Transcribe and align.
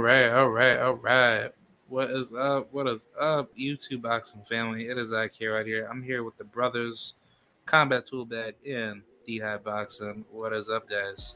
All 0.00 0.06
right, 0.06 0.30
all 0.30 0.48
right, 0.48 0.78
all 0.78 0.94
right. 0.94 1.50
What 1.88 2.10
is 2.10 2.32
up? 2.32 2.72
What 2.72 2.88
is 2.88 3.06
up, 3.20 3.54
YouTube 3.54 4.00
boxing 4.00 4.40
family? 4.48 4.88
It 4.88 4.96
is 4.96 5.12
Ike 5.12 5.34
here 5.34 5.56
right 5.56 5.66
here. 5.66 5.86
I'm 5.92 6.02
here 6.02 6.24
with 6.24 6.38
the 6.38 6.44
brothers, 6.44 7.12
Combat 7.66 8.06
Tool 8.06 8.24
Bag 8.24 8.54
in 8.64 9.02
D 9.26 9.38
Hive 9.38 9.62
Boxing. 9.62 10.24
What 10.30 10.54
is 10.54 10.70
up, 10.70 10.88
guys? 10.88 11.34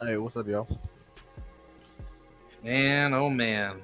Hey, 0.00 0.16
what's 0.16 0.36
up, 0.36 0.46
y'all? 0.46 0.68
Man, 2.62 3.14
oh 3.14 3.28
man, 3.28 3.80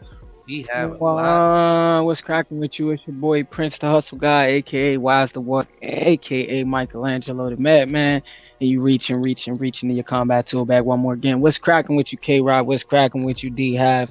we 0.47 0.63
have 0.73 0.93
a 0.93 1.05
lot. 1.05 1.17
Wow, 1.17 2.05
what's 2.05 2.21
cracking 2.21 2.61
with 2.61 2.79
you? 2.79 2.93
It's 2.93 3.05
your 3.09 3.17
boy 3.17 3.43
Prince 3.43 3.79
the 3.79 3.89
Hustle 3.89 4.19
Guy, 4.19 4.47
aka 4.47 4.97
Wise 4.97 5.33
the 5.33 5.41
Walk, 5.41 5.67
aka 5.83 6.63
Michelangelo 6.63 7.51
the 7.51 7.57
Madman. 7.57 8.23
You 8.59 8.81
reach 8.81 9.11
and 9.11 9.19
you 9.19 9.25
reaching, 9.25 9.55
reaching, 9.55 9.55
reaching 9.57 9.91
in 9.91 9.97
your 9.97 10.05
combat 10.05 10.47
tool 10.47 10.65
bag 10.65 10.85
one 10.85 11.01
more 11.01 11.13
again. 11.13 11.41
What's 11.41 11.59
cracking 11.59 11.97
with 11.97 12.13
you, 12.13 12.19
K 12.19 12.41
Rod? 12.41 12.67
What's 12.67 12.83
cracking 12.85 13.25
with 13.25 13.45
you, 13.45 13.51
D 13.51 13.75
Hive? 13.75 14.11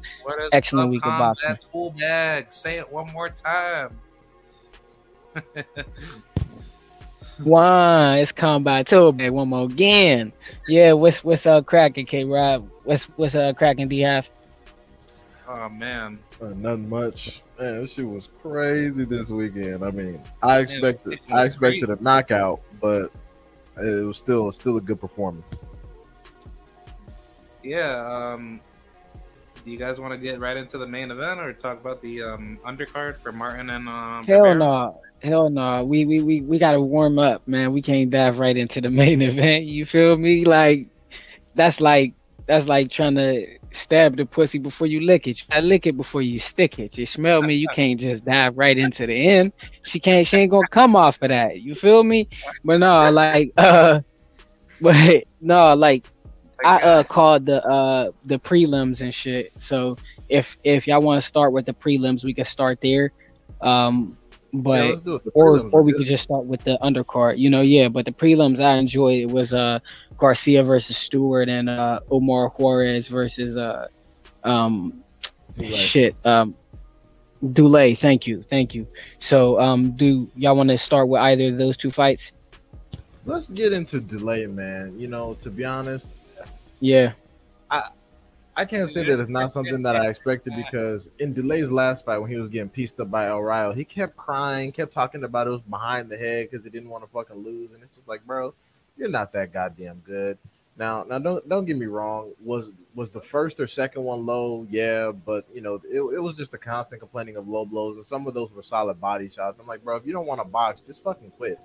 Excellent 0.52 0.86
up, 0.86 0.92
week 0.92 1.06
of 1.06 1.18
boxing. 1.18 1.58
Tool 1.72 1.96
Bag. 1.98 2.54
Say 2.54 2.78
it 2.78 2.92
one 2.92 3.12
more 3.12 3.30
time. 3.30 3.98
One, 7.44 8.18
it's 8.20 8.32
combat 8.32 8.88
tool 8.88 9.12
bag 9.12 9.32
one 9.32 9.50
more 9.50 9.66
again. 9.66 10.32
Yeah, 10.70 10.94
what's 10.94 11.22
what's 11.22 11.46
uh 11.46 11.62
cracking, 11.62 12.06
K 12.06 12.24
Rod? 12.24 12.64
What's 12.86 13.04
what's 13.18 13.36
uh 13.36 13.52
cracking, 13.52 13.90
D 13.90 14.04
Hive? 14.04 14.30
oh 15.48 15.70
man, 15.70 16.18
Uh, 16.42 16.46
nothing 16.56 16.90
much. 16.90 17.42
Man, 17.60 17.82
this 17.82 17.92
shit 17.92 18.08
was 18.08 18.28
crazy 18.42 19.04
this 19.04 19.28
weekend. 19.28 19.84
I 19.84 19.92
mean, 19.92 20.20
I 20.42 20.60
expected, 20.60 21.14
it 21.14 21.22
was 21.24 21.32
I 21.32 21.46
expected 21.46 21.88
crazy. 21.88 22.00
a 22.00 22.04
knockout, 22.04 22.60
but 22.82 23.12
it 23.78 24.06
was 24.06 24.18
still, 24.18 24.52
still 24.52 24.78
a 24.78 24.82
good 24.82 25.00
performance. 25.00 25.46
yeah. 27.64 28.34
Um, 28.34 28.62
do 29.64 29.72
you 29.72 29.78
guys 29.78 30.00
want 30.00 30.14
to 30.14 30.18
get 30.18 30.40
right 30.40 30.58
into 30.58 30.78
the 30.78 30.86
main 30.88 31.10
event 31.12 31.40
or 31.40 31.52
talk 31.52 31.82
about 31.82 32.02
the 32.02 32.22
um 32.22 32.60
undercard 32.64 33.18
for 33.18 33.32
Martin 33.32 33.72
and 33.72 33.88
um? 33.90 34.24
Hell 34.26 34.44
Rivera? 34.44 34.56
no. 34.56 35.02
Hell 35.24 35.50
no. 35.50 35.84
We, 35.84 36.06
we 36.06 36.22
we 36.22 36.42
we 36.42 36.60
gotta 36.60 36.80
warm 36.80 37.18
up, 37.18 37.48
man. 37.48 37.74
We 37.74 37.82
can't 37.82 38.10
dive 38.12 38.38
right 38.38 38.56
into 38.56 38.80
the 38.82 38.92
main 38.92 39.22
event. 39.24 39.66
You 39.66 39.86
feel 39.86 40.18
me? 40.18 40.46
Like 40.46 40.88
that's 41.56 41.82
like 41.82 42.14
that's 42.48 42.68
like 42.68 42.90
trying 42.90 43.16
to 43.16 43.46
stab 43.72 44.18
the 44.18 44.26
pussy 44.26 44.60
before 44.60 44.88
you 44.88 45.02
lick 45.02 45.28
it. 45.28 45.40
You 45.40 45.46
gotta 45.50 45.66
lick 45.66 45.86
it 45.86 45.98
before 45.98 46.22
you 46.22 46.40
stick 46.40 46.80
it. 46.80 46.98
You 46.98 47.06
smell 47.06 47.42
me? 47.42 47.56
You 47.56 47.70
can't 47.70 48.00
just 48.00 48.26
dive 48.26 48.58
right 48.58 48.78
into 48.78 49.06
the 49.08 49.30
end. 49.30 49.54
She 49.84 50.00
can't 50.00 50.28
she 50.28 50.38
ain't 50.38 50.52
gonna 50.52 50.68
come 50.68 50.96
off 50.96 51.18
of 51.22 51.30
that. 51.30 51.60
You 51.62 51.76
feel 51.76 52.04
me? 52.04 52.28
But 52.64 52.80
no, 52.80 53.10
like 53.12 53.44
uh 53.50 53.90
but 54.82 55.24
no, 55.42 55.74
like 55.74 56.04
I 56.64 56.78
uh 56.78 57.04
called 57.04 57.46
the 57.46 57.64
uh 57.66 58.12
the 58.24 58.40
prelims 58.40 59.02
and 59.02 59.14
shit. 59.14 59.52
So 59.58 59.98
if 60.30 60.56
if 60.64 60.88
y'all 60.88 61.02
want 61.02 61.22
to 61.22 61.28
start 61.28 61.54
with 61.54 61.66
the 61.66 61.74
prelims, 61.74 62.24
we 62.24 62.34
can 62.34 62.46
start 62.46 62.80
there. 62.82 63.12
Um 63.62 64.18
but 64.54 64.82
Yeah, 64.88 64.94
let's 64.94 65.02
do 65.04 65.16
it. 65.16 65.24
The 65.24 65.32
or 65.34 65.64
or 65.72 65.84
we 65.84 65.94
could 65.94 66.06
just 66.06 66.24
start 66.24 66.46
with 66.46 66.64
the 66.64 66.78
undercard. 66.82 67.38
You 67.38 67.50
know, 67.50 67.62
yeah. 67.62 67.90
But 67.90 68.06
the 68.06 68.12
prelims 68.12 68.60
I 68.60 68.76
enjoyed 68.76 69.20
it 69.22 69.30
was 69.30 69.54
uh 69.54 69.80
Garcia 70.18 70.64
versus 70.64 70.98
Stewart 70.98 71.50
and 71.50 71.70
uh 71.70 72.00
Omar 72.10 72.50
Juarez 72.50 73.08
versus 73.08 73.58
uh 73.58 73.88
um 74.44 75.04
Dulay. 75.58 75.76
shit 75.76 76.16
um 76.26 76.56
Dulay. 77.44 77.98
Thank 77.98 78.26
you, 78.28 78.42
thank 78.42 78.74
you. 78.74 78.88
So 79.20 79.60
um 79.60 79.92
do 79.96 80.30
y'all 80.36 80.56
want 80.56 80.70
to 80.70 80.78
start 80.78 81.10
with 81.10 81.22
either 81.22 81.48
of 81.48 81.58
those 81.58 81.78
two 81.78 81.92
fights? 81.92 82.32
Let's 83.26 83.50
get 83.50 83.74
into 83.74 84.00
Dulay, 84.00 84.52
man. 84.52 84.98
You 85.00 85.08
know, 85.08 85.34
to 85.44 85.50
be 85.50 85.66
honest, 85.66 86.08
Yeah, 86.80 87.14
I 87.70 87.90
I 88.58 88.64
can't 88.66 88.90
say 88.90 89.04
that 89.04 89.20
it's 89.20 89.30
not 89.30 89.52
something 89.52 89.82
that 89.84 89.98
I 89.98 90.08
expected 90.08 90.54
because 90.56 91.10
in 91.20 91.34
Dulay's 91.34 91.70
last 91.70 92.06
fight, 92.06 92.20
when 92.20 92.32
he 92.32 92.38
was 92.38 92.50
getting 92.50 92.70
pieced 92.70 93.00
up 93.02 93.12
by 93.12 93.28
El 93.28 93.42
Rayo, 93.42 93.74
he 93.74 93.84
kept 93.84 94.16
crying, 94.16 94.72
kept 94.72 94.94
talking 94.94 95.26
about 95.26 95.48
it 95.48 95.50
was 95.50 95.62
behind 95.62 96.10
the 96.10 96.18
head 96.18 96.48
because 96.50 96.64
he 96.64 96.70
didn't 96.70 96.90
want 96.90 97.04
to 97.04 97.10
fucking 97.10 97.44
lose, 97.44 97.72
and 97.74 97.84
it's 97.84 97.94
just 97.96 98.08
like, 98.08 98.24
bro, 98.26 98.54
you're 98.98 99.10
not 99.10 99.34
that 99.34 99.54
goddamn 99.54 100.02
good. 100.06 100.38
Now, 100.78 101.04
now, 101.04 101.20
don't 101.20 101.48
don't 101.48 101.66
get 101.66 101.78
me 101.78 101.86
wrong. 101.86 102.32
Was 102.44 102.66
was 102.96 103.10
the 103.12 103.22
first 103.22 103.60
or 103.60 103.68
second 103.68 104.04
one 104.04 104.26
low? 104.26 104.68
Yeah, 104.70 105.12
but 105.26 105.46
you 105.54 105.62
know, 105.62 105.76
it, 105.76 106.00
it 106.00 106.20
was 106.20 106.36
just 106.36 106.54
a 106.54 106.58
constant 106.58 107.00
complaining 107.00 107.38
of 107.38 107.48
low 107.48 107.66
blows, 107.66 107.98
and 107.98 108.06
some 108.06 108.28
of 108.28 108.34
those 108.34 108.52
were 108.52 108.64
solid 108.64 109.00
body 109.00 109.30
shots. 109.30 109.58
I'm 109.60 109.68
like, 109.68 109.84
bro, 109.84 109.96
if 109.96 110.06
you 110.06 110.12
don't 110.12 110.26
want 110.26 110.42
to 110.42 110.48
box, 110.48 110.82
just 110.86 111.02
fucking 111.04 111.32
quit. 111.32 111.60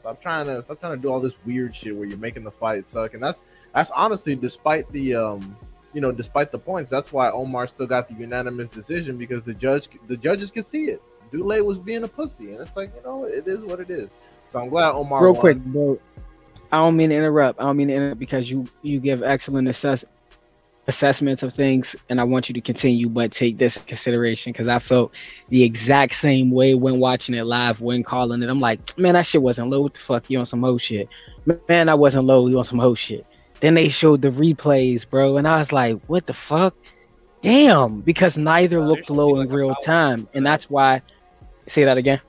Stop 0.00 0.20
trying 0.20 0.46
to 0.46 0.62
stop 0.62 0.80
trying 0.80 0.96
to 0.96 1.02
do 1.02 1.08
all 1.08 1.20
this 1.20 1.34
weird 1.46 1.74
shit 1.74 1.94
where 1.94 2.06
you're 2.06 2.18
making 2.18 2.42
the 2.42 2.50
fight 2.50 2.84
suck, 2.92 3.14
and 3.14 3.22
that's 3.22 3.38
that's 3.72 3.90
honestly 3.92 4.34
despite 4.34 4.88
the 4.90 5.14
um 5.14 5.56
you 5.94 6.00
know, 6.00 6.12
despite 6.12 6.52
the 6.52 6.58
points, 6.58 6.90
that's 6.90 7.12
why 7.12 7.30
Omar 7.30 7.66
still 7.66 7.86
got 7.86 8.08
the 8.08 8.14
unanimous 8.14 8.68
decision 8.70 9.16
because 9.16 9.44
the 9.44 9.54
judge, 9.54 9.88
the 10.06 10.16
judges 10.16 10.50
could 10.50 10.66
see 10.66 10.84
it. 10.84 11.00
Dulay 11.32 11.64
was 11.64 11.78
being 11.78 12.04
a 12.04 12.08
pussy, 12.08 12.52
and 12.52 12.60
it's 12.60 12.76
like 12.76 12.90
you 12.94 13.02
know, 13.02 13.24
it 13.24 13.46
is 13.46 13.60
what 13.60 13.80
it 13.80 13.90
is. 13.90 14.10
So 14.50 14.60
I'm 14.60 14.68
glad 14.68 14.92
Omar. 14.92 15.22
real 15.22 15.32
won. 15.32 15.40
quick, 15.40 15.58
bro. 15.58 15.98
I 16.70 16.78
don't 16.78 16.96
mean 16.96 17.10
to 17.10 17.16
interrupt. 17.16 17.60
I 17.60 17.64
don't 17.64 17.76
mean 17.76 17.88
to 17.88 17.94
interrupt 17.94 18.20
because 18.20 18.50
you 18.50 18.66
you 18.82 19.00
give 19.00 19.22
excellent 19.22 19.68
assess 19.68 20.04
assessments 20.86 21.42
of 21.42 21.52
things, 21.52 21.94
and 22.08 22.20
I 22.20 22.24
want 22.24 22.48
you 22.48 22.54
to 22.54 22.60
continue, 22.60 23.08
but 23.08 23.30
take 23.30 23.58
this 23.58 23.76
in 23.76 23.82
consideration 23.84 24.52
because 24.52 24.68
I 24.68 24.78
felt 24.78 25.12
the 25.50 25.62
exact 25.62 26.14
same 26.14 26.50
way 26.50 26.74
when 26.74 26.98
watching 26.98 27.34
it 27.34 27.44
live, 27.44 27.80
when 27.80 28.02
calling 28.02 28.42
it. 28.42 28.48
I'm 28.48 28.58
like, 28.58 28.98
man, 28.98 29.14
that 29.14 29.26
shit 29.26 29.42
wasn't 29.42 29.68
low. 29.68 29.82
What 29.82 29.92
the 29.92 29.98
fuck? 29.98 30.30
You 30.30 30.38
on 30.38 30.46
some 30.46 30.62
hoe 30.62 30.78
shit? 30.78 31.08
Man, 31.68 31.88
I 31.88 31.94
wasn't 31.94 32.24
low. 32.24 32.46
You 32.48 32.58
on 32.58 32.64
some 32.64 32.78
hoe 32.78 32.94
shit? 32.94 33.26
Then 33.60 33.74
they 33.74 33.88
showed 33.88 34.22
the 34.22 34.30
replays, 34.30 35.08
bro, 35.08 35.36
and 35.36 35.46
I 35.46 35.58
was 35.58 35.72
like, 35.72 35.98
what 36.06 36.26
the 36.26 36.34
fuck? 36.34 36.74
Damn, 37.42 38.00
because 38.00 38.36
neither 38.36 38.80
looked 38.80 39.10
low 39.10 39.40
in 39.40 39.48
real 39.48 39.74
time, 39.76 40.26
and 40.34 40.44
that's 40.44 40.68
why. 40.68 41.02
Say 41.66 41.84
that 41.84 41.98
again. 41.98 42.20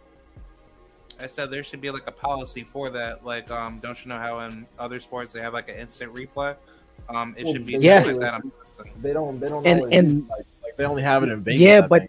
I 1.21 1.27
said 1.27 1.49
there 1.51 1.63
should 1.63 1.81
be 1.81 1.91
like 1.91 2.07
a 2.07 2.11
policy 2.11 2.63
for 2.63 2.89
that. 2.91 3.25
Like, 3.25 3.49
um, 3.51 3.79
don't 3.79 4.03
you 4.03 4.09
know 4.09 4.17
how 4.17 4.39
in 4.39 4.65
other 4.77 4.99
sports 4.99 5.33
they 5.33 5.41
have 5.41 5.53
like 5.53 5.69
an 5.69 5.75
instant 5.75 6.13
replay? 6.13 6.55
Um, 7.09 7.33
it 7.37 7.43
Well, 7.45 7.53
should 7.53 7.65
be 7.65 7.73
yeah. 7.73 8.03
just 8.03 8.17
like 8.17 8.19
that. 8.21 8.43
in 8.43 8.51
boxing. 8.77 9.01
They 9.01 9.13
don't. 9.13 9.39
They 9.39 9.49
don't. 9.49 9.65
And- 9.65 9.79
always, 9.81 9.97
and- 9.99 10.27
like, 10.29 10.45
like 10.63 10.77
they 10.77 10.85
only 10.85 11.01
have 11.01 11.23
it 11.23 11.29
in 11.29 11.41
Vegas. 11.43 11.59
Yeah, 11.61 11.81
but- 11.81 12.03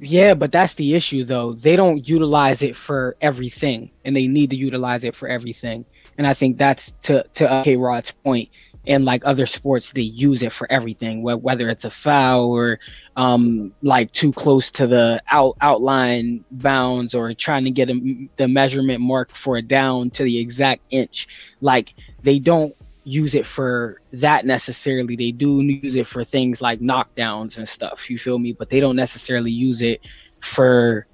Yeah, 0.00 0.34
but 0.34 0.50
that's 0.50 0.74
the 0.74 0.94
issue 0.94 1.24
though. 1.24 1.52
They 1.52 1.76
don't 1.76 2.06
utilize 2.08 2.62
it 2.62 2.74
for 2.74 3.14
everything, 3.20 3.90
and 4.04 4.14
they 4.16 4.26
need 4.26 4.50
to 4.50 4.56
utilize 4.56 5.04
it 5.04 5.14
for 5.14 5.28
everything. 5.28 5.86
And 6.18 6.26
I 6.26 6.34
think 6.34 6.58
that's 6.58 6.90
to 7.02 7.22
to 7.34 7.62
K 7.64 7.76
Rod's 7.76 8.10
point. 8.10 8.48
In 8.86 9.04
like 9.04 9.22
other 9.24 9.46
sports, 9.46 9.92
they 9.92 10.02
use 10.02 10.42
it 10.42 10.52
for 10.52 10.70
everything, 10.70 11.22
wh- 11.22 11.42
whether 11.42 11.68
it's 11.68 11.84
a 11.84 11.90
foul 11.90 12.50
or 12.50 12.78
um 13.16 13.72
like 13.82 14.12
too 14.12 14.32
close 14.32 14.70
to 14.72 14.86
the 14.86 15.22
out 15.30 15.56
outline 15.60 16.44
bounds 16.50 17.14
or 17.14 17.32
trying 17.32 17.64
to 17.64 17.70
get 17.70 17.88
a, 17.90 18.28
the 18.36 18.48
measurement 18.48 19.00
mark 19.00 19.30
for 19.34 19.56
a 19.56 19.62
down 19.62 20.10
to 20.10 20.24
the 20.24 20.38
exact 20.38 20.82
inch. 20.90 21.28
Like 21.60 21.94
they 22.22 22.38
don't 22.38 22.74
use 23.04 23.34
it 23.34 23.46
for 23.46 24.00
that 24.12 24.44
necessarily. 24.46 25.16
They 25.16 25.30
do 25.30 25.60
use 25.62 25.94
it 25.94 26.06
for 26.06 26.24
things 26.24 26.60
like 26.60 26.80
knockdowns 26.80 27.58
and 27.58 27.68
stuff. 27.68 28.10
You 28.10 28.18
feel 28.18 28.38
me? 28.38 28.52
But 28.52 28.70
they 28.70 28.80
don't 28.80 28.96
necessarily 28.96 29.50
use 29.50 29.82
it 29.82 30.00
for 30.40 31.06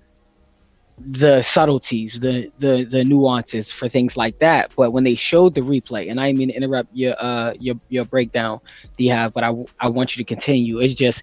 the 1.07 1.43
subtleties, 1.43 2.21
the 2.21 2.51
the 2.59 2.85
the 2.85 3.05
nuances 3.05 3.71
for 3.71 3.89
things 3.89 4.17
like 4.17 4.39
that. 4.39 4.73
But 4.77 4.93
when 4.93 5.05
they 5.05 5.15
showed 5.15 5.55
the 5.55 5.61
replay, 5.61 6.11
and 6.11 6.21
I 6.21 6.33
mean 6.33 6.49
to 6.49 6.55
interrupt 6.55 6.91
your 6.95 7.15
uh 7.23 7.55
your 7.59 7.77
your 7.89 8.05
breakdown, 8.05 8.61
D 8.97 9.09
Hive, 9.09 9.33
but 9.33 9.45
I 9.45 9.55
I 9.81 9.89
want 9.89 10.17
you 10.17 10.25
to 10.25 10.29
continue. 10.29 10.79
It's 10.81 10.95
just 10.95 11.23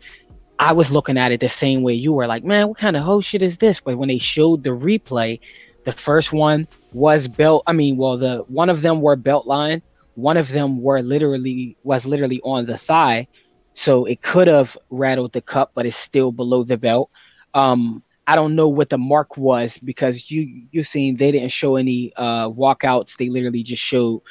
I 0.59 0.73
was 0.73 0.91
looking 0.91 1.17
at 1.17 1.31
it 1.31 1.39
the 1.39 1.49
same 1.49 1.83
way 1.83 1.93
you 1.93 2.13
were, 2.13 2.25
like, 2.25 2.43
man, 2.43 2.67
what 2.67 2.77
kind 2.77 2.97
of 2.97 3.03
whole 3.03 3.21
shit 3.21 3.43
is 3.43 3.57
this? 3.57 3.79
But 3.79 3.97
when 3.97 4.09
they 4.09 4.17
showed 4.17 4.63
the 4.63 4.71
replay, 4.71 5.39
the 5.85 5.91
first 5.91 6.33
one 6.33 6.67
was 6.93 7.27
belt. 7.27 7.63
I 7.67 7.73
mean, 7.73 7.97
well, 7.97 8.17
the 8.17 8.39
one 8.47 8.69
of 8.69 8.81
them 8.81 9.01
were 9.01 9.15
belt 9.15 9.45
line, 9.45 9.81
one 10.15 10.37
of 10.37 10.49
them 10.49 10.81
were 10.81 11.01
literally 11.01 11.77
was 11.83 12.05
literally 12.05 12.41
on 12.43 12.65
the 12.65 12.77
thigh, 12.77 13.27
so 13.75 14.05
it 14.05 14.21
could 14.21 14.47
have 14.47 14.75
rattled 14.89 15.33
the 15.33 15.41
cup, 15.41 15.71
but 15.75 15.85
it's 15.85 15.97
still 15.97 16.31
below 16.31 16.63
the 16.63 16.77
belt. 16.77 17.11
Um, 17.53 18.03
I 18.27 18.35
don't 18.35 18.55
know 18.55 18.69
what 18.69 18.89
the 18.89 18.97
mark 18.97 19.37
was 19.37 19.77
because 19.77 20.29
you 20.31 20.67
you 20.71 20.83
seen 20.83 21.17
they 21.17 21.31
didn't 21.31 21.51
show 21.51 21.77
any 21.77 22.13
uh 22.17 22.49
walkouts. 22.49 23.17
They 23.17 23.29
literally 23.29 23.63
just 23.63 23.81
showed 23.83 24.21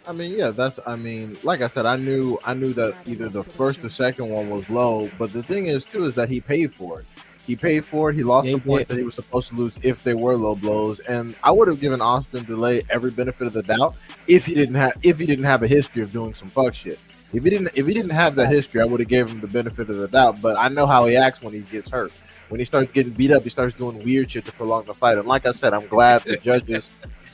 I 0.06 0.12
mean, 0.12 0.32
yeah, 0.32 0.50
that's. 0.50 0.78
I 0.86 0.96
mean, 0.96 1.36
like 1.42 1.60
I 1.60 1.68
said, 1.68 1.86
I 1.86 1.96
knew, 1.96 2.38
I 2.44 2.54
knew 2.54 2.72
that 2.74 2.96
either 3.06 3.28
the 3.28 3.44
first 3.44 3.84
or 3.84 3.88
second 3.88 4.30
one 4.30 4.50
was 4.50 4.68
low. 4.68 5.08
But 5.18 5.32
the 5.32 5.42
thing 5.42 5.66
is, 5.66 5.84
too, 5.84 6.06
is 6.06 6.14
that 6.16 6.28
he 6.28 6.40
paid 6.40 6.74
for 6.74 7.00
it. 7.00 7.06
He 7.46 7.54
paid 7.56 7.84
for 7.84 8.10
it. 8.10 8.16
He 8.16 8.22
lost 8.24 8.46
yeah, 8.46 8.54
the 8.54 8.60
points 8.60 8.88
that 8.88 8.98
he 8.98 9.04
was 9.04 9.14
supposed 9.14 9.48
to 9.48 9.54
lose 9.54 9.74
if 9.82 10.02
they 10.02 10.14
were 10.14 10.36
low 10.36 10.54
blows. 10.54 10.98
And 11.00 11.34
I 11.42 11.50
would 11.50 11.68
have 11.68 11.80
given 11.80 12.00
Austin 12.00 12.44
Dulay 12.44 12.84
every 12.88 13.10
benefit 13.10 13.46
of 13.46 13.52
the 13.52 13.62
doubt 13.62 13.94
if 14.26 14.44
he 14.44 14.54
didn't 14.54 14.76
have 14.76 14.92
if 15.02 15.18
he 15.18 15.26
didn't 15.26 15.44
have 15.44 15.62
a 15.62 15.68
history 15.68 16.02
of 16.02 16.12
doing 16.12 16.34
some 16.34 16.48
fuck 16.48 16.74
shit. 16.74 16.98
If 17.32 17.44
he 17.44 17.50
didn't 17.50 17.70
if 17.74 17.86
he 17.86 17.94
didn't 17.94 18.10
have 18.10 18.34
that 18.36 18.52
history, 18.52 18.80
I 18.80 18.84
would 18.84 19.00
have 19.00 19.08
gave 19.08 19.30
him 19.30 19.40
the 19.40 19.46
benefit 19.46 19.88
of 19.88 19.96
the 19.96 20.08
doubt. 20.08 20.40
But 20.40 20.58
I 20.58 20.68
know 20.68 20.86
how 20.86 21.06
he 21.06 21.16
acts 21.16 21.40
when 21.40 21.54
he 21.54 21.60
gets 21.60 21.90
hurt. 21.90 22.12
When 22.48 22.60
he 22.60 22.66
starts 22.66 22.92
getting 22.92 23.12
beat 23.12 23.30
up, 23.30 23.44
he 23.44 23.50
starts 23.50 23.76
doing 23.76 23.98
weird 24.02 24.30
shit 24.30 24.44
to 24.44 24.52
prolong 24.52 24.84
the 24.84 24.94
fight. 24.94 25.16
And 25.16 25.26
like 25.26 25.46
I 25.46 25.52
said, 25.52 25.72
I'm 25.72 25.86
glad 25.86 26.22
the 26.22 26.36
judges 26.36 26.88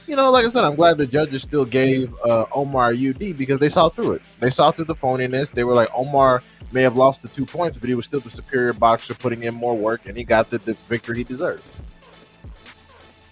you 0.08 0.16
know, 0.16 0.30
like 0.30 0.46
I 0.46 0.50
said, 0.50 0.64
I'm 0.64 0.74
glad 0.74 0.96
the 0.96 1.06
judges 1.06 1.42
still 1.42 1.66
gave 1.66 2.14
uh, 2.24 2.46
Omar 2.52 2.92
UD 2.92 3.36
because 3.36 3.60
they 3.60 3.68
saw 3.68 3.90
through 3.90 4.12
it. 4.12 4.22
They 4.40 4.48
saw 4.48 4.70
through 4.70 4.86
the 4.86 4.94
phoniness. 4.94 5.52
They 5.52 5.64
were 5.64 5.74
like, 5.74 5.90
Omar 5.94 6.42
may 6.72 6.82
have 6.82 6.96
lost 6.96 7.20
the 7.20 7.28
two 7.28 7.44
points, 7.44 7.76
but 7.76 7.90
he 7.90 7.94
was 7.94 8.06
still 8.06 8.20
the 8.20 8.30
superior 8.30 8.72
boxer, 8.72 9.14
putting 9.14 9.42
in 9.42 9.54
more 9.54 9.76
work, 9.76 10.06
and 10.06 10.17
he 10.17 10.24
got 10.24 10.48
the, 10.48 10.58
the 10.58 10.72
victory 10.72 11.19
he 11.19 11.24
deserved. 11.24 11.62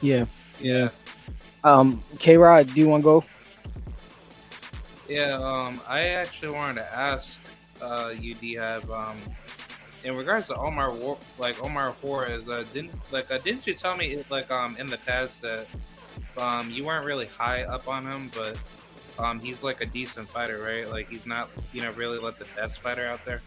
Yeah, 0.02 0.26
yeah. 0.60 0.90
Um, 1.64 2.02
K 2.18 2.36
Rod, 2.36 2.66
do 2.66 2.78
you 2.78 2.88
want 2.88 3.00
to 3.00 3.04
go? 3.04 3.24
Yeah, 5.08 5.34
um, 5.34 5.80
I 5.88 6.08
actually 6.08 6.52
wanted 6.52 6.82
to 6.82 6.94
ask 6.94 7.40
uh, 7.80 8.12
UD 8.16 8.42
have 8.58 8.90
um, 8.90 9.16
in 10.04 10.16
regards 10.16 10.48
to 10.48 10.56
Omar 10.56 10.92
War- 10.92 11.18
like 11.38 11.62
Omar 11.62 11.92
Juarez, 11.92 12.48
uh, 12.48 12.64
didn't 12.72 12.92
like 13.12 13.30
uh, 13.30 13.38
didn't 13.38 13.66
you 13.66 13.74
tell 13.74 13.96
me 13.96 14.22
like 14.30 14.50
um 14.50 14.76
in 14.78 14.86
the 14.86 14.98
past 14.98 15.42
that 15.42 15.66
um, 16.38 16.70
you 16.70 16.84
weren't 16.84 17.06
really 17.06 17.26
high 17.26 17.62
up 17.64 17.88
on 17.88 18.04
him, 18.04 18.30
but 18.34 18.58
um, 19.18 19.40
he's 19.40 19.62
like 19.62 19.80
a 19.80 19.86
decent 19.86 20.28
fighter, 20.28 20.62
right? 20.62 20.90
Like 20.90 21.08
he's 21.08 21.26
not, 21.26 21.48
you 21.72 21.82
know, 21.82 21.92
really 21.92 22.18
like 22.18 22.38
the 22.38 22.46
best 22.56 22.80
fighter 22.80 23.06
out 23.06 23.24
there. 23.24 23.42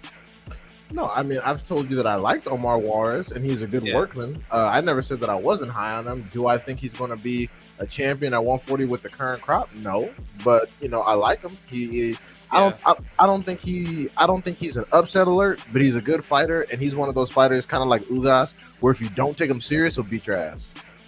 No, 0.91 1.07
I 1.09 1.23
mean 1.23 1.39
I've 1.39 1.67
told 1.67 1.89
you 1.89 1.95
that 1.97 2.07
I 2.07 2.15
liked 2.15 2.47
Omar 2.47 2.79
Juarez 2.79 3.29
and 3.29 3.45
he's 3.45 3.61
a 3.61 3.67
good 3.67 3.85
yeah. 3.85 3.95
workman. 3.95 4.43
Uh, 4.51 4.65
I 4.65 4.81
never 4.81 5.01
said 5.01 5.19
that 5.19 5.29
I 5.29 5.35
wasn't 5.35 5.71
high 5.71 5.93
on 5.93 6.07
him. 6.07 6.27
Do 6.33 6.47
I 6.47 6.57
think 6.57 6.79
he's 6.79 6.93
going 6.93 7.11
to 7.11 7.21
be 7.21 7.49
a 7.77 7.85
champion 7.85 8.33
at 8.33 8.43
140 8.43 8.85
with 8.85 9.03
the 9.03 9.09
current 9.09 9.41
crop? 9.41 9.73
No, 9.75 10.09
but 10.43 10.69
you 10.81 10.87
know 10.87 11.01
I 11.01 11.13
like 11.13 11.41
him. 11.41 11.57
He, 11.67 11.87
he 11.87 12.17
I 12.51 12.59
don't 12.59 12.87
I, 12.87 12.95
I, 13.19 13.25
don't 13.27 13.43
think 13.43 13.59
he 13.59 14.09
I 14.17 14.25
don't 14.25 14.43
think 14.43 14.57
he's 14.57 14.77
an 14.77 14.85
upset 14.91 15.27
alert, 15.27 15.63
but 15.71 15.81
he's 15.81 15.95
a 15.95 16.01
good 16.01 16.25
fighter 16.25 16.61
and 16.71 16.81
he's 16.81 16.95
one 16.95 17.07
of 17.07 17.15
those 17.15 17.31
fighters 17.31 17.65
kind 17.65 17.83
of 17.83 17.89
like 17.89 18.01
Ugas 18.03 18.49
where 18.79 18.91
if 18.91 18.99
you 18.99 19.09
don't 19.09 19.37
take 19.37 19.49
him 19.49 19.61
serious, 19.61 19.95
he'll 19.95 20.03
beat 20.03 20.25
your 20.25 20.37
ass. 20.37 20.59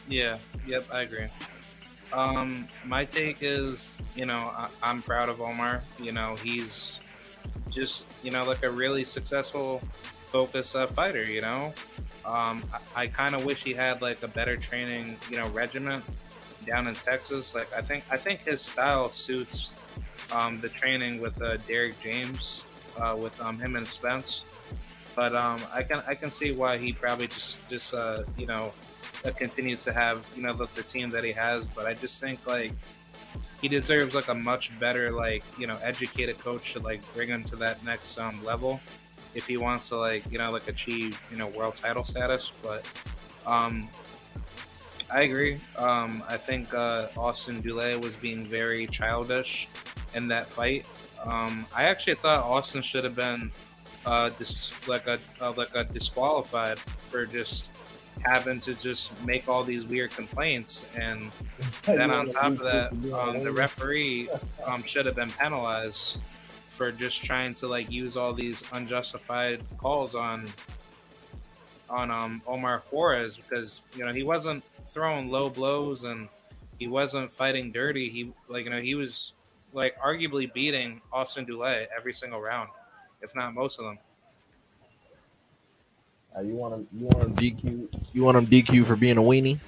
Yeah. 0.07 0.37
Yep. 0.67 0.85
I 0.91 1.01
agree. 1.01 1.27
Um, 2.13 2.67
my 2.85 3.05
take 3.05 3.37
is, 3.41 3.97
you 4.15 4.25
know, 4.25 4.51
I, 4.53 4.69
I'm 4.83 5.01
proud 5.01 5.29
of 5.29 5.39
Omar. 5.39 5.81
You 5.99 6.11
know, 6.11 6.35
he's 6.35 6.99
just, 7.69 8.05
you 8.23 8.31
know, 8.31 8.45
like 8.45 8.63
a 8.63 8.69
really 8.69 9.05
successful, 9.05 9.79
focused 10.31 10.75
uh, 10.75 10.87
fighter. 10.87 11.23
You 11.23 11.41
know, 11.41 11.73
um, 12.25 12.63
I, 12.73 13.03
I 13.03 13.07
kind 13.07 13.35
of 13.35 13.45
wish 13.45 13.63
he 13.63 13.73
had 13.73 14.01
like 14.01 14.23
a 14.23 14.27
better 14.27 14.57
training, 14.57 15.17
you 15.29 15.37
know, 15.37 15.47
regiment 15.49 16.03
down 16.65 16.87
in 16.87 16.95
Texas. 16.95 17.55
Like, 17.55 17.71
I 17.73 17.81
think 17.81 18.03
I 18.09 18.17
think 18.17 18.41
his 18.41 18.61
style 18.61 19.09
suits 19.09 19.73
um, 20.31 20.59
the 20.59 20.69
training 20.69 21.21
with 21.21 21.41
uh, 21.41 21.57
Derrick 21.67 21.99
James, 22.01 22.65
uh, 22.99 23.17
with 23.19 23.39
um, 23.41 23.59
him 23.59 23.75
and 23.75 23.87
Spence. 23.87 24.45
But 25.15 25.35
um, 25.35 25.59
I 25.73 25.83
can 25.83 26.01
I 26.07 26.15
can 26.15 26.31
see 26.31 26.53
why 26.53 26.77
he 26.77 26.93
probably 26.93 27.27
just 27.27 27.69
just 27.69 27.93
uh, 27.93 28.23
you 28.37 28.45
know 28.45 28.71
that 29.23 29.35
continues 29.37 29.83
to 29.83 29.93
have 29.93 30.25
you 30.35 30.43
know 30.43 30.53
the, 30.53 30.67
the 30.75 30.83
team 30.83 31.09
that 31.11 31.23
he 31.23 31.31
has. 31.33 31.65
But 31.65 31.85
I 31.85 31.93
just 31.93 32.21
think 32.21 32.47
like 32.47 32.71
he 33.61 33.67
deserves 33.67 34.15
like 34.15 34.27
a 34.27 34.33
much 34.33 34.77
better 34.79 35.11
like 35.11 35.43
you 35.57 35.67
know 35.67 35.77
educated 35.83 36.37
coach 36.39 36.73
to 36.73 36.79
like 36.79 37.01
bring 37.13 37.29
him 37.29 37.43
to 37.45 37.55
that 37.55 37.83
next 37.83 38.17
um, 38.17 38.43
level 38.43 38.79
if 39.35 39.47
he 39.47 39.57
wants 39.57 39.89
to 39.89 39.97
like 39.97 40.23
you 40.31 40.37
know 40.37 40.51
like 40.51 40.67
achieve 40.67 41.21
you 41.31 41.37
know 41.37 41.47
world 41.49 41.75
title 41.75 42.03
status. 42.03 42.51
But 42.63 42.85
um, 43.45 43.87
I 45.13 45.21
agree. 45.21 45.59
Um, 45.77 46.23
I 46.27 46.37
think 46.37 46.73
uh, 46.73 47.07
Austin 47.17 47.61
Dulay 47.61 48.01
was 48.01 48.15
being 48.15 48.45
very 48.45 48.87
childish 48.87 49.67
in 50.15 50.27
that 50.29 50.47
fight. 50.47 50.85
Um, 51.25 51.65
I 51.75 51.83
actually 51.83 52.15
thought 52.15 52.43
Austin 52.43 52.81
should 52.81 53.03
have 53.03 53.15
been 53.15 53.51
uh, 54.05 54.29
dis- 54.37 54.87
like 54.87 55.07
a 55.07 55.19
uh, 55.39 55.53
like 55.55 55.75
a 55.75 55.83
disqualified 55.83 56.79
for 56.79 57.25
just 57.25 57.69
having 58.25 58.59
to 58.61 58.73
just 58.75 59.11
make 59.25 59.47
all 59.47 59.63
these 59.63 59.85
weird 59.85 60.11
complaints, 60.11 60.85
and 60.95 61.31
then 61.83 62.11
on 62.11 62.27
top 62.27 62.53
of 62.53 62.59
that, 62.59 62.91
um, 63.13 63.43
the 63.43 63.51
referee 63.51 64.29
um, 64.65 64.83
should 64.83 65.05
have 65.05 65.15
been 65.15 65.31
penalized 65.31 66.19
for 66.81 66.91
just 66.91 67.23
trying 67.23 67.53
to 67.55 67.67
like 67.67 67.91
use 67.91 68.17
all 68.17 68.33
these 68.33 68.63
unjustified 68.73 69.61
calls 69.77 70.15
on 70.15 70.47
on 71.89 72.09
um, 72.09 72.41
Omar 72.47 72.79
Juarez 72.89 73.37
because 73.37 73.81
you 73.95 74.05
know 74.05 74.13
he 74.13 74.23
wasn't 74.23 74.63
throwing 74.87 75.29
low 75.29 75.49
blows 75.49 76.03
and 76.03 76.27
he 76.79 76.87
wasn't 76.87 77.31
fighting 77.31 77.71
dirty. 77.71 78.09
He 78.09 78.33
like 78.47 78.65
you 78.65 78.71
know 78.71 78.81
he 78.81 78.95
was 78.95 79.33
like 79.73 79.97
arguably 79.99 80.51
beating 80.51 81.01
Austin 81.11 81.45
Dulay 81.45 81.85
every 81.95 82.13
single 82.13 82.41
round, 82.41 82.69
if 83.21 83.35
not 83.35 83.53
most 83.53 83.79
of 83.79 83.85
them. 83.85 83.99
Uh, 86.35 86.41
you 86.41 86.55
want 86.55 86.73
him? 86.73 86.87
You 86.93 87.05
want 87.07 87.23
him 87.23 87.35
DQ? 87.35 88.03
You 88.13 88.23
want 88.23 88.37
him 88.37 88.47
DQ 88.47 88.85
for 88.85 88.95
being 88.95 89.17
a 89.17 89.21
weenie? 89.21 89.59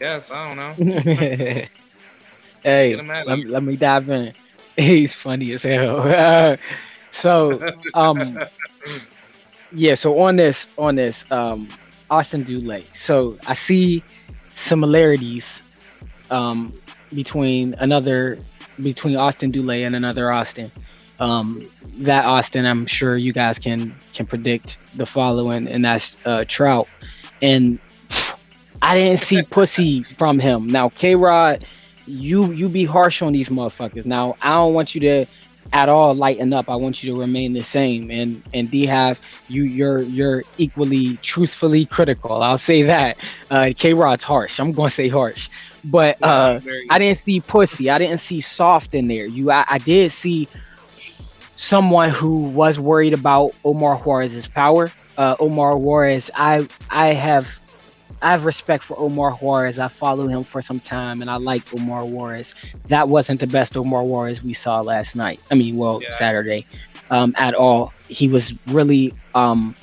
Yes, 0.00 0.30
I 0.30 0.46
don't 0.46 0.56
know. 0.56 0.92
hey, 2.62 2.96
let, 2.96 3.26
let, 3.46 3.62
me 3.64 3.76
dive 3.76 4.08
in. 4.10 4.32
He's 4.76 5.12
funny 5.12 5.52
as 5.52 5.64
hell. 5.64 6.56
so, 7.12 7.72
um, 7.94 8.38
yeah. 9.72 9.96
So 9.96 10.20
on 10.20 10.36
this, 10.36 10.68
on 10.78 10.94
this, 10.94 11.30
um, 11.32 11.68
Austin 12.10 12.44
Dulay. 12.44 12.84
So 12.94 13.38
I 13.48 13.54
see 13.54 14.04
similarities, 14.54 15.62
um, 16.30 16.72
between 17.12 17.74
another, 17.74 18.38
between 18.80 19.16
Austin 19.16 19.50
Dulay 19.50 19.84
and 19.84 19.96
another 19.96 20.30
Austin. 20.30 20.70
Um, 21.20 21.68
that 21.98 22.24
Austin, 22.24 22.64
I'm 22.64 22.86
sure 22.86 23.16
you 23.16 23.32
guys 23.32 23.58
can 23.58 23.94
can 24.14 24.26
predict 24.26 24.78
the 24.94 25.06
following, 25.06 25.66
and 25.66 25.84
that's 25.84 26.16
uh, 26.24 26.44
Trout. 26.46 26.88
And 27.42 27.78
I 28.82 28.96
didn't 28.96 29.20
see 29.20 29.42
pussy 29.50 30.02
from 30.02 30.38
him. 30.38 30.68
Now, 30.68 30.88
K 30.90 31.16
Rod, 31.16 31.64
you 32.06 32.52
you 32.52 32.68
be 32.68 32.84
harsh 32.84 33.22
on 33.22 33.32
these 33.32 33.48
motherfuckers. 33.48 34.06
Now, 34.06 34.34
I 34.40 34.54
don't 34.54 34.74
want 34.74 34.94
you 34.94 35.00
to 35.02 35.26
at 35.72 35.88
all 35.88 36.14
lighten 36.14 36.52
up. 36.52 36.68
I 36.70 36.76
want 36.76 37.02
you 37.02 37.14
to 37.14 37.20
remain 37.20 37.52
the 37.52 37.62
same. 37.62 38.10
And 38.10 38.42
and 38.54 38.70
D 38.70 38.86
Hive 38.86 39.20
you 39.48 39.64
you're 39.64 40.02
you're 40.02 40.44
equally 40.56 41.16
truthfully 41.18 41.84
critical. 41.86 42.42
I'll 42.42 42.58
say 42.58 42.82
that. 42.82 43.18
Uh, 43.50 43.72
K 43.76 43.94
Rod's 43.94 44.24
harsh. 44.24 44.58
I'm 44.60 44.72
gonna 44.72 44.90
say 44.90 45.08
harsh. 45.08 45.48
But 45.84 46.20
uh, 46.22 46.60
I 46.90 46.98
didn't 46.98 47.18
see 47.18 47.40
pussy. 47.40 47.88
I 47.88 47.98
didn't 47.98 48.18
see 48.18 48.40
soft 48.40 48.94
in 48.94 49.08
there. 49.08 49.26
You 49.26 49.50
I, 49.50 49.64
I 49.68 49.78
did 49.78 50.10
see 50.12 50.48
someone 51.58 52.08
who 52.08 52.44
was 52.44 52.78
worried 52.78 53.12
about 53.12 53.52
Omar 53.64 53.96
Juarez's 53.96 54.46
power. 54.46 54.88
Uh, 55.18 55.34
Omar 55.40 55.76
Juarez, 55.76 56.30
I 56.34 56.66
I 56.88 57.08
have 57.08 57.48
I 58.22 58.30
have 58.30 58.44
respect 58.44 58.84
for 58.84 58.96
Omar 58.98 59.32
Juarez. 59.32 59.78
I 59.78 59.88
follow 59.88 60.28
him 60.28 60.44
for 60.44 60.62
some 60.62 60.80
time, 60.80 61.20
and 61.20 61.30
I 61.30 61.36
like 61.36 61.62
Omar 61.74 62.04
Juarez. 62.04 62.54
That 62.86 63.08
wasn't 63.08 63.40
the 63.40 63.46
best 63.48 63.76
Omar 63.76 64.04
Juarez 64.04 64.42
we 64.42 64.54
saw 64.54 64.80
last 64.80 65.16
night. 65.16 65.40
I 65.50 65.56
mean, 65.56 65.76
well, 65.76 66.00
yeah. 66.00 66.10
Saturday, 66.12 66.64
um, 67.10 67.34
at 67.36 67.54
all. 67.54 67.92
He 68.08 68.28
was 68.28 68.54
really 68.68 69.12
um, 69.34 69.74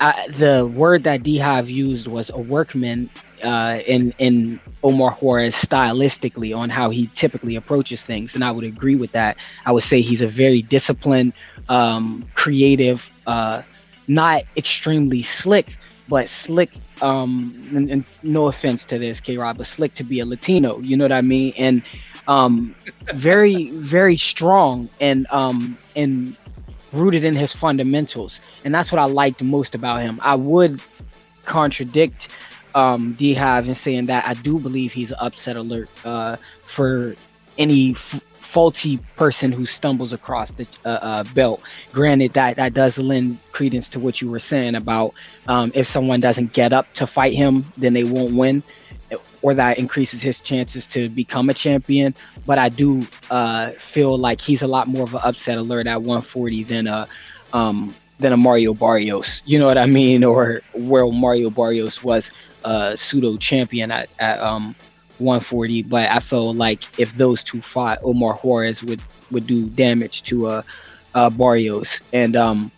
I, 0.00 0.28
the 0.28 0.66
word 0.66 1.04
that 1.04 1.22
D 1.22 1.38
Hive 1.38 1.68
used 1.68 2.06
was 2.06 2.30
a 2.30 2.38
workman 2.38 3.10
uh, 3.42 3.80
in 3.86 4.14
in 4.18 4.60
Omar 4.82 5.12
Juarez 5.12 5.54
stylistically 5.54 6.56
on 6.56 6.70
how 6.70 6.90
he 6.90 7.08
typically 7.14 7.56
approaches 7.56 8.02
things, 8.02 8.34
and 8.34 8.44
I 8.44 8.50
would 8.50 8.64
agree 8.64 8.96
with 8.96 9.12
that. 9.12 9.36
I 9.66 9.72
would 9.72 9.84
say 9.84 10.00
he's 10.00 10.22
a 10.22 10.26
very 10.26 10.62
disciplined, 10.62 11.32
um, 11.68 12.28
creative, 12.34 13.10
uh, 13.26 13.62
not 14.06 14.42
extremely 14.56 15.22
slick, 15.22 15.76
but 16.08 16.28
slick. 16.28 16.70
Um, 17.00 17.64
and, 17.76 17.90
and 17.90 18.04
no 18.24 18.48
offense 18.48 18.84
to 18.86 18.98
this, 18.98 19.20
K. 19.20 19.36
Rod, 19.36 19.56
but 19.56 19.68
slick 19.68 19.94
to 19.94 20.02
be 20.02 20.18
a 20.18 20.26
Latino. 20.26 20.80
You 20.80 20.96
know 20.96 21.04
what 21.04 21.12
I 21.12 21.20
mean? 21.20 21.52
And 21.56 21.82
um, 22.26 22.74
very, 23.14 23.70
very 23.70 24.16
strong 24.16 24.88
and 25.00 25.26
um, 25.30 25.78
and 25.94 26.36
rooted 26.92 27.24
in 27.24 27.34
his 27.34 27.52
fundamentals, 27.52 28.40
and 28.64 28.74
that's 28.74 28.90
what 28.90 28.98
I 28.98 29.04
liked 29.04 29.42
most 29.42 29.74
about 29.74 30.02
him. 30.02 30.18
I 30.22 30.34
would 30.34 30.80
contradict 31.44 32.28
um, 32.74 33.12
D 33.14 33.34
Hive 33.34 33.68
in 33.68 33.74
saying 33.74 34.06
that 34.06 34.26
I 34.26 34.34
do 34.34 34.58
believe 34.58 34.92
he's 34.92 35.12
upset 35.18 35.56
alert 35.56 35.88
uh, 36.04 36.36
for 36.36 37.14
any 37.58 37.92
f- 37.92 38.22
faulty 38.38 38.98
person 39.16 39.52
who 39.52 39.66
stumbles 39.66 40.12
across 40.12 40.50
the 40.52 40.66
uh, 40.84 40.88
uh, 40.88 41.24
belt. 41.34 41.62
Granted, 41.92 42.32
that 42.34 42.56
that 42.56 42.74
does 42.74 42.98
lend 42.98 43.38
credence 43.52 43.88
to 43.90 44.00
what 44.00 44.20
you 44.20 44.30
were 44.30 44.40
saying 44.40 44.74
about 44.74 45.12
um, 45.48 45.70
if 45.74 45.86
someone 45.86 46.20
doesn't 46.20 46.52
get 46.52 46.72
up 46.72 46.92
to 46.94 47.06
fight 47.06 47.34
him, 47.34 47.64
then 47.76 47.92
they 47.92 48.04
won't 48.04 48.34
win. 48.34 48.62
or 49.42 49.54
that 49.54 49.78
increases 49.78 50.20
his 50.22 50.40
chances 50.40 50.86
to 50.88 51.08
become 51.10 51.48
a 51.48 51.54
champion. 51.54 52.14
But 52.46 52.58
I 52.58 52.68
do 52.68 53.06
uh, 53.30 53.70
feel 53.70 54.18
like 54.18 54.40
he's 54.40 54.62
a 54.62 54.66
lot 54.66 54.88
more 54.88 55.04
of 55.04 55.14
an 55.14 55.20
upset 55.24 55.58
alert 55.58 55.86
at 55.86 55.98
140 56.02 56.64
than 56.64 56.86
a 56.86 57.08
um, 57.52 57.94
than 58.18 58.32
a 58.32 58.36
Mario 58.36 58.74
Barrios. 58.74 59.42
You 59.44 59.58
know 59.58 59.66
what 59.66 59.78
I 59.78 59.86
mean? 59.86 60.24
Or 60.24 60.60
where 60.74 61.06
Mario 61.06 61.50
Barrios 61.50 62.02
was 62.02 62.30
a 62.68 62.96
pseudo 62.96 63.36
champion 63.36 63.90
at, 63.90 64.08
at 64.20 64.38
um, 64.40 64.74
140. 65.18 65.84
But 65.84 66.10
I 66.10 66.20
felt 66.20 66.56
like 66.56 66.98
if 66.98 67.14
those 67.14 67.42
two 67.42 67.60
fought, 67.60 67.98
Omar 68.02 68.34
Juarez 68.34 68.82
would 68.82 69.00
would 69.30 69.46
do 69.46 69.66
damage 69.66 70.22
to 70.24 70.46
uh, 70.46 70.62
uh 71.14 71.30
Barrios. 71.30 72.00
And 72.12 72.36
um, 72.36 72.70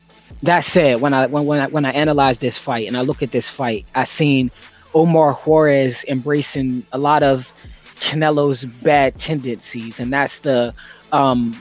that 0.42 0.64
said, 0.64 1.00
when 1.00 1.12
I 1.12 1.26
when 1.26 1.44
when 1.44 1.60
I 1.60 1.66
when 1.66 1.84
I 1.84 1.90
analyze 1.90 2.38
this 2.38 2.56
fight 2.56 2.86
and 2.86 2.96
I 2.96 3.00
look 3.00 3.22
at 3.22 3.32
this 3.32 3.48
fight, 3.48 3.86
I 3.94 4.04
seen 4.04 4.50
Omar 4.94 5.34
Juarez 5.34 6.04
embracing 6.08 6.84
a 6.92 6.98
lot 6.98 7.22
of 7.22 7.52
Canelo's 7.96 8.64
bad 8.64 9.18
tendencies, 9.18 10.00
and 10.00 10.12
that's 10.12 10.38
the 10.40 10.72
um, 11.12 11.60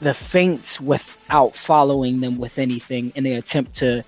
the 0.00 0.14
feints 0.14 0.80
without 0.80 1.54
following 1.54 2.20
them 2.20 2.38
with 2.38 2.58
anything 2.58 3.12
in 3.14 3.24
an 3.24 3.36
attempt 3.36 3.76
to 3.76 4.04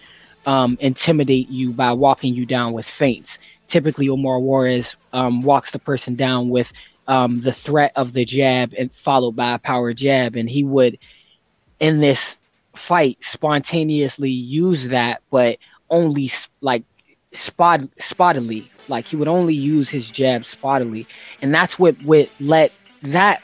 um, 0.46 0.76
intimidate 0.80 1.48
you 1.48 1.72
by 1.72 1.92
walking 1.92 2.34
you 2.34 2.46
down 2.46 2.72
with 2.72 2.86
feints. 2.86 3.38
Typically, 3.68 4.08
Omar 4.08 4.38
Juarez 4.38 4.96
um, 5.12 5.42
walks 5.42 5.70
the 5.70 5.78
person 5.78 6.14
down 6.14 6.48
with 6.48 6.72
um, 7.06 7.40
the 7.40 7.52
threat 7.52 7.92
of 7.96 8.12
the 8.12 8.24
jab 8.24 8.74
and 8.78 8.90
followed 8.90 9.36
by 9.36 9.54
a 9.54 9.58
power 9.58 9.92
jab, 9.92 10.36
and 10.36 10.48
he 10.48 10.64
would 10.64 10.98
in 11.80 12.00
this 12.00 12.36
fight 12.74 13.18
spontaneously 13.20 14.30
use 14.30 14.88
that, 14.88 15.22
but 15.30 15.58
only 15.90 16.30
like 16.60 16.84
spot 17.32 17.80
spottily. 17.98 18.68
Like 18.88 19.06
he 19.06 19.16
would 19.16 19.28
only 19.28 19.54
use 19.54 19.88
his 19.88 20.08
jab 20.10 20.42
spottily, 20.42 21.06
and 21.42 21.54
that's 21.54 21.78
what 21.78 22.00
would 22.02 22.30
let 22.40 22.72
that 23.02 23.42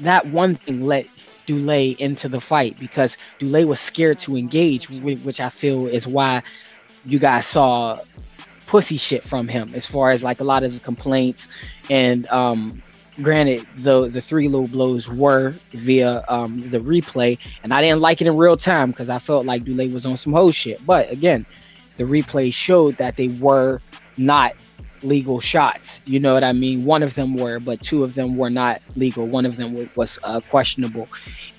that 0.00 0.26
one 0.26 0.56
thing 0.56 0.84
let 0.86 1.06
Dulay 1.46 1.96
into 1.98 2.28
the 2.28 2.40
fight 2.40 2.78
because 2.78 3.16
Dulay 3.40 3.66
was 3.66 3.80
scared 3.80 4.18
to 4.20 4.36
engage, 4.36 4.88
which 4.88 5.40
I 5.40 5.48
feel 5.48 5.86
is 5.86 6.06
why 6.06 6.42
you 7.04 7.18
guys 7.18 7.46
saw 7.46 7.98
pussy 8.66 8.96
shit 8.96 9.24
from 9.24 9.48
him 9.48 9.72
as 9.74 9.86
far 9.86 10.10
as 10.10 10.22
like 10.22 10.40
a 10.40 10.44
lot 10.44 10.62
of 10.62 10.72
the 10.72 10.80
complaints 10.80 11.48
and 11.90 12.26
um 12.28 12.82
granted 13.20 13.66
the 13.78 14.08
the 14.08 14.20
three 14.20 14.48
low 14.48 14.66
blows 14.66 15.08
were 15.08 15.54
via 15.72 16.24
um 16.28 16.70
the 16.70 16.78
replay 16.78 17.38
and 17.62 17.74
I 17.74 17.82
didn't 17.82 18.00
like 18.00 18.20
it 18.20 18.26
in 18.26 18.36
real 18.36 18.56
time 18.56 18.90
because 18.90 19.10
I 19.10 19.18
felt 19.18 19.44
like 19.44 19.64
Dulay 19.64 19.92
was 19.92 20.06
on 20.06 20.16
some 20.16 20.32
hoe 20.32 20.50
shit 20.50 20.84
but 20.86 21.10
again 21.10 21.44
the 21.98 22.04
replay 22.04 22.52
showed 22.52 22.96
that 22.96 23.16
they 23.16 23.28
were 23.28 23.80
not 24.16 24.54
legal 25.04 25.40
shots. 25.40 26.00
You 26.04 26.20
know 26.20 26.34
what 26.34 26.44
I 26.44 26.52
mean? 26.52 26.84
One 26.84 27.02
of 27.02 27.14
them 27.14 27.36
were, 27.36 27.60
but 27.60 27.82
two 27.82 28.04
of 28.04 28.14
them 28.14 28.36
were 28.36 28.50
not 28.50 28.80
legal. 28.96 29.26
One 29.26 29.46
of 29.46 29.56
them 29.56 29.88
was 29.94 30.18
uh, 30.22 30.40
questionable. 30.40 31.08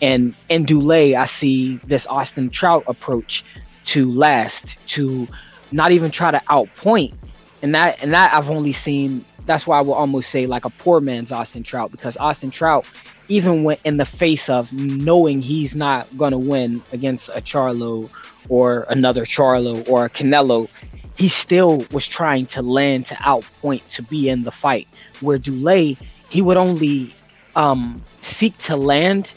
And 0.01 0.35
in 0.49 0.65
Dulay, 0.65 1.15
I 1.15 1.25
see 1.25 1.77
this 1.85 2.07
Austin 2.07 2.49
Trout 2.49 2.83
approach 2.87 3.43
to 3.85 4.11
last, 4.11 4.75
to 4.89 5.27
not 5.73 5.91
even 5.91 6.11
try 6.11 6.31
to 6.31 6.41
outpoint. 6.49 7.13
And 7.61 7.73
that 7.75 8.01
and 8.03 8.11
that 8.13 8.33
I've 8.33 8.49
only 8.49 8.73
seen. 8.73 9.23
That's 9.45 9.67
why 9.67 9.77
I 9.77 9.81
will 9.81 9.93
almost 9.93 10.29
say 10.29 10.45
like 10.45 10.63
a 10.63 10.69
poor 10.69 11.01
man's 11.01 11.31
Austin 11.31 11.63
Trout 11.63 11.91
because 11.91 12.15
Austin 12.17 12.49
Trout, 12.49 12.87
even 13.27 13.63
when 13.63 13.77
in 13.83 13.97
the 13.97 14.05
face 14.05 14.47
of 14.49 14.71
knowing 14.71 15.41
he's 15.41 15.75
not 15.75 16.07
gonna 16.17 16.37
win 16.37 16.81
against 16.93 17.29
a 17.29 17.41
Charlo 17.41 18.09
or 18.47 18.85
another 18.89 19.25
Charlo 19.25 19.87
or 19.89 20.05
a 20.05 20.09
Canelo, 20.09 20.69
he 21.17 21.27
still 21.29 21.85
was 21.91 22.07
trying 22.07 22.45
to 22.47 22.61
land 22.61 23.07
to 23.07 23.15
outpoint 23.15 23.87
to 23.95 24.03
be 24.03 24.29
in 24.29 24.43
the 24.43 24.51
fight. 24.51 24.87
Where 25.21 25.39
Dulay, 25.39 25.97
he 26.29 26.41
would 26.41 26.57
only 26.57 27.13
um, 27.55 28.01
seek 28.21 28.57
to 28.59 28.75
land 28.75 29.31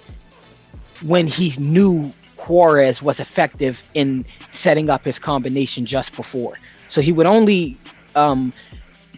when 1.02 1.26
he 1.26 1.54
knew 1.58 2.12
Juarez 2.48 3.02
was 3.02 3.20
effective 3.20 3.82
in 3.94 4.24
setting 4.52 4.90
up 4.90 5.04
his 5.04 5.18
combination 5.18 5.86
just 5.86 6.14
before. 6.14 6.56
So 6.88 7.00
he 7.00 7.12
would 7.12 7.26
only 7.26 7.76
um, 8.14 8.52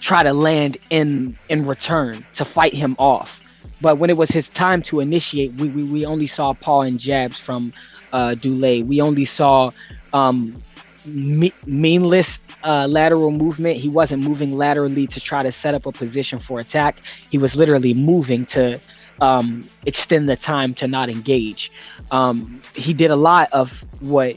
try 0.01 0.23
to 0.23 0.33
land 0.33 0.77
in 0.91 1.37
in 1.49 1.67
return 1.67 2.25
to 2.35 2.45
fight 2.45 2.75
him 2.75 2.97
off. 2.99 3.43
But 3.81 3.99
when 3.99 4.11
it 4.11 4.17
was 4.17 4.31
his 4.31 4.49
time 4.49 4.83
to 4.85 5.01
initiate, 5.01 5.55
we, 5.55 5.69
we, 5.69 5.85
we 5.85 6.05
only 6.05 6.27
saw 6.27 6.53
paw 6.53 6.83
and 6.83 6.99
jabs 6.99 7.39
from 7.39 7.73
uh, 8.13 8.35
Dulay. 8.35 8.85
We 8.85 9.01
only 9.01 9.25
saw 9.25 9.71
um, 10.13 10.61
me- 11.05 11.53
meaningless 11.67 12.41
uh, 12.65 12.87
lateral 12.89 13.31
movement. 13.31 13.77
He 13.77 13.89
wasn't 13.89 14.25
moving 14.25 14.57
laterally 14.57 15.07
to 15.09 15.21
try 15.21 15.43
to 15.43 15.53
set 15.53 15.75
up 15.75 15.87
a 15.87 15.93
position 15.93 16.41
for 16.41 16.59
attack. 16.59 17.01
He 17.31 17.39
was 17.39 17.55
literally 17.55 17.95
moving 17.95 18.47
to 18.47 18.81
um, 19.21 19.69
extend 19.87 20.29
the 20.29 20.37
time 20.37 20.75
to 20.75 20.87
not 20.87 21.09
engage. 21.09 21.71
Um, 22.11 22.61
he 22.75 22.95
did 22.95 23.11
a 23.11 23.17
lot 23.17 23.53
of 23.53 23.85
what 24.01 24.37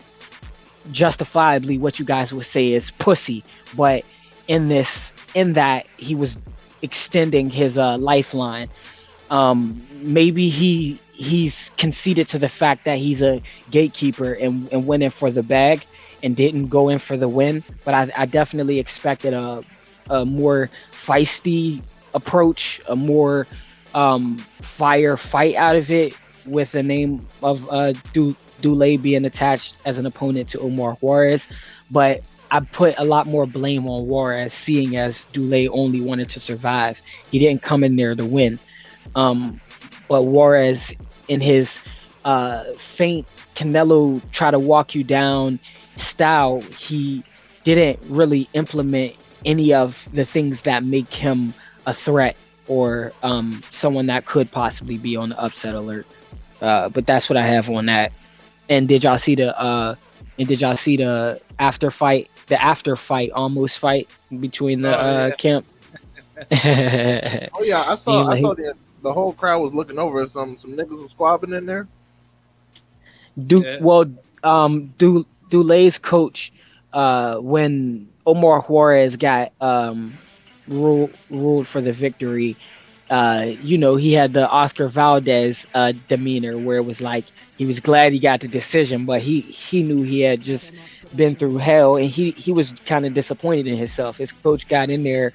justifiably 0.91 1.77
what 1.77 1.99
you 1.99 2.05
guys 2.05 2.33
would 2.33 2.45
say 2.45 2.73
is 2.73 2.91
pussy, 2.91 3.43
but 3.75 4.03
in 4.47 4.67
this, 4.67 5.13
in 5.35 5.53
that 5.53 5.85
he 5.97 6.15
was 6.15 6.37
extending 6.81 7.49
his 7.49 7.77
uh, 7.77 7.97
lifeline. 7.97 8.67
Um, 9.29 9.81
maybe 10.01 10.49
he 10.49 10.99
he's 11.13 11.69
conceded 11.77 12.27
to 12.29 12.39
the 12.39 12.49
fact 12.49 12.83
that 12.85 12.97
he's 12.97 13.21
a 13.21 13.41
gatekeeper 13.69 14.33
and, 14.33 14.67
and 14.73 14.87
went 14.87 15.03
in 15.03 15.11
for 15.11 15.29
the 15.29 15.43
bag 15.43 15.85
and 16.23 16.35
didn't 16.35 16.67
go 16.67 16.89
in 16.89 16.99
for 16.99 17.15
the 17.15 17.29
win. 17.29 17.63
But 17.85 17.93
I, 17.93 18.23
I 18.23 18.25
definitely 18.25 18.79
expected 18.79 19.33
a, 19.33 19.63
a 20.09 20.25
more 20.25 20.69
feisty 20.91 21.81
approach, 22.13 22.81
a 22.89 22.95
more 22.95 23.47
um, 23.93 24.37
fire 24.37 25.17
fight 25.17 25.55
out 25.55 25.75
of 25.75 25.91
it 25.91 26.17
with 26.45 26.71
the 26.71 26.83
name 26.83 27.25
of 27.43 27.69
uh, 27.69 27.93
du- 28.13 28.35
Dulay 28.61 29.01
being 29.01 29.25
attached 29.25 29.75
as 29.85 29.97
an 29.97 30.05
opponent 30.05 30.49
to 30.49 30.59
Omar 30.59 30.93
Juarez. 30.95 31.47
But 31.91 32.23
I 32.51 32.59
put 32.59 32.97
a 32.97 33.05
lot 33.05 33.27
more 33.27 33.45
blame 33.45 33.87
on 33.87 34.07
Juarez, 34.07 34.53
seeing 34.53 34.97
as 34.97 35.25
Dulay 35.33 35.69
only 35.71 36.01
wanted 36.01 36.29
to 36.31 36.39
survive. 36.39 36.99
He 37.31 37.39
didn't 37.39 37.61
come 37.61 37.83
in 37.83 37.95
there 37.95 38.15
to 38.15 38.25
win. 38.25 38.59
Um, 39.15 39.59
but 40.07 40.23
Juarez, 40.23 40.93
in 41.27 41.41
his 41.41 41.79
uh, 42.25 42.65
faint 42.73 43.25
Canelo 43.55 44.21
try 44.31 44.51
to 44.51 44.59
walk 44.59 44.95
you 44.95 45.03
down 45.03 45.59
style, 45.95 46.61
he 46.77 47.23
didn't 47.63 47.99
really 48.07 48.49
implement 48.53 49.15
any 49.45 49.73
of 49.73 50.07
the 50.13 50.25
things 50.25 50.61
that 50.61 50.83
make 50.83 51.11
him 51.13 51.53
a 51.85 51.93
threat 51.93 52.35
or 52.67 53.11
um, 53.23 53.61
someone 53.71 54.05
that 54.07 54.25
could 54.25 54.51
possibly 54.51 54.97
be 54.97 55.15
on 55.15 55.29
the 55.29 55.39
upset 55.39 55.75
alert. 55.75 56.05
Uh, 56.61 56.89
but 56.89 57.05
that's 57.05 57.29
what 57.29 57.37
I 57.37 57.41
have 57.41 57.69
on 57.69 57.87
that. 57.87 58.11
And 58.69 58.87
did 58.87 59.03
y'all 59.03 59.17
see 59.17 59.35
the 59.35 59.59
uh, 59.59 59.95
and 60.37 60.47
did 60.47 60.61
y'all 60.61 60.77
see 60.77 60.97
the 60.97 61.41
after 61.59 61.91
fight, 61.91 62.29
the 62.47 62.61
after 62.61 62.95
fight, 62.95 63.31
almost 63.31 63.79
fight 63.79 64.09
between 64.39 64.81
the 64.81 64.95
oh, 64.95 65.27
uh, 65.27 65.35
camp? 65.35 65.65
oh 66.51 67.63
yeah, 67.63 67.83
I 67.87 67.95
saw. 67.95 68.29
I 68.29 68.41
saw 68.41 68.53
the, 68.53 68.73
the 69.03 69.13
whole 69.13 69.33
crowd 69.33 69.61
was 69.61 69.73
looking 69.73 69.99
over. 69.99 70.27
Some 70.27 70.57
some 70.57 70.73
niggas 70.73 71.01
was 71.01 71.11
squabbling 71.11 71.53
in 71.53 71.65
there. 71.65 71.87
Do 73.47 73.61
yeah. 73.63 73.79
well. 73.81 74.05
Um. 74.43 74.93
Do 74.97 75.25
Dulay's 75.51 75.97
coach, 75.97 76.51
uh, 76.93 77.35
when 77.37 78.09
Omar 78.25 78.61
Juarez 78.61 79.17
got 79.17 79.51
um, 79.61 80.11
ruled 80.67 81.11
ruled 81.29 81.67
for 81.67 81.81
the 81.81 81.91
victory, 81.91 82.57
uh, 83.09 83.51
you 83.61 83.77
know, 83.77 83.95
he 83.95 84.13
had 84.13 84.33
the 84.33 84.47
Oscar 84.49 84.87
Valdez 84.87 85.65
uh, 85.73 85.93
demeanor 86.07 86.57
where 86.57 86.77
it 86.77 86.85
was 86.85 87.01
like 87.01 87.25
he 87.57 87.65
was 87.65 87.79
glad 87.79 88.13
he 88.13 88.19
got 88.19 88.41
the 88.41 88.47
decision, 88.47 89.05
but 89.05 89.21
he 89.21 89.41
he 89.41 89.83
knew 89.83 90.01
he 90.03 90.21
had 90.21 90.41
just 90.41 90.71
been 91.15 91.35
through 91.35 91.57
hell, 91.57 91.97
and 91.97 92.09
he 92.09 92.31
he 92.31 92.51
was 92.51 92.71
kind 92.85 93.05
of 93.05 93.13
disappointed 93.13 93.67
in 93.67 93.77
himself. 93.77 94.17
His 94.17 94.31
coach 94.31 94.67
got 94.67 94.89
in 94.89 95.03
there, 95.03 95.33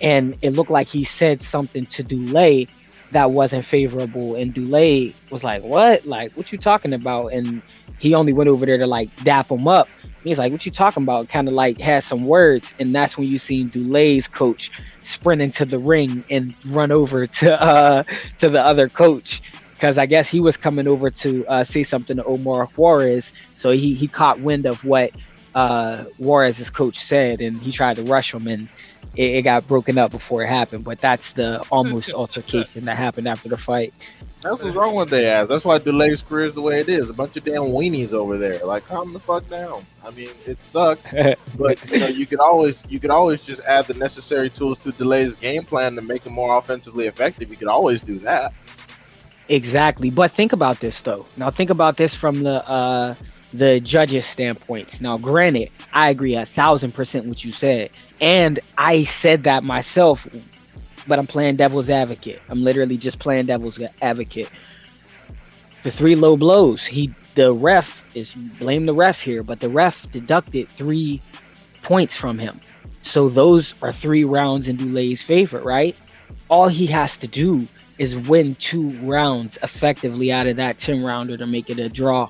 and 0.00 0.36
it 0.42 0.50
looked 0.52 0.70
like 0.70 0.88
he 0.88 1.04
said 1.04 1.42
something 1.42 1.86
to 1.86 2.04
Dulay 2.04 2.68
that 3.10 3.30
wasn't 3.30 3.64
favorable, 3.64 4.34
and 4.36 4.54
Dulay 4.54 5.14
was 5.30 5.42
like, 5.44 5.62
"What? 5.62 6.04
Like, 6.06 6.32
what 6.36 6.52
you 6.52 6.58
talking 6.58 6.92
about?" 6.92 7.28
And 7.28 7.62
he 8.00 8.14
only 8.14 8.32
went 8.32 8.48
over 8.48 8.66
there 8.66 8.78
to 8.78 8.86
like 8.86 9.14
dap 9.22 9.50
him 9.50 9.68
up. 9.68 9.88
He's 10.24 10.38
like, 10.38 10.50
"What 10.52 10.66
you 10.66 10.72
talking 10.72 11.04
about?" 11.04 11.28
Kind 11.28 11.46
of 11.46 11.54
like 11.54 11.80
had 11.80 12.02
some 12.02 12.26
words, 12.26 12.74
and 12.78 12.94
that's 12.94 13.16
when 13.16 13.28
you 13.28 13.38
seen 13.38 13.68
Dulay's 13.68 14.26
coach 14.26 14.72
sprint 15.02 15.40
into 15.40 15.64
the 15.64 15.78
ring 15.78 16.24
and 16.30 16.54
run 16.66 16.90
over 16.90 17.26
to 17.40 17.62
uh 17.62 18.02
to 18.38 18.48
the 18.48 18.64
other 18.64 18.88
coach 18.88 19.42
because 19.74 19.96
I 19.96 20.06
guess 20.06 20.28
he 20.28 20.40
was 20.40 20.58
coming 20.58 20.86
over 20.86 21.10
to 21.10 21.46
uh, 21.46 21.64
say 21.64 21.82
something 21.82 22.18
to 22.18 22.24
Omar 22.24 22.66
Juarez. 22.76 23.32
So 23.54 23.70
he 23.70 23.94
he 23.94 24.08
caught 24.08 24.40
wind 24.40 24.66
of 24.66 24.84
what 24.84 25.10
uh, 25.54 26.04
Juarez's 26.18 26.70
coach 26.70 26.98
said, 26.98 27.40
and 27.40 27.58
he 27.60 27.72
tried 27.72 27.96
to 27.96 28.02
rush 28.02 28.32
him, 28.34 28.46
and 28.46 28.68
it, 29.16 29.22
it 29.36 29.42
got 29.42 29.66
broken 29.66 29.98
up 29.98 30.10
before 30.10 30.42
it 30.42 30.48
happened. 30.48 30.84
But 30.84 30.98
that's 30.98 31.32
the 31.32 31.64
almost 31.70 32.10
altercation 32.14 32.84
that 32.84 32.96
happened 32.96 33.28
after 33.28 33.48
the 33.48 33.56
fight. 33.56 33.92
That's 34.42 34.62
what's 34.62 34.74
wrong 34.74 34.94
with 34.94 35.10
their 35.10 35.42
ass. 35.42 35.48
That's 35.48 35.64
why 35.64 35.78
Dulay's 35.78 36.22
career 36.22 36.46
is 36.46 36.54
the 36.54 36.62
way 36.62 36.80
it 36.80 36.88
is. 36.88 37.10
A 37.10 37.12
bunch 37.12 37.36
of 37.36 37.44
damn 37.44 37.62
weenies 37.62 38.12
over 38.12 38.38
there. 38.38 38.64
Like, 38.64 38.86
calm 38.86 39.12
the 39.12 39.18
fuck 39.18 39.46
down. 39.50 39.82
I 40.06 40.10
mean, 40.12 40.30
it 40.46 40.58
sucks, 40.58 41.12
but 41.58 41.90
you 41.90 41.98
know, 41.98 42.06
you 42.06 42.26
could 42.26 42.40
always 42.40 42.82
you 42.88 42.98
could 42.98 43.10
always 43.10 43.42
just 43.42 43.60
add 43.64 43.84
the 43.84 43.94
necessary 43.94 44.48
tools 44.48 44.82
to 44.82 44.92
Dulay's 44.92 45.34
game 45.34 45.62
plan 45.62 45.94
to 45.96 46.02
make 46.02 46.24
him 46.24 46.32
more 46.32 46.56
offensively 46.56 47.06
effective. 47.06 47.50
You 47.50 47.56
could 47.56 47.68
always 47.68 48.02
do 48.02 48.14
that. 48.20 48.54
Exactly. 49.50 50.10
But 50.10 50.30
think 50.30 50.52
about 50.52 50.80
this 50.80 51.00
though. 51.00 51.26
Now 51.36 51.50
think 51.50 51.70
about 51.70 51.96
this 51.96 52.14
from 52.14 52.42
the 52.42 52.66
uh 52.68 53.14
the 53.52 53.80
judges' 53.80 54.26
standpoints. 54.26 55.00
Now, 55.00 55.18
granted, 55.18 55.70
I 55.92 56.10
agree 56.10 56.34
a 56.34 56.46
thousand 56.46 56.92
percent 56.92 57.26
what 57.26 57.44
you 57.44 57.52
said. 57.52 57.90
And 58.20 58.60
I 58.78 59.04
said 59.04 59.44
that 59.44 59.64
myself 59.64 60.26
but 61.06 61.18
I'm 61.18 61.26
playing 61.26 61.56
devil's 61.56 61.90
advocate. 61.90 62.40
I'm 62.48 62.62
literally 62.62 62.96
just 62.96 63.18
playing 63.18 63.46
devil's 63.46 63.78
advocate. 64.02 64.50
The 65.82 65.90
three 65.90 66.14
low 66.14 66.36
blows, 66.36 66.84
he 66.84 67.12
the 67.34 67.52
ref 67.52 68.04
is 68.14 68.34
blame 68.34 68.86
the 68.86 68.94
ref 68.94 69.20
here, 69.20 69.42
but 69.42 69.60
the 69.60 69.68
ref 69.68 70.10
deducted 70.12 70.68
three 70.68 71.20
points 71.82 72.16
from 72.16 72.38
him. 72.38 72.60
So 73.02 73.28
those 73.28 73.74
are 73.82 73.92
three 73.92 74.24
rounds 74.24 74.68
in 74.68 74.76
Dulay's 74.76 75.22
favor, 75.22 75.60
right? 75.60 75.96
All 76.48 76.68
he 76.68 76.86
has 76.86 77.16
to 77.18 77.26
do 77.26 77.66
is 77.98 78.16
win 78.16 78.54
two 78.56 78.90
rounds 79.00 79.58
effectively 79.62 80.30
out 80.32 80.46
of 80.46 80.56
that 80.56 80.78
10 80.78 81.02
rounder 81.02 81.36
to 81.36 81.46
make 81.46 81.70
it 81.70 81.78
a 81.78 81.88
draw. 81.88 82.28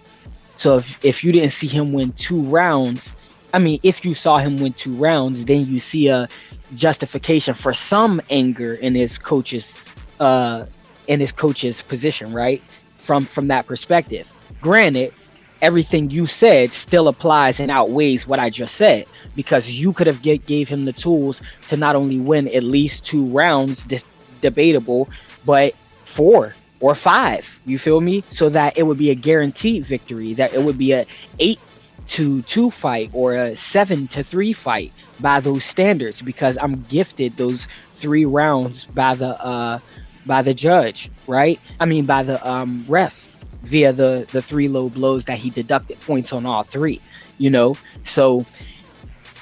So 0.61 0.77
if, 0.77 1.03
if 1.03 1.25
you 1.25 1.33
didn't 1.33 1.53
see 1.53 1.69
him 1.69 1.95
win 1.95 2.13
two 2.13 2.43
rounds, 2.43 3.15
I 3.55 3.59
mean, 3.59 3.81
if 3.83 4.05
you 4.05 4.15
saw 4.15 4.37
him 4.37 4.61
win 4.61 4.75
two 4.75 4.95
rounds, 4.95 5.47
then 5.47 5.65
you 5.65 5.81
see 5.81 6.09
a 6.09 6.29
justification 6.77 7.55
for 7.55 7.73
some 7.73 8.21
anger 8.29 8.75
in 8.75 8.95
his 8.95 9.17
coach's 9.17 9.75
uh 10.21 10.67
in 11.09 11.19
his 11.19 11.33
coach's 11.33 11.81
position, 11.81 12.35
right? 12.35 12.61
From 12.61 13.25
from 13.25 13.47
that 13.47 13.67
perspective. 13.67 14.31
Granted, 14.61 15.15
everything 15.63 16.11
you 16.11 16.27
said 16.27 16.75
still 16.75 17.09
applies 17.09 17.59
and 17.59 17.71
outweighs 17.71 18.27
what 18.27 18.39
I 18.39 18.51
just 18.51 18.75
said 18.75 19.07
because 19.35 19.71
you 19.71 19.95
could 19.95 20.07
have 20.09 20.21
get, 20.21 20.45
gave 20.45 20.69
him 20.69 20.85
the 20.85 20.93
tools 20.93 21.41
to 21.69 21.79
not 21.79 21.97
only 21.97 22.21
win 22.21 22.49
at 22.49 22.65
least 22.65 23.07
two 23.07 23.25
rounds, 23.29 23.87
dis- 23.87 24.05
debatable, 24.43 25.09
but 25.47 25.75
four 25.75 26.55
or 26.81 26.95
five. 26.95 27.47
You 27.65 27.79
feel 27.79 28.01
me? 28.01 28.25
So 28.31 28.49
that 28.51 28.77
it 28.77 28.85
would 28.85 28.99
be 28.99 29.11
a 29.11 29.15
guaranteed 29.15 29.85
victory. 29.85 30.35
That 30.35 30.53
it 30.53 30.63
would 30.63 30.79
be 30.79 30.93
a 30.93 31.07
eight 31.39 31.61
to 32.09 32.43
two 32.43 32.71
fight 32.71 33.11
or 33.13 33.35
a 33.35 33.57
seven 33.57 34.09
to 34.09 34.25
three 34.25 34.53
fight 34.53 34.93
by 35.21 35.41
those 35.41 35.65
standards 35.65 36.21
because 36.23 36.59
I'm 36.61 36.83
gifted 36.85 37.37
those 37.37 37.69
three 37.95 38.25
rounds 38.25 38.85
by 38.87 39.15
the 39.15 39.41
uh 39.43 39.79
by 40.27 40.43
the 40.43 40.55
judge, 40.55 41.11
right? 41.27 41.61
I 41.79 41.87
mean 41.87 42.07
by 42.07 42.23
the 42.25 42.47
um 42.49 42.85
ref 42.89 43.29
via 43.63 43.93
the 43.93 44.27
the 44.33 44.43
three 44.43 44.69
low 44.69 44.89
blows 44.89 45.25
that 45.27 45.39
he 45.39 45.51
deducted 45.51 46.01
points 46.01 46.33
on 46.33 46.47
all 46.47 46.65
three, 46.65 47.01
you 47.39 47.51
know? 47.51 47.79
So 48.05 48.47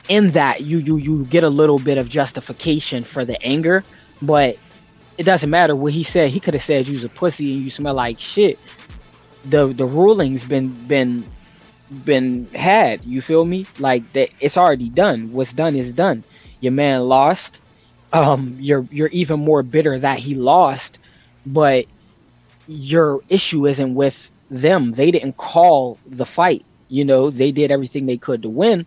in 0.09 0.33
that 0.33 0.62
you 0.62 0.79
you 0.79 0.96
you 0.96 1.24
get 1.27 1.44
a 1.44 1.48
little 1.48 1.79
bit 1.79 1.98
of 1.98 2.09
justification 2.09 3.05
for 3.05 3.24
the 3.24 3.40
anger, 3.42 3.85
but 4.20 4.59
it 5.19 5.25
doesn't 5.25 5.51
matter 5.51 5.75
what 5.75 5.93
he 5.93 6.05
said. 6.05 6.31
He 6.31 6.39
could 6.39 6.55
have 6.55 6.63
said 6.63 6.87
you 6.87 6.95
was 6.95 7.05
a 7.05 7.09
pussy 7.09 7.55
and 7.55 7.65
you 7.65 7.71
smell 7.71 7.95
like 7.95 8.21
shit. 8.21 8.59
The 9.45 9.67
the 9.67 9.85
ruling's 9.85 10.45
been 10.45 10.69
been 10.87 11.25
been 12.05 12.47
had. 12.55 13.05
You 13.05 13.21
feel 13.21 13.45
me? 13.45 13.67
Like 13.81 14.11
that, 14.13 14.31
it's 14.41 14.57
already 14.57 14.89
done. 14.89 15.33
What's 15.33 15.53
done 15.53 15.75
is 15.75 15.93
done. 15.93 16.23
Your 16.61 16.73
man 16.73 17.03
lost. 17.09 17.59
Um, 18.13 18.57
you're 18.61 18.87
you're 18.91 19.09
even 19.09 19.41
more 19.41 19.63
bitter 19.63 19.99
that 19.99 20.21
he 20.21 20.35
lost, 20.35 20.99
but 21.45 21.87
your 22.69 23.21
issue 23.29 23.67
isn't 23.67 23.95
with 23.95 24.31
them. 24.51 24.93
They 24.93 25.11
didn't 25.11 25.37
call 25.37 25.99
the 26.07 26.25
fight. 26.25 26.65
You 26.89 27.05
know, 27.05 27.31
they 27.31 27.53
did 27.53 27.71
everything 27.71 28.07
they 28.07 28.17
could 28.17 28.43
to 28.43 28.49
win, 28.49 28.87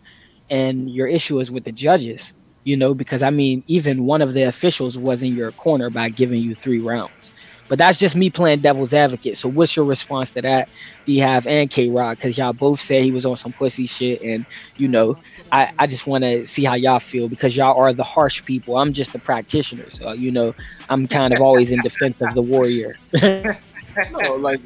and 0.49 0.89
your 0.89 1.07
issue 1.07 1.39
is 1.39 1.51
with 1.51 1.65
the 1.65 1.71
judges. 1.71 2.31
You 2.63 2.77
know, 2.77 2.93
because 2.93 3.23
I 3.23 3.29
mean, 3.29 3.63
even 3.67 4.05
one 4.05 4.21
of 4.21 4.33
the 4.33 4.43
officials 4.43 4.97
was 4.97 5.23
in 5.23 5.35
your 5.35 5.51
corner 5.53 5.89
by 5.89 6.09
giving 6.09 6.41
you 6.41 6.53
three 6.53 6.79
rounds. 6.79 7.31
But 7.71 7.77
that's 7.77 7.97
just 7.97 8.17
me 8.17 8.29
playing 8.29 8.59
devil's 8.59 8.93
advocate. 8.93 9.37
So 9.37 9.47
what's 9.47 9.77
your 9.77 9.85
response 9.85 10.29
to 10.31 10.41
that? 10.41 10.67
Do 11.05 11.13
you 11.13 11.21
have 11.21 11.47
and 11.47 11.71
K 11.71 11.87
Rod? 11.87 12.17
Because 12.17 12.37
y'all 12.37 12.51
both 12.51 12.81
said 12.81 13.01
he 13.01 13.11
was 13.11 13.25
on 13.25 13.37
some 13.37 13.53
pussy 13.53 13.85
shit, 13.85 14.21
and 14.21 14.45
you 14.75 14.89
know, 14.89 15.17
I, 15.53 15.71
I 15.79 15.87
just 15.87 16.05
want 16.05 16.25
to 16.25 16.45
see 16.45 16.65
how 16.65 16.73
y'all 16.73 16.99
feel 16.99 17.29
because 17.29 17.55
y'all 17.55 17.79
are 17.79 17.93
the 17.93 18.03
harsh 18.03 18.43
people. 18.43 18.77
I'm 18.77 18.91
just 18.91 19.13
the 19.13 19.19
practitioner, 19.19 19.89
so 19.89 20.11
you 20.11 20.31
know, 20.31 20.53
I'm 20.89 21.07
kind 21.07 21.33
of 21.33 21.39
always 21.39 21.71
in 21.71 21.79
defense 21.81 22.19
of 22.19 22.33
the 22.33 22.41
warrior. 22.41 22.97
no, 23.13 24.35
like 24.35 24.59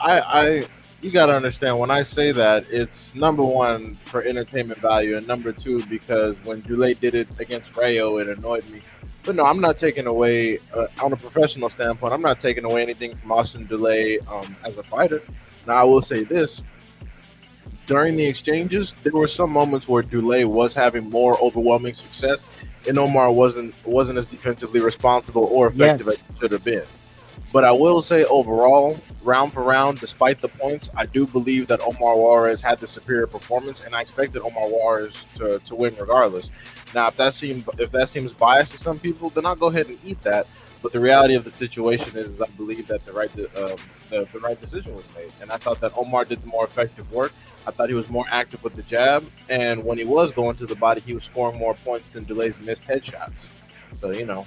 I, 0.00 0.20
I, 0.20 0.64
you 1.04 1.10
gotta 1.10 1.34
understand 1.34 1.78
when 1.78 1.90
I 1.90 2.02
say 2.02 2.32
that 2.32 2.64
it's 2.70 3.14
number 3.14 3.44
one 3.44 3.96
for 4.06 4.22
entertainment 4.22 4.80
value, 4.80 5.16
and 5.16 5.26
number 5.26 5.52
two 5.52 5.84
because 5.86 6.36
when 6.44 6.62
Dulay 6.62 6.98
did 6.98 7.14
it 7.14 7.28
against 7.38 7.76
Rayo, 7.76 8.18
it 8.18 8.28
annoyed 8.28 8.68
me 8.70 8.80
but 9.24 9.34
no, 9.34 9.44
I'm 9.44 9.60
not 9.60 9.78
taking 9.78 10.06
away 10.06 10.58
uh, 10.72 10.86
on 11.02 11.12
a 11.12 11.16
professional 11.16 11.70
standpoint. 11.70 12.12
I'm 12.12 12.22
not 12.22 12.40
taking 12.40 12.64
away 12.64 12.82
anything 12.82 13.16
from 13.16 13.32
Austin 13.32 13.66
Dulay 13.66 14.26
um, 14.30 14.54
as 14.64 14.76
a 14.76 14.82
fighter. 14.82 15.22
Now, 15.66 15.74
I 15.76 15.84
will 15.84 16.02
say 16.02 16.24
this: 16.24 16.62
during 17.86 18.16
the 18.16 18.26
exchanges, 18.26 18.94
there 19.02 19.12
were 19.12 19.28
some 19.28 19.50
moments 19.50 19.88
where 19.88 20.02
Dulay 20.02 20.44
was 20.44 20.74
having 20.74 21.08
more 21.10 21.40
overwhelming 21.40 21.94
success, 21.94 22.44
and 22.86 22.98
Omar 22.98 23.32
wasn't 23.32 23.74
wasn't 23.86 24.18
as 24.18 24.26
defensively 24.26 24.80
responsible 24.80 25.44
or 25.50 25.68
effective 25.68 26.06
yes. 26.06 26.20
as 26.20 26.28
he 26.28 26.40
should 26.40 26.52
have 26.52 26.64
been. 26.64 26.84
But 27.52 27.64
I 27.64 27.72
will 27.72 28.02
say 28.02 28.24
overall, 28.24 28.98
round 29.22 29.52
for 29.52 29.62
round, 29.62 30.00
despite 30.00 30.40
the 30.40 30.48
points, 30.48 30.90
I 30.96 31.06
do 31.06 31.26
believe 31.26 31.66
that 31.68 31.80
Omar 31.80 32.16
Juarez 32.16 32.60
had 32.60 32.78
the 32.78 32.88
superior 32.88 33.26
performance, 33.26 33.80
and 33.80 33.94
I 33.94 34.00
expected 34.00 34.42
Omar 34.42 34.68
Juarez 34.68 35.24
to, 35.36 35.58
to 35.60 35.74
win 35.74 35.94
regardless. 35.98 36.50
Now, 36.94 37.08
if 37.08 37.16
that 37.16 37.34
seems 37.34 37.68
if 37.78 37.90
that 37.92 38.08
seems 38.08 38.32
biased 38.32 38.72
to 38.72 38.78
some 38.78 38.98
people, 38.98 39.30
then 39.30 39.46
I'll 39.46 39.56
go 39.56 39.66
ahead 39.66 39.88
and 39.88 39.98
eat 40.04 40.20
that. 40.22 40.46
But 40.82 40.92
the 40.92 41.00
reality 41.00 41.34
of 41.34 41.44
the 41.44 41.50
situation 41.50 42.16
is, 42.18 42.42
I 42.42 42.46
believe 42.58 42.86
that 42.88 43.04
the 43.06 43.12
right 43.12 43.30
um, 43.30 43.76
the, 44.10 44.28
the 44.32 44.40
right 44.40 44.60
decision 44.60 44.94
was 44.94 45.06
made, 45.14 45.32
and 45.40 45.50
I 45.50 45.56
thought 45.56 45.80
that 45.80 45.92
Omar 45.96 46.24
did 46.24 46.42
the 46.42 46.46
more 46.46 46.64
effective 46.64 47.10
work. 47.10 47.32
I 47.66 47.70
thought 47.70 47.88
he 47.88 47.94
was 47.94 48.10
more 48.10 48.26
active 48.28 48.62
with 48.62 48.76
the 48.76 48.82
jab, 48.82 49.24
and 49.48 49.82
when 49.84 49.96
he 49.96 50.04
was 50.04 50.30
going 50.32 50.56
to 50.56 50.66
the 50.66 50.76
body, 50.76 51.00
he 51.00 51.14
was 51.14 51.24
scoring 51.24 51.58
more 51.58 51.74
points 51.74 52.08
than 52.12 52.24
Dulay's 52.24 52.58
missed 52.60 52.82
headshots. 52.82 53.32
So 54.00 54.12
you 54.12 54.26
know, 54.26 54.46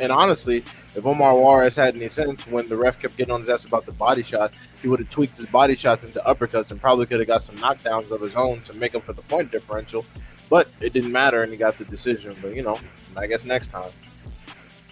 and 0.00 0.12
honestly, 0.12 0.64
if 0.94 1.04
Omar 1.04 1.34
Juarez 1.34 1.74
had 1.74 1.96
any 1.96 2.08
sense, 2.08 2.46
when 2.46 2.68
the 2.68 2.76
ref 2.76 3.00
kept 3.00 3.16
getting 3.16 3.32
on 3.32 3.40
his 3.40 3.50
ass 3.50 3.64
about 3.64 3.84
the 3.84 3.92
body 3.92 4.22
shot, 4.22 4.52
he 4.80 4.88
would 4.88 5.00
have 5.00 5.10
tweaked 5.10 5.36
his 5.36 5.46
body 5.46 5.74
shots 5.74 6.04
into 6.04 6.20
uppercuts 6.20 6.70
and 6.70 6.80
probably 6.80 7.06
could 7.06 7.18
have 7.18 7.26
got 7.26 7.42
some 7.42 7.56
knockdowns 7.56 8.10
of 8.10 8.20
his 8.20 8.36
own 8.36 8.60
to 8.62 8.74
make 8.74 8.94
up 8.94 9.02
for 9.04 9.12
the 9.12 9.22
point 9.22 9.50
differential. 9.50 10.04
But 10.48 10.68
it 10.80 10.92
didn't 10.92 11.12
matter, 11.12 11.42
and 11.42 11.50
he 11.50 11.58
got 11.58 11.78
the 11.78 11.84
decision. 11.86 12.36
But 12.40 12.54
you 12.54 12.62
know, 12.62 12.78
I 13.16 13.26
guess 13.26 13.44
next 13.44 13.70
time. 13.70 13.90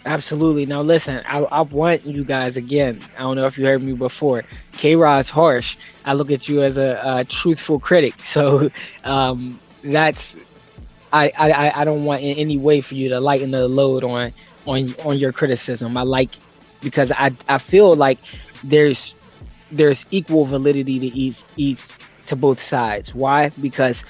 Absolutely. 0.04 0.66
Now 0.66 0.82
listen, 0.82 1.22
I, 1.26 1.38
I 1.38 1.60
want 1.60 2.04
you 2.04 2.24
guys 2.24 2.56
again. 2.56 3.00
I 3.16 3.22
don't 3.22 3.36
know 3.36 3.46
if 3.46 3.56
you 3.56 3.66
heard 3.66 3.82
me 3.82 3.92
before. 3.92 4.42
K 4.72 4.96
Rod's 4.96 5.30
harsh. 5.30 5.76
I 6.04 6.14
look 6.14 6.30
at 6.30 6.48
you 6.48 6.62
as 6.62 6.76
a, 6.76 7.00
a 7.04 7.24
truthful 7.24 7.78
critic. 7.78 8.14
So 8.32 8.70
um, 9.04 9.60
that's 9.84 10.34
I, 11.12 11.30
I 11.38 11.82
I 11.82 11.84
don't 11.84 12.04
want 12.04 12.22
in 12.22 12.36
any 12.38 12.56
way 12.56 12.80
for 12.80 12.94
you 12.94 13.10
to 13.10 13.20
lighten 13.20 13.50
the 13.50 13.68
load 13.68 14.04
on 14.04 14.32
on 14.66 14.94
on 15.04 15.18
your 15.18 15.32
criticism. 15.32 15.96
I 15.96 16.02
like 16.02 16.30
because 16.82 17.12
I 17.12 17.32
I 17.48 17.58
feel 17.58 17.94
like 17.96 18.18
there's 18.64 19.14
there's 19.70 20.04
equal 20.10 20.44
validity 20.44 20.98
to 20.98 21.06
each 21.06 21.42
each 21.56 21.88
to 22.26 22.36
both 22.36 22.62
sides. 22.62 23.14
Why? 23.14 23.50
Because 23.60 24.04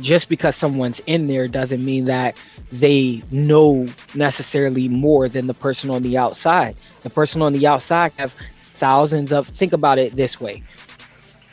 just 0.00 0.28
because 0.28 0.56
someone's 0.56 1.00
in 1.06 1.26
there 1.26 1.48
doesn't 1.48 1.84
mean 1.84 2.04
that 2.06 2.36
they 2.72 3.22
know 3.30 3.86
necessarily 4.14 4.88
more 4.88 5.28
than 5.28 5.46
the 5.46 5.54
person 5.54 5.90
on 5.90 6.02
the 6.02 6.16
outside. 6.16 6.76
The 7.02 7.10
person 7.10 7.42
on 7.42 7.52
the 7.52 7.66
outside 7.66 8.12
have 8.16 8.32
thousands 8.58 9.32
of 9.32 9.48
think 9.48 9.72
about 9.72 9.98
it 9.98 10.16
this 10.16 10.40
way. 10.40 10.62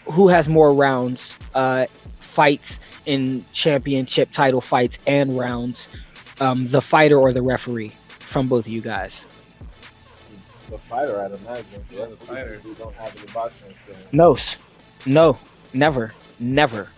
Who 0.06 0.28
has 0.30 0.48
more 0.48 0.74
rounds, 0.74 1.38
uh, 1.54 1.88
fights 2.20 2.80
in 3.06 3.44
championship 3.54 4.32
title 4.32 4.62
fights 4.62 4.98
and 5.08 5.38
rounds? 5.38 5.88
Um, 6.40 6.68
the 6.68 6.82
fighter 6.82 7.18
or 7.18 7.34
the 7.34 7.42
referee 7.42 7.94
from 8.28 8.48
both 8.48 8.66
of 8.66 8.72
you 8.72 8.82
guys? 8.82 9.24
The 10.70 10.78
fighter, 10.78 11.22
I'd 11.22 11.32
imagine. 11.32 11.84
Yeah, 11.92 12.06
the 12.06 12.16
fighter 12.18 12.56
who 12.56 12.74
don't 12.76 12.94
have 12.96 13.16
any 13.18 13.32
boxing 13.32 13.70
experience. 13.70 14.14
No, 14.14 14.38
no, 15.06 15.40
never, 15.74 16.14
never. 16.40 16.90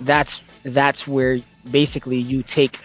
That's 0.00 0.42
that's 0.64 1.06
where 1.06 1.38
basically 1.70 2.18
you 2.18 2.42
take 2.42 2.80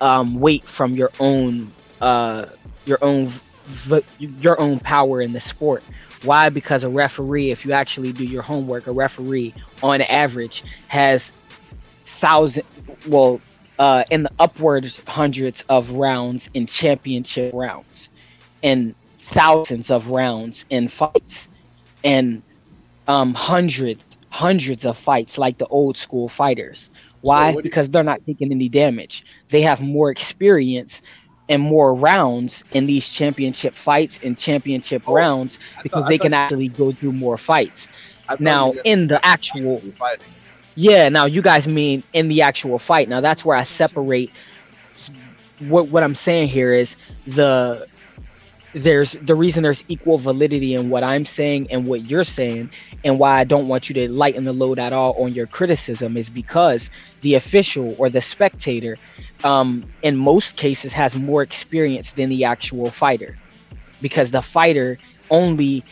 um, 0.00 0.38
weight 0.38 0.62
from 0.64 0.94
your 0.94 1.10
own 1.18 1.66
uh, 2.00 2.46
your 2.86 2.98
own 3.02 3.32
your 4.18 4.60
own 4.60 4.78
power 4.78 5.20
in 5.20 5.32
the 5.32 5.40
sport. 5.40 5.82
Why? 6.22 6.50
Because 6.50 6.84
a 6.84 6.88
referee, 6.88 7.50
if 7.50 7.64
you 7.64 7.72
actually 7.72 8.12
do 8.12 8.24
your 8.24 8.42
homework, 8.42 8.86
a 8.86 8.92
referee 8.92 9.54
on 9.82 10.02
average 10.02 10.62
has 10.88 11.28
thousand, 12.20 12.64
well, 13.08 13.40
uh, 13.80 14.04
in 14.10 14.24
the 14.24 14.30
upward 14.38 14.84
hundreds 15.08 15.64
of 15.70 15.92
rounds 15.92 16.50
in 16.52 16.66
championship 16.66 17.52
rounds, 17.54 18.10
and 18.62 18.94
thousands 19.20 19.90
of 19.90 20.08
rounds 20.08 20.66
in 20.68 20.86
fights, 20.86 21.48
and 22.04 22.42
um, 23.08 23.34
hundreds 23.34 24.04
hundreds 24.28 24.84
of 24.84 24.96
fights 24.96 25.38
like 25.38 25.58
the 25.58 25.66
old 25.66 25.96
school 25.96 26.28
fighters. 26.28 26.90
Why? 27.22 27.54
So 27.54 27.62
because 27.62 27.88
they're 27.88 28.04
not 28.04 28.20
taking 28.26 28.52
any 28.52 28.68
damage. 28.68 29.24
They 29.48 29.62
have 29.62 29.80
more 29.80 30.10
experience 30.10 31.02
and 31.48 31.60
more 31.62 31.94
rounds 31.94 32.62
in 32.72 32.86
these 32.86 33.08
championship 33.08 33.74
fights 33.74 34.20
and 34.22 34.38
championship 34.38 35.02
oh, 35.06 35.14
rounds 35.14 35.58
because 35.82 36.02
thought, 36.02 36.08
they 36.08 36.18
can 36.18 36.34
actually 36.34 36.68
go 36.68 36.92
through 36.92 37.12
more 37.12 37.36
fights. 37.36 37.88
Now, 38.38 38.72
in 38.84 39.08
the 39.08 39.24
actual 39.26 39.80
fighting. 39.96 40.26
Yeah, 40.80 41.10
now 41.10 41.26
you 41.26 41.42
guys 41.42 41.68
mean 41.68 42.02
in 42.14 42.28
the 42.28 42.40
actual 42.40 42.78
fight. 42.78 43.06
Now 43.06 43.20
that's 43.20 43.44
where 43.44 43.54
I 43.54 43.64
separate 43.64 44.32
what 45.68 45.88
what 45.88 46.02
I'm 46.02 46.14
saying 46.14 46.48
here 46.48 46.72
is 46.72 46.96
the 47.26 47.86
there's 48.72 49.12
the 49.12 49.34
reason 49.34 49.62
there's 49.62 49.84
equal 49.88 50.16
validity 50.16 50.74
in 50.74 50.88
what 50.88 51.04
I'm 51.04 51.26
saying 51.26 51.66
and 51.70 51.86
what 51.86 52.06
you're 52.06 52.24
saying, 52.24 52.70
and 53.04 53.18
why 53.18 53.38
I 53.38 53.44
don't 53.44 53.68
want 53.68 53.90
you 53.90 53.94
to 53.96 54.08
lighten 54.10 54.44
the 54.44 54.54
load 54.54 54.78
at 54.78 54.94
all 54.94 55.12
on 55.22 55.34
your 55.34 55.46
criticism 55.46 56.16
is 56.16 56.30
because 56.30 56.88
the 57.20 57.34
official 57.34 57.94
or 57.98 58.08
the 58.08 58.22
spectator, 58.22 58.96
um, 59.44 59.84
in 60.00 60.16
most 60.16 60.56
cases, 60.56 60.94
has 60.94 61.14
more 61.14 61.42
experience 61.42 62.12
than 62.12 62.30
the 62.30 62.44
actual 62.44 62.90
fighter, 62.90 63.36
because 64.00 64.30
the 64.30 64.40
fighter 64.40 64.96
only 65.28 65.84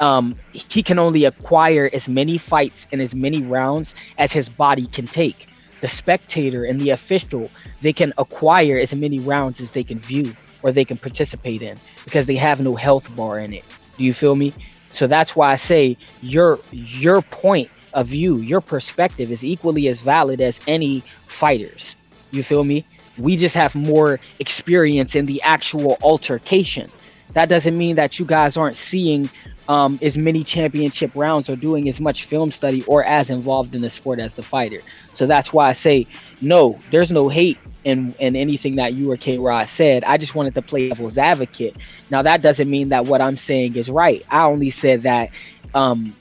um, 0.00 0.36
he 0.52 0.82
can 0.82 0.98
only 0.98 1.24
acquire 1.24 1.90
as 1.92 2.08
many 2.08 2.38
fights 2.38 2.86
and 2.92 3.00
as 3.00 3.14
many 3.14 3.42
rounds 3.42 3.94
as 4.18 4.32
his 4.32 4.48
body 4.48 4.86
can 4.86 5.06
take. 5.06 5.48
The 5.80 5.88
spectator 5.88 6.64
and 6.64 6.80
the 6.80 6.90
official, 6.90 7.50
they 7.82 7.92
can 7.92 8.12
acquire 8.18 8.78
as 8.78 8.94
many 8.94 9.20
rounds 9.20 9.60
as 9.60 9.70
they 9.70 9.84
can 9.84 9.98
view 9.98 10.34
or 10.62 10.72
they 10.72 10.84
can 10.84 10.96
participate 10.96 11.62
in 11.62 11.78
because 12.04 12.26
they 12.26 12.36
have 12.36 12.60
no 12.60 12.74
health 12.74 13.14
bar 13.14 13.38
in 13.38 13.52
it. 13.52 13.64
Do 13.96 14.04
you 14.04 14.12
feel 14.14 14.34
me? 14.34 14.52
So 14.92 15.06
that's 15.06 15.36
why 15.36 15.52
I 15.52 15.56
say 15.56 15.96
your 16.22 16.58
your 16.72 17.22
point 17.22 17.70
of 17.94 18.08
view, 18.08 18.38
your 18.38 18.60
perspective 18.60 19.30
is 19.30 19.44
equally 19.44 19.88
as 19.88 20.00
valid 20.00 20.40
as 20.40 20.60
any 20.66 21.00
fighters. 21.00 21.94
You 22.30 22.42
feel 22.42 22.64
me? 22.64 22.84
We 23.16 23.36
just 23.36 23.54
have 23.54 23.74
more 23.74 24.20
experience 24.38 25.14
in 25.14 25.26
the 25.26 25.40
actual 25.42 25.98
altercation. 26.02 26.90
That 27.32 27.48
doesn't 27.48 27.76
mean 27.76 27.96
that 27.96 28.18
you 28.18 28.24
guys 28.24 28.56
aren't 28.56 28.76
seeing 28.76 29.28
um, 29.68 29.98
as 30.02 30.16
many 30.16 30.42
championship 30.42 31.10
rounds 31.14 31.48
or 31.48 31.56
doing 31.56 31.88
as 31.88 32.00
much 32.00 32.24
film 32.24 32.50
study 32.50 32.82
or 32.84 33.04
as 33.04 33.30
involved 33.30 33.74
in 33.74 33.82
the 33.82 33.90
sport 33.90 34.18
as 34.18 34.34
the 34.34 34.42
fighter. 34.42 34.80
So 35.14 35.26
that's 35.26 35.52
why 35.52 35.68
I 35.68 35.72
say 35.74 36.06
no. 36.40 36.78
There's 36.90 37.10
no 37.10 37.28
hate 37.28 37.58
in 37.84 38.14
in 38.18 38.34
anything 38.34 38.76
that 38.76 38.94
you 38.94 39.10
or 39.10 39.16
K 39.16 39.38
Rod 39.38 39.68
said. 39.68 40.04
I 40.04 40.16
just 40.16 40.34
wanted 40.34 40.54
to 40.54 40.62
play 40.62 40.88
devil's 40.88 41.18
advocate. 41.18 41.76
Now 42.10 42.22
that 42.22 42.42
doesn't 42.42 42.68
mean 42.70 42.88
that 42.88 43.04
what 43.06 43.20
I'm 43.20 43.36
saying 43.36 43.76
is 43.76 43.90
right. 43.90 44.24
I 44.30 44.44
only 44.44 44.70
said 44.70 45.02
that 45.02 45.30
um, 45.74 46.14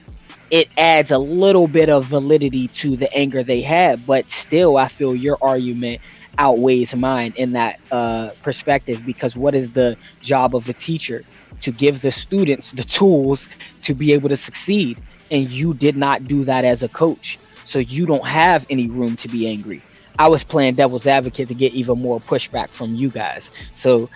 it 0.49 0.69
adds 0.77 1.11
a 1.11 1.17
little 1.17 1.67
bit 1.67 1.89
of 1.89 2.05
validity 2.05 2.67
to 2.69 2.95
the 2.95 3.11
anger 3.13 3.43
they 3.43 3.61
had, 3.61 4.05
but 4.05 4.29
still, 4.29 4.77
I 4.77 4.87
feel 4.87 5.15
your 5.15 5.37
argument 5.41 6.01
outweighs 6.37 6.95
mine 6.95 7.33
in 7.35 7.53
that 7.53 7.79
uh, 7.91 8.29
perspective 8.43 9.05
because 9.05 9.35
what 9.35 9.55
is 9.55 9.71
the 9.71 9.97
job 10.21 10.55
of 10.55 10.69
a 10.69 10.73
teacher? 10.73 11.23
To 11.61 11.71
give 11.71 12.01
the 12.01 12.11
students 12.11 12.71
the 12.71 12.83
tools 12.83 13.49
to 13.83 13.93
be 13.93 14.13
able 14.13 14.29
to 14.29 14.37
succeed. 14.37 14.99
And 15.31 15.49
you 15.49 15.73
did 15.73 15.97
not 15.97 16.27
do 16.27 16.45
that 16.45 16.63
as 16.63 16.83
a 16.83 16.87
coach. 16.87 17.37
So 17.65 17.79
you 17.79 18.05
don't 18.05 18.25
have 18.25 18.65
any 18.69 18.87
room 18.87 19.17
to 19.17 19.27
be 19.27 19.47
angry. 19.47 19.81
I 20.19 20.29
was 20.29 20.43
playing 20.43 20.75
devil's 20.75 21.05
advocate 21.05 21.49
to 21.49 21.53
get 21.53 21.73
even 21.73 22.01
more 22.01 22.19
pushback 22.19 22.69
from 22.69 22.95
you 22.95 23.09
guys. 23.09 23.51
So 23.75 24.09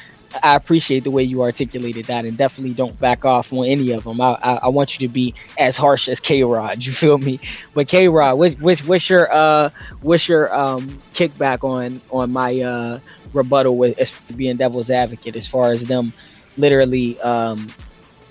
I 0.44 0.56
appreciate 0.56 1.04
the 1.04 1.12
way 1.12 1.24
you 1.24 1.42
articulated 1.42 2.06
that, 2.06 2.26
and 2.26 2.38
definitely 2.38 2.74
don't 2.74 2.98
back 3.00 3.26
off 3.26 3.52
on 3.52 3.66
any 3.66 3.92
of 3.92 4.04
them. 4.04 4.22
I, 4.22 4.38
I, 4.42 4.54
I 4.64 4.68
want 4.70 5.00
you 5.00 5.08
to 5.08 5.14
be 5.14 5.34
as 5.58 5.76
harsh 5.76 6.08
as 6.08 6.20
K 6.20 6.44
Rod. 6.44 6.84
You 6.92 6.92
feel 6.92 7.18
me? 7.18 7.40
But 7.74 7.88
K 7.88 8.08
Rod, 8.08 8.36
what's, 8.36 8.60
what's, 8.60 8.86
what's 8.86 9.10
your 9.10 9.32
uh 9.32 9.70
what's 10.02 10.28
your 10.28 10.54
um 10.56 10.88
kickback 11.14 11.64
on 11.64 12.02
on 12.12 12.32
my 12.32 12.60
uh 12.62 13.00
rebuttal 13.34 13.78
with 13.78 13.98
as 14.00 14.12
being 14.36 14.58
devil's 14.58 14.90
advocate 14.90 15.36
as 15.36 15.48
far 15.48 15.72
as 15.72 15.84
them 15.84 16.14
literally 16.58 17.20
um 17.22 17.74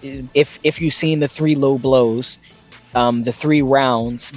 if 0.03 0.59
if 0.63 0.81
you've 0.81 0.95
seen 0.95 1.21
the 1.21 1.29
three 1.29 1.55
low 1.55 1.79
blows, 1.79 2.39
um 2.95 3.25
the 3.25 3.33
three 3.33 3.63
rounds 3.63 4.33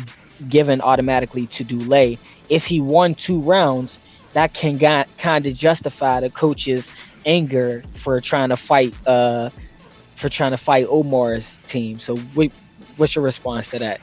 given 0.50 0.82
automatically 0.82 1.48
to 1.48 1.64
Dulay 1.64 2.20
if 2.50 2.66
he 2.66 2.82
won 2.82 3.16
two 3.16 3.40
rounds, 3.42 3.98
that 4.34 4.54
can 4.54 4.78
got, 4.78 5.08
kind 5.18 5.46
of 5.46 5.54
justify 5.54 6.20
the 6.20 6.30
coach's 6.30 6.92
anger 7.26 7.84
for 7.96 8.20
trying 8.22 8.50
to 8.50 8.58
fight 8.58 8.96
uh 9.08 9.50
for 10.18 10.30
trying 10.30 10.52
to 10.52 10.58
fight 10.58 10.86
Omar's 10.90 11.58
team. 11.68 12.00
So 12.00 12.18
what's 12.98 13.16
your 13.16 13.24
response 13.24 13.70
to 13.72 13.80
that? 13.80 14.02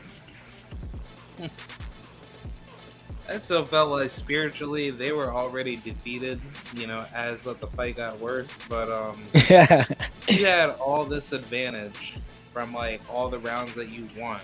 I 3.30 3.38
still 3.38 3.64
felt 3.64 3.90
like 3.90 4.10
spiritually 4.10 4.90
they 4.90 5.12
were 5.12 5.32
already 5.32 5.76
defeated, 5.76 6.40
you 6.76 6.86
know, 6.86 7.06
as 7.14 7.44
the 7.44 7.54
fight 7.54 7.96
got 7.96 8.18
worse. 8.18 8.52
But 8.68 8.90
um, 8.90 9.22
yeah, 9.48 9.86
you 10.28 10.46
had 10.46 10.70
all 10.70 11.04
this 11.04 11.32
advantage 11.32 12.18
from 12.52 12.74
like 12.74 13.00
all 13.12 13.28
the 13.28 13.38
rounds 13.38 13.74
that 13.74 13.88
you 13.88 14.08
won 14.18 14.40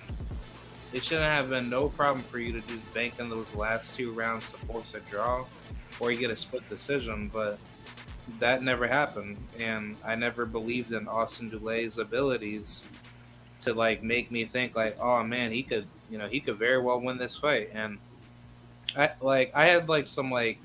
it 0.93 1.05
shouldn't 1.05 1.27
have 1.27 1.51
been 1.51 1.69
no 1.69 1.89
problem 1.89 2.23
for 2.23 2.39
you 2.39 2.53
to 2.53 2.61
just 2.69 2.95
bank 2.95 3.19
in 3.19 3.29
those 3.29 3.55
last 3.55 3.95
two 3.97 4.13
rounds 4.13 4.49
to 4.51 4.57
force 4.57 4.95
a 4.95 5.01
draw 5.11 5.45
or 6.01 6.11
you 6.11 6.19
get 6.19 6.31
a 6.31 6.37
split 6.37 6.67
decision, 6.71 7.31
but 7.33 7.59
that 8.39 8.63
never 8.63 8.87
happened. 8.87 9.37
And 9.59 9.97
I 10.05 10.15
never 10.15 10.47
believed 10.47 10.93
in 10.93 11.07
Austin 11.07 11.51
Dulay's 11.51 11.99
abilities 11.99 12.89
to 13.63 13.75
like 13.75 14.03
make 14.03 14.31
me 14.31 14.47
think 14.47 14.75
like, 14.75 14.99
oh 14.99 15.23
man, 15.23 15.51
he 15.53 15.63
could, 15.63 15.87
you 16.11 16.17
know, 16.19 16.29
he 16.29 16.41
could 16.41 16.57
very 16.57 16.81
well 16.81 17.01
win 17.01 17.19
this 17.19 17.37
fight. 17.37 17.71
And 17.75 17.99
I 18.97 19.11
like 19.21 19.53
I 19.55 19.67
had 19.67 19.89
like 19.89 20.07
some 20.07 20.31
like 20.31 20.59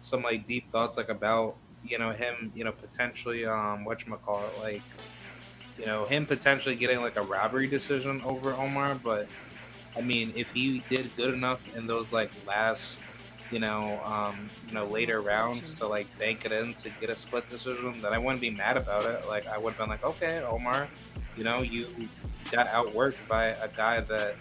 some 0.00 0.22
like 0.22 0.46
deep 0.46 0.70
thoughts 0.70 0.96
like 0.96 1.08
about 1.08 1.56
you 1.84 1.98
know 1.98 2.10
him, 2.12 2.52
you 2.54 2.64
know, 2.64 2.72
potentially 2.72 3.46
um 3.46 3.84
what 3.84 4.04
call 4.22 4.44
it 4.44 4.62
like 4.62 4.82
you 5.78 5.86
know 5.86 6.04
him 6.04 6.26
potentially 6.26 6.74
getting 6.76 7.00
like 7.00 7.16
a 7.16 7.22
robbery 7.22 7.66
decision 7.66 8.22
over 8.24 8.54
Omar, 8.54 8.96
but 9.02 9.28
I 9.96 10.00
mean, 10.00 10.32
if 10.34 10.52
he 10.52 10.82
did 10.90 11.14
good 11.16 11.32
enough 11.34 11.76
in 11.76 11.86
those 11.86 12.12
like 12.12 12.30
last, 12.46 13.02
you 13.50 13.60
know, 13.60 14.00
um, 14.04 14.48
you 14.68 14.74
know, 14.74 14.86
later 14.86 15.20
rounds 15.20 15.72
to 15.74 15.86
like 15.86 16.06
bank 16.18 16.44
it 16.44 16.52
in 16.52 16.74
to 16.74 16.90
get 17.00 17.10
a 17.10 17.16
split 17.16 17.48
decision, 17.48 18.00
then 18.02 18.12
I 18.12 18.18
wouldn't 18.18 18.40
be 18.40 18.50
mad 18.50 18.76
about 18.76 19.04
it. 19.04 19.28
Like 19.28 19.46
I 19.46 19.56
would 19.56 19.74
have 19.74 19.78
been 19.78 19.88
like, 19.88 20.04
okay, 20.04 20.42
Omar, 20.42 20.88
you 21.36 21.44
know, 21.44 21.62
you 21.62 21.86
got 22.50 22.66
outworked 22.68 23.16
by 23.28 23.46
a 23.46 23.68
guy 23.68 24.00
that, 24.00 24.34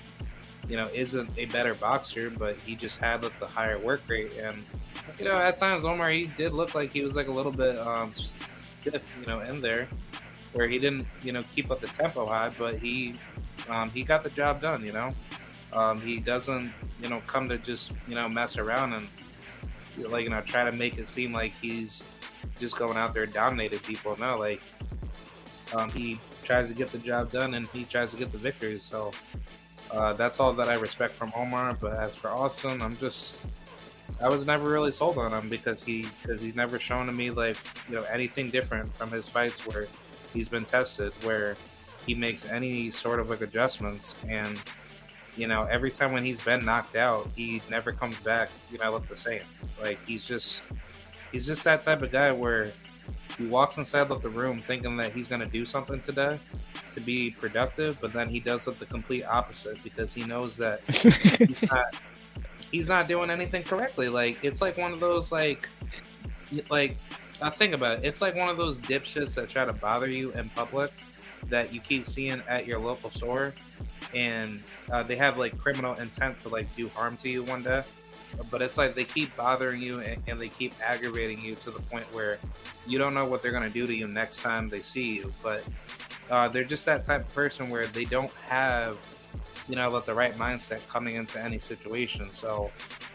you 0.67 0.77
know, 0.77 0.87
isn't 0.93 1.29
a 1.37 1.45
better 1.45 1.73
boxer, 1.73 2.29
but 2.29 2.59
he 2.61 2.75
just 2.75 2.97
had 2.97 3.23
like 3.23 3.37
the 3.39 3.47
higher 3.47 3.77
work 3.77 4.01
rate. 4.07 4.37
And 4.37 4.63
you 5.19 5.25
know, 5.25 5.35
at 5.35 5.57
times 5.57 5.83
Omar 5.83 6.09
he 6.09 6.25
did 6.37 6.53
look 6.53 6.75
like 6.75 6.91
he 6.91 7.01
was 7.01 7.15
like 7.15 7.27
a 7.27 7.31
little 7.31 7.51
bit 7.51 7.77
um, 7.79 8.13
stiff, 8.13 9.15
you 9.19 9.27
know, 9.27 9.41
in 9.41 9.61
there, 9.61 9.87
where 10.53 10.67
he 10.67 10.79
didn't, 10.79 11.07
you 11.21 11.31
know, 11.31 11.43
keep 11.53 11.71
up 11.71 11.81
the 11.81 11.87
tempo 11.87 12.25
high, 12.25 12.49
but 12.57 12.79
he 12.79 13.15
um, 13.69 13.89
he 13.91 14.03
got 14.03 14.23
the 14.23 14.29
job 14.29 14.61
done, 14.61 14.85
you 14.85 14.91
know. 14.91 15.13
Um, 15.73 15.99
he 15.99 16.19
doesn't, 16.19 16.71
you 17.01 17.09
know, 17.09 17.21
come 17.25 17.49
to 17.49 17.57
just, 17.57 17.91
you 18.07 18.15
know, 18.15 18.29
mess 18.29 18.57
around 18.57 18.93
and 18.93 19.07
like, 19.97 20.23
you 20.23 20.29
know, 20.29 20.41
try 20.41 20.63
to 20.63 20.71
make 20.71 20.97
it 20.97 21.07
seem 21.07 21.33
like 21.33 21.53
he's 21.59 22.03
just 22.59 22.77
going 22.77 22.97
out 22.97 23.13
there 23.13 23.25
dominating 23.25 23.79
people. 23.79 24.15
No, 24.19 24.37
like, 24.37 24.61
um, 25.75 25.89
he 25.89 26.19
tries 26.43 26.67
to 26.67 26.75
get 26.75 26.91
the 26.91 26.99
job 26.99 27.31
done 27.31 27.55
and 27.55 27.67
he 27.67 27.85
tries 27.85 28.11
to 28.11 28.17
get 28.17 28.31
the 28.31 28.37
victory. 28.37 28.77
So 28.77 29.11
uh, 29.93 30.13
that's 30.13 30.39
all 30.39 30.53
that 30.53 30.67
I 30.67 30.75
respect 30.75 31.13
from 31.13 31.31
Omar. 31.35 31.77
But 31.79 31.93
as 31.93 32.15
for 32.15 32.29
Austin, 32.29 32.81
I'm 32.81 32.97
just, 32.97 33.41
I 34.21 34.27
was 34.27 34.45
never 34.45 34.69
really 34.69 34.91
sold 34.91 35.17
on 35.17 35.31
him 35.31 35.47
because 35.47 35.83
he, 35.83 36.05
because 36.21 36.41
he's 36.41 36.55
never 36.55 36.79
shown 36.79 37.05
to 37.05 37.11
me 37.11 37.29
like, 37.29 37.57
you 37.87 37.95
know, 37.95 38.03
anything 38.03 38.49
different 38.49 38.93
from 38.95 39.09
his 39.11 39.29
fights 39.29 39.65
where 39.67 39.87
he's 40.33 40.49
been 40.49 40.65
tested, 40.65 41.13
where 41.23 41.55
he 42.05 42.13
makes 42.13 42.45
any 42.45 42.91
sort 42.91 43.19
of 43.19 43.29
like 43.29 43.41
adjustments 43.41 44.15
and 44.27 44.61
you 45.35 45.47
know, 45.47 45.63
every 45.63 45.91
time 45.91 46.11
when 46.11 46.23
he's 46.23 46.43
been 46.43 46.63
knocked 46.63 46.95
out, 46.95 47.27
he 47.35 47.61
never 47.69 47.91
comes 47.91 48.19
back, 48.19 48.49
you 48.71 48.77
know, 48.77 48.91
look 48.91 49.07
the 49.07 49.15
same. 49.15 49.41
Like 49.81 49.99
he's 50.05 50.25
just 50.25 50.71
he's 51.31 51.47
just 51.47 51.63
that 51.63 51.83
type 51.83 52.01
of 52.01 52.11
guy 52.11 52.31
where 52.31 52.71
he 53.37 53.45
walks 53.45 53.77
inside 53.77 54.11
of 54.11 54.21
the 54.21 54.29
room 54.29 54.59
thinking 54.59 54.95
that 54.97 55.11
he's 55.13 55.27
gonna 55.27 55.45
do 55.45 55.65
something 55.65 55.99
today 56.01 56.37
to 56.93 57.01
be 57.01 57.31
productive, 57.31 57.97
but 57.99 58.13
then 58.13 58.29
he 58.29 58.39
does 58.39 58.67
it 58.67 58.79
the 58.79 58.85
complete 58.85 59.23
opposite 59.23 59.83
because 59.83 60.13
he 60.13 60.23
knows 60.25 60.57
that 60.57 60.85
he's 61.37 61.61
not 61.63 61.95
he's 62.71 62.87
not 62.87 63.07
doing 63.07 63.29
anything 63.29 63.63
correctly. 63.63 64.09
Like 64.09 64.37
it's 64.43 64.61
like 64.61 64.77
one 64.77 64.93
of 64.93 64.99
those 64.99 65.31
like 65.31 65.67
like 66.69 66.97
I 67.41 67.49
think 67.49 67.73
about 67.73 67.99
it. 67.99 68.05
It's 68.05 68.21
like 68.21 68.35
one 68.35 68.49
of 68.49 68.57
those 68.57 68.79
dipshits 68.79 69.35
that 69.35 69.49
try 69.49 69.65
to 69.65 69.73
bother 69.73 70.07
you 70.07 70.31
in 70.31 70.49
public 70.49 70.91
that 71.49 71.73
you 71.73 71.81
keep 71.81 72.07
seeing 72.07 72.41
at 72.47 72.65
your 72.65 72.79
local 72.79 73.09
store 73.09 73.53
and 74.13 74.61
uh, 74.91 75.03
they 75.03 75.15
have 75.15 75.37
like 75.37 75.57
criminal 75.57 75.93
intent 75.95 76.39
to 76.39 76.49
like 76.49 76.73
do 76.75 76.87
harm 76.89 77.17
to 77.17 77.29
you 77.29 77.43
one 77.43 77.63
day 77.63 77.81
but 78.49 78.61
it's 78.61 78.77
like 78.77 78.95
they 78.95 79.03
keep 79.03 79.35
bothering 79.35 79.81
you 79.81 79.99
and, 79.99 80.21
and 80.27 80.39
they 80.39 80.49
keep 80.49 80.73
aggravating 80.83 81.39
you 81.41 81.55
to 81.55 81.71
the 81.71 81.81
point 81.81 82.05
where 82.13 82.39
you 82.87 82.97
don't 82.97 83.13
know 83.13 83.25
what 83.25 83.41
they're 83.41 83.51
gonna 83.51 83.69
do 83.69 83.85
to 83.87 83.95
you 83.95 84.07
next 84.07 84.41
time 84.41 84.69
they 84.69 84.81
see 84.81 85.15
you. 85.15 85.31
But 85.41 85.63
uh, 86.29 86.47
they're 86.47 86.63
just 86.63 86.85
that 86.85 87.05
type 87.05 87.21
of 87.21 87.33
person 87.33 87.69
where 87.69 87.87
they 87.87 88.05
don't 88.05 88.31
have, 88.47 88.97
you 89.67 89.75
know, 89.75 89.89
like 89.89 90.05
the 90.05 90.13
right 90.13 90.33
mindset 90.33 90.87
coming 90.89 91.15
into 91.15 91.41
any 91.43 91.59
situation. 91.59 92.31
So, 92.31 92.71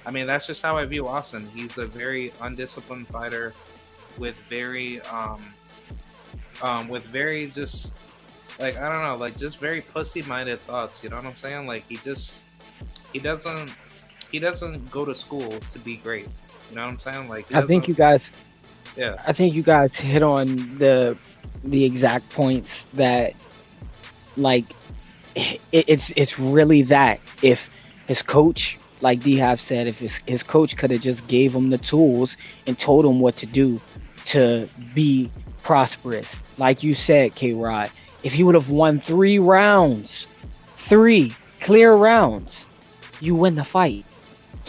I 0.06 0.10
mean, 0.10 0.26
that's 0.26 0.46
just 0.46 0.62
how 0.62 0.76
I 0.76 0.84
view 0.86 1.08
Austin. 1.08 1.46
He's 1.54 1.78
a 1.78 1.86
very 1.86 2.32
undisciplined 2.40 3.06
fighter 3.06 3.52
with 4.18 4.36
very, 4.48 5.00
um, 5.02 5.42
um, 6.62 6.88
with 6.88 7.04
very 7.04 7.48
just 7.48 7.92
like 8.58 8.76
I 8.76 8.90
don't 8.90 9.02
know, 9.02 9.16
like 9.16 9.36
just 9.38 9.58
very 9.58 9.80
pussy-minded 9.80 10.58
thoughts. 10.60 11.02
You 11.02 11.10
know 11.10 11.16
what 11.16 11.26
I'm 11.26 11.36
saying? 11.36 11.66
Like 11.66 11.86
he 11.88 11.96
just 11.96 12.46
he 13.12 13.18
doesn't 13.18 13.72
he 14.30 14.38
doesn't 14.38 14.90
go 14.90 15.04
to 15.04 15.14
school 15.14 15.50
to 15.50 15.78
be 15.78 15.96
great. 15.96 16.28
You 16.70 16.76
know 16.76 16.84
what 16.84 16.92
I'm 16.92 16.98
saying? 16.98 17.28
Like 17.28 17.52
I 17.54 17.62
think 17.62 17.88
you 17.88 17.94
guys, 17.94 18.30
yeah, 18.96 19.16
I 19.26 19.32
think 19.32 19.54
you 19.54 19.62
guys 19.62 19.96
hit 19.96 20.22
on 20.22 20.46
the 20.78 21.16
the 21.64 21.84
exact 21.84 22.30
points 22.30 22.84
that 22.94 23.34
like 24.36 24.64
it, 25.34 25.60
it's 25.72 26.12
it's 26.16 26.38
really 26.38 26.82
that 26.82 27.20
if 27.42 27.68
his 28.06 28.22
coach 28.22 28.78
like 29.00 29.20
D 29.20 29.38
said 29.56 29.86
if 29.86 29.98
his, 29.98 30.16
his 30.26 30.42
coach 30.42 30.76
could 30.76 30.90
have 30.90 31.00
just 31.00 31.26
gave 31.28 31.54
him 31.54 31.70
the 31.70 31.78
tools 31.78 32.36
and 32.66 32.78
told 32.78 33.04
him 33.04 33.20
what 33.20 33.36
to 33.36 33.46
do 33.46 33.80
to 34.26 34.68
be 34.94 35.30
prosperous 35.62 36.36
like 36.58 36.82
you 36.82 36.94
said 36.94 37.34
K 37.34 37.52
Rod 37.52 37.90
if 38.22 38.32
he 38.32 38.42
would 38.42 38.54
have 38.54 38.70
won 38.70 39.00
three 39.00 39.38
rounds 39.38 40.26
three 40.76 41.32
clear 41.60 41.94
rounds 41.94 42.64
you 43.20 43.34
win 43.34 43.54
the 43.54 43.64
fight 43.64 44.04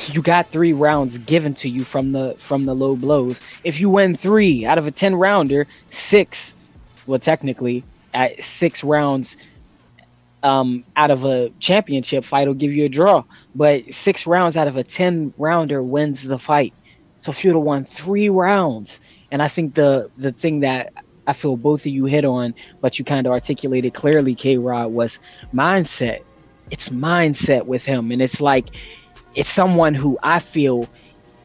you 0.08 0.22
got 0.22 0.48
three 0.48 0.74
rounds 0.74 1.18
given 1.20 1.54
to 1.56 1.68
you 1.68 1.84
from 1.84 2.12
the 2.12 2.34
from 2.36 2.66
the 2.66 2.74
low 2.74 2.96
blows 2.96 3.40
if 3.64 3.80
you 3.80 3.90
win 3.90 4.16
three 4.16 4.66
out 4.66 4.78
of 4.78 4.88
a 4.88 4.92
10 4.92 5.16
rounder 5.16 5.68
six 5.90 6.54
well, 7.10 7.20
technically, 7.20 7.84
at 8.14 8.44
six 8.44 8.84
rounds 8.84 9.36
um, 10.44 10.86
out 10.96 11.10
of 11.10 11.26
a 11.26 11.50
championship 11.60 12.24
fight 12.24 12.48
will 12.48 12.54
give 12.54 12.72
you 12.72 12.86
a 12.86 12.90
draw. 12.90 13.24
But 13.56 13.94
six 13.94 14.28
rounds 14.28 14.56
out 14.56 14.68
of 14.68 14.78
a 14.78 14.84
10 14.84 15.34
rounder 15.38 15.82
wins 15.82 16.22
the 16.22 16.38
fight. 16.38 16.74
So 17.22 17.32
if 17.32 17.44
won 17.44 17.84
three 17.84 18.30
rounds, 18.30 19.00
and 19.32 19.42
I 19.42 19.48
think 19.48 19.74
the 19.74 20.10
the 20.18 20.32
thing 20.32 20.62
that 20.62 20.94
I 21.28 21.34
feel 21.34 21.58
both 21.58 21.82
of 21.82 21.88
you 21.88 22.06
hit 22.06 22.26
on, 22.26 22.54
but 22.80 22.98
you 22.98 23.06
kind 23.06 23.28
of 23.28 23.34
articulated 23.34 23.94
clearly, 23.94 24.36
K 24.36 24.58
Rod, 24.58 24.94
was 24.94 25.20
mindset. 25.54 26.22
It's 26.72 26.90
mindset 26.90 27.66
with 27.66 27.84
him. 27.84 28.12
And 28.12 28.22
it's 28.22 28.40
like, 28.40 28.68
it's 29.40 29.54
someone 29.54 29.94
who 29.94 30.20
I 30.22 30.40
feel, 30.40 30.86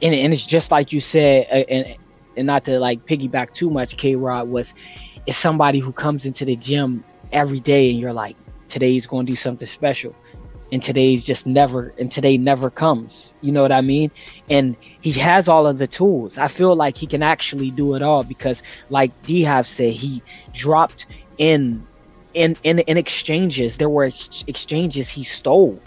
and, 0.03 0.13
and 0.13 0.35
it's 0.35 0.45
just 0.45 0.73
like 0.73 0.93
you 0.93 1.01
said, 1.01 1.47
uh, 1.49 1.71
and, 1.73 1.97
and 2.37 2.45
not 2.45 2.65
to 2.65 2.81
like 2.81 2.99
piggyback 3.03 3.55
too 3.55 3.71
much, 3.71 3.97
K 3.97 4.17
Rod, 4.17 4.49
was 4.49 4.75
is 5.29 5.37
somebody 5.37 5.79
who 5.79 5.93
comes 5.93 6.27
into 6.27 6.45
the 6.45 6.57
gym 6.57 7.05
every 7.31 7.61
day 7.61 7.91
and 7.91 8.01
you're 8.01 8.13
like, 8.13 8.35
today's 8.69 9.07
going 9.07 9.27
to 9.27 9.33
do 9.33 9.37
something 9.37 9.69
special. 9.69 10.13
And 10.73 10.83
today's 10.83 11.25
just 11.25 11.47
never, 11.47 11.95
and 12.01 12.11
today 12.11 12.37
never 12.37 12.69
comes. 12.69 13.33
You 13.43 13.53
know 13.53 13.63
what 13.63 13.71
I 13.71 13.81
mean? 13.81 14.11
And 14.51 14.75
he 15.01 15.13
has 15.13 15.47
all 15.47 15.65
of 15.65 15.79
the 15.79 15.87
tools. 15.87 16.37
I 16.37 16.49
feel 16.49 16.75
like 16.75 16.97
he 16.97 17.07
can 17.07 17.23
actually 17.23 17.71
do 17.71 17.95
it 17.95 18.03
all 18.03 18.25
because, 18.25 18.61
like 18.91 19.13
D 19.23 19.45
Hive 19.45 19.69
said, 19.69 19.93
he 19.93 20.21
dropped 20.53 21.07
in 21.39 21.87
in 22.33 22.57
in, 22.65 22.81
in 22.81 22.97
exchanges. 22.97 23.77
There 23.77 23.89
were 23.89 24.07
ex- 24.07 24.43
exchanges 24.49 25.09
he 25.09 25.23
stole 25.23 25.81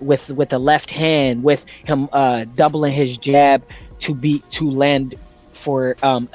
with 0.00 0.28
with 0.30 0.50
the 0.50 0.58
left 0.58 0.90
hand, 0.90 1.42
with 1.42 1.64
him 1.84 2.08
uh, 2.12 2.44
doubling 2.54 2.92
his 2.92 3.16
jab 3.18 3.62
to 4.00 4.14
be 4.14 4.40
to 4.50 4.70
land 4.70 5.14
for 5.52 5.96
um 6.02 6.28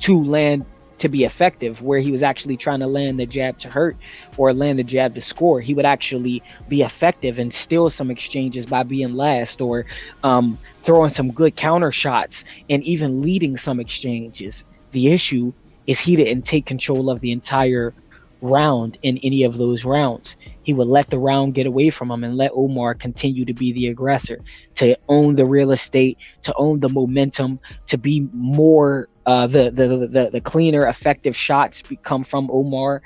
to 0.00 0.24
land 0.24 0.64
to 0.98 1.08
be 1.08 1.24
effective, 1.24 1.80
where 1.80 1.98
he 1.98 2.12
was 2.12 2.22
actually 2.22 2.56
trying 2.56 2.80
to 2.80 2.86
land 2.86 3.18
the 3.18 3.26
jab 3.26 3.58
to 3.58 3.68
hurt 3.68 3.96
or 4.36 4.52
land 4.52 4.78
the 4.78 4.84
jab 4.84 5.14
to 5.14 5.22
score. 5.22 5.60
He 5.60 5.74
would 5.74 5.86
actually 5.86 6.42
be 6.68 6.82
effective 6.82 7.38
and 7.38 7.52
steal 7.52 7.88
some 7.90 8.10
exchanges 8.10 8.66
by 8.66 8.82
being 8.82 9.14
last 9.14 9.60
or 9.60 9.86
um, 10.22 10.58
throwing 10.82 11.10
some 11.10 11.30
good 11.30 11.56
counter 11.56 11.90
shots 11.90 12.44
and 12.68 12.82
even 12.82 13.22
leading 13.22 13.56
some 13.56 13.80
exchanges. 13.80 14.64
The 14.92 15.08
issue 15.08 15.52
is 15.86 15.98
he 15.98 16.16
didn't 16.16 16.44
take 16.44 16.66
control 16.66 17.08
of 17.08 17.20
the 17.20 17.32
entire 17.32 17.94
round 18.42 18.98
in 19.02 19.18
any 19.18 19.42
of 19.42 19.56
those 19.56 19.84
rounds. 19.84 20.36
He 20.62 20.74
would 20.74 20.88
let 20.88 21.08
the 21.08 21.18
round 21.18 21.54
get 21.54 21.66
away 21.66 21.90
from 21.90 22.10
him 22.10 22.24
and 22.24 22.36
let 22.36 22.52
Omar 22.54 22.94
continue 22.94 23.44
to 23.44 23.54
be 23.54 23.72
the 23.72 23.88
aggressor, 23.88 24.38
to 24.76 24.96
own 25.08 25.36
the 25.36 25.44
real 25.44 25.72
estate, 25.72 26.18
to 26.42 26.54
own 26.56 26.80
the 26.80 26.88
momentum, 26.88 27.58
to 27.88 27.98
be 27.98 28.28
more 28.32 29.08
uh, 29.26 29.46
the, 29.46 29.70
the, 29.70 30.06
the 30.06 30.30
the 30.30 30.40
cleaner, 30.40 30.86
effective 30.86 31.36
shots 31.36 31.82
come 32.02 32.24
from 32.24 32.48
Omar. 32.50 33.02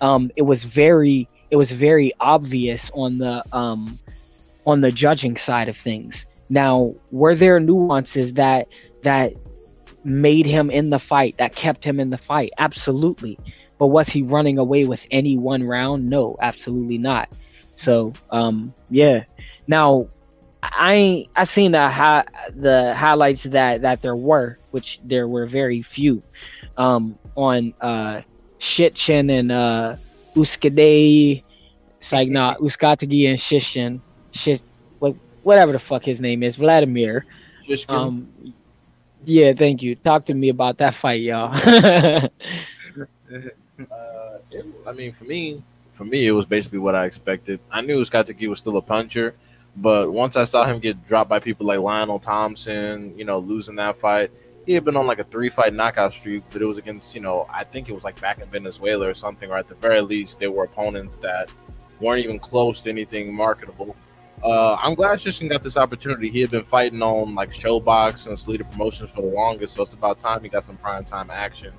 Um, 0.00 0.30
it 0.36 0.42
was 0.42 0.64
very 0.64 1.28
it 1.50 1.56
was 1.56 1.70
very 1.70 2.12
obvious 2.20 2.90
on 2.94 3.18
the 3.18 3.44
um, 3.52 3.98
on 4.66 4.80
the 4.80 4.92
judging 4.92 5.36
side 5.36 5.68
of 5.68 5.76
things. 5.76 6.26
Now, 6.50 6.94
were 7.10 7.34
there 7.34 7.58
nuances 7.60 8.34
that 8.34 8.68
that 9.02 9.32
made 10.04 10.46
him 10.46 10.70
in 10.70 10.90
the 10.90 10.98
fight, 10.98 11.36
that 11.38 11.54
kept 11.54 11.84
him 11.84 11.98
in 11.98 12.10
the 12.10 12.18
fight? 12.18 12.50
Absolutely. 12.58 13.38
But 13.84 13.88
was 13.88 14.08
he 14.08 14.22
running 14.22 14.56
away 14.56 14.86
with 14.86 15.06
any 15.10 15.36
one 15.36 15.62
round? 15.62 16.08
No, 16.08 16.38
absolutely 16.40 16.96
not. 16.96 17.28
So, 17.76 18.14
um, 18.30 18.72
yeah. 18.88 19.24
Now, 19.66 20.08
I 20.62 21.26
I 21.36 21.44
seen 21.44 21.72
the 21.72 21.86
hi- 21.86 22.24
the 22.54 22.94
highlights 22.94 23.42
that 23.42 23.82
that 23.82 24.00
there 24.00 24.16
were, 24.16 24.56
which 24.70 25.00
there 25.04 25.28
were 25.28 25.44
very 25.44 25.82
few, 25.82 26.22
um, 26.78 27.14
on 27.36 27.74
uh, 27.82 28.22
Shitchin 28.58 29.30
and 29.38 29.52
uh, 29.52 29.96
Uskade, 30.34 31.42
it's 31.98 32.10
like 32.10 32.30
not 32.30 32.60
Uskatagi 32.60 33.28
and 33.28 33.38
Shishin, 33.38 34.00
Shit, 34.32 34.62
whatever 35.42 35.72
the 35.72 35.78
fuck 35.78 36.02
his 36.06 36.22
name 36.22 36.42
is, 36.42 36.56
Vladimir. 36.56 37.26
Um, 37.90 38.28
yeah, 39.26 39.52
thank 39.52 39.82
you. 39.82 39.94
Talk 39.94 40.24
to 40.24 40.32
me 40.32 40.48
about 40.48 40.78
that 40.78 40.94
fight, 40.94 41.20
y'all. 41.20 41.52
uh, 43.80 44.38
it, 44.50 44.66
I 44.86 44.92
mean, 44.92 45.12
for 45.12 45.24
me, 45.24 45.62
for 45.94 46.04
me, 46.04 46.26
it 46.26 46.32
was 46.32 46.46
basically 46.46 46.78
what 46.78 46.94
I 46.94 47.06
expected. 47.06 47.60
I 47.70 47.80
knew 47.80 48.04
Uzcategui 48.04 48.48
was 48.48 48.58
still 48.58 48.76
a 48.76 48.82
puncher 48.82 49.34
but 49.76 50.12
once 50.12 50.36
I 50.36 50.44
saw 50.44 50.64
him 50.64 50.78
get 50.78 51.06
dropped 51.08 51.28
by 51.28 51.40
people 51.40 51.66
like 51.66 51.80
Lionel 51.80 52.20
Thompson, 52.20 53.16
you 53.18 53.24
know, 53.24 53.38
losing 53.38 53.76
that 53.76 53.96
fight, 53.98 54.30
he 54.66 54.72
had 54.72 54.84
been 54.84 54.96
on 54.96 55.06
like 55.06 55.18
a 55.18 55.24
three 55.24 55.48
fight 55.48 55.74
knockout 55.74 56.12
streak, 56.12 56.44
but 56.52 56.62
it 56.62 56.64
was 56.64 56.78
against, 56.78 57.14
you 57.14 57.20
know, 57.20 57.46
I 57.52 57.64
think 57.64 57.88
it 57.88 57.92
was 57.92 58.04
like 58.04 58.20
back 58.20 58.40
in 58.40 58.48
Venezuela 58.48 59.08
or 59.08 59.14
something, 59.14 59.50
or 59.50 59.56
at 59.56 59.68
the 59.68 59.74
very 59.74 60.00
least, 60.00 60.38
there 60.38 60.50
were 60.50 60.64
opponents 60.64 61.16
that 61.18 61.50
weren't 62.00 62.24
even 62.24 62.38
close 62.38 62.82
to 62.82 62.90
anything 62.90 63.34
marketable. 63.34 63.96
Uh, 64.42 64.74
I'm 64.74 64.94
glad 64.94 65.18
Shishin 65.18 65.48
got 65.48 65.62
this 65.62 65.76
opportunity. 65.76 66.30
He 66.30 66.40
had 66.40 66.50
been 66.50 66.64
fighting 66.64 67.02
on 67.02 67.34
like 67.34 67.50
ShoBox 67.50 68.26
and 68.26 68.36
Salita 68.36 68.70
Promotions 68.70 69.10
for 69.10 69.22
the 69.22 69.28
longest, 69.28 69.74
so 69.74 69.82
it's 69.82 69.92
about 69.92 70.20
time 70.20 70.42
he 70.42 70.48
got 70.48 70.64
some 70.64 70.76
prime 70.76 71.04
time 71.04 71.30
action. 71.30 71.72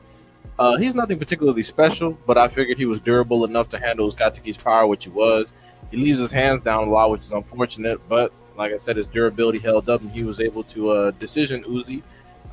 Uh, 0.58 0.78
he's 0.78 0.96
nothing 0.96 1.20
particularly 1.20 1.63
special, 1.63 2.18
but 2.26 2.38
I 2.38 2.48
figured 2.48 2.78
he 2.78 2.86
was 2.86 3.00
durable 3.02 3.44
enough 3.44 3.70
to 3.70 3.80
handle 3.80 4.12
Skataki's 4.12 4.58
power, 4.58 4.88
which 4.88 5.04
he 5.04 5.10
was. 5.10 5.52
He 5.91 5.98
leaves 5.98 6.20
his 6.20 6.32
hands 6.32 6.63
down 6.63 6.88
a 6.88 6.91
lot, 6.91 7.12
which 7.12 7.22
is 7.22 7.32
unfortunate. 7.32 8.00
But 8.08 8.32
like 8.58 8.74
I 8.74 8.78
said, 8.78 8.96
his 8.96 9.08
durability 9.08 9.60
held 9.60 9.89
up, 9.89 10.02
and 10.02 10.10
he 10.12 10.24
was 10.24 10.39
able 10.39 10.63
to 10.63 10.89
uh, 10.91 11.12
decision 11.12 11.63
Uzi. 11.63 12.04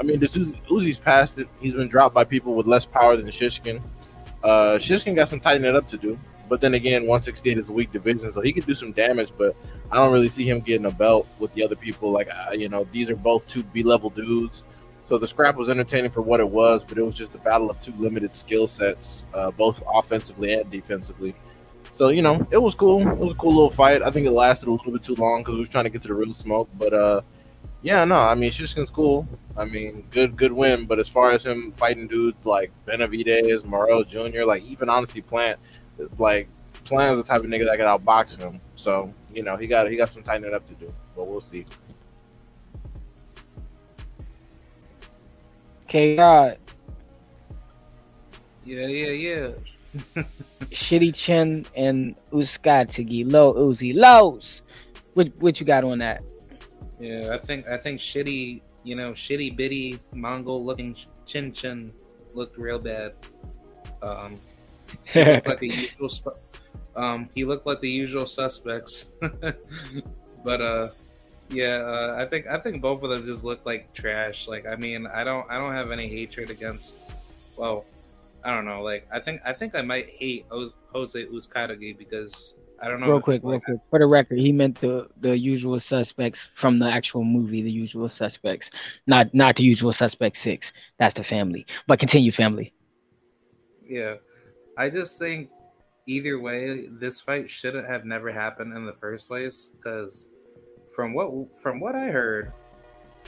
I 0.00 0.02
mean, 0.02 0.18
this 0.18 0.36
Uzi, 0.36 0.56
Uzi's 0.68 0.98
passed 0.98 1.38
it. 1.38 1.48
He's 1.60 1.74
been 1.74 1.88
dropped 1.88 2.14
by 2.14 2.24
people 2.24 2.54
with 2.54 2.66
less 2.66 2.84
power 2.84 3.16
than 3.16 3.26
Shishkin. 3.26 3.80
Uh, 4.42 4.78
Shishkin 4.78 5.14
got 5.14 5.28
some 5.28 5.40
tightening 5.40 5.76
up 5.76 5.88
to 5.90 5.96
do. 5.96 6.18
But 6.48 6.60
then 6.60 6.74
again, 6.74 7.02
168 7.02 7.56
is 7.56 7.68
a 7.68 7.72
weak 7.72 7.92
division, 7.92 8.32
so 8.32 8.40
he 8.40 8.52
could 8.52 8.66
do 8.66 8.74
some 8.74 8.92
damage. 8.92 9.30
But 9.38 9.54
I 9.90 9.96
don't 9.96 10.12
really 10.12 10.28
see 10.28 10.46
him 10.46 10.60
getting 10.60 10.86
a 10.86 10.90
belt 10.90 11.26
with 11.38 11.54
the 11.54 11.62
other 11.62 11.76
people. 11.76 12.10
Like, 12.10 12.28
uh, 12.28 12.50
you 12.52 12.68
know, 12.68 12.84
these 12.92 13.08
are 13.08 13.16
both 13.16 13.46
two 13.46 13.62
B 13.62 13.82
level 13.82 14.10
dudes. 14.10 14.64
So 15.12 15.18
the 15.18 15.28
scrap 15.28 15.56
was 15.56 15.68
entertaining 15.68 16.10
for 16.10 16.22
what 16.22 16.40
it 16.40 16.48
was, 16.48 16.82
but 16.82 16.96
it 16.96 17.02
was 17.02 17.14
just 17.14 17.34
a 17.34 17.38
battle 17.40 17.68
of 17.68 17.78
two 17.82 17.92
limited 17.98 18.34
skill 18.34 18.66
sets, 18.66 19.24
uh, 19.34 19.50
both 19.50 19.82
offensively 19.94 20.54
and 20.54 20.70
defensively. 20.70 21.34
So 21.92 22.08
you 22.08 22.22
know, 22.22 22.46
it 22.50 22.56
was 22.56 22.74
cool. 22.74 23.06
It 23.06 23.18
was 23.18 23.34
a 23.34 23.36
cool 23.36 23.54
little 23.54 23.70
fight. 23.70 24.00
I 24.00 24.10
think 24.10 24.26
it 24.26 24.30
lasted 24.30 24.68
a 24.68 24.70
little 24.70 24.90
bit 24.90 25.04
too 25.04 25.14
long 25.16 25.42
because 25.42 25.56
we 25.56 25.60
were 25.60 25.66
trying 25.66 25.84
to 25.84 25.90
get 25.90 26.00
to 26.00 26.08
the 26.08 26.14
real 26.14 26.32
smoke. 26.32 26.70
But 26.78 26.94
uh, 26.94 27.20
yeah, 27.82 28.06
no, 28.06 28.14
I 28.14 28.34
mean, 28.34 28.50
Shishkin's 28.50 28.88
cool. 28.88 29.28
I 29.54 29.66
mean, 29.66 30.06
good, 30.10 30.34
good 30.34 30.50
win. 30.50 30.86
But 30.86 30.98
as 30.98 31.08
far 31.08 31.30
as 31.30 31.44
him 31.44 31.72
fighting 31.72 32.06
dudes 32.06 32.46
like 32.46 32.72
Benavidez, 32.86 33.66
Morrell 33.66 34.04
Jr., 34.04 34.44
like 34.44 34.62
even 34.62 34.88
honestly, 34.88 35.20
Plant, 35.20 35.60
like 36.16 36.48
Plant's 36.84 37.20
the 37.20 37.28
type 37.30 37.44
of 37.44 37.50
nigga 37.50 37.66
that 37.66 37.76
could 37.76 37.84
outbox 37.84 38.38
him. 38.38 38.60
So 38.76 39.12
you 39.30 39.42
know, 39.42 39.58
he 39.58 39.66
got 39.66 39.90
he 39.90 39.96
got 39.96 40.10
some 40.10 40.22
tightening 40.22 40.54
up 40.54 40.66
to 40.68 40.74
do. 40.76 40.90
But 41.14 41.26
we'll 41.26 41.42
see. 41.42 41.66
Uh, 45.94 46.54
yeah, 48.64 48.86
yeah, 48.86 49.10
yeah. 49.10 49.48
Shitty 50.70 51.14
Chin 51.14 51.66
and 51.76 52.16
Uzcategui. 52.32 53.30
Low 53.30 53.52
Uzi. 53.54 53.94
Lows. 53.94 54.62
What 55.14 55.28
what 55.40 55.60
you 55.60 55.66
got 55.66 55.84
on 55.84 55.98
that? 55.98 56.22
Yeah, 56.98 57.34
I 57.34 57.38
think 57.38 57.68
I 57.68 57.76
think 57.76 58.00
shitty, 58.00 58.62
you 58.84 58.94
know, 58.94 59.10
shitty 59.10 59.56
bitty 59.56 59.98
Mongol 60.14 60.64
looking 60.64 60.96
Chin 61.26 61.52
Chin 61.52 61.92
looked 62.34 62.56
real 62.56 62.78
bad. 62.78 63.12
Um, 64.02 64.38
he 65.04 65.24
looked 65.24 65.46
like 65.46 65.60
the 65.60 65.68
usual. 66.00 66.10
Um, 66.96 67.28
he 67.34 67.44
looked 67.44 67.66
like 67.66 67.80
the 67.80 67.90
usual 67.90 68.26
suspects, 68.26 69.16
but 70.44 70.60
uh, 70.60 70.88
yeah, 71.52 71.76
uh, 71.76 72.14
I 72.18 72.24
think 72.26 72.46
I 72.46 72.58
think 72.58 72.80
both 72.80 73.02
of 73.02 73.10
them 73.10 73.26
just 73.26 73.44
look 73.44 73.64
like 73.66 73.92
trash. 73.92 74.48
Like, 74.48 74.66
I 74.66 74.76
mean, 74.76 75.06
I 75.06 75.24
don't 75.24 75.48
I 75.50 75.58
don't 75.58 75.72
have 75.72 75.90
any 75.90 76.08
hatred 76.08 76.50
against. 76.50 76.94
Well, 77.56 77.84
I 78.44 78.54
don't 78.54 78.64
know. 78.64 78.82
Like, 78.82 79.06
I 79.12 79.20
think 79.20 79.42
I 79.44 79.52
think 79.52 79.74
I 79.74 79.82
might 79.82 80.08
hate 80.08 80.46
Jose 80.92 81.26
Uzcategui 81.26 81.96
because 81.96 82.54
I 82.82 82.88
don't 82.88 83.00
know. 83.00 83.06
Real 83.06 83.20
quick, 83.20 83.42
real 83.44 83.60
quick. 83.60 83.78
For 83.90 84.00
the 84.00 84.06
record, 84.06 84.38
he 84.38 84.50
meant 84.50 84.80
the 84.80 85.08
the 85.20 85.38
usual 85.38 85.78
suspects 85.78 86.48
from 86.54 86.80
the 86.80 86.86
actual 86.86 87.24
movie, 87.24 87.62
The 87.62 87.70
Usual 87.70 88.08
Suspects, 88.08 88.70
not 89.06 89.32
not 89.32 89.54
the 89.56 89.62
Usual 89.62 89.92
Suspect 89.92 90.36
Six. 90.36 90.72
That's 90.98 91.14
the 91.14 91.22
family. 91.22 91.64
But 91.86 92.00
continue, 92.00 92.32
family. 92.32 92.74
Yeah, 93.86 94.16
I 94.76 94.90
just 94.90 95.18
think 95.18 95.50
either 96.08 96.40
way, 96.40 96.88
this 96.88 97.20
fight 97.20 97.48
shouldn't 97.48 97.86
have 97.86 98.04
never 98.04 98.32
happened 98.32 98.76
in 98.76 98.84
the 98.84 98.94
first 98.94 99.28
place. 99.28 99.70
Because 99.76 100.28
from 100.94 101.14
what 101.14 101.30
from 101.60 101.80
what 101.80 101.94
I 101.94 102.08
heard, 102.08 102.52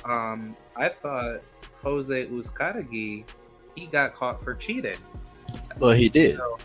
um, 0.05 0.57
I 0.77 0.89
thought 0.89 1.41
Jose 1.83 2.27
Uzcategui 2.27 3.25
he 3.75 3.87
got 3.87 4.15
caught 4.15 4.43
for 4.43 4.55
cheating. 4.55 4.99
Well, 5.79 5.93
he 5.93 6.09
did. 6.09 6.37
So, 6.37 6.59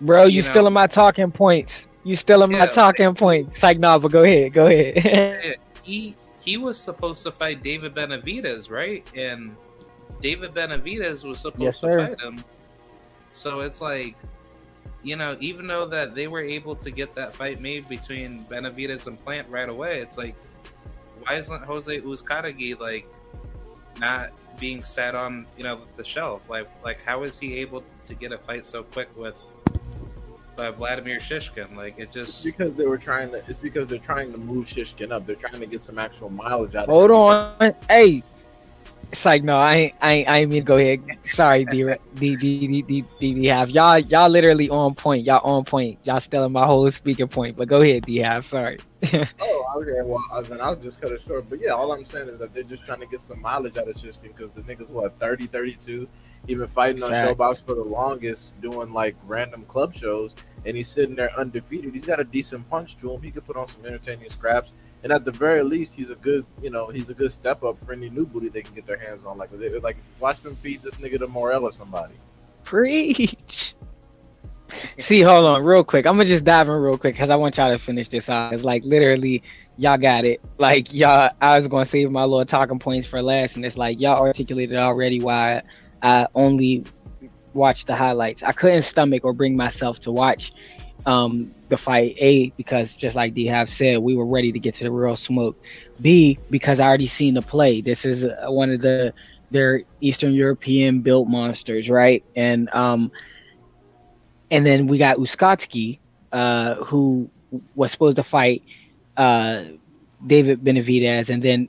Bro, 0.00 0.24
you, 0.24 0.36
you 0.36 0.42
know, 0.42 0.50
stealing 0.50 0.72
my 0.72 0.86
talking 0.86 1.30
points. 1.30 1.86
You 2.04 2.16
stealing 2.16 2.52
yeah, 2.52 2.60
my 2.60 2.66
talking 2.66 3.08
like, 3.08 3.16
points. 3.16 3.62
Like, 3.62 3.78
nah, 3.78 3.98
but 3.98 4.12
go 4.12 4.22
ahead, 4.22 4.52
go 4.52 4.66
ahead. 4.66 5.56
he 5.82 6.14
he 6.40 6.56
was 6.56 6.78
supposed 6.78 7.22
to 7.24 7.32
fight 7.32 7.62
David 7.62 7.94
Benavidez, 7.94 8.70
right? 8.70 9.08
And 9.16 9.56
David 10.22 10.50
Benavidez 10.50 11.28
was 11.28 11.40
supposed 11.40 11.62
yes, 11.62 11.80
to 11.80 12.08
fight 12.08 12.20
him. 12.20 12.44
So 13.32 13.60
it's 13.60 13.80
like, 13.80 14.16
you 15.02 15.16
know, 15.16 15.36
even 15.40 15.66
though 15.66 15.86
that 15.86 16.14
they 16.14 16.28
were 16.28 16.40
able 16.40 16.74
to 16.76 16.90
get 16.90 17.14
that 17.14 17.34
fight 17.34 17.60
made 17.60 17.88
between 17.88 18.44
Benavidez 18.44 19.06
and 19.06 19.18
Plant 19.24 19.48
right 19.48 19.68
away, 19.68 20.00
it's 20.00 20.18
like, 20.18 20.34
why 21.20 21.34
isn't 21.34 21.62
Jose 21.62 22.00
Uzcategui 22.00 22.78
like 22.78 23.06
not 23.98 24.30
being 24.60 24.82
set 24.82 25.14
on 25.14 25.46
you 25.56 25.64
know 25.64 25.80
the 25.96 26.04
shelf? 26.04 26.48
Like, 26.50 26.66
like 26.84 27.02
how 27.04 27.22
is 27.22 27.38
he 27.38 27.56
able 27.56 27.84
to 28.06 28.14
get 28.14 28.32
a 28.32 28.38
fight 28.38 28.66
so 28.66 28.82
quick 28.82 29.08
with 29.16 29.36
by 30.58 30.70
Vladimir 30.70 31.20
Shishkin. 31.20 31.74
Like 31.74 31.98
it 31.98 32.12
just 32.12 32.44
it's 32.44 32.56
because 32.56 32.76
they 32.76 32.86
were 32.86 32.98
trying 32.98 33.30
to. 33.30 33.36
It's 33.48 33.60
because 33.60 33.88
they're 33.88 33.98
trying 33.98 34.32
to 34.32 34.38
move 34.38 34.66
Shishkin 34.66 35.12
up. 35.12 35.24
They're 35.24 35.36
trying 35.36 35.60
to 35.60 35.66
get 35.66 35.84
some 35.84 35.98
actual 35.98 36.28
mileage 36.28 36.74
out. 36.74 36.88
Hold 36.88 37.10
of 37.12 37.16
Hold 37.16 37.54
on, 37.60 37.74
hey. 37.88 38.22
It's 39.10 39.24
like 39.24 39.42
no, 39.42 39.56
I 39.56 39.92
I 40.02 40.24
I 40.28 40.44
mean 40.44 40.62
to 40.62 40.66
go 40.66 40.76
ahead. 40.76 41.00
Sorry, 41.24 41.64
D 41.64 41.84
D 42.14 42.36
D 42.36 42.82
D 42.82 43.04
D 43.18 43.34
D 43.34 43.46
Hive 43.46 43.70
y'all 43.70 43.98
y'all 43.98 44.28
literally 44.28 44.68
on 44.68 44.94
point. 44.94 45.24
Y'all 45.24 45.44
on 45.44 45.64
point. 45.64 45.98
Y'all 46.04 46.20
stealing 46.20 46.52
my 46.52 46.66
whole 46.66 46.90
speaking 46.90 47.28
point. 47.28 47.56
But 47.56 47.68
go 47.68 47.80
ahead, 47.80 48.04
D 48.04 48.20
Hive. 48.20 48.46
Sorry. 48.46 48.78
oh, 49.12 49.72
okay. 49.76 50.00
Well, 50.04 50.22
then 50.42 50.60
I'll 50.60 50.76
just 50.76 51.00
cut 51.00 51.12
it 51.12 51.22
short. 51.26 51.48
But 51.48 51.60
yeah, 51.60 51.70
all 51.70 51.92
I'm 51.92 52.04
saying 52.06 52.28
is 52.28 52.38
that 52.38 52.52
they're 52.52 52.64
just 52.64 52.84
trying 52.84 53.00
to 53.00 53.06
get 53.06 53.20
some 53.20 53.40
mileage 53.40 53.78
out 53.78 53.88
of 53.88 53.96
Shishkin 53.96 54.36
because 54.36 54.52
the 54.52 54.62
niggas 54.62 54.88
what 54.88 55.18
30, 55.18 55.46
32, 55.46 56.08
even 56.48 56.66
fighting 56.68 57.02
on 57.02 57.10
Fact. 57.10 57.38
ShoBox 57.38 57.64
for 57.64 57.74
the 57.74 57.84
longest, 57.84 58.60
doing 58.60 58.92
like 58.92 59.16
random 59.26 59.64
club 59.64 59.94
shows 59.94 60.34
and 60.66 60.76
he's 60.76 60.88
sitting 60.88 61.14
there 61.14 61.30
undefeated. 61.38 61.94
He's 61.94 62.04
got 62.04 62.20
a 62.20 62.24
decent 62.24 62.68
punch 62.68 62.98
to 63.00 63.12
him. 63.12 63.22
He 63.22 63.30
could 63.30 63.46
put 63.46 63.56
on 63.56 63.68
some 63.68 63.84
entertaining 63.86 64.30
scraps, 64.30 64.72
and 65.02 65.12
at 65.12 65.24
the 65.24 65.30
very 65.30 65.62
least, 65.62 65.92
he's 65.94 66.10
a 66.10 66.16
good, 66.16 66.44
you 66.62 66.70
know, 66.70 66.88
he's 66.88 67.08
a 67.08 67.14
good 67.14 67.32
step 67.32 67.62
up 67.62 67.78
for 67.78 67.92
any 67.92 68.10
new 68.10 68.26
booty 68.26 68.48
they 68.48 68.62
can 68.62 68.74
get 68.74 68.84
their 68.84 68.98
hands 68.98 69.24
on. 69.24 69.38
Like, 69.38 69.50
like 69.82 69.96
watch 70.18 70.42
them 70.42 70.56
feed 70.56 70.82
this 70.82 70.94
nigga 70.96 71.18
to 71.18 71.26
Morrell 71.28 71.64
or 71.64 71.72
somebody. 71.72 72.14
Preach. 72.64 73.74
See, 74.98 75.22
hold 75.22 75.46
on, 75.46 75.64
real 75.64 75.84
quick. 75.84 76.06
I'm 76.06 76.16
gonna 76.16 76.26
just 76.26 76.44
dive 76.44 76.68
in 76.68 76.74
real 76.74 76.98
quick 76.98 77.14
because 77.14 77.30
I 77.30 77.36
want 77.36 77.56
y'all 77.56 77.70
to 77.70 77.78
finish 77.78 78.08
this 78.08 78.28
out. 78.28 78.52
It's 78.52 78.64
like 78.64 78.84
literally, 78.84 79.42
y'all 79.78 79.96
got 79.96 80.24
it. 80.24 80.40
Like 80.58 80.92
y'all, 80.92 81.30
I 81.40 81.56
was 81.56 81.66
gonna 81.68 81.86
save 81.86 82.10
my 82.10 82.24
little 82.24 82.44
talking 82.44 82.78
points 82.78 83.06
for 83.06 83.22
last, 83.22 83.56
and 83.56 83.64
it's 83.64 83.78
like 83.78 84.00
y'all 84.00 84.20
articulated 84.20 84.76
already 84.76 85.20
why 85.20 85.62
I 86.02 86.26
only 86.34 86.84
watch 87.54 87.86
the 87.86 87.96
highlights. 87.96 88.42
I 88.42 88.52
couldn't 88.52 88.82
stomach 88.82 89.24
or 89.24 89.32
bring 89.32 89.56
myself 89.56 90.00
to 90.00 90.12
watch 90.12 90.52
um, 91.06 91.50
the 91.68 91.76
fight. 91.76 92.16
A 92.18 92.50
because 92.50 92.94
just 92.94 93.16
like 93.16 93.34
D 93.34 93.46
Hive 93.46 93.70
said, 93.70 93.98
we 93.98 94.16
were 94.16 94.26
ready 94.26 94.52
to 94.52 94.58
get 94.58 94.74
to 94.76 94.84
the 94.84 94.90
real 94.90 95.16
smoke. 95.16 95.56
B 96.00 96.38
because 96.50 96.80
I 96.80 96.86
already 96.86 97.06
seen 97.06 97.34
the 97.34 97.42
play. 97.42 97.80
This 97.80 98.04
is 98.04 98.24
uh, 98.24 98.46
one 98.48 98.70
of 98.70 98.80
the 98.80 99.12
their 99.50 99.82
Eastern 100.00 100.32
European 100.32 101.00
built 101.00 101.28
monsters, 101.28 101.88
right? 101.88 102.24
And 102.36 102.68
um, 102.74 103.10
and 104.50 104.64
then 104.64 104.86
we 104.86 104.98
got 104.98 105.16
Uzcategui, 105.16 105.98
uh, 106.32 106.76
who 106.76 107.30
was 107.74 107.90
supposed 107.90 108.16
to 108.16 108.22
fight 108.22 108.62
uh, 109.16 109.64
David 110.26 110.62
Benavidez, 110.62 111.30
and 111.30 111.42
then 111.42 111.68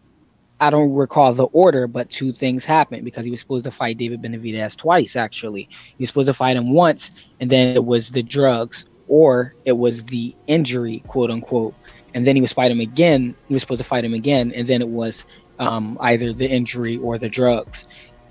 I 0.61 0.69
don't 0.69 0.93
recall 0.93 1.33
the 1.33 1.45
order, 1.45 1.87
but 1.87 2.09
two 2.09 2.33
things 2.33 2.65
happened 2.65 3.05
because 3.05 3.23
he 3.23 3.31
was 3.31 3.39
supposed 3.39 3.63
to 3.63 3.71
fight 3.71 3.97
David 3.97 4.21
Benavidez 4.21 4.75
twice. 4.75 5.15
Actually, 5.15 5.69
he 5.71 6.01
was 6.01 6.09
supposed 6.09 6.27
to 6.27 6.33
fight 6.33 6.57
him 6.57 6.73
once, 6.73 7.11
and 7.39 7.49
then 7.49 7.75
it 7.75 7.83
was 7.83 8.09
the 8.09 8.23
drugs, 8.23 8.85
or 9.09 9.53
it 9.65 9.73
was 9.73 10.03
the 10.05 10.33
injury, 10.47 11.03
quote 11.07 11.29
unquote, 11.29 11.73
and 12.13 12.25
then 12.25 12.35
he 12.35 12.41
was 12.41 12.53
fighting 12.53 12.77
him 12.77 12.81
again. 12.81 13.35
He 13.47 13.53
was 13.53 13.61
supposed 13.61 13.79
to 13.79 13.83
fight 13.83 14.05
him 14.05 14.13
again, 14.13 14.53
and 14.55 14.65
then 14.67 14.81
it 14.81 14.87
was 14.87 15.23
um, 15.59 15.97
either 15.99 16.31
the 16.31 16.47
injury 16.47 16.97
or 16.97 17.17
the 17.17 17.27
drugs. 17.27 17.85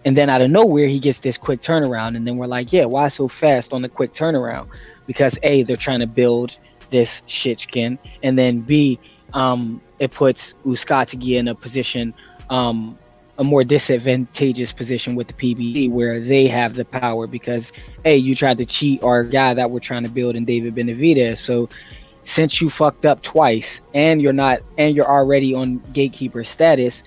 And 0.05 0.17
then 0.17 0.31
out 0.31 0.41
of 0.41 0.51
nowhere, 0.51 0.87
he 0.87 1.01
gets 1.01 1.19
this 1.19 1.37
quick 1.37 1.61
turnaround, 1.61 2.17
and 2.17 2.27
then 2.27 2.37
we're 2.37 2.47
like, 2.47 2.73
yeah, 2.73 2.87
why 2.87 3.09
so 3.09 3.29
fast 3.29 3.73
on 3.73 3.83
the 3.83 3.89
quick 3.89 4.15
turnaround? 4.15 4.69
Because 5.07 5.39
a, 5.43 5.65
they're 5.65 5.77
trying 5.77 6.01
to 6.01 6.07
build 6.07 6.57
this 6.91 7.21
shitskin, 7.29 7.99
and 8.23 8.39
then 8.39 8.61
b, 8.61 8.99
um, 9.35 9.81
it 9.99 10.11
puts 10.13 10.55
Uzcategui 10.65 11.39
in 11.39 11.49
a 11.49 11.55
position, 11.55 12.15
um, 12.49 12.97
a 13.39 13.45
more 13.45 13.65
disadvantageous 13.65 14.73
position 14.73 15.15
with 15.15 15.29
the 15.29 15.33
PBC 15.33 15.91
where 15.91 16.21
they 16.21 16.47
have 16.49 16.75
the 16.75 16.85
power 16.85 17.27
because, 17.27 17.73
hey, 18.05 18.17
you 18.17 18.35
tried 18.35 18.59
to 18.59 18.67
cheat 18.67 19.03
our 19.03 19.25
guy 19.25 19.55
that 19.55 19.71
we're 19.71 19.81
trying 19.81 20.03
to 20.03 20.09
build 20.09 20.35
in 20.37 20.45
David 20.45 20.75
Benavidez. 20.75 21.39
So 21.39 21.69
since 22.25 22.61
you 22.61 22.69
fucked 22.69 23.05
up 23.07 23.23
twice 23.23 23.81
and 23.95 24.21
you're 24.21 24.33
not, 24.33 24.59
and 24.77 24.95
you're 24.95 25.09
already 25.09 25.55
on 25.55 25.79
gatekeeper 25.93 26.43
status, 26.45 27.03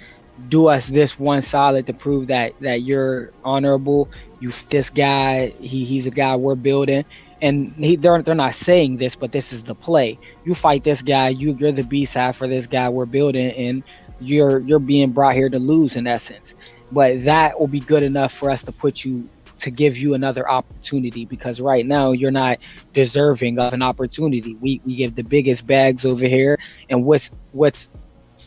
do 0.50 0.68
us 0.68 0.88
this 0.88 1.20
one 1.20 1.42
solid 1.42 1.86
to 1.88 1.94
prove 1.94 2.28
that 2.28 2.58
that 2.60 2.82
you're 2.82 3.32
honorable. 3.44 4.10
You, 4.40 4.52
this 4.70 4.90
guy, 4.90 5.48
he, 5.60 5.86
he's 5.86 6.08
a 6.08 6.12
guy 6.12 6.36
we're 6.36 6.56
building 6.56 7.06
and 7.42 7.74
he, 7.74 7.96
they're 7.96 8.22
they're 8.22 8.36
not 8.36 8.56
saying 8.56 8.98
this, 8.98 9.16
but 9.16 9.32
this 9.32 9.52
is 9.52 9.64
the 9.64 9.76
play. 9.76 10.18
You 10.46 10.56
fight 10.56 10.84
this 10.84 11.02
guy, 11.02 11.30
you 11.30 11.54
you're 11.54 11.72
the 11.72 11.84
B 11.84 12.06
side 12.06 12.36
for 12.36 12.48
this 12.48 12.68
guy 12.68 12.90
we're 12.90 13.06
building, 13.06 13.52
and 13.52 13.84
you're 14.22 14.60
you're 14.60 14.80
being 14.80 15.12
brought 15.12 15.36
here 15.36 15.50
to 15.50 15.60
lose 15.60 15.96
in 15.96 16.08
essence. 16.08 16.54
But 16.92 17.24
that 17.24 17.60
will 17.60 17.68
be 17.68 17.80
good 17.80 18.04
enough 18.04 18.34
for 18.34 18.50
us 18.50 18.64
to 18.64 18.72
put 18.72 19.04
you 19.04 19.30
to 19.60 19.70
give 19.70 19.96
you 19.96 20.16
another 20.16 20.50
opportunity 20.50 21.24
because 21.26 21.62
right 21.62 21.86
now 21.86 22.12
you're 22.12 22.32
not 22.32 22.58
deserving 22.94 23.60
of 23.60 23.74
an 23.74 23.82
opportunity. 23.82 24.56
We 24.56 24.82
we 24.86 24.96
give 24.96 25.16
the 25.16 25.24
biggest 25.24 25.66
bags 25.66 26.06
over 26.06 26.26
here, 26.26 26.60
and 26.90 27.06
what's 27.06 27.30
what's 27.52 27.88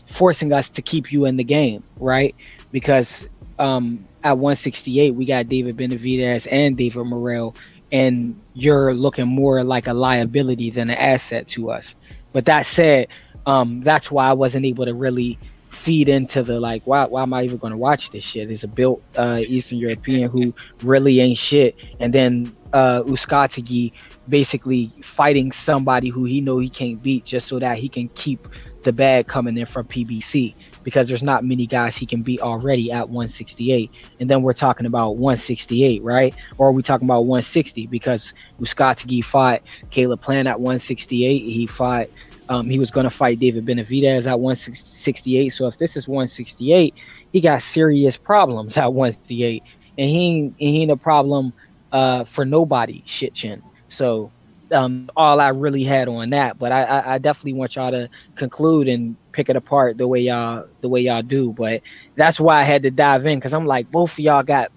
forcing 0.07 0.53
us 0.53 0.69
to 0.69 0.81
keep 0.81 1.11
you 1.11 1.25
in 1.25 1.37
the 1.37 1.43
game, 1.43 1.83
right? 1.99 2.35
Because 2.71 3.27
um, 3.59 4.05
at 4.23 4.33
168 4.33 5.11
we 5.11 5.25
got 5.25 5.47
David 5.47 5.77
Benavidez 5.77 6.47
and 6.51 6.77
David 6.77 7.05
Morrell 7.05 7.55
and 7.91 8.41
you're 8.53 8.93
looking 8.93 9.27
more 9.27 9.63
like 9.63 9.87
a 9.87 9.93
liability 9.93 10.69
than 10.69 10.89
an 10.89 10.97
asset 10.97 11.47
to 11.49 11.71
us. 11.71 11.95
But 12.33 12.45
that 12.45 12.65
said, 12.65 13.07
um, 13.45 13.81
that's 13.81 14.09
why 14.09 14.27
I 14.27 14.33
wasn't 14.33 14.65
able 14.65 14.85
to 14.85 14.93
really 14.93 15.37
feed 15.85 16.09
into 16.09 16.41
the 16.41 16.59
like, 16.59 16.81
why, 16.85 17.05
why 17.05 17.21
am 17.21 17.31
I 17.31 17.43
even 17.43 17.57
going 17.57 17.69
to 17.69 17.77
watch 17.77 18.09
this 18.09 18.23
shit? 18.23 18.49
It's 18.49 18.63
a 18.63 18.67
built 18.67 19.03
uh, 19.15 19.41
Eastern 19.47 19.77
European 19.77 20.31
who 20.31 20.51
really 20.81 21.19
ain't 21.19 21.37
shit, 21.37 21.75
and 21.99 22.11
then 22.11 22.51
uh, 22.73 23.03
Uzcategui 23.03 23.93
basically 24.27 24.87
fighting 25.03 25.51
somebody 25.51 26.09
who 26.09 26.23
he 26.23 26.41
know 26.41 26.57
he 26.57 26.69
can't 26.69 27.01
beat 27.03 27.23
just 27.23 27.47
so 27.47 27.59
that 27.59 27.77
he 27.77 27.87
can 27.87 28.07
keep 28.09 28.39
the 28.83 28.91
bag 28.91 29.27
coming 29.27 29.55
in 29.57 29.67
from 29.67 29.85
PBC 29.85 30.55
because 30.83 31.07
there's 31.07 31.21
not 31.21 31.43
many 31.43 31.67
guys 31.67 31.95
he 31.95 32.07
can 32.07 32.23
beat 32.23 32.41
already 32.41 32.91
at 32.91 33.07
168. 33.07 33.91
And 34.19 34.27
then 34.27 34.41
we're 34.41 34.53
talking 34.53 34.87
about 34.87 35.17
168, 35.17 36.01
right? 36.01 36.33
Or 36.57 36.69
are 36.69 36.71
we 36.71 36.81
talking 36.81 37.05
about 37.05 37.21
160? 37.21 37.85
Because 37.87 38.33
Uzcategui 38.59 39.23
fought 39.23 39.61
Caleb 39.91 40.21
Plant 40.21 40.47
at 40.47 40.59
168. 40.59 41.43
He 41.43 41.67
fought, 41.67 42.07
um, 42.49 42.69
he 42.69 42.79
was 42.79 42.91
going 42.91 43.05
to 43.05 43.09
fight 43.09 43.39
David 43.39 43.65
Benavidez 43.65 44.27
at 44.27 44.39
168. 44.39 45.49
So 45.49 45.67
if 45.67 45.77
this 45.77 45.97
is 45.97 46.07
168, 46.07 46.93
he 47.31 47.41
got 47.41 47.61
serious 47.61 48.17
problems 48.17 48.77
at 48.77 48.93
168. 48.93 49.63
And 49.97 50.09
he, 50.09 50.19
ain't, 50.19 50.55
he 50.57 50.81
ain't 50.81 50.91
a 50.91 50.97
problem 50.97 51.53
uh, 51.91 52.23
for 52.25 52.45
nobody, 52.45 53.01
shit 53.05 53.33
chin. 53.33 53.63
So 53.89 54.31
um, 54.71 55.09
all 55.15 55.39
I 55.39 55.49
really 55.49 55.83
had 55.83 56.07
on 56.07 56.29
that. 56.31 56.57
But 56.57 56.71
I, 56.71 56.83
I, 56.83 57.13
I, 57.13 57.17
definitely 57.17 57.53
want 57.53 57.75
y'all 57.75 57.91
to 57.91 58.09
conclude 58.35 58.87
and 58.87 59.15
pick 59.31 59.49
it 59.49 59.55
apart 59.55 59.97
the 59.97 60.07
way 60.07 60.21
y'all 60.21 60.65
the 60.81 60.89
way 60.89 61.01
y'all 61.01 61.21
do. 61.21 61.53
But 61.53 61.81
that's 62.15 62.39
why 62.39 62.61
I 62.61 62.63
had 62.63 62.83
to 62.83 62.91
dive 62.91 63.25
in 63.25 63.37
because 63.37 63.53
I'm 63.53 63.65
like 63.65 63.89
both 63.91 64.13
of 64.13 64.19
y'all 64.19 64.43
got 64.43 64.71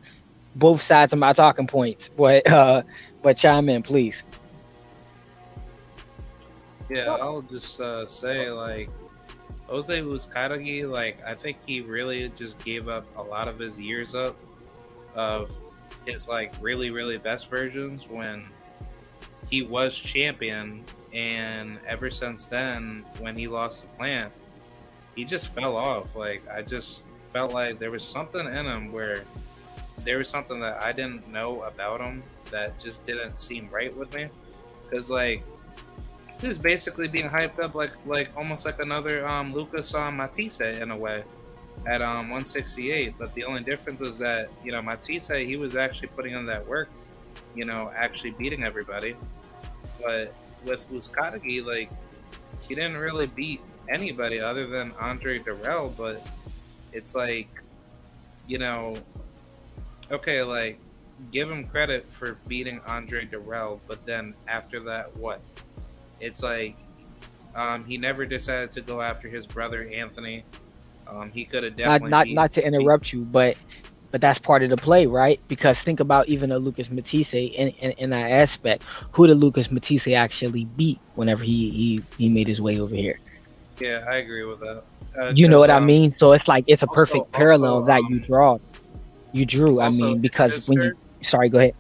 both 0.54 0.82
sides 0.82 1.12
of 1.12 1.18
my 1.18 1.32
talking 1.32 1.66
points. 1.66 2.08
But 2.16 2.48
uh, 2.48 2.82
but 3.22 3.36
chime 3.36 3.68
in, 3.68 3.82
please. 3.82 4.22
Yeah, 6.88 7.16
I'll 7.20 7.42
just 7.42 7.80
uh, 7.80 8.06
say 8.06 8.50
like 8.50 8.88
Jose 9.66 10.00
Uzcategui, 10.00 10.90
like 10.90 11.18
I 11.26 11.34
think 11.34 11.58
he 11.66 11.82
really 11.82 12.30
just 12.36 12.62
gave 12.64 12.88
up 12.88 13.04
a 13.16 13.22
lot 13.22 13.48
of 13.48 13.58
his 13.58 13.78
years 13.78 14.14
up 14.14 14.36
of 15.14 15.50
his 16.06 16.28
like 16.28 16.52
really 16.60 16.90
really 16.90 17.18
best 17.18 17.50
versions 17.50 18.06
when 18.08 18.44
he 19.50 19.62
was 19.62 19.98
champion, 19.98 20.84
and 21.12 21.78
ever 21.86 22.10
since 22.10 22.46
then, 22.46 23.04
when 23.20 23.36
he 23.36 23.48
lost 23.48 23.82
the 23.82 23.96
plant, 23.96 24.32
he 25.14 25.24
just 25.24 25.48
fell 25.48 25.76
off. 25.76 26.14
Like 26.16 26.42
I 26.48 26.62
just 26.62 27.02
felt 27.32 27.52
like 27.52 27.78
there 27.78 27.90
was 27.90 28.04
something 28.04 28.46
in 28.46 28.66
him 28.66 28.92
where 28.92 29.24
there 30.04 30.18
was 30.18 30.28
something 30.28 30.60
that 30.60 30.80
I 30.80 30.92
didn't 30.92 31.28
know 31.28 31.62
about 31.62 32.00
him 32.00 32.22
that 32.50 32.78
just 32.80 33.04
didn't 33.04 33.38
seem 33.38 33.68
right 33.68 33.94
with 33.94 34.14
me. 34.14 34.28
Because 34.84 35.10
like 35.10 35.42
he 36.40 36.48
was 36.48 36.58
basically 36.58 37.08
being 37.08 37.28
hyped 37.28 37.58
up 37.58 37.74
like 37.74 37.90
like 38.06 38.30
almost 38.36 38.64
like 38.64 38.78
another 38.78 39.26
um, 39.26 39.52
Lucas 39.52 39.94
um, 39.94 40.16
Matthysse 40.16 40.60
in 40.60 40.90
a 40.90 40.96
way 40.96 41.24
at 41.86 42.02
um 42.02 42.28
168. 42.30 43.14
But 43.18 43.34
the 43.34 43.44
only 43.44 43.62
difference 43.62 44.00
was 44.00 44.18
that 44.18 44.48
you 44.64 44.72
know 44.72 44.80
Matthysse 44.82 45.28
he 45.28 45.56
was 45.56 45.74
actually 45.74 46.08
putting 46.08 46.34
in 46.34 46.46
that 46.46 46.66
work, 46.66 46.88
you 47.54 47.64
know, 47.64 47.90
actually 47.94 48.30
beating 48.32 48.62
everybody. 48.64 49.16
But 50.02 50.32
with 50.64 50.88
Uzcategui, 50.90 51.64
like 51.64 51.90
he 52.68 52.74
didn't 52.74 52.98
really 52.98 53.26
beat 53.26 53.60
anybody 53.88 54.40
other 54.40 54.66
than 54.66 54.92
Andre 55.00 55.38
Dirrell. 55.38 55.96
But 55.96 56.24
it's 56.92 57.14
like, 57.14 57.48
you 58.46 58.58
know, 58.58 58.94
okay, 60.10 60.42
like 60.42 60.78
give 61.32 61.50
him 61.50 61.64
credit 61.64 62.06
for 62.06 62.38
beating 62.46 62.80
Andre 62.86 63.26
Dirrell, 63.26 63.80
but 63.88 64.04
then 64.06 64.34
after 64.46 64.80
that, 64.80 65.16
what? 65.16 65.40
It's 66.20 66.42
like 66.42 66.76
um, 67.54 67.84
he 67.84 67.98
never 67.98 68.26
decided 68.26 68.72
to 68.72 68.80
go 68.80 69.00
after 69.00 69.28
his 69.28 69.46
brother 69.46 69.88
Anthony. 69.92 70.44
Um, 71.06 71.30
he 71.30 71.44
could 71.44 71.64
have 71.64 71.76
definitely 71.76 72.10
not 72.10 72.26
not, 72.26 72.34
not 72.34 72.52
to 72.54 72.66
interrupt 72.66 73.12
you, 73.12 73.24
but 73.24 73.56
but 74.10 74.20
that's 74.20 74.38
part 74.38 74.62
of 74.62 74.70
the 74.70 74.76
play, 74.76 75.06
right? 75.06 75.40
Because 75.48 75.78
think 75.78 76.00
about 76.00 76.28
even 76.28 76.50
a 76.52 76.58
Lucas 76.58 76.90
Matthysse 76.90 77.34
in, 77.34 77.68
in, 77.68 77.90
in 77.92 78.10
that 78.10 78.30
aspect. 78.30 78.82
Who 79.12 79.26
did 79.26 79.36
Lucas 79.36 79.70
Matthysse 79.70 80.08
actually 80.08 80.64
beat 80.64 80.98
whenever 81.14 81.44
he, 81.44 81.70
he, 81.70 82.02
he 82.16 82.28
made 82.28 82.48
his 82.48 82.60
way 82.60 82.80
over 82.80 82.94
here? 82.94 83.18
Yeah, 83.78 84.04
I 84.08 84.16
agree 84.16 84.44
with 84.44 84.60
that. 84.60 84.82
Uh, 85.18 85.32
you 85.34 85.48
know 85.48 85.58
what 85.58 85.70
um, 85.70 85.82
I 85.82 85.86
mean? 85.86 86.14
So 86.14 86.32
it's 86.32 86.48
like 86.48 86.64
it's 86.68 86.82
a 86.82 86.86
perfect 86.86 87.32
parallel 87.32 87.74
also, 87.74 87.86
that 87.86 88.00
um, 88.00 88.06
you 88.08 88.20
draw. 88.20 88.58
You 89.32 89.44
drew, 89.44 89.80
I 89.80 89.90
mean, 89.90 90.20
because 90.20 90.54
sister, 90.54 90.72
when 90.72 90.82
you 90.82 90.94
sorry, 91.22 91.48
go 91.48 91.58
ahead. 91.58 91.74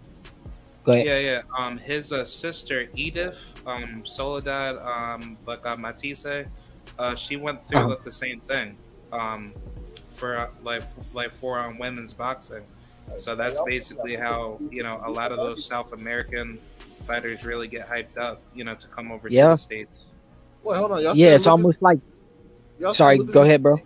Go 0.84 0.92
ahead. 0.92 1.06
Yeah, 1.06 1.18
yeah. 1.18 1.42
Um, 1.56 1.78
his 1.78 2.12
uh, 2.12 2.24
sister 2.24 2.86
Edith, 2.94 3.60
um, 3.66 4.06
Soledad, 4.06 4.76
um, 4.78 5.36
but 5.44 5.62
got 5.62 5.78
Matthysse, 5.78 6.46
uh, 6.98 7.14
she 7.14 7.36
went 7.36 7.62
through 7.62 7.92
uh-huh. 7.92 7.96
the 8.04 8.12
same 8.12 8.40
thing. 8.40 8.76
Um, 9.12 9.52
for 10.18 10.50
like 10.62 10.82
like 11.14 11.30
for 11.30 11.58
on 11.58 11.78
women's 11.78 12.12
boxing. 12.12 12.64
So 13.16 13.34
that's 13.34 13.58
basically 13.64 14.16
how 14.16 14.58
you 14.70 14.82
know 14.82 15.00
a 15.04 15.10
lot 15.10 15.32
of 15.32 15.38
those 15.38 15.64
South 15.64 15.92
American 15.92 16.58
fighters 17.06 17.44
really 17.44 17.68
get 17.68 17.88
hyped 17.88 18.18
up, 18.18 18.42
you 18.54 18.64
know, 18.64 18.74
to 18.74 18.86
come 18.88 19.10
over 19.10 19.28
yeah. 19.28 19.44
to 19.44 19.48
the 19.50 19.56
states. 19.56 20.00
Wait, 20.62 20.76
hold 20.76 20.92
on, 20.92 21.02
y'all 21.02 21.16
yeah, 21.16 21.28
it's 21.28 21.42
Lucas, 21.42 21.46
almost 21.46 21.82
like. 21.82 22.00
Sorry, 22.92 23.18
go 23.18 23.42
ahead, 23.42 23.62
bro. 23.62 23.80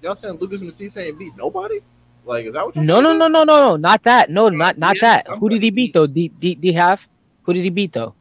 Y'all 0.00 0.16
saying 0.16 0.34
Lucas 0.34 0.62
Matthysse 0.62 0.96
ain't 0.96 1.18
beat 1.18 1.36
nobody? 1.36 1.80
Like, 2.24 2.46
is 2.46 2.52
that 2.52 2.66
what? 2.66 2.76
No, 2.76 3.00
no, 3.00 3.12
no, 3.12 3.26
no, 3.28 3.42
no, 3.42 3.56
no, 3.56 3.76
not 3.76 4.02
that. 4.04 4.30
No, 4.30 4.48
not 4.48 4.78
not 4.78 4.96
that. 5.00 5.26
Who 5.28 5.48
did 5.48 5.62
he 5.62 5.70
beat 5.70 5.92
though? 5.92 6.06
D 6.06 6.28
D 6.28 6.72
Hive? 6.72 7.06
Who 7.42 7.52
did 7.52 7.64
he 7.64 7.70
beat 7.70 7.92
though? 7.92 8.14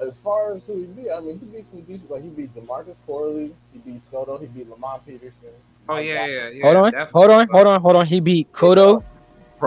As 0.00 0.12
far 0.24 0.54
as 0.54 0.62
who 0.66 0.80
he 0.80 0.86
beat, 0.86 1.10
I 1.10 1.20
mean, 1.20 1.38
he 1.38 1.46
beat 1.46 1.64
some 1.70 1.80
decent. 1.82 2.10
Like 2.10 2.24
he 2.24 2.30
beat 2.30 2.54
Demarcus 2.54 2.96
Corley, 3.06 3.54
he 3.72 3.78
beat 3.78 4.02
Soto, 4.10 4.36
he 4.38 4.46
beat 4.46 4.68
Lamont 4.68 5.06
Peterson. 5.06 5.54
Oh 5.88 5.98
yeah, 5.98 6.26
yeah, 6.26 6.48
yeah. 6.48 6.62
Hold 6.64 6.76
on, 6.76 6.92
hold 7.12 7.30
on, 7.30 7.48
hold 7.48 7.66
on, 7.66 7.80
hold 7.80 7.96
on. 7.96 8.06
He 8.06 8.20
beat 8.20 8.52
Cotto. 8.52 9.04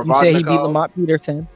You 0.04 0.16
say 0.16 0.34
he 0.34 0.44
beat 0.44 0.50
Lamont 0.50 0.94
Peterson. 0.94 1.48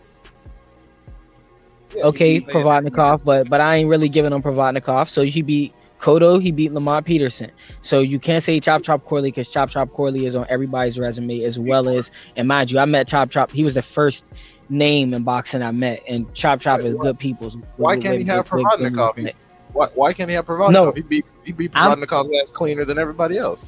Yeah, 1.93 2.05
okay, 2.05 2.39
Provodnikov, 2.39 3.23
but 3.25 3.49
but 3.49 3.59
I 3.59 3.77
ain't 3.77 3.89
really 3.89 4.09
giving 4.09 4.31
him 4.31 4.41
Provodnikov. 4.41 5.09
So 5.09 5.23
he 5.23 5.41
beat 5.41 5.73
Cotto, 5.99 6.41
he 6.41 6.51
beat 6.51 6.71
Lamont 6.71 7.05
Peterson. 7.05 7.51
So 7.83 7.99
you 7.99 8.19
can't 8.19 8.43
say 8.43 8.59
Chop 8.59 8.83
Chop 8.83 9.03
Corley 9.03 9.31
because 9.31 9.49
Chop 9.49 9.69
Chop 9.69 9.89
Corley 9.89 10.25
is 10.25 10.35
on 10.35 10.45
everybody's 10.49 10.97
resume 10.97 11.43
as 11.43 11.59
well 11.59 11.89
as 11.89 12.09
and 12.35 12.47
mind 12.47 12.71
you, 12.71 12.79
I 12.79 12.85
met 12.85 13.07
Chop 13.07 13.29
Chop. 13.29 13.51
He 13.51 13.63
was 13.63 13.73
the 13.73 13.81
first 13.81 14.25
name 14.69 15.13
in 15.13 15.23
boxing 15.23 15.61
I 15.61 15.71
met, 15.71 16.01
and 16.07 16.33
Chop 16.33 16.61
Chop 16.61 16.81
is 16.81 16.95
good 16.95 17.19
people's. 17.19 17.57
Why 17.77 17.99
can't 17.99 18.17
he 18.17 18.23
have 18.25 18.47
Provodnikov? 18.47 19.33
Why, 19.73 19.87
why 19.93 20.13
can't 20.13 20.29
he 20.29 20.35
have 20.35 20.45
Provodnikov? 20.45 20.71
No, 20.71 20.91
he 20.91 21.01
beat 21.01 21.25
he 21.43 21.51
beat 21.51 21.71
Provodnikov 21.73 22.31
that's 22.31 22.51
cleaner 22.51 22.85
than 22.85 22.97
everybody 22.97 23.37
else. 23.37 23.59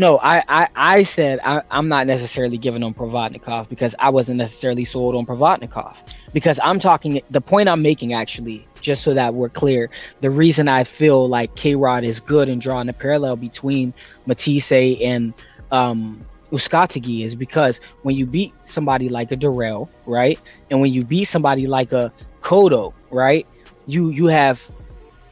No, 0.00 0.18
I, 0.22 0.42
I, 0.48 0.68
I 0.76 1.02
said 1.02 1.40
I, 1.44 1.62
am 1.70 1.88
not 1.88 2.06
necessarily 2.06 2.56
giving 2.56 2.82
on 2.82 2.94
Provodnikov 2.94 3.68
because 3.68 3.94
I 3.98 4.08
wasn't 4.08 4.38
necessarily 4.38 4.86
sold 4.86 5.14
on 5.14 5.26
Provodnikov. 5.26 5.94
Because 6.32 6.58
I'm 6.62 6.80
talking, 6.80 7.20
the 7.28 7.40
point 7.42 7.68
I'm 7.68 7.82
making 7.82 8.14
actually, 8.14 8.66
just 8.80 9.02
so 9.02 9.14
that 9.14 9.34
we're 9.34 9.48
clear, 9.48 9.90
the 10.20 10.30
reason 10.30 10.68
I 10.68 10.84
feel 10.84 11.28
like 11.28 11.54
K 11.56 11.74
Rod 11.74 12.04
is 12.04 12.20
good 12.20 12.48
in 12.48 12.58
drawing 12.58 12.88
a 12.88 12.92
parallel 12.92 13.36
between 13.36 13.92
Matthysse 14.26 14.72
and 14.72 15.34
um, 15.70 16.24
is 16.52 17.34
because 17.34 17.78
when 18.02 18.16
you 18.16 18.26
beat 18.26 18.52
somebody 18.64 19.08
like 19.08 19.30
a 19.30 19.36
Dirrell, 19.36 19.88
right, 20.06 20.38
and 20.70 20.80
when 20.80 20.92
you 20.92 21.04
beat 21.04 21.24
somebody 21.24 21.66
like 21.66 21.92
a 21.92 22.12
Cotto, 22.40 22.92
right, 23.10 23.46
you 23.86 24.10
you 24.10 24.26
have 24.26 24.60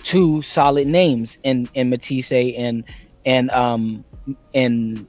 two 0.04 0.42
solid 0.42 0.86
names 0.86 1.38
in 1.42 1.68
in 1.74 1.90
Matthysse 1.90 2.32
and 2.32 2.84
and 3.26 3.50
um 3.50 4.04
and 4.54 5.06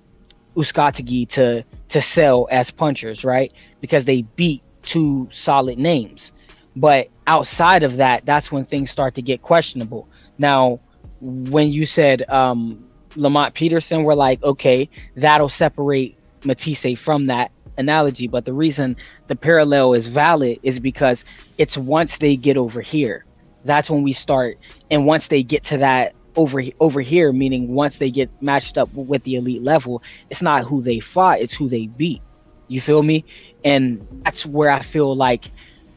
Uzcategui 0.55 1.29
to 1.29 1.63
to 1.89 2.01
sell 2.01 2.47
as 2.51 2.71
punchers, 2.71 3.23
right? 3.23 3.51
Because 3.81 4.05
they 4.05 4.23
beat 4.35 4.63
two 4.83 5.27
solid 5.31 5.77
names. 5.77 6.31
But 6.75 7.09
outside 7.27 7.83
of 7.83 7.97
that, 7.97 8.25
that's 8.25 8.51
when 8.51 8.65
things 8.65 8.91
start 8.91 9.15
to 9.15 9.21
get 9.21 9.41
questionable. 9.41 10.07
Now, 10.37 10.79
when 11.21 11.71
you 11.71 11.85
said 11.85 12.29
um, 12.29 12.87
Lamont 13.15 13.53
Peterson, 13.53 14.03
we're 14.03 14.13
like, 14.13 14.41
okay, 14.43 14.89
that'll 15.15 15.49
separate 15.49 16.17
Matthysse 16.45 16.97
from 16.97 17.25
that 17.25 17.51
analogy. 17.77 18.27
But 18.27 18.45
the 18.45 18.53
reason 18.53 18.95
the 19.27 19.35
parallel 19.35 19.93
is 19.93 20.07
valid 20.07 20.59
is 20.63 20.79
because 20.79 21.25
it's 21.57 21.77
once 21.77 22.17
they 22.17 22.35
get 22.35 22.57
over 22.57 22.81
here, 22.81 23.25
that's 23.65 23.89
when 23.89 24.03
we 24.03 24.13
start. 24.13 24.57
And 24.91 25.05
once 25.05 25.27
they 25.27 25.43
get 25.43 25.63
to 25.65 25.77
that 25.77 26.15
over 26.35 26.61
over 26.79 27.01
here, 27.01 27.33
meaning 27.33 27.73
once 27.73 27.97
they 27.97 28.11
get 28.11 28.29
matched 28.41 28.77
up 28.77 28.89
with 28.93 29.23
the 29.23 29.35
elite 29.35 29.63
level, 29.63 30.03
it's 30.29 30.41
not 30.41 30.63
who 30.63 30.81
they 30.81 30.99
fought, 30.99 31.41
it's 31.41 31.53
who 31.53 31.67
they 31.67 31.87
beat. 31.87 32.21
You 32.67 32.79
feel 32.79 33.01
me? 33.01 33.25
And 33.65 34.05
that's 34.23 34.45
where 34.45 34.69
I 34.69 34.81
feel 34.81 35.15
like 35.15 35.45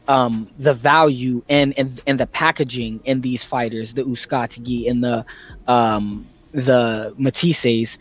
um, 0.07 0.47
the 0.59 0.73
value 0.73 1.43
and, 1.49 1.77
and 1.77 2.01
and 2.07 2.19
the 2.19 2.27
packaging 2.27 2.99
in 3.05 3.21
these 3.21 3.43
fighters, 3.43 3.93
the 3.93 4.03
Uzcategui 4.03 4.89
and 4.89 5.03
the 5.03 5.25
um, 5.67 6.25
the 6.51 7.13
Matthysse 7.17 7.97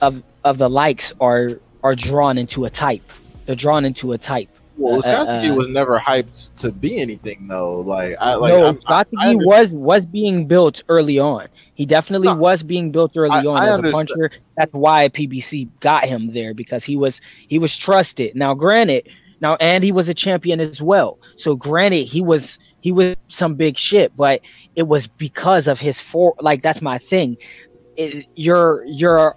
of 0.00 0.22
of 0.44 0.58
the 0.58 0.68
likes 0.68 1.12
are 1.20 1.60
are 1.82 1.94
drawn 1.94 2.38
into 2.38 2.64
a 2.64 2.70
type. 2.70 3.04
They're 3.44 3.54
drawn 3.56 3.84
into 3.84 4.12
a 4.12 4.18
type. 4.18 4.48
Well, 4.78 5.02
Uzcategui 5.02 5.50
uh, 5.50 5.52
uh, 5.52 5.54
was 5.54 5.68
never 5.68 5.98
hyped 5.98 6.54
to 6.58 6.70
be 6.70 6.98
anything 6.98 7.48
though. 7.48 7.80
Like 7.80 8.16
I 8.20 8.34
like 8.34 8.52
no, 8.52 8.74
Uzcategui 8.74 9.44
was 9.44 9.72
was 9.72 10.04
being 10.04 10.46
built 10.46 10.82
early 10.88 11.18
on. 11.18 11.48
He 11.74 11.84
definitely 11.84 12.28
no, 12.28 12.36
was 12.36 12.62
being 12.62 12.90
built 12.90 13.12
early 13.16 13.30
I, 13.30 13.44
on 13.44 13.56
I 13.58 13.68
as 13.68 13.78
understand. 13.78 14.10
a 14.10 14.14
puncher. 14.14 14.30
That's 14.56 14.72
why 14.72 15.08
PBC 15.08 15.68
got 15.80 16.04
him 16.04 16.28
there 16.28 16.54
because 16.54 16.84
he 16.84 16.96
was 16.96 17.20
he 17.48 17.58
was 17.58 17.76
trusted. 17.76 18.34
Now, 18.34 18.54
granted, 18.54 19.08
now 19.40 19.56
and 19.60 19.84
he 19.84 19.92
was 19.92 20.08
a 20.08 20.14
champion 20.14 20.60
as 20.60 20.80
well. 20.80 21.18
So, 21.36 21.54
granted, 21.54 22.06
he 22.06 22.22
was 22.22 22.58
he 22.80 22.92
was 22.92 23.16
some 23.28 23.54
big 23.54 23.76
shit, 23.76 24.16
but 24.16 24.40
it 24.74 24.84
was 24.84 25.06
because 25.06 25.68
of 25.68 25.80
his 25.80 26.00
for 26.00 26.34
like 26.40 26.62
that's 26.62 26.82
my 26.82 26.98
thing. 26.98 27.36
It, 27.96 28.26
you're 28.34 28.84
you're. 28.86 29.36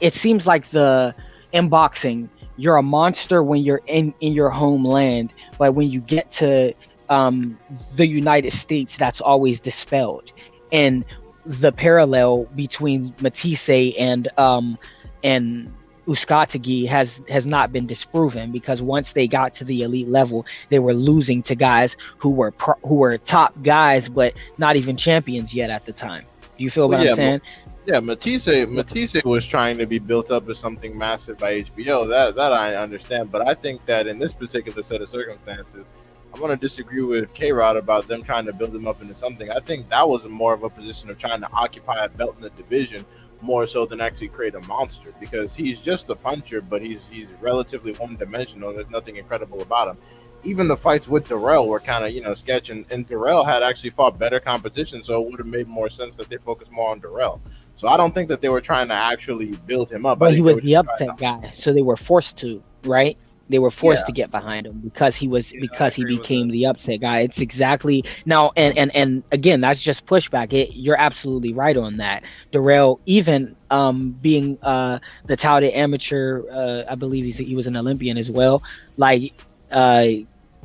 It 0.00 0.14
seems 0.14 0.46
like 0.46 0.68
the 0.68 1.14
in 1.52 1.68
boxing 1.68 2.30
you're 2.58 2.76
a 2.76 2.82
monster 2.82 3.42
when 3.42 3.62
you're 3.62 3.80
in 3.86 4.12
in 4.20 4.32
your 4.32 4.50
homeland, 4.50 5.32
but 5.58 5.72
when 5.74 5.90
you 5.90 6.00
get 6.00 6.30
to 6.32 6.74
um, 7.08 7.56
the 7.96 8.06
United 8.06 8.52
States, 8.52 8.96
that's 8.96 9.20
always 9.20 9.60
dispelled. 9.60 10.30
And 10.72 11.04
the 11.46 11.72
parallel 11.72 12.46
between 12.56 13.14
Matthysse 13.20 13.96
and 13.96 14.28
um, 14.36 14.76
and 15.22 15.72
Uzcategui 16.08 16.88
has 16.88 17.20
has 17.28 17.46
not 17.46 17.70
been 17.70 17.86
disproven 17.86 18.50
because 18.50 18.80
once 18.80 19.12
they 19.12 19.28
got 19.28 19.52
to 19.54 19.64
the 19.64 19.82
elite 19.82 20.08
level, 20.08 20.46
they 20.70 20.78
were 20.78 20.94
losing 20.94 21.42
to 21.44 21.54
guys 21.54 21.96
who 22.16 22.30
were 22.30 22.50
pro- 22.50 22.80
who 22.82 22.94
were 22.94 23.18
top 23.18 23.52
guys, 23.62 24.08
but 24.08 24.32
not 24.56 24.76
even 24.76 24.96
champions 24.96 25.52
yet 25.52 25.68
at 25.68 25.84
the 25.84 25.92
time. 25.92 26.24
Do 26.56 26.64
you 26.64 26.70
feel 26.70 26.88
well, 26.88 26.98
what 26.98 27.04
yeah, 27.04 27.10
I'm 27.10 27.16
saying? 27.16 27.40
Yeah, 27.86 28.00
Matthysse 28.00 28.68
Matthysse 28.68 29.22
was 29.22 29.46
trying 29.46 29.76
to 29.78 29.86
be 29.86 29.98
built 29.98 30.30
up 30.30 30.48
as 30.48 30.58
something 30.58 30.96
massive 30.96 31.38
by 31.38 31.62
HBO. 31.62 32.08
That 32.08 32.34
that 32.36 32.52
I 32.52 32.74
understand, 32.76 33.30
but 33.30 33.46
I 33.46 33.52
think 33.52 33.84
that 33.84 34.06
in 34.06 34.18
this 34.18 34.32
particular 34.32 34.82
set 34.82 35.02
of 35.02 35.10
circumstances, 35.10 35.84
I'm 36.32 36.40
going 36.40 36.50
to 36.50 36.60
disagree 36.60 37.02
with 37.02 37.34
K 37.34 37.52
Rod 37.52 37.76
about 37.76 38.08
them 38.08 38.22
trying 38.22 38.46
to 38.46 38.52
build 38.52 38.74
him 38.74 38.86
up 38.86 39.02
into 39.02 39.14
something. 39.14 39.50
I 39.50 39.58
think 39.58 39.88
that 39.90 40.08
was 40.08 40.24
more 40.26 40.54
of 40.54 40.62
a 40.62 40.70
position 40.70 41.10
of 41.10 41.18
trying 41.18 41.40
to 41.40 41.52
occupy 41.52 42.04
a 42.04 42.08
belt 42.08 42.36
in 42.36 42.42
the 42.42 42.50
division 42.50 43.04
more 43.42 43.66
so 43.66 43.86
than 43.86 44.00
actually 44.00 44.28
create 44.28 44.54
a 44.54 44.60
monster 44.62 45.12
because 45.20 45.54
he's 45.54 45.78
just 45.80 46.08
a 46.10 46.14
puncher, 46.14 46.60
but 46.60 46.82
he's 46.82 47.08
he's 47.08 47.28
relatively 47.40 47.92
one 47.94 48.16
dimensional. 48.16 48.72
There's 48.72 48.90
nothing 48.90 49.16
incredible 49.16 49.62
about 49.62 49.88
him. 49.88 49.96
Even 50.44 50.68
the 50.68 50.76
fights 50.76 51.08
with 51.08 51.28
Dirrell 51.28 51.66
were 51.66 51.80
kind 51.80 52.04
of 52.04 52.12
you 52.12 52.22
know 52.22 52.34
sketching, 52.34 52.84
and 52.90 53.08
Dirrell 53.08 53.44
had 53.44 53.62
actually 53.62 53.90
fought 53.90 54.18
better 54.18 54.40
competition, 54.40 55.02
so 55.02 55.22
it 55.22 55.30
would 55.30 55.38
have 55.38 55.48
made 55.48 55.66
more 55.66 55.90
sense 55.90 56.16
that 56.16 56.28
they 56.28 56.36
focus 56.36 56.68
more 56.70 56.90
on 56.90 57.00
Dirrell. 57.00 57.40
So 57.76 57.86
I 57.86 57.96
don't 57.96 58.12
think 58.12 58.28
that 58.28 58.40
they 58.40 58.48
were 58.48 58.60
trying 58.60 58.88
to 58.88 58.94
actually 58.94 59.52
build 59.66 59.90
him 59.90 60.04
up. 60.04 60.18
But 60.18 60.34
he 60.34 60.40
was 60.40 60.60
the 60.60 60.76
upset 60.76 61.16
guy, 61.16 61.52
so 61.54 61.72
they 61.72 61.82
were 61.82 61.96
forced 61.96 62.36
to, 62.38 62.60
right? 62.84 63.16
They 63.48 63.58
were 63.58 63.70
forced 63.70 64.00
yeah. 64.00 64.06
to 64.06 64.12
get 64.12 64.30
behind 64.30 64.66
him 64.66 64.80
because 64.80 65.16
he 65.16 65.26
was 65.28 65.52
yeah, 65.52 65.60
because 65.60 65.94
he 65.94 66.04
became 66.04 66.48
the 66.48 66.66
upset 66.66 67.00
guy. 67.00 67.20
It's 67.20 67.40
exactly 67.40 68.04
now 68.26 68.52
and 68.56 68.76
and 68.76 68.94
and 68.94 69.22
again 69.32 69.60
that's 69.60 69.80
just 69.80 70.06
pushback. 70.06 70.52
It, 70.52 70.74
you're 70.74 71.00
absolutely 71.00 71.52
right 71.52 71.76
on 71.76 71.96
that. 71.96 72.24
Dirrell, 72.52 73.00
even 73.06 73.56
um, 73.70 74.10
being 74.20 74.58
uh, 74.62 74.98
the 75.24 75.36
touted 75.36 75.72
amateur, 75.72 76.42
uh, 76.50 76.84
I 76.90 76.94
believe 76.94 77.24
he's, 77.24 77.38
he 77.38 77.54
was 77.54 77.66
an 77.66 77.76
Olympian 77.76 78.18
as 78.18 78.30
well. 78.30 78.62
Like, 78.96 79.32
uh, 79.70 80.06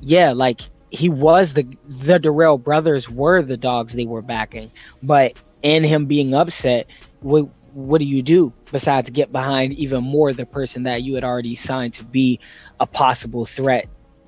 yeah, 0.02 0.32
like 0.32 0.62
he 0.90 1.10
was 1.10 1.54
the 1.54 1.64
the 1.88 2.20
Dirrell 2.20 2.62
brothers 2.62 3.10
were 3.10 3.42
the 3.42 3.58
dogs 3.58 3.94
they 3.94 4.06
were 4.06 4.22
backing, 4.22 4.70
but 5.02 5.34
in 5.64 5.84
him 5.84 6.06
being 6.06 6.34
upset, 6.34 6.88
what 7.22 7.50
what 7.74 8.00
do 8.00 8.06
you 8.06 8.22
do 8.22 8.54
besides 8.72 9.10
get 9.10 9.32
behind 9.32 9.74
even 9.74 10.04
more 10.04 10.32
the 10.32 10.46
person 10.46 10.84
that 10.84 11.02
you 11.02 11.16
had 11.16 11.24
already 11.24 11.56
signed 11.56 11.94
to 11.96 12.04
be 12.04 12.40
a 12.80 12.88
possible 12.88 13.46
threat 13.46 13.88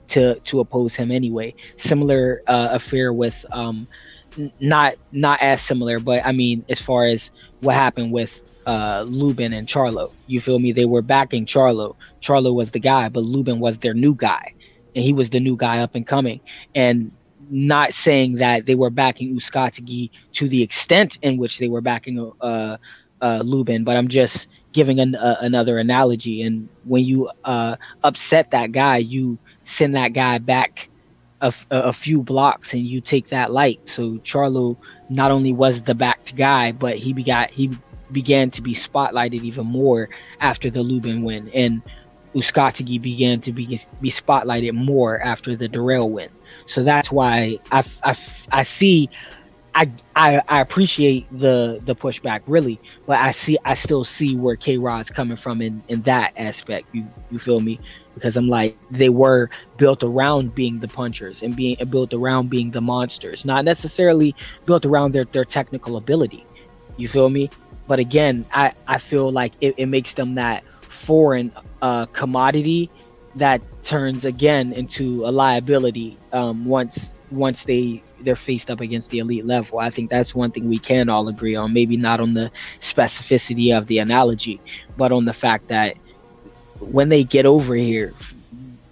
to 0.09 0.39
to 0.41 0.59
oppose 0.59 0.95
him 0.95 1.11
anyway. 1.11 1.53
Similar 1.77 2.41
uh, 2.47 2.69
affair 2.71 3.11
with 3.13 3.43
um, 3.51 3.87
n- 4.37 4.51
not 4.59 4.95
not 5.11 5.41
as 5.41 5.61
similar, 5.61 5.99
but 5.99 6.25
I 6.25 6.31
mean 6.31 6.65
as 6.69 6.81
far 6.81 7.05
as 7.05 7.31
what 7.59 7.75
happened 7.75 8.11
with 8.11 8.41
uh, 8.65 9.05
Lubin 9.07 9.53
and 9.53 9.67
Charlo. 9.67 10.11
You 10.27 10.41
feel 10.41 10.59
me? 10.59 10.71
They 10.71 10.85
were 10.85 11.01
backing 11.01 11.45
Charlo. 11.45 11.95
Charlo 12.21 12.53
was 12.53 12.71
the 12.71 12.79
guy, 12.79 13.09
but 13.09 13.23
Lubin 13.23 13.59
was 13.59 13.77
their 13.77 13.93
new 13.93 14.15
guy, 14.15 14.53
and 14.95 15.03
he 15.03 15.13
was 15.13 15.29
the 15.29 15.39
new 15.39 15.55
guy 15.55 15.79
up 15.79 15.95
and 15.95 16.05
coming. 16.05 16.41
And 16.73 17.11
not 17.49 17.93
saying 17.93 18.35
that 18.35 18.65
they 18.65 18.75
were 18.75 18.89
backing 18.89 19.35
Uzcategui 19.35 20.09
to 20.33 20.49
the 20.49 20.63
extent 20.63 21.19
in 21.21 21.37
which 21.37 21.59
they 21.59 21.67
were 21.67 21.81
backing 21.81 22.31
uh, 22.41 22.77
uh, 23.21 23.41
Lubin, 23.43 23.83
but 23.83 23.97
I'm 23.97 24.07
just 24.07 24.47
giving 24.75 24.99
an, 24.99 25.15
uh, 25.15 25.37
another 25.39 25.79
analogy. 25.79 26.41
And 26.41 26.67
when 26.83 27.05
you 27.05 27.31
uh, 27.45 27.77
upset 28.03 28.51
that 28.51 28.73
guy, 28.73 28.97
you 28.97 29.39
send 29.63 29.95
that 29.95 30.09
guy 30.09 30.37
back 30.37 30.89
a, 31.39 31.53
a, 31.71 31.93
few 31.93 32.21
blocks 32.21 32.73
and 32.73 32.85
you 32.85 32.99
take 32.99 33.29
that 33.29 33.51
light. 33.51 33.79
So 33.85 34.15
Charlo 34.17 34.75
not 35.09 35.31
only 35.31 35.53
was 35.53 35.83
the 35.83 35.95
backed 35.95 36.35
guy, 36.35 36.73
but 36.73 36.97
he 36.97 37.13
he 37.51 37.71
began 38.11 38.51
to 38.51 38.61
be 38.61 38.75
spotlighted 38.75 39.43
even 39.43 39.65
more 39.65 40.09
after 40.41 40.69
the 40.69 40.83
Lubin 40.83 41.23
win, 41.23 41.49
and 41.53 41.81
Uzcategui 42.33 43.01
began 43.01 43.39
to 43.41 43.53
be 43.53 43.79
be 44.01 44.11
spotlighted 44.11 44.73
more 44.73 45.21
after 45.21 45.55
the 45.55 45.69
Dirrell 45.69 46.09
win. 46.09 46.29
So 46.67 46.83
that's 46.83 47.11
why 47.11 47.59
I 47.71 48.63
see 48.63 49.09
I, 49.75 49.91
I 50.15 50.41
I 50.49 50.61
appreciate 50.61 51.27
the 51.31 51.81
the 51.83 51.95
pushback 51.95 52.41
really, 52.47 52.81
but 53.05 53.19
I 53.19 53.31
see 53.31 53.57
I 53.65 53.75
still 53.75 54.05
see 54.05 54.35
where 54.37 54.55
K 54.55 54.77
Rod's 54.77 55.11
coming 55.11 55.37
from 55.37 55.61
in 55.61 55.83
in 55.89 56.01
that 56.03 56.33
aspect. 56.37 56.89
You 56.93 57.09
you 57.29 57.39
feel 57.39 57.59
me? 57.61 57.81
Because 58.15 58.37
I'm 58.37 58.47
like 58.49 58.79
they 58.89 59.09
were 59.09 59.49
built 59.77 60.03
around 60.03 60.55
being 60.55 60.79
the 60.79 60.87
punchers 60.89 61.41
and 61.43 61.55
being 61.55 61.77
built 61.89 62.13
around 62.13 62.49
being 62.49 62.71
the 62.71 62.81
monsters, 62.81 63.45
not 63.45 63.65
necessarily 63.65 64.35
built 64.65 64.85
around 64.85 65.13
their 65.13 65.25
their 65.25 65.45
technical 65.45 65.97
ability. 65.97 66.47
You 66.97 67.07
feel 67.09 67.29
me? 67.29 67.49
But 67.87 67.99
again, 67.99 68.45
I 68.53 68.71
I 68.87 68.99
feel 68.99 69.31
like 69.31 69.53
it, 69.61 69.75
it 69.77 69.87
makes 69.87 70.13
them 70.13 70.35
that 70.35 70.63
foreign 70.89 71.51
uh, 71.81 72.05
commodity 72.13 72.91
that 73.35 73.61
turns 73.83 74.25
again 74.25 74.73
into 74.73 75.25
a 75.25 75.31
liability 75.31 76.19
um, 76.31 76.65
once 76.65 77.11
once 77.29 77.63
they 77.65 78.03
they're 78.25 78.35
faced 78.35 78.69
up 78.69 78.81
against 78.81 79.09
the 79.09 79.19
elite 79.19 79.45
level. 79.45 79.79
I 79.79 79.89
think 79.89 80.09
that's 80.09 80.35
one 80.35 80.51
thing 80.51 80.67
we 80.67 80.79
can 80.79 81.09
all 81.09 81.27
agree 81.27 81.55
on. 81.55 81.73
Maybe 81.73 81.95
not 81.95 82.19
on 82.19 82.33
the 82.33 82.51
specificity 82.79 83.75
of 83.77 83.87
the 83.87 83.99
analogy, 83.99 84.59
but 84.97 85.11
on 85.11 85.25
the 85.25 85.33
fact 85.33 85.67
that 85.69 85.95
when 86.79 87.09
they 87.09 87.23
get 87.23 87.45
over 87.45 87.75
here, 87.75 88.13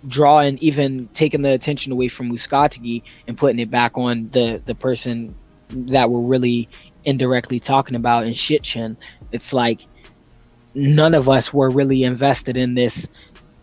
drawing 0.07 0.57
even 0.59 1.07
taking 1.09 1.41
the 1.41 1.51
attention 1.51 1.91
away 1.91 2.07
from 2.07 2.31
Uzcategui 2.31 3.03
and 3.27 3.37
putting 3.37 3.59
it 3.59 3.71
back 3.71 3.97
on 3.97 4.23
the 4.31 4.61
the 4.65 4.75
person 4.75 5.35
that 5.69 6.09
we're 6.09 6.19
really 6.19 6.69
indirectly 7.05 7.59
talking 7.59 7.95
about 7.95 8.25
in 8.25 8.33
Shitchin, 8.33 8.95
it's 9.31 9.53
like 9.53 9.81
none 10.75 11.13
of 11.13 11.29
us 11.29 11.53
were 11.53 11.69
really 11.69 12.03
invested 12.03 12.57
in 12.57 12.73
this 12.73 13.07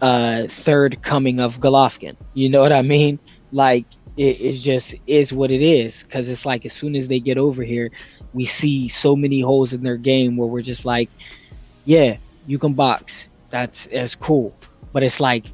uh, 0.00 0.46
third 0.48 1.02
coming 1.02 1.40
of 1.40 1.58
Golovkin. 1.58 2.16
You 2.34 2.48
know 2.48 2.60
what 2.60 2.72
I 2.72 2.82
mean? 2.82 3.18
Like 3.52 3.86
it, 4.20 4.38
it 4.38 4.52
just 4.58 4.94
is 5.06 5.32
what 5.32 5.50
it 5.50 5.62
is. 5.62 6.02
Because 6.02 6.28
it's 6.28 6.44
like 6.44 6.66
as 6.66 6.74
soon 6.74 6.94
as 6.94 7.08
they 7.08 7.20
get 7.20 7.38
over 7.38 7.62
here 7.62 7.90
we 8.32 8.44
see 8.46 8.88
so 8.88 9.16
many 9.16 9.40
holes 9.40 9.72
in 9.72 9.82
their 9.82 9.96
game 9.96 10.36
where 10.36 10.48
we're 10.48 10.62
just 10.62 10.84
like 10.84 11.10
yeah 11.84 12.16
you 12.46 12.58
can 12.58 12.74
box. 12.74 13.26
That's 13.48 13.86
that's 13.86 14.14
cool. 14.14 14.54
But 14.92 15.02
it's 15.02 15.20
like 15.20 15.46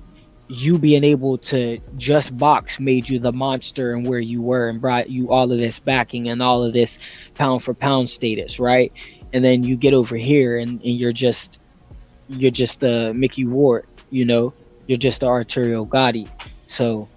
you 0.48 0.78
being 0.78 1.04
able 1.04 1.38
to 1.38 1.78
just 1.96 2.36
box 2.38 2.78
made 2.78 3.08
you 3.08 3.18
the 3.18 3.32
monster 3.32 3.92
and 3.92 4.06
where 4.06 4.20
you 4.20 4.42
were 4.42 4.68
and 4.68 4.80
brought 4.80 5.10
you 5.10 5.30
all 5.30 5.50
of 5.50 5.58
this 5.58 5.78
backing 5.78 6.28
and 6.28 6.42
all 6.42 6.62
of 6.62 6.72
this 6.72 6.98
pound 7.34 7.62
for 7.62 7.72
pound 7.74 8.10
status 8.10 8.58
right? 8.58 8.92
And 9.32 9.44
then 9.44 9.62
you 9.64 9.76
get 9.76 9.92
over 9.92 10.16
here 10.16 10.58
and, 10.58 10.80
and 10.80 10.96
you're 10.96 11.12
just 11.12 11.60
you're 12.28 12.50
just 12.50 12.80
the 12.80 13.12
mickey 13.14 13.44
ward 13.44 13.86
you 14.10 14.24
know? 14.24 14.54
You're 14.86 14.98
just 14.98 15.20
the 15.20 15.26
arturo 15.26 15.84
gatti 15.84 16.28
so 16.68 17.08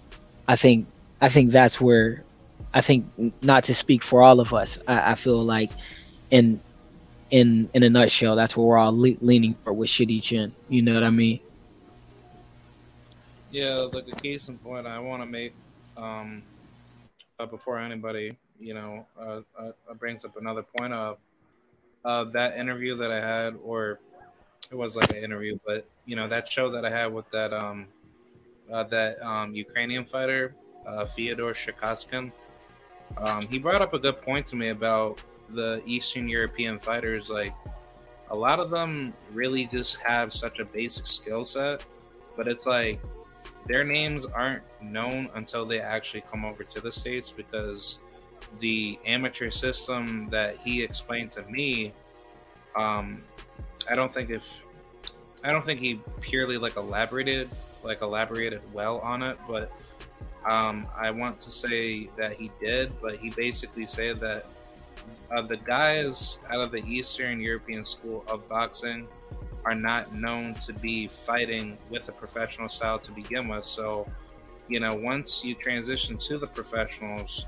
i 0.47 0.55
think 0.55 0.87
I 1.21 1.29
think 1.29 1.51
that's 1.51 1.79
where 1.81 2.23
I 2.73 2.81
think 2.81 3.05
not 3.43 3.65
to 3.65 3.75
speak 3.75 4.03
for 4.03 4.21
all 4.21 4.39
of 4.39 4.53
us. 4.53 4.77
I, 4.87 5.11
I 5.11 5.15
feel 5.15 5.43
like 5.43 5.71
in 6.31 6.59
in 7.31 7.69
in 7.73 7.83
a 7.83 7.89
nutshell, 7.89 8.35
that's 8.35 8.55
where 8.55 8.65
we're 8.65 8.77
all 8.77 8.97
le- 8.97 9.17
leaning 9.21 9.55
for 9.63 9.73
with 9.73 9.89
Shitty 9.89 10.21
Chin. 10.21 10.53
You 10.69 10.81
know 10.81 10.93
what 10.93 11.03
I 11.03 11.09
mean? 11.09 11.39
Yeah, 13.51 13.87
like 13.91 14.07
a 14.07 14.15
case 14.15 14.47
in 14.47 14.57
point, 14.59 14.85
I 14.85 14.99
want 14.99 15.23
to 15.23 15.25
make 15.25 15.53
um, 15.97 16.43
uh, 17.39 17.47
before 17.47 17.79
anybody, 17.79 18.37
you 18.59 18.75
know, 18.75 19.07
uh, 19.19 19.41
uh, 19.57 19.93
brings 19.97 20.23
up 20.23 20.37
another 20.37 20.63
point 20.77 20.93
of 20.93 21.17
that 22.33 22.57
interview 22.57 22.95
that 22.97 23.11
I 23.11 23.19
had, 23.19 23.55
or 23.63 23.99
it 24.71 24.75
was 24.75 24.95
like 24.95 25.11
an 25.11 25.23
interview, 25.23 25.57
but 25.65 25.87
you 26.05 26.15
know 26.15 26.27
that 26.27 26.51
show 26.51 26.69
that 26.71 26.85
I 26.85 26.89
had 26.91 27.11
with 27.11 27.29
that 27.31 27.53
um, 27.53 27.87
uh, 28.71 28.83
that 28.83 29.21
um, 29.21 29.55
Ukrainian 29.55 30.05
fighter 30.05 30.53
uh, 30.89 31.05
Fyodor 31.05 31.53
Shakatskin. 31.53 32.31
Um, 33.17 33.47
he 33.47 33.59
brought 33.59 33.81
up 33.81 33.93
a 33.93 33.99
good 33.99 34.21
point 34.21 34.47
to 34.47 34.55
me 34.55 34.69
about 34.69 35.21
the 35.49 35.81
Eastern 35.85 36.27
European 36.27 36.79
fighters. 36.79 37.29
Like, 37.29 37.53
a 38.29 38.35
lot 38.35 38.59
of 38.59 38.69
them 38.69 39.13
really 39.33 39.65
just 39.65 39.97
have 39.97 40.33
such 40.33 40.59
a 40.59 40.65
basic 40.65 41.07
skill 41.07 41.45
set, 41.45 41.83
but 42.37 42.47
it's 42.47 42.67
like 42.67 42.99
their 43.65 43.83
names 43.83 44.25
aren't 44.25 44.63
known 44.81 45.29
until 45.35 45.65
they 45.65 45.79
actually 45.79 46.21
come 46.31 46.45
over 46.45 46.63
to 46.63 46.81
the 46.81 46.91
States 46.91 47.31
because 47.31 47.99
the 48.59 48.97
amateur 49.05 49.49
system 49.49 50.27
that 50.29 50.57
he 50.57 50.81
explained 50.81 51.31
to 51.33 51.43
me, 51.43 51.93
um, 52.75 53.21
I 53.89 53.95
don't 53.95 54.13
think 54.13 54.29
if 54.29 54.43
I 55.43 55.51
don't 55.51 55.63
think 55.63 55.79
he 55.79 55.99
purely 56.21 56.57
like 56.57 56.75
elaborated 56.75 57.49
like 57.83 58.01
elaborated 58.01 58.61
well 58.73 58.99
on 58.99 59.23
it, 59.23 59.37
but 59.47 59.69
um, 60.45 60.87
I 60.97 61.11
want 61.11 61.41
to 61.41 61.51
say 61.51 62.07
that 62.17 62.33
he 62.33 62.49
did, 62.59 62.91
but 63.01 63.15
he 63.17 63.29
basically 63.31 63.85
said 63.85 64.17
that 64.17 64.45
uh, 65.31 65.41
the 65.41 65.57
guys 65.57 66.39
out 66.49 66.61
of 66.61 66.71
the 66.71 66.83
Eastern 66.85 67.39
European 67.39 67.85
School 67.85 68.23
of 68.27 68.47
Boxing 68.49 69.07
are 69.65 69.75
not 69.75 70.13
known 70.13 70.53
to 70.55 70.73
be 70.73 71.07
fighting 71.07 71.77
with 71.89 72.07
a 72.09 72.11
professional 72.13 72.69
style 72.69 72.99
to 72.99 73.11
begin 73.11 73.47
with. 73.47 73.65
So, 73.65 74.07
you 74.67 74.79
know, 74.79 74.95
once 74.95 75.43
you 75.43 75.55
transition 75.55 76.17
to 76.17 76.37
the 76.37 76.47
professionals, 76.47 77.45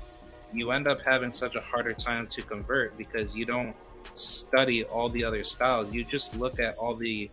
you 0.52 0.70
end 0.70 0.86
up 0.86 1.00
having 1.00 1.32
such 1.32 1.56
a 1.56 1.60
harder 1.60 1.94
time 1.94 2.26
to 2.28 2.42
convert 2.42 2.96
because 2.98 3.34
you 3.34 3.46
don't 3.46 3.74
study 4.14 4.84
all 4.84 5.08
the 5.08 5.24
other 5.24 5.44
styles. 5.44 5.92
You 5.92 6.04
just 6.04 6.36
look 6.36 6.60
at 6.60 6.76
all 6.76 6.94
the 6.94 7.30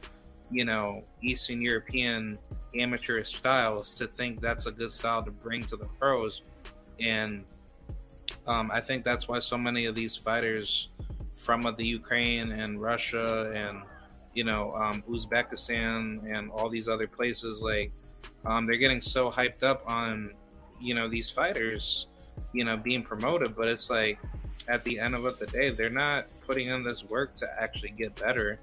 you 0.52 0.66
know, 0.66 1.04
Eastern 1.22 1.62
European 1.62 2.38
amateur 2.76 3.24
styles 3.24 3.94
to 3.96 4.08
think 4.08 4.42
that's 4.42 4.66
a 4.66 4.72
good 4.72 4.92
style 4.92 5.24
to 5.24 5.32
bring 5.32 5.64
to 5.64 5.76
the 5.76 5.88
pros. 6.00 6.42
And 7.00 7.46
um, 8.48 8.72
I 8.72 8.82
think 8.82 9.04
that's 9.04 9.28
why 9.28 9.40
so 9.40 9.58
many 9.58 9.86
of 9.86 9.96
these 9.96 10.16
fighters 10.16 10.90
from 11.38 11.62
the 11.78 11.86
Ukraine 11.86 12.52
and 12.52 12.82
Russia 12.82 13.52
and 13.56 13.82
you 14.36 14.44
know 14.44 14.72
um, 14.74 15.02
Uzbekistan 15.10 16.30
and 16.32 16.52
all 16.52 16.70
these 16.70 16.88
other 16.88 17.08
places, 17.08 17.62
like 17.62 17.92
um, 18.46 18.66
they're 18.66 18.78
getting 18.78 19.02
so 19.02 19.32
hyped 19.32 19.64
up 19.64 19.84
on 19.88 20.32
you 20.80 20.94
know 20.96 21.08
these 21.08 21.30
fighters, 21.30 22.08
you 22.54 22.64
know, 22.64 22.78
being 22.78 23.04
promoted, 23.04 23.56
but 23.56 23.68
it's 23.68 23.90
like 23.90 24.20
at 24.68 24.84
the 24.84 25.00
end 25.00 25.16
of 25.16 25.40
the 25.40 25.48
day, 25.48 25.70
they're 25.72 25.90
not 25.90 26.28
putting 26.46 26.68
in 26.68 26.84
this 26.84 27.04
work 27.04 27.36
to 27.38 27.48
actually 27.60 27.90
get 27.90 28.16
better. 28.16 28.60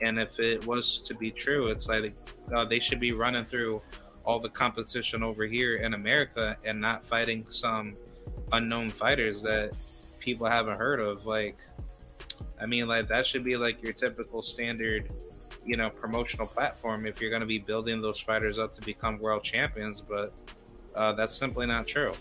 And 0.00 0.18
if 0.18 0.38
it 0.38 0.66
was 0.66 0.98
to 1.06 1.14
be 1.14 1.30
true, 1.30 1.68
it's 1.68 1.88
like 1.88 2.14
uh, 2.54 2.64
they 2.64 2.78
should 2.78 3.00
be 3.00 3.12
running 3.12 3.44
through 3.44 3.82
all 4.24 4.38
the 4.38 4.48
competition 4.48 5.22
over 5.22 5.44
here 5.44 5.76
in 5.76 5.94
America 5.94 6.56
and 6.64 6.80
not 6.80 7.04
fighting 7.04 7.46
some 7.48 7.94
unknown 8.52 8.90
fighters 8.90 9.42
that 9.42 9.74
people 10.20 10.46
haven't 10.46 10.76
heard 10.76 11.00
of. 11.00 11.24
Like, 11.24 11.56
I 12.60 12.66
mean, 12.66 12.86
like 12.88 13.08
that 13.08 13.26
should 13.26 13.42
be 13.42 13.56
like 13.56 13.82
your 13.82 13.92
typical 13.92 14.42
standard, 14.42 15.10
you 15.64 15.76
know, 15.76 15.90
promotional 15.90 16.46
platform 16.46 17.06
if 17.06 17.20
you're 17.20 17.30
going 17.30 17.40
to 17.40 17.46
be 17.46 17.58
building 17.58 18.00
those 18.00 18.20
fighters 18.20 18.58
up 18.58 18.74
to 18.74 18.80
become 18.82 19.18
world 19.18 19.42
champions. 19.42 20.00
But 20.00 20.32
uh, 20.94 21.12
that's 21.12 21.34
simply 21.34 21.66
not 21.66 21.86
true. 21.86 22.12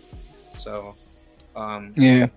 So, 0.60 0.96
um, 1.56 1.94
yeah, 1.96 2.28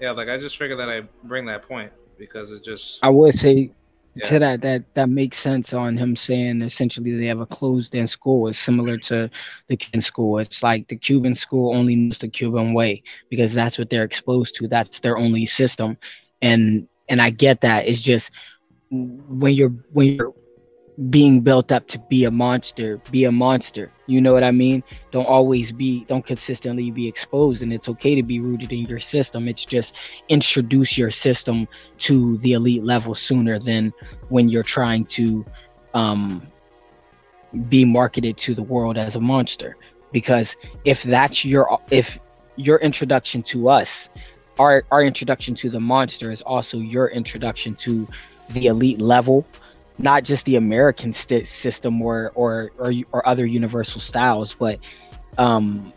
yeah, 0.00 0.10
like 0.10 0.28
I 0.28 0.36
just 0.36 0.56
figured 0.56 0.80
that 0.80 0.90
I 0.90 1.02
bring 1.24 1.46
that 1.46 1.62
point 1.68 1.92
because 2.18 2.50
it 2.50 2.64
just. 2.64 2.98
I 3.04 3.08
would 3.08 3.34
say 3.34 3.70
yeah. 4.14 4.26
to 4.26 4.38
that 4.38 4.60
that 4.62 4.94
that 4.94 5.08
makes 5.08 5.38
sense 5.38 5.72
on 5.72 5.96
him 5.96 6.16
saying 6.16 6.62
essentially 6.62 7.16
they 7.16 7.26
have 7.26 7.40
a 7.40 7.46
closed 7.46 7.94
in 7.94 8.06
school. 8.06 8.48
It's 8.48 8.58
similar 8.58 8.98
to 8.98 9.30
the 9.68 9.76
cuban 9.76 10.02
school. 10.02 10.38
It's 10.38 10.62
like 10.62 10.88
the 10.88 10.96
cuban 10.96 11.34
school 11.34 11.74
only 11.74 11.96
knows 11.96 12.18
the 12.18 12.28
cuban 12.28 12.74
way 12.74 13.02
because 13.30 13.52
that's 13.52 13.78
what 13.78 13.90
they're 13.90 14.04
exposed 14.04 14.54
to. 14.56 14.68
That's 14.68 15.00
their 15.00 15.16
only 15.16 15.46
system. 15.46 15.96
And 16.42 16.88
and 17.08 17.20
i 17.20 17.30
get 17.30 17.60
that. 17.62 17.86
It's 17.86 18.02
just 18.02 18.30
when 18.90 19.54
you're 19.54 19.74
when 19.92 20.08
you're 20.08 20.34
being 21.08 21.40
built 21.40 21.72
up 21.72 21.86
to 21.88 21.98
be 22.10 22.24
a 22.24 22.30
monster 22.30 22.98
be 23.10 23.24
a 23.24 23.32
monster. 23.32 23.90
You 24.06 24.20
know 24.20 24.32
what 24.32 24.44
i 24.44 24.50
mean? 24.50 24.82
Don't 25.10 25.26
always 25.26 25.72
be 25.72 26.04
don't 26.04 26.24
consistently 26.24 26.90
be 26.90 27.08
exposed 27.08 27.62
and 27.62 27.72
it's 27.72 27.88
okay 27.88 28.14
to 28.14 28.22
be 28.22 28.40
rooted 28.40 28.72
in 28.72 28.80
your 28.80 29.00
system. 29.00 29.48
It's 29.48 29.64
just 29.64 29.96
introduce 30.28 30.98
your 30.98 31.10
system 31.10 31.66
to 32.00 32.36
the 32.38 32.52
elite 32.52 32.84
level 32.84 33.14
sooner 33.14 33.58
than 33.58 33.92
when 34.28 34.48
you're 34.48 34.62
trying 34.62 35.06
to 35.06 35.44
um, 35.94 36.42
be 37.68 37.84
marketed 37.84 38.36
to 38.38 38.54
the 38.54 38.62
world 38.62 38.98
as 38.98 39.16
a 39.16 39.20
monster. 39.20 39.76
Because 40.12 40.56
if 40.84 41.02
that's 41.02 41.44
your 41.44 41.78
if 41.90 42.18
your 42.56 42.78
introduction 42.78 43.42
to 43.42 43.70
us 43.70 44.10
our 44.58 44.84
our 44.90 45.02
introduction 45.02 45.54
to 45.54 45.70
the 45.70 45.80
monster 45.80 46.30
is 46.30 46.42
also 46.42 46.78
your 46.78 47.08
introduction 47.08 47.74
to 47.74 48.06
the 48.50 48.66
elite 48.66 49.00
level 49.00 49.46
not 49.98 50.24
just 50.24 50.44
the 50.44 50.56
American 50.56 51.12
st- 51.12 51.46
system 51.46 52.00
or, 52.02 52.32
or 52.34 52.70
or 52.78 52.92
or 53.12 53.26
other 53.26 53.46
universal 53.46 54.00
styles, 54.00 54.54
but 54.54 54.78
um, 55.38 55.92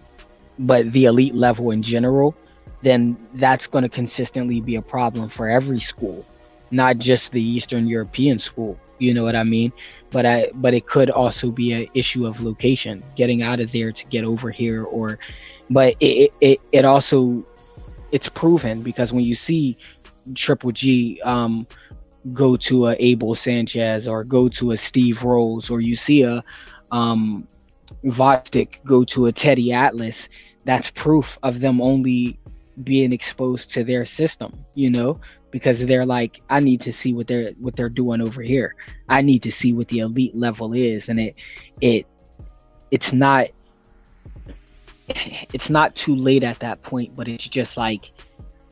but 0.59 0.91
the 0.91 1.05
elite 1.05 1.35
level 1.35 1.71
in 1.71 1.81
general, 1.81 2.35
then 2.81 3.17
that's 3.35 3.67
going 3.67 3.83
to 3.83 3.89
consistently 3.89 4.61
be 4.61 4.75
a 4.75 4.81
problem 4.81 5.29
for 5.29 5.49
every 5.49 5.79
school, 5.79 6.25
not 6.71 6.97
just 6.97 7.31
the 7.31 7.41
Eastern 7.41 7.87
European 7.87 8.39
school. 8.39 8.77
You 8.99 9.13
know 9.13 9.23
what 9.23 9.35
I 9.35 9.43
mean? 9.43 9.71
But 10.11 10.25
I 10.25 10.49
but 10.55 10.73
it 10.73 10.85
could 10.85 11.09
also 11.09 11.51
be 11.51 11.73
an 11.73 11.87
issue 11.93 12.25
of 12.25 12.41
location, 12.41 13.03
getting 13.15 13.43
out 13.43 13.59
of 13.59 13.71
there 13.71 13.91
to 13.91 14.05
get 14.05 14.23
over 14.23 14.49
here, 14.51 14.83
or 14.83 15.19
but 15.69 15.95
it 15.99 16.31
it 16.41 16.61
it 16.71 16.85
also 16.85 17.43
it's 18.11 18.29
proven 18.29 18.81
because 18.81 19.11
when 19.11 19.23
you 19.25 19.35
see 19.35 19.77
Triple 20.33 20.71
G 20.71 21.21
um 21.21 21.67
go 22.33 22.55
to 22.57 22.87
a 22.87 22.95
Abel 22.99 23.35
Sanchez 23.35 24.07
or 24.07 24.23
go 24.23 24.49
to 24.49 24.71
a 24.71 24.77
Steve 24.77 25.23
Rolls 25.23 25.69
or 25.69 25.81
you 25.81 25.95
see 25.95 26.23
a 26.23 26.43
um, 26.91 27.47
go 28.85 29.03
to 29.03 29.25
a 29.27 29.31
Teddy 29.31 29.73
Atlas, 29.73 30.29
that's 30.63 30.89
proof 30.91 31.37
of 31.43 31.59
them 31.59 31.81
only 31.81 32.39
being 32.83 33.13
exposed 33.13 33.71
to 33.71 33.83
their 33.83 34.05
system, 34.05 34.51
you 34.73 34.89
know, 34.89 35.19
because 35.51 35.79
they're 35.85 36.05
like, 36.05 36.41
I 36.49 36.59
need 36.59 36.81
to 36.81 36.91
see 36.91 37.13
what 37.13 37.27
they're 37.27 37.51
what 37.59 37.75
they're 37.75 37.89
doing 37.89 38.21
over 38.21 38.41
here. 38.41 38.75
I 39.07 39.21
need 39.21 39.43
to 39.43 39.51
see 39.51 39.73
what 39.73 39.87
the 39.87 39.99
elite 39.99 40.35
level 40.35 40.73
is, 40.73 41.09
and 41.09 41.19
it 41.19 41.35
it 41.81 42.05
it's 42.91 43.13
not 43.13 43.47
it's 45.07 45.69
not 45.69 45.95
too 45.95 46.15
late 46.15 46.43
at 46.43 46.59
that 46.59 46.81
point, 46.81 47.15
but 47.15 47.27
it's 47.27 47.47
just 47.47 47.77
like 47.77 48.11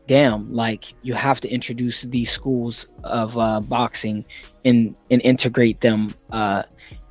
damn, 0.08 0.52
like 0.52 0.86
you 1.02 1.14
have 1.14 1.40
to 1.42 1.50
introduce 1.50 2.02
these 2.02 2.30
schools 2.30 2.88
of 3.04 3.38
uh, 3.38 3.60
boxing 3.62 4.26
and 4.66 4.96
and 5.12 5.22
integrate 5.22 5.82
them 5.82 6.14
uh, 6.32 6.64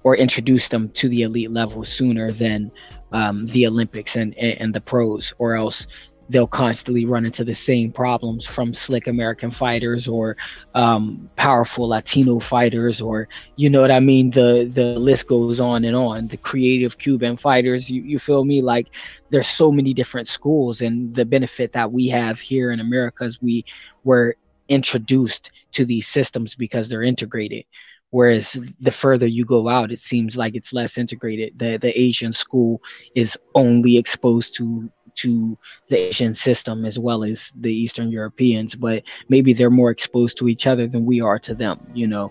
or 0.05 0.17
introduce 0.17 0.69
them 0.69 0.89
to 0.91 1.09
the 1.09 1.23
elite 1.23 1.51
level 1.51 1.85
sooner 1.85 2.33
than 2.33 2.71
um, 3.13 3.47
the 3.47 3.67
Olympics 3.67 4.17
and, 4.17 4.37
and, 4.39 4.61
and 4.61 4.75
the 4.75 4.81
pros, 4.81 5.33
or 5.39 5.55
else 5.55 5.87
they'll 6.33 6.47
constantly 6.47 7.05
run 7.05 7.27
into 7.27 7.45
the 7.45 7.55
same 7.55 7.93
problems 7.93 8.47
from 8.47 8.73
slick 8.73 9.07
American 9.07 9.51
fighters 9.51 10.09
or 10.09 10.37
um, 10.75 11.29
powerful 11.37 11.89
Latino 11.89 12.41
fighters, 12.41 13.01
or 13.01 13.29
you 13.57 13.69
know 13.69 13.81
what 13.81 13.91
I 13.91 14.01
mean. 14.01 14.31
The 14.31 14.71
the 14.73 14.99
list 14.99 15.27
goes 15.27 15.61
on 15.61 15.85
and 15.85 15.95
on. 15.95 16.27
The 16.29 16.39
creative 16.39 16.99
Cuban 16.99 17.37
fighters, 17.37 17.91
you, 17.91 18.03
you 18.03 18.19
feel 18.19 18.45
me? 18.45 18.63
Like 18.63 18.89
there's 19.31 19.49
so 19.49 19.71
many 19.71 19.93
different 19.95 20.29
schools, 20.29 20.81
and 20.81 21.15
the 21.15 21.25
benefit 21.25 21.73
that 21.73 21.93
we 21.93 22.09
have 22.09 22.41
here 22.41 22.73
in 22.73 22.81
America 22.81 23.25
is 23.25 23.41
we 23.43 23.65
were 24.03 24.37
introduced 24.69 25.51
to 25.73 25.85
these 25.85 26.09
systems 26.09 26.55
because 26.55 26.89
they're 26.89 27.03
integrated. 27.03 27.65
Whereas 28.11 28.59
the 28.81 28.91
further 28.91 29.27
you 29.27 29.45
go 29.47 29.69
out, 29.69 29.91
it 29.91 30.01
seems 30.01 30.37
like 30.37 30.55
it's 30.55 30.73
less 30.73 30.99
integrated. 30.99 31.59
The 31.59 31.79
the 31.79 31.99
Asian 31.99 32.33
school 32.33 32.81
is 33.15 33.39
only 33.55 33.97
exposed 33.97 34.55
to 34.57 34.91
to 35.17 35.57
the 35.89 35.97
Asian 35.97 36.35
system 36.35 36.85
as 36.85 36.99
well 36.99 37.25
as 37.25 37.53
the 37.61 37.73
Eastern 37.73 38.11
Europeans, 38.11 38.75
but 38.75 39.03
maybe 39.29 39.53
they're 39.53 39.71
more 39.71 39.91
exposed 39.91 40.37
to 40.39 40.49
each 40.49 40.67
other 40.67 40.87
than 40.87 41.05
we 41.05 41.21
are 41.21 41.39
to 41.41 41.55
them, 41.55 41.79
you 41.95 42.07
know. 42.07 42.31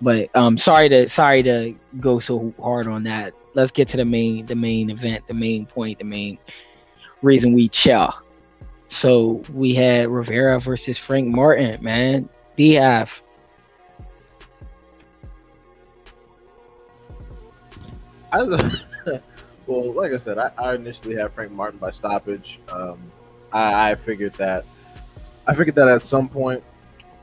But 0.00 0.34
um 0.34 0.58
sorry 0.58 0.88
to 0.88 1.08
sorry 1.08 1.42
to 1.44 1.74
go 2.00 2.18
so 2.18 2.52
hard 2.60 2.86
on 2.86 3.04
that. 3.04 3.32
Let's 3.54 3.70
get 3.70 3.88
to 3.88 3.96
the 3.96 4.04
main 4.04 4.46
the 4.46 4.56
main 4.56 4.90
event, 4.90 5.26
the 5.28 5.34
main 5.34 5.66
point, 5.66 5.98
the 5.98 6.04
main 6.04 6.38
reason 7.22 7.52
we 7.52 7.68
chill. 7.68 8.12
So 8.88 9.42
we 9.52 9.74
had 9.74 10.08
Rivera 10.08 10.60
versus 10.60 10.98
Frank 10.98 11.28
Martin, 11.28 11.82
man. 11.82 12.28
DF. 12.58 13.20
I 18.32 18.78
well, 19.72 19.92
like 19.92 20.12
I 20.12 20.18
said, 20.18 20.38
I, 20.38 20.50
I 20.58 20.74
initially 20.74 21.16
had 21.16 21.32
Frank 21.32 21.52
Martin 21.52 21.78
by 21.78 21.90
stoppage. 21.90 22.58
Um, 22.68 22.98
I, 23.52 23.90
I, 23.90 23.94
figured 23.94 24.34
that 24.34 24.64
I 25.46 25.54
figured 25.54 25.76
that 25.76 25.88
at 25.88 26.02
some 26.02 26.28
point. 26.28 26.62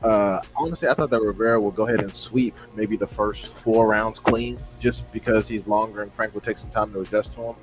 Uh, 0.02 0.40
honestly, 0.56 0.88
I 0.88 0.94
thought 0.94 1.10
that 1.10 1.20
Rivera 1.20 1.60
would 1.60 1.76
go 1.76 1.86
ahead 1.86 2.00
and 2.00 2.14
sweep 2.14 2.54
maybe 2.74 2.96
the 2.96 3.06
first 3.06 3.48
four 3.48 3.86
rounds 3.86 4.18
clean, 4.18 4.58
just 4.80 5.12
because 5.12 5.46
he's 5.46 5.66
longer 5.66 6.02
and 6.02 6.12
Frank 6.12 6.34
would 6.34 6.42
take 6.42 6.58
some 6.58 6.70
time 6.70 6.92
to 6.92 7.00
adjust 7.00 7.34
to 7.34 7.42
him. 7.42 7.54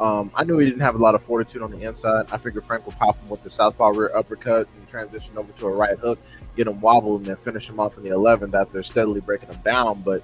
Um, 0.00 0.30
I 0.34 0.44
knew 0.44 0.58
he 0.58 0.66
didn't 0.66 0.80
have 0.80 0.94
a 0.94 0.98
lot 0.98 1.14
of 1.14 1.22
fortitude 1.22 1.62
on 1.62 1.70
the 1.70 1.82
inside. 1.82 2.26
I 2.32 2.38
figured 2.38 2.64
Frank 2.64 2.86
would 2.86 2.96
pop 2.96 3.16
him 3.18 3.28
with 3.28 3.44
the 3.44 3.50
southpaw 3.50 3.88
rear 3.90 4.10
uppercut 4.16 4.66
and 4.74 4.88
transition 4.88 5.36
over 5.36 5.52
to 5.52 5.66
a 5.66 5.70
right 5.70 5.98
hook, 5.98 6.18
get 6.56 6.66
him 6.66 6.80
wobbled, 6.80 7.20
and 7.20 7.26
then 7.26 7.36
finish 7.36 7.68
him 7.68 7.78
off 7.78 7.96
in 7.98 8.02
the 8.02 8.10
11th 8.10 8.54
after 8.54 8.82
steadily 8.82 9.20
breaking 9.20 9.50
him 9.50 9.60
down. 9.62 10.02
But 10.02 10.22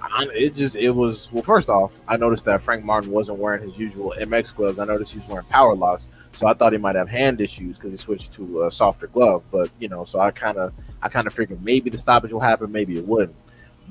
I, 0.00 0.26
it 0.32 0.54
just 0.54 0.76
it 0.76 0.90
was 0.90 1.28
well. 1.32 1.42
First 1.42 1.68
off, 1.68 1.92
I 2.06 2.16
noticed 2.16 2.44
that 2.44 2.62
Frank 2.62 2.84
Martin 2.84 3.10
wasn't 3.10 3.38
wearing 3.38 3.62
his 3.62 3.78
usual 3.78 4.14
MX 4.18 4.54
gloves. 4.54 4.78
I 4.78 4.84
noticed 4.84 5.12
he 5.12 5.18
was 5.18 5.28
wearing 5.28 5.46
power 5.46 5.74
locks, 5.74 6.04
so 6.36 6.46
I 6.46 6.54
thought 6.54 6.72
he 6.72 6.78
might 6.78 6.96
have 6.96 7.08
hand 7.08 7.40
issues 7.40 7.76
because 7.76 7.90
he 7.90 7.96
switched 7.96 8.32
to 8.34 8.62
a 8.62 8.72
softer 8.72 9.08
glove. 9.08 9.44
But 9.50 9.70
you 9.78 9.88
know, 9.88 10.04
so 10.04 10.20
I 10.20 10.30
kind 10.30 10.56
of 10.56 10.72
I 11.02 11.08
kind 11.08 11.26
of 11.26 11.34
figured 11.34 11.62
maybe 11.64 11.90
the 11.90 11.98
stoppage 11.98 12.32
will 12.32 12.40
happen, 12.40 12.70
maybe 12.70 12.96
it 12.96 13.04
wouldn't. 13.04 13.36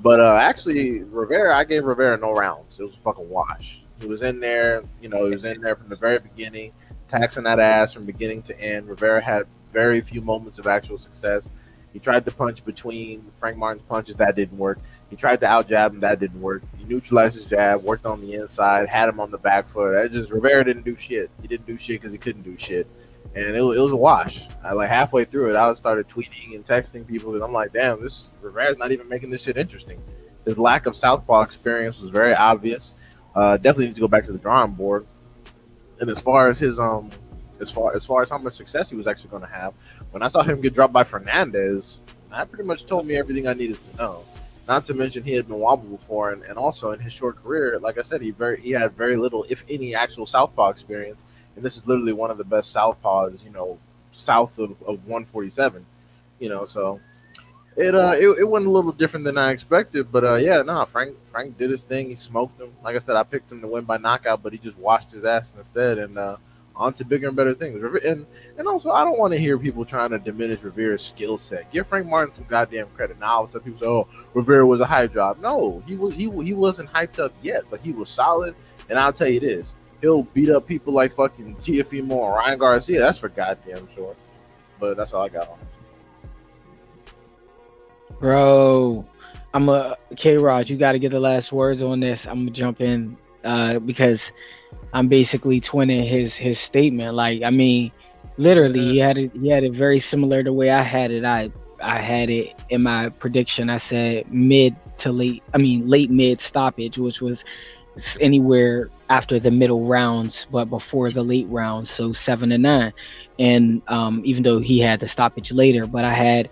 But 0.01 0.19
uh, 0.19 0.35
actually, 0.35 1.03
Rivera, 1.03 1.57
I 1.57 1.63
gave 1.63 1.83
Rivera 1.83 2.17
no 2.17 2.31
rounds. 2.31 2.79
It 2.79 2.83
was 2.83 2.93
a 2.93 2.97
fucking 2.97 3.29
wash. 3.29 3.79
He 3.99 4.05
was 4.05 4.21
in 4.21 4.39
there, 4.39 4.83
you 5.01 5.09
know, 5.09 5.25
he 5.25 5.31
was 5.31 5.43
in 5.43 5.59
there 5.61 5.75
from 5.75 5.87
the 5.87 5.95
very 5.95 6.19
beginning, 6.19 6.71
taxing 7.09 7.43
that 7.43 7.59
ass 7.59 7.93
from 7.93 8.05
beginning 8.05 8.43
to 8.43 8.61
end. 8.61 8.87
Rivera 8.87 9.21
had 9.21 9.47
very 9.73 10.01
few 10.01 10.21
moments 10.21 10.59
of 10.59 10.67
actual 10.67 10.99
success. 10.99 11.49
He 11.93 11.99
tried 11.99 12.25
to 12.25 12.31
punch 12.31 12.63
between 12.63 13.21
Frank 13.39 13.57
Martin's 13.57 13.85
punches, 13.87 14.15
that 14.17 14.35
didn't 14.35 14.57
work. 14.57 14.79
He 15.09 15.15
tried 15.15 15.39
to 15.39 15.45
out 15.45 15.69
jab 15.69 15.93
him, 15.93 15.99
that 16.01 16.19
didn't 16.19 16.41
work. 16.41 16.63
He 16.77 16.83
neutralized 16.85 17.35
his 17.35 17.45
jab, 17.45 17.83
worked 17.83 18.05
on 18.05 18.19
the 18.21 18.33
inside, 18.33 18.89
had 18.89 19.07
him 19.07 19.19
on 19.19 19.31
the 19.31 19.37
back 19.37 19.67
foot. 19.69 19.93
That 19.93 20.11
just 20.11 20.31
Rivera 20.31 20.65
didn't 20.65 20.83
do 20.83 20.97
shit. 20.97 21.31
He 21.41 21.47
didn't 21.47 21.65
do 21.65 21.77
shit 21.77 22.01
because 22.01 22.11
he 22.11 22.17
couldn't 22.17 22.41
do 22.41 22.57
shit, 22.57 22.87
and 23.35 23.45
it, 23.45 23.55
it 23.55 23.61
was 23.61 23.91
a 23.91 23.95
wash. 23.95 24.47
I 24.63 24.73
like 24.73 24.89
halfway 24.89 25.25
through 25.25 25.51
it, 25.51 25.55
I 25.55 25.73
started 25.75 26.07
tweeting 26.07 26.55
and 26.55 26.65
texting 26.65 27.07
people, 27.07 27.33
and 27.35 27.43
I'm 27.43 27.53
like, 27.53 27.71
damn, 27.71 28.01
this 28.01 28.29
Rivera's 28.41 28.77
not 28.77 28.91
even 28.91 29.07
making 29.07 29.29
this 29.29 29.43
shit 29.43 29.57
interesting. 29.57 30.01
his 30.45 30.57
lack 30.57 30.85
of 30.85 30.95
southpaw 30.95 31.41
experience 31.41 31.99
was 31.99 32.09
very 32.09 32.33
obvious. 32.33 32.93
Uh, 33.35 33.55
definitely 33.55 33.85
needs 33.85 33.95
to 33.95 34.01
go 34.01 34.07
back 34.07 34.25
to 34.25 34.31
the 34.31 34.37
drawing 34.37 34.71
board. 34.71 35.05
And 35.99 36.09
as 36.09 36.19
far 36.19 36.49
as 36.49 36.59
his 36.59 36.79
um, 36.79 37.11
as 37.59 37.71
far 37.71 37.95
as 37.95 38.05
far 38.05 38.23
as 38.23 38.29
how 38.29 38.37
much 38.37 38.55
success 38.55 38.89
he 38.89 38.95
was 38.95 39.07
actually 39.07 39.29
going 39.29 39.43
to 39.43 39.49
have, 39.49 39.73
when 40.11 40.23
I 40.23 40.27
saw 40.27 40.41
him 40.43 40.61
get 40.61 40.73
dropped 40.73 40.93
by 40.93 41.03
Fernandez, 41.03 41.99
that 42.29 42.49
pretty 42.49 42.65
much 42.65 42.85
told 42.85 43.07
me 43.07 43.15
everything 43.15 43.47
I 43.47 43.53
needed 43.53 43.77
to 43.91 43.97
know. 43.97 44.23
Not 44.67 44.85
to 44.87 44.93
mention 44.93 45.23
he 45.23 45.31
had 45.31 45.47
been 45.47 45.59
wobbled 45.59 45.89
before, 45.89 46.31
and, 46.33 46.43
and 46.43 46.57
also 46.57 46.91
in 46.91 46.99
his 46.99 47.13
short 47.13 47.41
career, 47.41 47.79
like 47.79 47.97
I 47.97 48.01
said, 48.01 48.21
he 48.21 48.31
very 48.31 48.59
he 48.59 48.71
had 48.71 48.91
very 48.93 49.15
little, 49.15 49.45
if 49.49 49.63
any, 49.69 49.95
actual 49.95 50.25
southpaw 50.25 50.69
experience. 50.69 51.21
And 51.55 51.63
this 51.63 51.77
is 51.77 51.87
literally 51.87 52.13
one 52.13 52.31
of 52.31 52.37
the 52.37 52.43
best 52.43 52.75
southpaws, 52.75 53.43
you 53.43 53.49
know, 53.49 53.79
south 54.11 54.57
of, 54.59 54.71
of 54.83 55.07
147. 55.07 55.85
You 56.39 56.49
know, 56.49 56.65
so 56.65 56.99
it 57.77 57.95
uh 57.95 58.15
it, 58.19 58.27
it 58.39 58.43
went 58.43 58.65
a 58.65 58.69
little 58.69 58.91
different 58.91 59.23
than 59.23 59.37
I 59.37 59.51
expected, 59.51 60.11
but 60.11 60.23
uh 60.25 60.35
yeah, 60.35 60.57
no, 60.57 60.73
nah, 60.73 60.85
Frank 60.85 61.15
Frank 61.31 61.57
did 61.57 61.69
his 61.69 61.81
thing. 61.83 62.09
He 62.09 62.15
smoked 62.15 62.59
him. 62.59 62.71
Like 62.83 62.95
I 62.95 62.99
said, 62.99 63.15
I 63.15 63.23
picked 63.23 63.51
him 63.51 63.61
to 63.61 63.67
win 63.67 63.85
by 63.85 63.97
knockout, 63.97 64.43
but 64.43 64.51
he 64.51 64.59
just 64.59 64.77
washed 64.77 65.11
his 65.11 65.23
ass 65.23 65.53
instead, 65.57 65.97
and 65.97 66.17
uh, 66.17 66.37
on 66.77 66.93
to 66.93 67.05
bigger 67.05 67.27
and 67.27 67.35
better 67.35 67.53
things. 67.53 67.83
And 68.05 68.25
and 68.57 68.67
also, 68.67 68.91
I 68.91 69.03
don't 69.03 69.17
want 69.17 69.33
to 69.33 69.39
hear 69.39 69.57
people 69.57 69.83
trying 69.83 70.11
to 70.11 70.19
diminish 70.19 70.61
Rivera's 70.61 71.03
skill 71.03 71.37
set. 71.37 71.71
Give 71.71 71.85
Frank 71.85 72.07
Martin 72.07 72.33
some 72.35 72.45
goddamn 72.47 72.87
credit. 72.87 73.19
Now, 73.19 73.49
some 73.51 73.61
people 73.61 73.79
say, 73.79 73.87
"Oh, 73.87 74.07
Rivera 74.33 74.65
was 74.65 74.79
a 74.79 74.85
hype 74.85 75.13
job." 75.13 75.39
No, 75.41 75.83
he 75.85 75.95
was 75.95 76.13
he 76.13 76.29
he 76.43 76.53
wasn't 76.53 76.89
hyped 76.89 77.19
up 77.19 77.31
yet, 77.41 77.63
but 77.69 77.81
he 77.81 77.91
was 77.91 78.09
solid. 78.09 78.55
And 78.89 78.97
I'll 78.97 79.13
tell 79.13 79.27
you 79.27 79.39
this: 79.39 79.73
he'll 80.01 80.23
beat 80.23 80.49
up 80.49 80.67
people 80.67 80.93
like 80.93 81.13
fucking 81.13 81.55
Teofimo 81.55 82.25
and 82.25 82.35
Ryan 82.35 82.59
Garcia. 82.59 82.99
That's 82.99 83.19
for 83.19 83.29
goddamn 83.29 83.87
sure. 83.93 84.15
But 84.79 84.95
that's 84.97 85.13
all 85.13 85.25
I 85.25 85.29
got 85.29 85.49
on. 85.49 85.57
Bro, 88.19 89.05
I'm 89.53 89.69
a 89.69 89.97
K 90.15 90.37
Rod. 90.37 90.69
You 90.69 90.77
got 90.77 90.93
to 90.93 90.99
get 90.99 91.09
the 91.09 91.19
last 91.19 91.51
words 91.51 91.81
on 91.81 91.99
this. 91.99 92.25
I'm 92.25 92.39
gonna 92.39 92.51
jump 92.51 92.81
in 92.81 93.17
uh, 93.43 93.79
because 93.79 94.31
I'm 94.97 95.07
basically 95.07 95.61
twinning 95.61 96.07
his 96.07 96.35
his 96.35 96.57
statement. 96.57 97.13
Like, 97.13 97.43
I 97.43 97.51
mean, 97.51 97.91
literally, 98.39 98.79
he 98.79 98.97
had 98.97 99.19
it. 99.19 99.31
He 99.39 99.47
had 99.47 99.63
it 99.63 99.73
very 99.73 99.99
similar 99.99 100.39
to 100.39 100.49
the 100.49 100.53
way 100.53 100.71
I 100.71 100.81
had 100.81 101.11
it. 101.11 101.23
I 101.23 101.51
I 101.83 101.99
had 101.99 102.31
it 102.31 102.55
in 102.71 102.81
my 102.81 103.09
prediction. 103.09 103.69
I 103.69 103.77
said 103.77 104.31
mid 104.33 104.75
to 104.99 105.11
late. 105.11 105.43
I 105.53 105.59
mean, 105.59 105.87
late 105.87 106.09
mid 106.09 106.41
stoppage, 106.41 106.97
which 106.97 107.21
was 107.21 107.43
anywhere 108.19 108.89
after 109.07 109.39
the 109.39 109.51
middle 109.51 109.85
rounds, 109.85 110.47
but 110.51 110.65
before 110.65 111.11
the 111.11 111.21
late 111.21 111.47
rounds, 111.49 111.91
so 111.91 112.11
seven 112.11 112.49
to 112.49 112.57
nine. 112.57 112.91
And 113.37 113.83
um, 113.89 114.23
even 114.25 114.41
though 114.41 114.57
he 114.57 114.79
had 114.79 114.99
the 114.99 115.07
stoppage 115.07 115.51
later, 115.51 115.85
but 115.85 116.05
I 116.05 116.13
had 116.13 116.49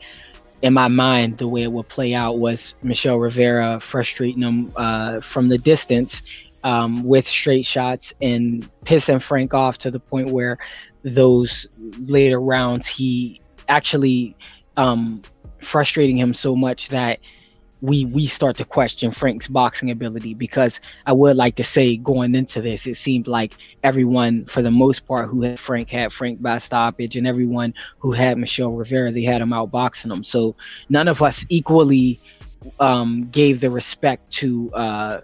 in 0.62 0.74
my 0.74 0.88
mind, 0.88 1.40
the 1.40 1.48
way 1.48 1.64
it 1.64 1.72
would 1.72 1.90
play 1.90 2.14
out 2.14 2.38
was 2.38 2.76
Michel 2.84 3.18
Rivera 3.18 3.80
frustrating 3.80 4.44
him 4.44 4.72
uh, 4.76 5.20
from 5.20 5.48
the 5.48 5.58
distance 5.58 6.22
um, 6.66 7.04
with 7.04 7.28
straight 7.28 7.66
shots 7.66 8.12
and 8.22 8.68
pissing 8.86 9.22
Frank 9.22 9.54
off 9.54 9.78
to 9.78 9.92
the 9.92 10.00
point 10.00 10.32
where 10.32 10.58
those 11.04 11.68
later 12.00 12.42
rounds 12.42 12.88
he 12.88 13.40
actually 13.70 14.36
um, 14.76 15.22
frustrating 15.62 16.18
him 16.18 16.34
so 16.34 16.56
much 16.56 16.90
that 16.90 17.20
we 17.82 18.06
we 18.06 18.26
start 18.26 18.58
to 18.58 18.66
question 18.66 19.12
Frank's 19.12 19.48
boxing 19.48 19.92
ability 19.92 20.34
because 20.34 20.80
I 21.06 21.14
would 21.14 21.36
like 21.36 21.56
to 21.58 21.64
say 21.64 21.98
going 21.98 22.34
into 22.34 22.62
this, 22.62 22.88
it 22.88 22.96
seemed 22.96 23.28
like 23.28 23.54
everyone, 23.84 24.46
for 24.46 24.64
the 24.64 24.72
most 24.72 25.06
part, 25.06 25.30
who 25.30 25.44
had 25.44 25.60
Frank 25.60 25.90
had 25.90 26.12
Frank 26.12 26.42
by 26.42 26.58
stoppage, 26.58 27.16
and 27.16 27.28
everyone 27.28 27.76
who 28.00 28.12
had 28.12 28.40
Michel 28.40 28.72
Rivera, 28.72 29.12
they 29.12 29.24
had 29.24 29.42
him 29.42 29.50
outboxing 29.50 30.12
him. 30.12 30.24
So 30.24 30.56
none 30.90 31.08
of 31.08 31.22
us 31.22 31.46
equally 31.50 32.20
um, 32.80 33.26
gave 33.26 33.60
the 33.60 33.70
respect 33.70 34.32
to 34.34 34.72
uh, 34.74 35.22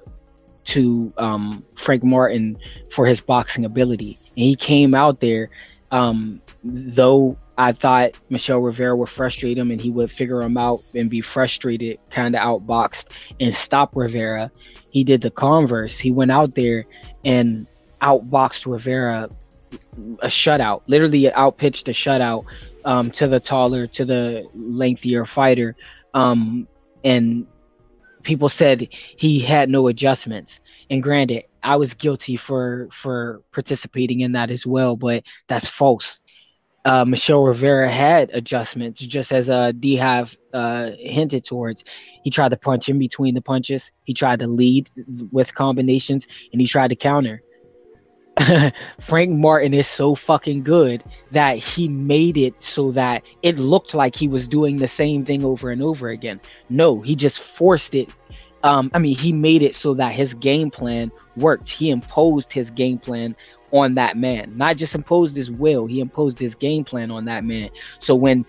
to 0.72 1.14
um, 1.18 1.64
Frank 1.76 2.04
Martin 2.04 2.58
for 2.92 3.06
his 3.06 3.22
boxing 3.22 3.66
ability, 3.66 4.18
and 4.36 4.46
he 4.46 4.56
came 4.56 4.94
out 4.96 5.20
there. 5.20 5.50
Um, 5.92 6.42
though 6.64 7.38
I 7.58 7.74
thought 7.74 8.12
Michel 8.30 8.60
Rivera 8.60 8.96
would 8.96 9.10
frustrate 9.10 9.58
him 9.58 9.72
and 9.72 9.82
he 9.82 9.90
would 9.90 10.10
figure 10.10 10.42
him 10.42 10.58
out 10.58 10.82
and 10.96 11.10
be 11.10 11.22
frustrated, 11.22 12.00
kind 12.10 12.36
of 12.36 12.42
outboxed 12.42 13.06
and 13.40 13.54
stop 13.54 13.96
Rivera. 13.96 14.52
He 14.92 15.04
did 15.04 15.22
the 15.22 15.32
converse. 15.32 16.00
He 16.00 16.12
went 16.12 16.32
out 16.32 16.56
there 16.56 16.86
and 17.26 17.68
outboxed 18.02 18.72
Rivera 18.72 19.30
a 20.22 20.28
shutout, 20.28 20.84
literally 20.88 21.32
outpitched 21.32 21.88
a 21.88 21.92
shutout 21.92 22.46
um, 22.86 23.12
to 23.12 23.28
the 23.28 23.40
taller, 23.40 23.88
to 23.88 24.06
the 24.06 24.48
lengthier 24.54 25.26
fighter. 25.26 25.76
Um, 26.14 26.68
and 27.04 27.48
people 28.24 28.50
said 28.50 28.88
he 28.92 29.40
had 29.40 29.70
no 29.70 29.88
adjustments. 29.88 30.60
And 30.90 31.04
granted, 31.04 31.44
I 31.64 31.76
was 31.78 31.94
guilty 31.94 32.36
for 32.38 32.90
for 32.92 33.42
participating 33.52 34.22
in 34.22 34.34
that 34.34 34.52
as 34.52 34.66
well, 34.66 34.96
but 34.96 35.24
that's 35.48 35.68
false 35.68 36.20
uh, 36.86 37.06
Michel 37.06 37.44
Rivera 37.44 37.90
had 37.90 38.32
adjustments, 38.34 39.00
just 39.00 39.32
as 39.32 39.50
uh, 39.50 39.72
D 39.78 39.96
Hive 39.96 40.36
uh, 40.54 40.92
hinted 40.98 41.44
towards. 41.46 41.84
He 42.24 42.30
tried 42.32 42.50
to 42.50 42.58
punch 42.58 42.90
in 42.90 42.98
between 42.98 43.36
the 43.36 43.42
punches. 43.42 43.92
He 44.04 44.14
tried 44.14 44.40
to 44.40 44.48
lead 44.48 44.90
with 45.32 45.54
combinations, 45.54 46.26
and 46.52 46.60
he 46.62 46.68
tried 46.68 46.90
to 46.90 46.96
counter. 46.96 47.42
Frank 49.00 49.32
Martin 49.32 49.74
is 49.74 49.88
so 49.88 50.16
fucking 50.16 50.64
good 50.64 51.04
that 51.32 51.58
he 51.58 51.88
made 51.88 52.38
it 52.38 52.54
so 52.64 52.92
that 52.92 53.24
it 53.44 53.58
looked 53.58 53.94
like 53.94 54.16
he 54.16 54.28
was 54.28 54.48
doing 54.48 54.78
the 54.78 54.88
same 54.88 55.26
thing 55.26 55.44
over 55.44 55.70
and 55.70 55.82
over 55.82 56.10
again. 56.10 56.40
No, 56.70 57.02
he 57.02 57.16
just 57.16 57.42
forced 57.42 57.96
it. 57.96 58.10
Um, 58.64 58.92
I 58.94 59.00
mean, 59.00 59.18
he 59.18 59.34
made 59.34 59.64
it 59.64 59.76
so 59.76 59.94
that 59.96 60.14
his 60.14 60.34
game 60.34 60.70
plan 60.70 61.12
worked. 61.36 61.70
He 61.70 61.90
imposed 61.90 62.54
his 62.54 62.70
game 62.70 63.00
plan 63.00 63.36
on 63.72 63.96
that 63.96 64.18
man. 64.18 64.56
Not 64.58 64.78
just 64.78 64.96
imposed 64.96 65.36
his 65.36 65.50
will, 65.50 65.86
he 65.86 66.00
imposed 66.00 66.38
his 66.38 66.56
game 66.56 66.84
plan 66.84 67.12
on 67.12 67.26
that 67.26 67.44
man. 67.44 67.70
So 68.00 68.16
when 68.16 68.46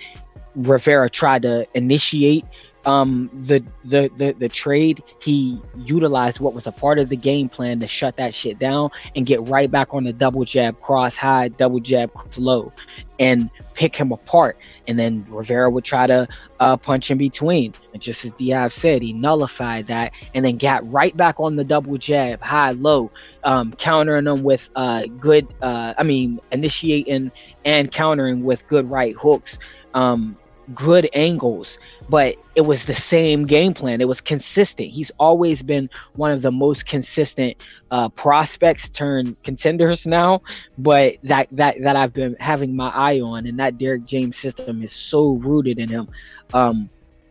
Rivera 0.55 1.09
tried 1.09 1.43
to 1.43 1.67
initiate 1.75 2.45
um 2.85 3.31
the, 3.47 3.63
the 3.85 4.11
the 4.17 4.33
the 4.33 4.49
trade 4.49 5.03
he 5.21 5.59
utilized 5.79 6.41
what 6.41 6.55
was 6.55 6.67
a 6.67 6.73
part 6.73 6.99
of 6.99 7.09
the 7.09 7.17
game 7.17 7.49
plan 7.49 7.79
to 7.81 7.87
shut 7.87 8.17
that 8.17 8.35
shit 8.35 8.59
down 8.59 8.91
and 9.15 9.27
get 9.27 9.41
right 9.49 9.71
back 9.71 9.95
on 9.95 10.05
the 10.05 10.13
double 10.13 10.45
jab 10.45 10.79
cross 10.81 11.17
high 11.17 11.49
double 11.49 11.81
jab 11.81 12.11
low 12.37 12.73
and 13.19 13.51
pick 13.75 13.95
him 13.95 14.11
apart 14.13 14.57
and 14.89 14.99
then 14.99 15.25
Rivera 15.29 15.71
would 15.71 15.85
try 15.85 16.07
to 16.07 16.27
uh, 16.61 16.77
punch 16.77 17.11
in 17.11 17.19
between. 17.19 17.75
And 17.93 18.03
just 18.03 18.25
as 18.25 18.33
Diaz 18.33 18.75
said, 18.75 19.03
he 19.03 19.13
nullified 19.13 19.87
that 19.87 20.13
and 20.35 20.45
then 20.45 20.59
got 20.59 20.89
right 20.91 21.17
back 21.17 21.39
on 21.39 21.57
the 21.57 21.65
double 21.65 21.97
jab, 21.99 22.41
high, 22.41 22.73
low, 22.73 23.11
um, 23.45 23.73
countering 23.73 24.25
them 24.25 24.43
with 24.43 24.69
uh, 24.77 25.05
good, 25.19 25.47
uh, 25.63 25.95
I 25.97 26.03
mean, 26.03 26.41
initiating 26.51 27.31
and 27.65 27.91
countering 27.91 28.45
with 28.45 28.67
good 28.69 28.87
right 28.91 29.15
hooks. 29.15 29.59
Um, 29.95 30.37
good 30.75 31.09
angles, 31.15 31.79
but 32.09 32.35
it 32.55 32.63
was 32.63 32.85
the 32.85 32.95
same 32.95 33.47
game 33.47 33.75
plan. 33.75 34.01
It 34.01 34.09
was 34.09 34.21
consistent. 34.21 34.89
He's 34.89 35.11
always 35.19 35.63
been 35.63 35.89
one 36.15 36.31
of 36.31 36.43
the 36.43 36.51
most 36.53 36.87
consistent 36.87 37.57
uh, 37.91 38.09
prospects 38.11 38.89
turned 38.89 39.43
contenders 39.43 40.07
now, 40.07 40.43
but 40.79 41.17
that 41.23 41.49
that 41.53 41.81
that 41.83 41.97
I've 41.97 42.13
been 42.13 42.37
having 42.41 42.75
my 42.77 42.89
eye 42.89 43.21
on, 43.21 43.47
and 43.47 43.59
that 43.59 43.79
Derrick 43.79 44.05
James 44.05 44.37
system 44.37 44.83
is 44.83 44.93
so 44.93 45.33
rooted 45.33 45.79
in 45.79 45.89
him. 45.89 46.09
Um, 46.53 46.89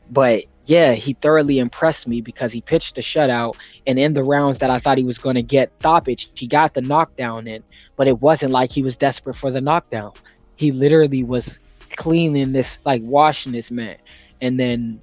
but 0.09 0.45
yeah, 0.65 0.93
he 0.93 1.13
thoroughly 1.13 1.59
impressed 1.59 2.07
me 2.07 2.21
because 2.21 2.51
he 2.51 2.61
pitched 2.61 2.95
the 2.95 3.01
shutout, 3.01 3.55
and 3.87 3.97
in 3.99 4.13
the 4.13 4.23
rounds 4.23 4.59
that 4.59 4.69
I 4.69 4.79
thought 4.79 4.97
he 4.97 5.03
was 5.03 5.17
going 5.17 5.35
to 5.35 5.41
get 5.41 5.71
stoppage, 5.79 6.29
he 6.33 6.47
got 6.47 6.73
the 6.73 6.81
knockdown 6.81 7.47
in. 7.47 7.63
But 7.95 8.07
it 8.07 8.19
wasn't 8.21 8.51
like 8.51 8.71
he 8.71 8.83
was 8.83 8.97
desperate 8.97 9.35
for 9.35 9.51
the 9.51 9.61
knockdown. 9.61 10.13
He 10.55 10.71
literally 10.71 11.23
was 11.23 11.59
cleaning 11.95 12.51
this, 12.51 12.79
like 12.85 13.01
washing 13.03 13.51
this 13.51 13.71
man. 13.71 13.97
And 14.41 14.59
then 14.59 15.01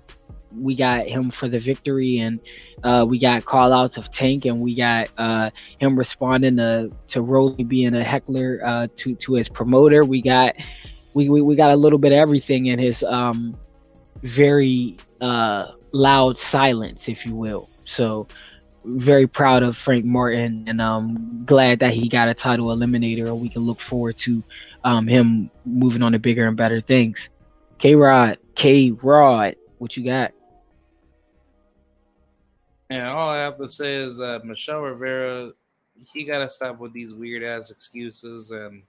we 0.56 0.74
got 0.74 1.06
him 1.06 1.30
for 1.30 1.48
the 1.48 1.58
victory, 1.58 2.18
and 2.18 2.40
uh, 2.82 3.04
we 3.08 3.18
got 3.18 3.44
call 3.44 3.72
outs 3.72 3.96
of 3.96 4.10
Tank, 4.10 4.46
and 4.46 4.60
we 4.60 4.74
got 4.74 5.08
uh, 5.18 5.50
him 5.80 5.98
responding 5.98 6.56
to 6.56 6.90
to 7.08 7.22
Rolly 7.22 7.64
being 7.64 7.94
a 7.94 8.02
heckler 8.02 8.60
uh, 8.64 8.88
to 8.96 9.14
to 9.14 9.34
his 9.34 9.48
promoter. 9.48 10.04
We 10.04 10.22
got 10.22 10.56
we, 11.14 11.28
we, 11.28 11.42
we 11.42 11.56
got 11.56 11.72
a 11.72 11.76
little 11.76 11.98
bit 11.98 12.12
of 12.12 12.18
everything 12.18 12.66
in 12.66 12.78
his 12.78 13.02
um, 13.02 13.56
very 14.22 14.96
uh, 15.20 15.72
loud 15.92 16.38
silence, 16.38 17.08
if 17.08 17.26
you 17.26 17.34
will. 17.34 17.68
So 17.84 18.28
very 18.84 19.26
proud 19.26 19.62
of 19.62 19.76
Frank 19.76 20.04
Martin, 20.04 20.64
and 20.66 20.80
um, 20.80 21.44
glad 21.44 21.80
that 21.80 21.92
he 21.92 22.08
got 22.08 22.28
a 22.28 22.34
title 22.34 22.68
eliminator. 22.68 23.26
and 23.26 23.40
We 23.40 23.48
can 23.48 23.62
look 23.62 23.80
forward 23.80 24.16
to 24.18 24.42
um, 24.84 25.06
him 25.06 25.50
moving 25.64 26.02
on 26.02 26.12
to 26.12 26.18
bigger 26.18 26.46
and 26.46 26.56
better 26.56 26.80
things. 26.80 27.28
K 27.78 27.94
Rod, 27.94 28.38
K 28.54 28.90
Rod, 28.90 29.56
what 29.78 29.96
you 29.96 30.04
got? 30.04 30.32
And 32.90 33.02
all 33.06 33.28
I 33.28 33.38
have 33.38 33.58
to 33.58 33.70
say 33.70 33.96
is 33.96 34.16
that 34.16 34.44
Michel 34.44 34.80
Rivera, 34.80 35.52
he 36.12 36.24
got 36.24 36.38
to 36.38 36.50
stop 36.50 36.78
with 36.78 36.92
these 36.92 37.14
weird 37.14 37.42
ass 37.42 37.70
excuses 37.70 38.50
and 38.50 38.82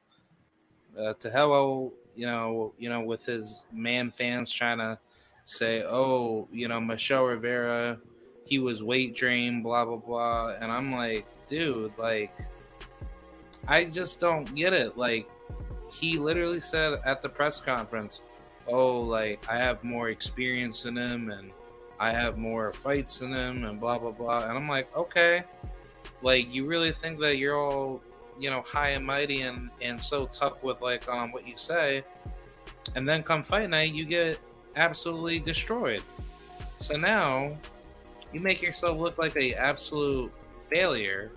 uh, 0.97 1.13
to 1.15 1.29
hello, 1.29 1.93
you 2.15 2.25
know, 2.25 2.73
you 2.77 2.89
know, 2.89 3.01
with 3.01 3.25
his 3.25 3.63
man 3.71 4.09
fans 4.11 4.51
trying 4.51 4.77
to 4.77 4.97
say, 5.45 5.83
oh, 5.83 6.47
you 6.51 6.67
know, 6.67 6.79
Michel 6.79 7.25
Rivera, 7.25 7.99
he 8.45 8.59
was 8.59 8.81
weight 8.81 9.15
drained, 9.15 9.63
blah 9.63 9.85
blah 9.85 9.97
blah, 9.97 10.55
and 10.59 10.71
I'm 10.71 10.91
like, 10.91 11.25
dude, 11.47 11.91
like, 11.97 12.31
I 13.67 13.85
just 13.85 14.19
don't 14.19 14.53
get 14.55 14.73
it. 14.73 14.97
Like, 14.97 15.27
he 15.99 16.17
literally 16.17 16.59
said 16.61 16.99
at 17.05 17.21
the 17.21 17.29
press 17.29 17.59
conference, 17.59 18.21
"Oh, 18.67 19.01
like 19.01 19.45
I 19.49 19.57
have 19.57 19.83
more 19.83 20.09
experience 20.09 20.85
in 20.85 20.97
him, 20.97 21.29
and 21.29 21.51
I 21.99 22.11
have 22.11 22.37
more 22.37 22.71
fights 22.71 23.21
in 23.21 23.33
him, 23.33 23.65
and 23.65 23.79
blah 23.79 23.99
blah 23.99 24.11
blah," 24.11 24.47
and 24.47 24.57
I'm 24.57 24.69
like, 24.69 24.87
okay, 24.95 25.43
like 26.21 26.53
you 26.53 26.65
really 26.65 26.91
think 26.91 27.19
that 27.19 27.37
you're 27.37 27.57
all 27.57 28.01
you 28.39 28.49
know 28.49 28.61
high 28.61 28.89
and 28.89 29.05
mighty 29.05 29.41
and 29.41 29.69
and 29.81 30.01
so 30.01 30.25
tough 30.27 30.63
with 30.63 30.81
like 30.81 31.07
um 31.09 31.31
what 31.33 31.45
you 31.45 31.57
say 31.57 32.01
and 32.95 33.07
then 33.07 33.21
come 33.21 33.43
fight 33.43 33.69
night 33.69 33.93
you 33.93 34.05
get 34.05 34.39
absolutely 34.75 35.39
destroyed. 35.39 36.01
So 36.79 36.95
now 36.95 37.51
you 38.31 38.39
make 38.39 38.61
yourself 38.61 38.97
look 38.97 39.17
like 39.17 39.35
a 39.35 39.53
absolute 39.55 40.31
failure 40.69 41.31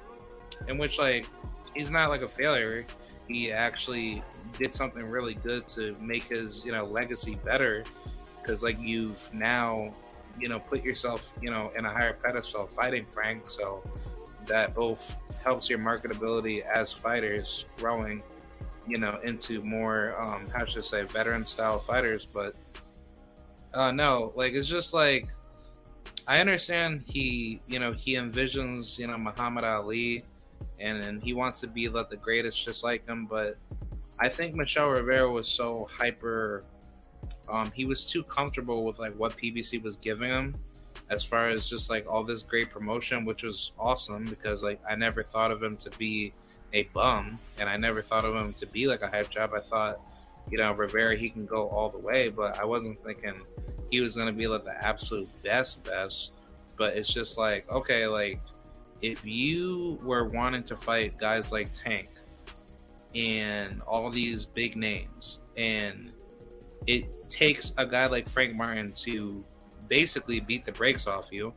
in 0.68 0.78
which 0.78 0.98
like 0.98 1.26
he's 1.74 1.90
not 1.90 2.10
like 2.10 2.22
a 2.22 2.28
failure 2.28 2.86
he 3.32 3.52
actually 3.52 4.22
did 4.58 4.74
something 4.74 5.04
really 5.04 5.34
good 5.34 5.66
to 5.66 5.96
make 6.00 6.24
his 6.24 6.64
you 6.64 6.72
know 6.72 6.84
legacy 6.84 7.36
better 7.44 7.84
because 8.40 8.62
like 8.62 8.78
you've 8.80 9.18
now 9.32 9.90
you 10.38 10.48
know 10.48 10.58
put 10.58 10.82
yourself 10.82 11.22
you 11.40 11.50
know 11.50 11.70
in 11.76 11.84
a 11.84 11.90
higher 11.90 12.12
pedestal 12.12 12.66
fighting 12.66 13.04
frank 13.04 13.46
so 13.46 13.82
that 14.46 14.74
both 14.74 15.16
helps 15.42 15.68
your 15.68 15.78
marketability 15.78 16.62
as 16.62 16.92
fighters 16.92 17.66
growing, 17.78 18.22
you 18.86 18.98
know, 18.98 19.18
into 19.24 19.62
more 19.62 20.14
um 20.20 20.48
how 20.54 20.64
should 20.64 20.78
I 20.78 20.82
say 20.82 21.02
veteran 21.02 21.44
style 21.44 21.78
fighters. 21.78 22.26
But 22.26 22.54
uh 23.74 23.90
no, 23.90 24.32
like 24.36 24.52
it's 24.54 24.68
just 24.68 24.94
like 24.94 25.26
I 26.26 26.40
understand 26.40 27.02
he 27.02 27.60
you 27.66 27.78
know, 27.78 27.92
he 27.92 28.14
envisions, 28.14 28.98
you 28.98 29.06
know, 29.06 29.16
Muhammad 29.16 29.64
Ali 29.64 30.24
and, 30.82 31.04
and 31.04 31.22
he 31.22 31.32
wants 31.32 31.60
to 31.60 31.66
be 31.66 31.88
like 31.88 32.08
the 32.08 32.16
greatest 32.16 32.64
just 32.64 32.84
like 32.84 33.06
him, 33.08 33.26
but 33.26 33.54
I 34.18 34.28
think 34.28 34.54
Michel 34.54 34.88
Rivera 34.88 35.30
was 35.30 35.48
so 35.48 35.88
hyper 35.98 36.64
um 37.48 37.72
he 37.72 37.84
was 37.84 38.06
too 38.06 38.22
comfortable 38.22 38.84
with 38.84 39.00
like 39.00 39.12
what 39.14 39.36
PBC 39.36 39.82
was 39.82 39.96
giving 39.96 40.30
him 40.30 40.54
as 41.12 41.22
far 41.22 41.48
as 41.48 41.68
just 41.68 41.90
like 41.90 42.10
all 42.10 42.24
this 42.24 42.42
great 42.42 42.70
promotion, 42.70 43.24
which 43.24 43.42
was 43.42 43.72
awesome 43.78 44.24
because 44.24 44.62
like 44.62 44.80
I 44.88 44.94
never 44.94 45.22
thought 45.22 45.50
of 45.50 45.62
him 45.62 45.76
to 45.78 45.90
be 45.98 46.32
a 46.72 46.84
bum, 46.94 47.38
and 47.58 47.68
I 47.68 47.76
never 47.76 48.00
thought 48.00 48.24
of 48.24 48.34
him 48.34 48.54
to 48.54 48.66
be 48.66 48.86
like 48.86 49.02
a 49.02 49.08
hype 49.08 49.30
job. 49.30 49.50
I 49.54 49.60
thought, 49.60 50.00
you 50.50 50.56
know, 50.56 50.72
Rivera 50.72 51.16
he 51.16 51.28
can 51.28 51.44
go 51.44 51.68
all 51.68 51.90
the 51.90 51.98
way, 51.98 52.30
but 52.30 52.58
I 52.58 52.64
wasn't 52.64 52.98
thinking 52.98 53.34
he 53.90 54.00
was 54.00 54.16
gonna 54.16 54.32
be 54.32 54.46
like 54.46 54.64
the 54.64 54.84
absolute 54.84 55.28
best 55.42 55.84
best. 55.84 56.32
But 56.78 56.96
it's 56.96 57.12
just 57.12 57.36
like 57.36 57.70
okay, 57.70 58.06
like 58.06 58.40
if 59.02 59.24
you 59.26 59.98
were 60.02 60.24
wanting 60.24 60.62
to 60.62 60.76
fight 60.76 61.18
guys 61.18 61.52
like 61.52 61.68
Tank 61.74 62.08
and 63.14 63.82
all 63.82 64.08
these 64.10 64.44
big 64.46 64.76
names, 64.76 65.42
and 65.56 66.12
it 66.86 67.28
takes 67.28 67.74
a 67.76 67.84
guy 67.84 68.06
like 68.06 68.28
Frank 68.28 68.54
Martin 68.54 68.92
to 68.92 69.44
basically 69.88 70.40
beat 70.40 70.64
the 70.64 70.72
brakes 70.72 71.06
off 71.06 71.30
you, 71.30 71.52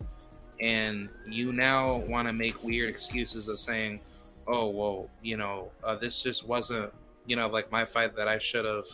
and 0.60 1.10
you 1.30 1.54
now 1.54 1.98
want 2.08 2.28
to 2.28 2.34
make 2.34 2.62
weird 2.64 2.90
excuses 2.90 3.48
of 3.48 3.60
saying, 3.60 4.02
"Oh, 4.48 4.70
well, 4.70 5.10
you 5.22 5.38
know, 5.38 5.72
uh, 5.84 5.96
this 5.96 6.22
just 6.22 6.48
wasn't, 6.48 6.92
you 7.26 7.36
know, 7.36 7.48
like 7.48 7.72
my 7.72 7.86
fight 7.86 8.16
that 8.16 8.28
I 8.28 8.40
should 8.40 8.66
have 8.66 8.88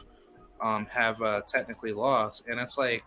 um, 0.62 0.86
have 0.88 1.22
uh, 1.22 1.42
technically 1.48 1.94
lost," 1.94 2.48
and 2.48 2.60
it's 2.60 2.78
like 2.78 3.04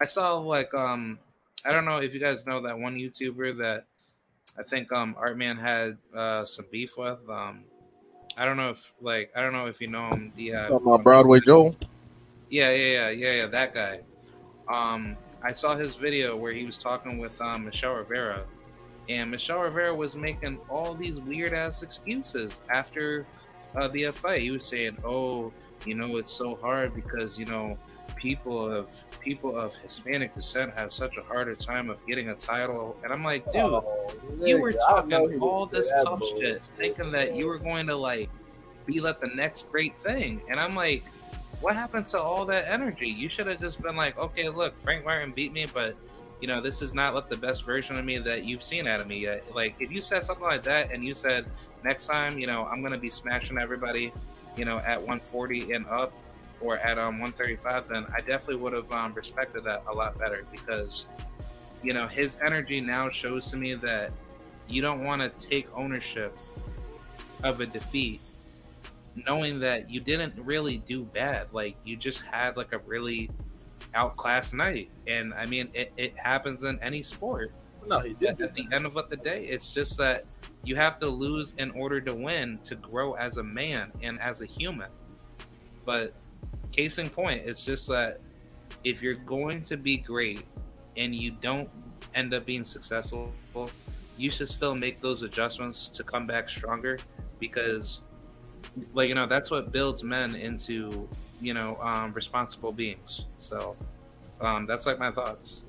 I 0.00 0.06
saw 0.06 0.34
like 0.36 0.72
um 0.74 1.18
I 1.64 1.72
don't 1.72 1.84
know 1.84 1.98
if 1.98 2.14
you 2.14 2.20
guys 2.20 2.46
know 2.46 2.60
that 2.62 2.78
one 2.78 2.96
YouTuber 2.96 3.58
that 3.58 3.86
I 4.58 4.62
think 4.62 4.92
um 4.92 5.14
Artman 5.20 5.58
had 5.58 5.98
uh, 6.14 6.44
some 6.44 6.66
beef 6.70 6.96
with. 6.96 7.18
Um, 7.28 7.64
I 8.36 8.44
don't 8.44 8.56
know 8.56 8.70
if 8.70 8.92
like 9.00 9.30
I 9.36 9.42
don't 9.42 9.52
know 9.52 9.66
if 9.66 9.80
you 9.80 9.88
know 9.88 10.08
him. 10.10 10.32
Yeah, 10.36 10.68
uh, 10.68 10.98
Broadway 10.98 11.40
Joe. 11.40 11.74
Yeah, 12.48 12.70
yeah, 12.70 12.86
yeah, 12.86 13.08
yeah, 13.10 13.32
yeah. 13.32 13.46
That 13.46 13.74
guy 13.74 14.00
um, 14.68 15.16
I 15.42 15.52
saw 15.52 15.76
his 15.76 15.96
video 15.96 16.36
where 16.36 16.52
he 16.52 16.66
was 16.66 16.78
talking 16.78 17.18
with 17.18 17.40
um, 17.40 17.64
Michel 17.64 17.94
Rivera, 17.94 18.42
and 19.08 19.30
Michel 19.30 19.60
Rivera 19.60 19.94
was 19.94 20.16
making 20.16 20.58
all 20.68 20.94
these 20.94 21.20
weird 21.20 21.52
ass 21.52 21.82
excuses 21.82 22.58
after 22.72 23.26
uh, 23.76 23.88
the 23.88 24.10
fight. 24.10 24.40
He 24.40 24.50
was 24.50 24.66
saying, 24.66 24.96
"Oh, 25.04 25.52
you 25.84 25.94
know, 25.94 26.16
it's 26.16 26.32
so 26.32 26.56
hard 26.56 26.94
because 26.94 27.38
you 27.38 27.46
know 27.46 27.78
people 28.16 28.70
of 28.70 28.88
people 29.26 29.58
of 29.58 29.74
Hispanic 29.76 30.34
descent 30.34 30.72
have 30.74 30.92
such 30.92 31.18
a 31.18 31.22
harder 31.22 31.54
time 31.54 31.90
of 31.90 31.98
getting 32.06 32.30
a 32.30 32.34
title." 32.34 32.96
And 33.04 33.12
I'm 33.12 33.22
like, 33.22 33.44
dude, 33.46 33.56
oh, 33.56 34.12
you 34.40 34.58
were 34.58 34.72
talking 34.72 35.38
all 35.40 35.66
this 35.66 35.92
tough 36.02 36.22
shit, 36.38 36.62
thinking 36.78 37.10
that 37.12 37.36
you 37.36 37.46
were 37.46 37.58
going 37.58 37.86
to 37.88 37.96
like 37.96 38.30
be 38.86 39.00
like 39.00 39.20
the 39.20 39.28
next 39.34 39.70
great 39.70 39.94
thing, 39.94 40.40
and 40.48 40.58
I'm 40.58 40.74
like 40.74 41.04
what 41.60 41.74
happened 41.74 42.06
to 42.08 42.20
all 42.20 42.44
that 42.46 42.66
energy? 42.68 43.08
You 43.08 43.28
should 43.28 43.46
have 43.46 43.60
just 43.60 43.82
been 43.82 43.96
like, 43.96 44.18
okay, 44.18 44.48
look, 44.48 44.76
Frank 44.78 45.04
Martin 45.04 45.32
beat 45.32 45.52
me, 45.52 45.66
but 45.72 45.96
you 46.40 46.48
know, 46.48 46.60
this 46.60 46.82
is 46.82 46.94
not 46.94 47.14
like 47.14 47.28
the 47.28 47.36
best 47.36 47.64
version 47.64 47.98
of 47.98 48.04
me 48.04 48.18
that 48.18 48.44
you've 48.44 48.62
seen 48.62 48.86
out 48.86 49.00
of 49.00 49.06
me 49.06 49.20
yet. 49.20 49.42
Like, 49.54 49.74
if 49.80 49.90
you 49.90 50.02
said 50.02 50.24
something 50.24 50.44
like 50.44 50.62
that 50.64 50.92
and 50.92 51.04
you 51.04 51.14
said 51.14 51.46
next 51.82 52.06
time, 52.06 52.38
you 52.38 52.46
know, 52.46 52.66
I'm 52.70 52.82
gonna 52.82 52.98
be 52.98 53.10
smashing 53.10 53.58
everybody, 53.58 54.12
you 54.56 54.64
know, 54.64 54.78
at 54.78 54.98
140 54.98 55.72
and 55.72 55.86
up 55.86 56.12
or 56.60 56.78
at 56.78 56.98
um 56.98 57.18
135, 57.18 57.88
then 57.88 58.06
I 58.14 58.20
definitely 58.20 58.56
would 58.56 58.72
have 58.72 58.90
um, 58.92 59.12
respected 59.14 59.64
that 59.64 59.82
a 59.88 59.92
lot 59.92 60.18
better 60.18 60.44
because, 60.50 61.06
you 61.82 61.92
know, 61.92 62.06
his 62.06 62.38
energy 62.42 62.80
now 62.80 63.10
shows 63.10 63.50
to 63.50 63.56
me 63.56 63.74
that 63.74 64.10
you 64.68 64.82
don't 64.82 65.04
want 65.04 65.22
to 65.22 65.48
take 65.48 65.68
ownership 65.76 66.32
of 67.42 67.60
a 67.60 67.66
defeat 67.66 68.20
knowing 69.24 69.58
that 69.60 69.90
you 69.90 70.00
didn't 70.00 70.34
really 70.36 70.78
do 70.78 71.04
bad. 71.04 71.46
Like 71.52 71.76
you 71.84 71.96
just 71.96 72.22
had 72.22 72.56
like 72.56 72.72
a 72.72 72.78
really 72.78 73.30
outclassed 73.94 74.54
night, 74.54 74.90
and 75.06 75.32
I 75.34 75.46
mean 75.46 75.68
it, 75.74 75.92
it 75.96 76.16
happens 76.16 76.64
in 76.64 76.78
any 76.82 77.02
sport. 77.02 77.52
No, 77.86 78.00
he 78.00 78.14
did. 78.14 78.28
At, 78.28 78.40
at 78.40 78.54
the 78.54 78.66
end 78.72 78.84
of 78.84 78.94
the 79.08 79.16
day, 79.16 79.44
it's 79.44 79.72
just 79.72 79.96
that 79.98 80.24
you 80.64 80.76
have 80.76 80.98
to 80.98 81.08
lose 81.08 81.54
in 81.58 81.70
order 81.72 82.00
to 82.00 82.14
win 82.14 82.58
to 82.64 82.74
grow 82.74 83.12
as 83.12 83.36
a 83.36 83.42
man 83.42 83.92
and 84.02 84.20
as 84.20 84.40
a 84.40 84.46
human. 84.46 84.90
But 85.84 86.12
case 86.76 86.98
in 86.98 87.08
point, 87.08 87.42
it's 87.44 87.64
just 87.64 87.88
that 87.88 88.20
if 88.84 89.02
you're 89.02 89.14
going 89.14 89.62
to 89.64 89.76
be 89.76 89.96
great 89.96 90.42
and 90.96 91.14
you 91.14 91.32
don't 91.40 91.68
end 92.14 92.34
up 92.34 92.44
being 92.44 92.64
successful, 92.64 93.32
you 94.16 94.30
should 94.30 94.48
still 94.48 94.74
make 94.74 95.00
those 95.00 95.22
adjustments 95.22 95.88
to 95.88 96.04
come 96.04 96.26
back 96.26 96.48
stronger 96.48 96.98
because 97.38 98.02
like 98.92 99.08
you 99.08 99.14
know 99.14 99.26
that's 99.26 99.50
what 99.50 99.72
builds 99.72 100.04
men 100.04 100.34
into 100.34 101.08
you 101.40 101.54
know 101.54 101.76
um, 101.80 102.12
responsible 102.12 102.72
beings. 102.72 103.24
So 103.38 103.76
um, 104.40 104.66
that's 104.66 104.86
like 104.86 104.98
my 104.98 105.10
thoughts. 105.10 105.62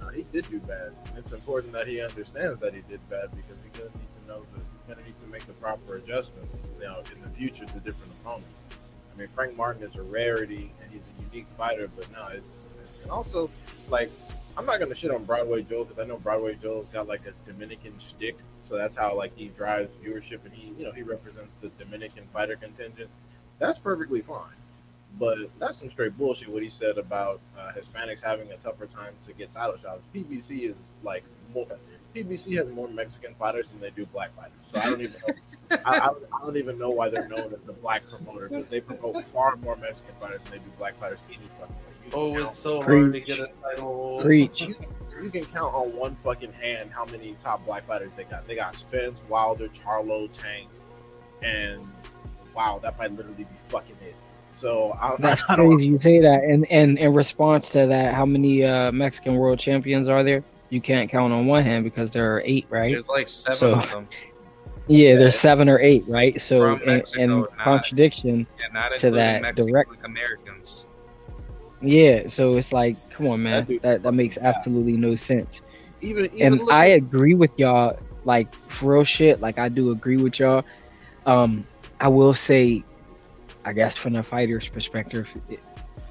No, 0.00 0.08
he 0.08 0.24
did 0.32 0.48
do 0.50 0.60
bad. 0.60 0.92
It's 1.16 1.32
important 1.32 1.72
that 1.72 1.86
he 1.86 2.00
understands 2.00 2.58
that 2.60 2.72
he 2.72 2.80
did 2.88 3.00
bad 3.10 3.30
because 3.30 3.56
he's 3.62 3.72
gonna 3.72 3.90
need 3.98 4.14
to 4.22 4.28
know 4.28 4.40
that 4.40 4.62
he's 4.72 4.82
gonna 4.88 5.06
need 5.06 5.18
to 5.18 5.26
make 5.26 5.46
the 5.46 5.54
proper 5.54 5.96
adjustments, 5.96 6.54
you 6.78 6.84
know, 6.84 7.02
in 7.14 7.22
the 7.22 7.30
future 7.30 7.66
to 7.66 7.80
different 7.80 8.12
opponents. 8.20 8.57
I 9.18 9.22
mean, 9.22 9.28
Frank 9.34 9.56
Martin 9.56 9.82
is 9.82 9.96
a 9.96 10.02
rarity 10.02 10.72
and 10.80 10.90
he's 10.92 11.02
a 11.02 11.22
unique 11.30 11.48
fighter, 11.56 11.88
but 11.96 12.10
no, 12.12 12.28
it's, 12.28 12.46
and 13.02 13.10
also 13.10 13.50
like 13.90 14.10
I'm 14.56 14.64
not 14.64 14.78
gonna 14.78 14.94
shit 14.94 15.10
on 15.10 15.24
Broadway 15.24 15.62
Joe 15.62 15.84
because 15.84 15.98
I 15.98 16.06
know 16.06 16.18
Broadway 16.18 16.56
Joe's 16.62 16.86
got 16.92 17.08
like 17.08 17.22
a 17.26 17.50
Dominican 17.50 17.94
shtick 17.98 18.36
so 18.68 18.76
that's 18.76 18.96
how 18.96 19.16
like 19.16 19.36
he 19.36 19.48
drives 19.48 19.90
viewership, 20.04 20.44
and 20.44 20.52
he 20.52 20.72
you 20.78 20.84
know 20.84 20.92
he 20.92 21.02
represents 21.02 21.50
the 21.60 21.68
Dominican 21.82 22.24
fighter 22.32 22.56
contingent. 22.56 23.08
That's 23.58 23.78
perfectly 23.78 24.20
fine, 24.20 24.54
but 25.18 25.38
that's 25.58 25.78
some 25.78 25.90
straight 25.90 26.16
bullshit. 26.18 26.48
What 26.48 26.62
he 26.62 26.68
said 26.68 26.98
about 26.98 27.40
uh, 27.58 27.72
Hispanics 27.72 28.22
having 28.22 28.52
a 28.52 28.56
tougher 28.58 28.86
time 28.86 29.14
to 29.26 29.32
get 29.32 29.52
title 29.54 29.76
shots. 29.82 30.02
PBC 30.14 30.70
is 30.70 30.76
like 31.02 31.24
more. 31.54 31.66
PBC 32.14 32.56
has 32.58 32.68
more 32.68 32.88
Mexican 32.88 33.34
fighters 33.34 33.66
than 33.68 33.80
they 33.80 33.90
do 33.90 34.04
black 34.06 34.34
fighters. 34.36 34.52
So 34.72 34.80
I 34.80 34.84
don't 34.84 35.00
even 35.00 35.20
know. 35.26 35.34
I, 35.70 36.10
I, 36.10 36.44
don't 36.44 36.56
even 36.56 36.78
know 36.78 36.90
why 36.90 37.08
they're 37.08 37.28
known 37.28 37.52
as 37.52 37.60
the 37.66 37.72
black 37.72 38.02
promoter, 38.08 38.48
but 38.50 38.70
they 38.70 38.80
promote 38.80 39.24
far 39.26 39.56
more 39.56 39.76
Mexican 39.76 40.14
fighters 40.14 40.40
than 40.42 40.52
they 40.52 40.58
do 40.58 40.70
black 40.78 40.94
fighters 40.94 41.20
any 41.28 41.36
fucking 41.36 41.74
way. 41.74 42.12
Oh, 42.14 42.48
it's 42.48 42.58
so 42.58 42.80
hard 42.80 43.12
to 43.12 43.20
get 43.20 43.38
a 43.38 43.50
title. 43.62 44.20
Preach 44.22 44.62
you 45.22 45.30
can 45.30 45.44
count 45.46 45.74
on 45.74 45.96
one 45.96 46.16
fucking 46.16 46.52
hand 46.52 46.90
how 46.90 47.04
many 47.06 47.34
top 47.42 47.64
black 47.64 47.82
fighters 47.82 48.12
they 48.14 48.24
got. 48.24 48.46
They 48.46 48.56
got 48.56 48.74
Spence, 48.74 49.18
Wilder, 49.28 49.68
Charlo, 49.68 50.28
Tank, 50.36 50.68
and 51.42 51.80
wow, 52.54 52.78
that 52.82 52.98
might 52.98 53.12
literally 53.12 53.44
be 53.44 53.56
fucking 53.68 53.96
it. 54.02 54.14
So 54.56 54.92
I, 55.00 55.16
that's 55.18 55.42
I, 55.48 55.54
crazy. 55.54 55.88
You 55.88 55.98
say 55.98 56.20
that, 56.20 56.44
and 56.44 56.66
and 56.70 56.98
in 56.98 57.14
response 57.14 57.70
to 57.70 57.86
that, 57.86 58.14
how 58.14 58.26
many 58.26 58.64
uh, 58.64 58.90
Mexican 58.92 59.36
world 59.36 59.58
champions 59.58 60.08
are 60.08 60.24
there? 60.24 60.42
You 60.70 60.80
can't 60.80 61.10
count 61.10 61.32
on 61.32 61.46
one 61.46 61.62
hand 61.62 61.84
because 61.84 62.10
there 62.10 62.34
are 62.34 62.42
eight, 62.44 62.66
right? 62.68 62.92
There's 62.92 63.08
like 63.08 63.28
seven 63.28 63.56
so, 63.56 63.74
of 63.74 63.90
them. 63.90 64.08
Yeah, 64.88 65.16
there's 65.16 65.38
seven 65.38 65.68
or 65.68 65.78
eight, 65.80 66.04
right? 66.08 66.40
So, 66.40 66.76
in, 66.76 67.02
in 67.18 67.46
contradiction 67.58 68.46
yeah, 68.58 68.88
to 68.96 69.10
that, 69.10 69.42
Mexican, 69.42 69.66
direct 69.66 69.90
like 69.90 70.04
Americans. 70.04 70.84
Yeah, 71.82 72.26
so 72.26 72.56
it's 72.56 72.72
like, 72.72 72.96
come 73.10 73.28
on, 73.28 73.42
man, 73.42 73.66
That 73.66 73.82
that 73.82 74.02
that 74.02 74.12
makes 74.12 74.38
absolutely 74.38 74.96
no 74.96 75.14
sense. 75.14 75.60
Even, 76.00 76.24
even 76.26 76.46
and 76.46 76.58
look 76.58 76.72
I 76.72 76.86
agree 76.86 77.34
with 77.34 77.56
y'all, 77.58 77.98
like 78.24 78.52
for 78.52 78.94
real 78.94 79.04
shit. 79.04 79.40
Like 79.40 79.58
I 79.58 79.68
do 79.68 79.90
agree 79.90 80.16
with 80.16 80.38
y'all. 80.38 80.64
Um, 81.26 81.64
I 82.00 82.08
will 82.08 82.34
say, 82.34 82.82
I 83.64 83.72
guess 83.72 83.94
from 83.94 84.14
the 84.14 84.22
fighter's 84.22 84.68
perspective, 84.68 85.28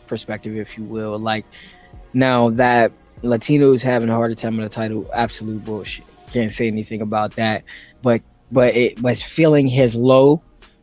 perspective, 0.06 0.56
if 0.56 0.78
you 0.78 0.84
will, 0.84 1.18
like 1.18 1.46
now 2.14 2.50
that 2.52 2.92
Latinos 3.24 3.82
having 3.82 4.10
a 4.10 4.14
harder 4.14 4.36
time 4.36 4.56
on 4.58 4.64
the 4.64 4.70
title, 4.70 5.10
absolute 5.14 5.64
bullshit. 5.66 6.06
Can't 6.32 6.52
say 6.52 6.68
anything 6.68 7.02
about 7.02 7.36
that. 7.38 7.64
But 8.02 8.22
but 8.52 8.76
it 8.76 9.02
was 9.02 9.22
feeling 9.22 9.68
his 9.68 9.96
low 9.96 10.42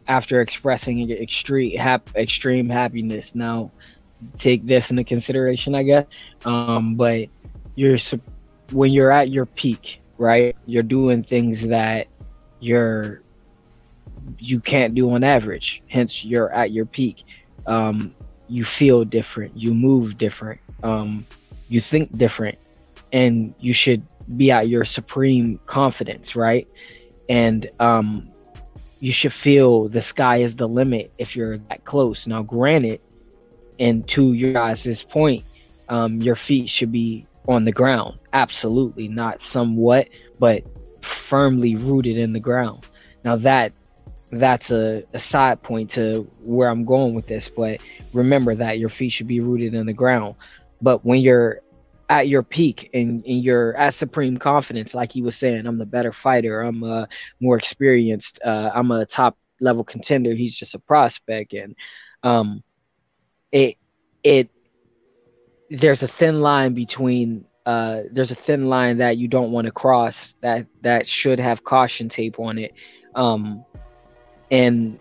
after 0.08 0.40
expressing 0.40 1.10
extreme 1.10 1.78
hap- 1.78 2.14
extreme 2.16 2.68
happiness. 2.68 3.34
Now 3.34 3.70
take 4.38 4.64
this 4.64 4.90
into 4.90 5.04
consideration, 5.04 5.74
I 5.74 5.82
guess. 5.82 6.06
Um, 6.44 6.94
but 6.94 7.26
you're 7.74 7.98
when 8.72 8.92
you're 8.92 9.10
at 9.10 9.30
your 9.30 9.46
peak, 9.46 10.00
right? 10.18 10.56
You're 10.66 10.82
doing 10.82 11.22
things 11.22 11.66
that 11.68 12.08
you're 12.60 13.22
you 14.38 14.60
can't 14.60 14.94
do 14.94 15.10
on 15.10 15.22
average. 15.22 15.82
Hence, 15.88 16.24
you're 16.24 16.50
at 16.52 16.70
your 16.70 16.86
peak. 16.86 17.24
Um, 17.66 18.14
you 18.48 18.64
feel 18.64 19.04
different. 19.04 19.56
You 19.56 19.74
move 19.74 20.16
different. 20.16 20.60
Um, 20.82 21.26
you 21.68 21.80
think 21.80 22.16
different, 22.16 22.58
and 23.12 23.54
you 23.60 23.72
should 23.72 24.02
be 24.36 24.50
at 24.50 24.68
your 24.68 24.84
supreme 24.84 25.58
confidence, 25.66 26.36
right? 26.36 26.66
And 27.28 27.68
um, 27.80 28.30
you 29.00 29.12
should 29.12 29.32
feel 29.32 29.88
the 29.88 30.02
sky 30.02 30.38
is 30.38 30.56
the 30.56 30.68
limit 30.68 31.12
if 31.18 31.34
you're 31.36 31.58
that 31.58 31.84
close. 31.84 32.26
Now, 32.26 32.42
granted, 32.42 33.00
and 33.78 34.06
to 34.08 34.32
your 34.32 34.52
guys' 34.52 35.02
point, 35.02 35.44
um, 35.88 36.20
your 36.20 36.36
feet 36.36 36.68
should 36.68 36.92
be 36.92 37.26
on 37.48 37.64
the 37.64 37.72
ground. 37.72 38.18
Absolutely, 38.32 39.08
not 39.08 39.42
somewhat, 39.42 40.08
but 40.38 40.64
firmly 41.04 41.76
rooted 41.76 42.16
in 42.16 42.32
the 42.32 42.40
ground. 42.40 42.86
Now 43.24 43.36
that 43.36 43.72
that's 44.30 44.70
a, 44.70 45.02
a 45.12 45.20
side 45.20 45.62
point 45.62 45.90
to 45.92 46.22
where 46.42 46.68
I'm 46.68 46.84
going 46.84 47.14
with 47.14 47.26
this, 47.26 47.48
but 47.48 47.80
remember 48.12 48.54
that 48.54 48.78
your 48.78 48.88
feet 48.88 49.10
should 49.10 49.28
be 49.28 49.40
rooted 49.40 49.74
in 49.74 49.86
the 49.86 49.92
ground. 49.92 50.34
But 50.80 51.04
when 51.04 51.20
you're 51.20 51.60
at 52.08 52.28
your 52.28 52.42
peak 52.42 52.90
and, 52.92 53.24
and 53.24 53.42
you're 53.42 53.76
at 53.76 53.94
supreme 53.94 54.36
confidence, 54.36 54.94
like 54.94 55.12
he 55.12 55.22
was 55.22 55.36
saying, 55.36 55.66
I'm 55.66 55.78
the 55.78 55.86
better 55.86 56.12
fighter, 56.12 56.60
I'm 56.60 56.82
uh, 56.82 57.06
more 57.40 57.56
experienced, 57.56 58.38
uh, 58.44 58.70
I'm 58.74 58.90
a 58.90 59.06
top 59.06 59.36
level 59.60 59.84
contender. 59.84 60.34
He's 60.34 60.54
just 60.54 60.74
a 60.74 60.78
prospect, 60.78 61.52
and 61.54 61.74
um, 62.22 62.62
it 63.52 63.76
it 64.22 64.50
there's 65.70 66.02
a 66.02 66.08
thin 66.08 66.40
line 66.40 66.74
between 66.74 67.44
uh 67.66 68.00
there's 68.12 68.30
a 68.30 68.34
thin 68.34 68.68
line 68.68 68.98
that 68.98 69.16
you 69.16 69.28
don't 69.28 69.52
want 69.52 69.66
to 69.66 69.72
cross 69.72 70.34
that 70.42 70.66
that 70.82 71.06
should 71.06 71.38
have 71.40 71.64
caution 71.64 72.08
tape 72.08 72.38
on 72.38 72.58
it 72.58 72.74
um 73.14 73.64
and 74.50 75.00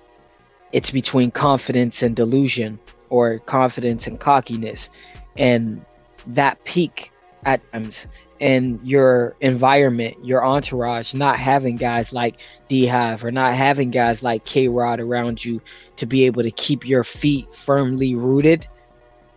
it's 0.71 0.89
between 0.89 1.29
confidence 1.29 2.01
and 2.01 2.15
delusion 2.15 2.79
or 3.09 3.39
confidence 3.39 4.07
and 4.07 4.19
cockiness 4.19 4.89
and 5.37 5.85
that 6.27 6.63
peak 6.63 7.11
at 7.45 7.59
times 7.71 8.07
and 8.39 8.79
your 8.83 9.35
environment 9.41 10.15
your 10.23 10.43
entourage 10.45 11.13
not 11.13 11.37
having 11.37 11.77
guys 11.77 12.11
like 12.11 12.35
D 12.67 12.85
Hive 12.85 13.23
or 13.23 13.31
not 13.31 13.53
having 13.53 13.91
guys 13.91 14.23
like 14.23 14.43
K. 14.45 14.67
Rod 14.67 14.99
around 14.99 15.43
you 15.43 15.61
to 15.97 16.05
be 16.05 16.25
able 16.25 16.43
to 16.43 16.51
keep 16.51 16.87
your 16.87 17.03
feet 17.03 17.47
firmly 17.47 18.15
rooted 18.15 18.67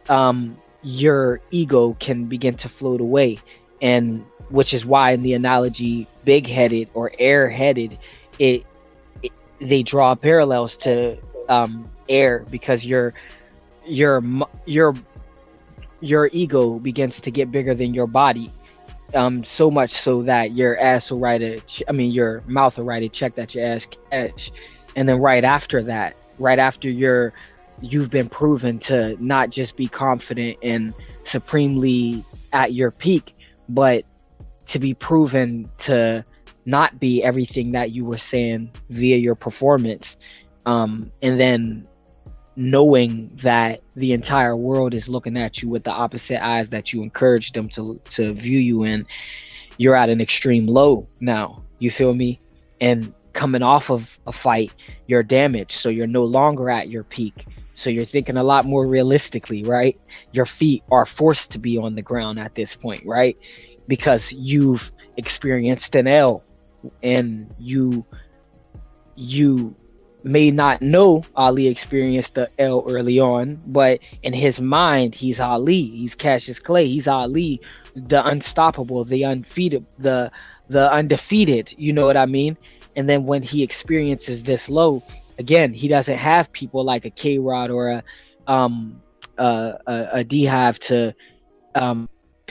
um 0.08 0.56
your 0.82 1.40
ego 1.50 1.96
can 1.98 2.26
begin 2.26 2.54
to 2.54 2.68
float 2.68 3.00
away. 3.00 3.38
And 3.82 4.24
which 4.50 4.72
is 4.72 4.86
why 4.86 5.10
in 5.10 5.22
the 5.22 5.34
analogy 5.34 6.06
big 6.24 6.46
headed 6.46 6.88
or 6.94 7.10
air-headed 7.18 7.98
it, 8.38 8.64
it 9.22 9.32
they 9.58 9.82
draw 9.82 10.14
parallels 10.14 10.76
to 10.78 11.18
um 11.48 11.90
air 12.08 12.44
because 12.50 12.84
you're 12.84 13.14
your 13.86 14.22
your 14.66 14.94
your 14.94 14.94
your 16.00 16.28
ego 16.32 16.78
begins 16.78 17.20
to 17.20 17.30
get 17.30 17.50
bigger 17.50 17.74
than 17.74 17.94
your 17.94 18.06
body 18.06 18.50
um 19.14 19.44
so 19.44 19.70
much 19.70 19.92
so 19.94 20.22
that 20.22 20.52
your 20.52 20.78
ass 20.78 21.10
will 21.10 21.18
write 21.18 21.42
a 21.42 21.60
ch- 21.60 21.82
i 21.88 21.92
mean 21.92 22.10
your 22.10 22.42
mouth 22.46 22.76
will 22.76 22.84
write 22.84 23.02
a 23.02 23.08
check 23.08 23.34
that 23.34 23.54
your 23.54 23.64
ass 23.64 23.86
catch 24.10 24.50
and 24.96 25.08
then 25.08 25.18
right 25.18 25.44
after 25.44 25.82
that 25.82 26.14
right 26.38 26.58
after 26.58 26.90
you're 26.90 27.32
you've 27.82 28.10
been 28.10 28.28
proven 28.28 28.78
to 28.78 29.16
not 29.24 29.50
just 29.50 29.76
be 29.76 29.86
confident 29.86 30.56
and 30.62 30.92
supremely 31.24 32.24
at 32.52 32.72
your 32.72 32.90
peak 32.90 33.34
but 33.68 34.04
to 34.66 34.78
be 34.78 34.94
proven 34.94 35.68
to 35.78 36.24
not 36.66 36.98
be 36.98 37.22
everything 37.22 37.70
that 37.72 37.92
you 37.92 38.04
were 38.04 38.18
saying 38.18 38.70
via 38.90 39.16
your 39.16 39.34
performance. 39.34 40.16
Um 40.66 41.10
and 41.22 41.38
then 41.40 41.86
knowing 42.56 43.28
that 43.36 43.82
the 43.94 44.12
entire 44.12 44.56
world 44.56 44.94
is 44.94 45.08
looking 45.08 45.36
at 45.36 45.62
you 45.62 45.68
with 45.68 45.84
the 45.84 45.90
opposite 45.90 46.42
eyes 46.44 46.68
that 46.70 46.92
you 46.92 47.02
encourage 47.02 47.52
them 47.52 47.68
to 47.68 48.00
to 48.10 48.32
view 48.32 48.58
you 48.58 48.84
in 48.84 49.06
you're 49.78 49.94
at 49.94 50.08
an 50.08 50.22
extreme 50.22 50.66
low 50.66 51.06
now. 51.20 51.62
You 51.78 51.90
feel 51.90 52.14
me? 52.14 52.40
And 52.80 53.12
coming 53.34 53.62
off 53.62 53.90
of 53.90 54.18
a 54.26 54.32
fight 54.32 54.72
you're 55.06 55.22
damaged. 55.22 55.72
So 55.72 55.90
you're 55.90 56.06
no 56.06 56.24
longer 56.24 56.70
at 56.70 56.88
your 56.88 57.04
peak. 57.04 57.46
So 57.74 57.90
you're 57.90 58.06
thinking 58.06 58.38
a 58.38 58.42
lot 58.42 58.64
more 58.64 58.86
realistically 58.86 59.62
right? 59.62 59.98
Your 60.32 60.46
feet 60.46 60.82
are 60.90 61.04
forced 61.04 61.50
to 61.52 61.58
be 61.58 61.76
on 61.76 61.94
the 61.94 62.02
ground 62.02 62.38
at 62.38 62.54
this 62.54 62.74
point 62.74 63.02
right? 63.04 63.36
Because 63.86 64.32
you've 64.32 64.90
experienced 65.18 65.94
an 65.94 66.06
L 66.06 66.42
and 67.02 67.54
you 67.58 68.04
you 69.14 69.74
may 70.24 70.50
not 70.50 70.82
know 70.82 71.22
Ali 71.36 71.68
experienced 71.68 72.34
the 72.34 72.50
L 72.58 72.84
early 72.88 73.20
on, 73.20 73.60
but 73.66 74.00
in 74.22 74.32
his 74.32 74.60
mind, 74.60 75.14
he's 75.14 75.40
Ali. 75.40 75.84
He's 75.84 76.14
Cassius 76.14 76.58
Clay. 76.58 76.86
He's 76.88 77.06
Ali, 77.08 77.60
the 77.94 78.26
unstoppable, 78.26 79.04
the 79.04 79.24
undefeated, 79.24 79.86
the 79.98 80.30
the 80.68 80.90
undefeated. 80.92 81.72
You 81.76 81.92
know 81.92 82.06
what 82.06 82.16
I 82.16 82.26
mean? 82.26 82.56
And 82.96 83.08
then 83.08 83.24
when 83.24 83.42
he 83.42 83.62
experiences 83.62 84.42
this 84.42 84.68
low, 84.68 85.02
again, 85.38 85.72
he 85.72 85.88
doesn't 85.88 86.16
have 86.16 86.52
people 86.52 86.84
like 86.84 87.04
a 87.04 87.10
K. 87.10 87.38
Rod 87.38 87.70
or 87.70 87.90
a 87.90 88.02
um 88.46 89.02
uh, 89.38 89.72
a, 89.86 90.08
a 90.12 90.24
D 90.24 90.44
Hive 90.44 90.78
to 90.80 91.14
um 91.74 92.08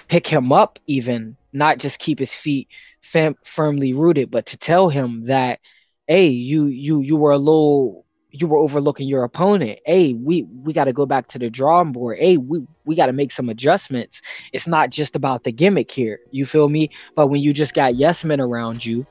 pick 0.08 0.28
him 0.28 0.52
up, 0.52 0.80
even 0.88 1.36
not 1.54 1.80
just 1.80 2.00
keep 2.00 2.20
his 2.20 2.34
feet 2.34 2.68
fam- 3.02 3.38
firmly 3.44 3.94
rooted, 3.94 4.30
but 4.30 4.48
to 4.48 4.58
tell 4.58 4.90
him 4.90 5.26
that 5.26 5.60
hey 6.08 6.28
you 6.28 6.66
you 6.68 7.02
you 7.02 7.16
were 7.16 7.32
a 7.32 7.38
little 7.38 8.06
you 8.32 8.48
were 8.48 8.58
overlooking 8.58 9.08
your 9.08 9.24
opponent. 9.24 9.80
Hey 9.86 10.14
we 10.14 10.44
we 10.44 10.74
got 10.74 10.86
to 10.86 10.94
go 10.94 11.06
back 11.06 11.28
to 11.28 11.40
the 11.40 11.50
drawing 11.50 11.92
board. 11.94 12.18
Hey 12.18 12.38
we 12.38 12.66
we 12.84 12.96
got 12.96 13.06
to 13.08 13.14
make 13.14 13.32
some 13.32 13.50
adjustments. 13.50 14.22
It's 14.52 14.68
not 14.68 14.90
just 14.90 15.16
about 15.16 15.44
the 15.44 15.52
gimmick 15.52 15.90
here. 15.90 16.20
You 16.32 16.46
feel 16.46 16.68
me? 16.70 16.90
But 17.16 17.28
when 17.28 17.42
you 17.42 17.54
just 17.54 17.74
got 17.74 17.96
yes 17.96 18.24
men 18.24 18.42
around 18.42 18.86
you 18.86 19.06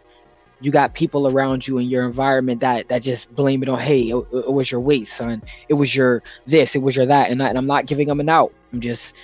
you 0.60 0.70
got 0.70 0.94
people 0.94 1.26
around 1.26 1.66
you 1.66 1.78
in 1.78 1.88
your 1.88 2.06
environment 2.06 2.60
that 2.60 2.88
that 2.88 3.02
just 3.02 3.34
blame 3.34 3.62
it 3.62 3.68
on 3.68 3.78
hey 3.78 4.10
it, 4.10 4.16
it 4.32 4.52
was 4.52 4.70
your 4.70 4.80
weight 4.80 5.08
son. 5.08 5.42
It 5.68 5.74
was 5.74 5.94
your 5.94 6.22
this 6.46 6.74
it 6.76 6.82
was 6.82 6.94
your 6.94 7.06
that 7.06 7.30
and, 7.30 7.42
I, 7.42 7.48
and 7.48 7.58
i'm 7.58 7.66
not 7.66 7.86
giving 7.86 8.08
them 8.08 8.20
an 8.20 8.28
out. 8.28 8.52
I'm 8.72 8.80
just 8.80 9.14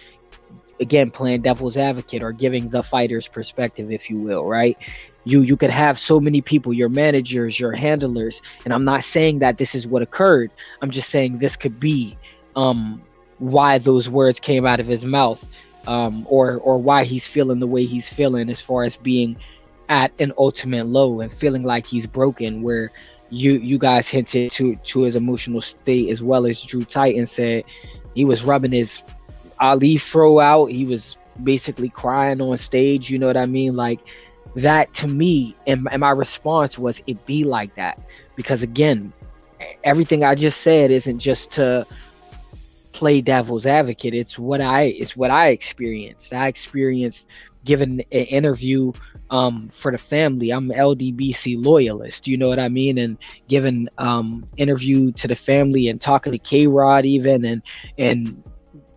again 0.80 1.10
playing 1.10 1.42
devil's 1.42 1.76
advocate 1.76 2.22
or 2.22 2.32
giving 2.32 2.68
the 2.68 2.82
fighter's 2.82 3.28
perspective 3.28 3.90
if 3.92 4.08
you 4.10 4.20
will 4.20 4.46
right? 4.46 4.76
You 5.24 5.42
you 5.42 5.56
could 5.56 5.70
have 5.70 5.98
so 5.98 6.18
many 6.18 6.40
people 6.40 6.72
your 6.72 6.88
managers 6.88 7.60
your 7.60 7.72
handlers 7.72 8.40
and 8.64 8.72
i'm 8.72 8.84
not 8.84 9.04
saying 9.04 9.40
that 9.40 9.58
this 9.58 9.74
is 9.74 9.86
what 9.86 10.02
occurred. 10.02 10.50
I'm 10.80 10.90
just 10.90 11.10
saying 11.10 11.38
this 11.38 11.56
could 11.56 11.78
be 11.78 12.16
um 12.56 13.00
why 13.38 13.78
those 13.78 14.08
words 14.08 14.40
came 14.40 14.66
out 14.66 14.80
of 14.80 14.86
his 14.86 15.04
mouth 15.04 15.46
um 15.86 16.26
or 16.28 16.58
or 16.58 16.78
why 16.78 17.04
he's 17.04 17.26
feeling 17.26 17.58
the 17.58 17.66
way 17.66 17.84
he's 17.84 18.08
feeling 18.08 18.48
as 18.48 18.60
far 18.60 18.84
as 18.84 18.96
being 18.96 19.36
at 19.88 20.12
an 20.20 20.32
ultimate 20.38 20.86
low 20.86 21.20
and 21.20 21.32
feeling 21.32 21.64
like 21.64 21.84
he's 21.84 22.06
broken 22.06 22.62
where 22.62 22.90
you 23.30 23.52
you 23.52 23.78
guys 23.78 24.08
hinted 24.08 24.50
to 24.52 24.74
to 24.76 25.02
his 25.02 25.16
emotional 25.16 25.60
state 25.60 26.10
as 26.10 26.22
well 26.22 26.46
as 26.46 26.62
drew 26.62 26.84
titan 26.84 27.26
said 27.26 27.64
he 28.14 28.24
was 28.24 28.44
rubbing 28.44 28.72
his 28.72 29.00
ali 29.60 29.98
throw 29.98 30.40
out 30.40 30.66
he 30.66 30.84
was 30.84 31.16
basically 31.44 31.88
crying 31.88 32.40
on 32.40 32.56
stage 32.58 33.10
you 33.10 33.18
know 33.18 33.26
what 33.26 33.36
i 33.36 33.46
mean? 33.46 33.74
Like 33.76 34.00
that 34.56 34.92
to 34.94 35.06
me 35.06 35.54
and, 35.66 35.86
and 35.92 36.00
my 36.00 36.10
response 36.10 36.78
was 36.78 37.00
it 37.06 37.24
be 37.26 37.44
like 37.44 37.74
that. 37.76 38.00
Because 38.36 38.62
again 38.62 39.12
everything 39.84 40.24
i 40.24 40.34
just 40.34 40.62
said 40.62 40.90
isn't 40.90 41.18
just 41.18 41.52
to 41.52 41.86
play 42.92 43.20
devil's 43.20 43.66
advocate. 43.66 44.14
It's 44.14 44.38
what 44.38 44.60
i 44.60 44.82
it's 44.82 45.16
what 45.16 45.30
i 45.30 45.48
experienced. 45.48 46.32
I 46.32 46.48
experienced 46.48 47.28
giving 47.64 48.00
an 48.00 48.24
interview 48.26 48.92
um, 49.30 49.68
for 49.68 49.92
the 49.92 49.98
family. 49.98 50.50
I'm 50.50 50.70
ldbc 50.70 51.62
loyalist 51.64 52.26
you 52.26 52.36
know 52.36 52.48
what 52.48 52.58
i 52.58 52.68
mean? 52.68 52.98
And 52.98 53.16
giving 53.48 53.88
um, 53.98 54.44
interview 54.56 55.12
to 55.12 55.28
the 55.28 55.36
family 55.36 55.88
and 55.88 56.00
talking 56.00 56.32
to 56.32 56.38
K. 56.38 56.66
Rod 56.66 57.04
even 57.04 57.44
and 57.44 57.62
and 57.98 58.42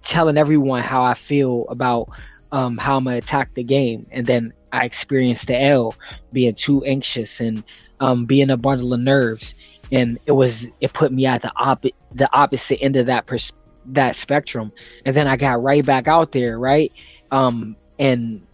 telling 0.04 0.38
everyone 0.38 0.82
how 0.82 1.04
I 1.04 1.14
feel 1.14 1.66
about 1.70 2.10
um, 2.52 2.78
how 2.78 2.98
I'm 2.98 3.06
gonna 3.06 3.18
attack 3.18 3.54
the 3.56 3.64
game, 3.64 4.06
and 4.12 4.26
then 4.26 4.54
I 4.72 4.86
experienced 4.86 5.48
the 5.48 5.60
L, 5.60 5.96
being 6.32 6.54
too 6.54 6.84
anxious 6.84 7.40
and 7.40 7.64
um, 8.00 8.26
being 8.26 8.52
a 8.52 8.58
bundle 8.58 8.94
of 8.94 9.00
nerves, 9.00 9.56
and 9.92 10.18
it 10.28 10.34
was 10.34 10.68
it 10.80 10.94
put 10.94 11.12
me 11.12 11.26
at 11.26 11.42
the 11.42 11.52
op- 11.56 11.82
the 12.12 12.30
opposite 12.32 12.80
end 12.82 12.96
of 12.96 13.08
that 13.08 13.26
pers- 13.26 13.52
that 13.86 14.16
spectrum, 14.16 14.72
and 15.06 15.16
then 15.16 15.28
I 15.28 15.36
got 15.36 15.64
right 15.64 15.84
back 15.84 16.08
out 16.08 16.32
there, 16.32 16.60
right, 16.60 16.92
um, 17.32 17.76
and 17.98 18.46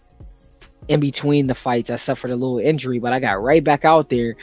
in 0.88 0.98
between 0.98 1.46
the 1.46 1.54
fights, 1.54 1.90
I 1.90 1.96
suffered 1.96 2.30
a 2.30 2.36
little 2.36 2.58
injury, 2.58 2.98
but 2.98 3.12
I 3.12 3.20
got 3.20 3.42
right 3.42 3.62
back 3.62 3.84
out 3.84 4.08
there, 4.08 4.34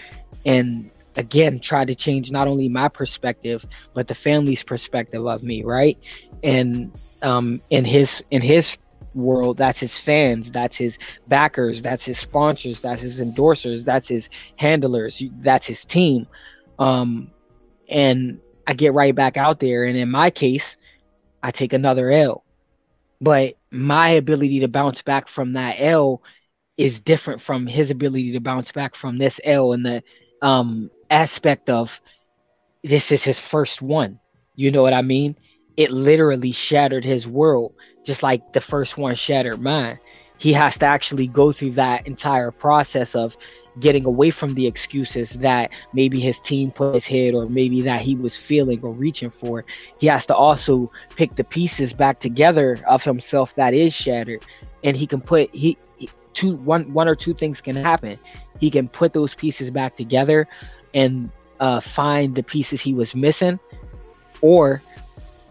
and 0.45 0.91
again 1.15 1.59
tried 1.59 1.87
to 1.87 1.95
change 1.95 2.29
not 2.29 2.47
only 2.47 2.69
my 2.69 2.87
perspective 2.87 3.65
but 3.95 4.07
the 4.07 4.13
family's 4.13 4.61
perspective 4.61 5.25
of 5.25 5.41
me, 5.41 5.63
right, 5.63 5.97
and 6.43 6.91
um, 7.21 7.61
in 7.69 7.85
his 7.85 8.23
in 8.31 8.41
his 8.41 8.77
world 9.13 9.57
that's 9.57 9.79
his 9.79 9.97
fans 9.97 10.51
that's 10.51 10.77
his 10.77 10.97
backers 11.27 11.81
that's 11.81 12.05
his 12.05 12.19
sponsors 12.19 12.79
that's 12.81 13.01
his 13.01 13.19
endorsers 13.19 13.83
that's 13.83 14.07
his 14.07 14.29
handlers 14.57 15.21
that's 15.41 15.65
his 15.67 15.83
team. 15.85 16.27
Um 16.77 17.31
and 17.89 18.39
i 18.67 18.73
get 18.73 18.93
right 18.93 19.15
back 19.15 19.37
out 19.37 19.59
there 19.59 19.85
and 19.85 19.97
in 19.97 20.09
my 20.09 20.29
case 20.29 20.77
i 21.41 21.51
take 21.51 21.73
another 21.73 22.11
l. 22.11 22.43
But 23.19 23.55
my 23.71 24.09
ability 24.09 24.59
to 24.59 24.67
bounce 24.67 25.01
back 25.01 25.27
from 25.27 25.53
that 25.53 25.75
l 25.79 26.21
is 26.77 26.99
different 26.99 27.41
from 27.41 27.65
his 27.65 27.89
ability 27.89 28.33
to 28.33 28.39
bounce 28.39 28.71
back 28.71 28.95
from 28.95 29.17
this 29.17 29.39
l 29.43 29.73
and 29.73 29.85
the 29.85 30.03
um 30.41 30.89
aspect 31.09 31.69
of 31.69 31.99
this 32.83 33.11
is 33.11 33.23
his 33.23 33.39
first 33.39 33.81
one. 33.81 34.19
You 34.55 34.71
know 34.71 34.83
what 34.83 34.93
i 34.93 35.01
mean 35.01 35.35
it 35.77 35.91
literally 35.91 36.51
shattered 36.51 37.05
his 37.05 37.27
world 37.27 37.73
just 38.03 38.23
like 38.23 38.53
the 38.53 38.61
first 38.61 38.97
one 38.97 39.15
shattered 39.15 39.61
mine. 39.61 39.97
He 40.39 40.53
has 40.53 40.77
to 40.79 40.85
actually 40.85 41.27
go 41.27 41.51
through 41.51 41.71
that 41.71 42.07
entire 42.07 42.51
process 42.51 43.15
of 43.15 43.35
getting 43.79 44.05
away 44.05 44.31
from 44.31 44.55
the 44.55 44.65
excuses 44.65 45.31
that 45.33 45.69
maybe 45.93 46.19
his 46.19 46.39
team 46.39 46.71
put 46.71 46.95
his 46.95 47.05
head 47.05 47.35
or 47.35 47.47
maybe 47.47 47.81
that 47.83 48.01
he 48.01 48.15
was 48.15 48.35
feeling 48.35 48.81
or 48.81 48.91
reaching 48.91 49.29
for. 49.29 49.65
He 49.99 50.07
has 50.07 50.25
to 50.27 50.35
also 50.35 50.91
pick 51.15 51.35
the 51.35 51.43
pieces 51.43 51.93
back 51.93 52.19
together 52.19 52.79
of 52.87 53.03
himself 53.03 53.53
that 53.55 53.73
is 53.73 53.93
shattered. 53.93 54.43
And 54.83 54.95
he 54.95 55.05
can 55.05 55.21
put 55.21 55.53
he 55.53 55.77
two 56.33 56.55
one 56.57 56.91
one 56.93 57.07
or 57.07 57.15
two 57.15 57.33
things 57.33 57.61
can 57.61 57.75
happen. 57.75 58.17
He 58.59 58.71
can 58.71 58.87
put 58.87 59.13
those 59.13 59.33
pieces 59.33 59.69
back 59.69 59.95
together 59.95 60.47
and 60.93 61.29
uh, 61.59 61.79
find 61.79 62.33
the 62.33 62.43
pieces 62.43 62.81
he 62.81 62.93
was 62.93 63.13
missing, 63.13 63.59
or 64.41 64.81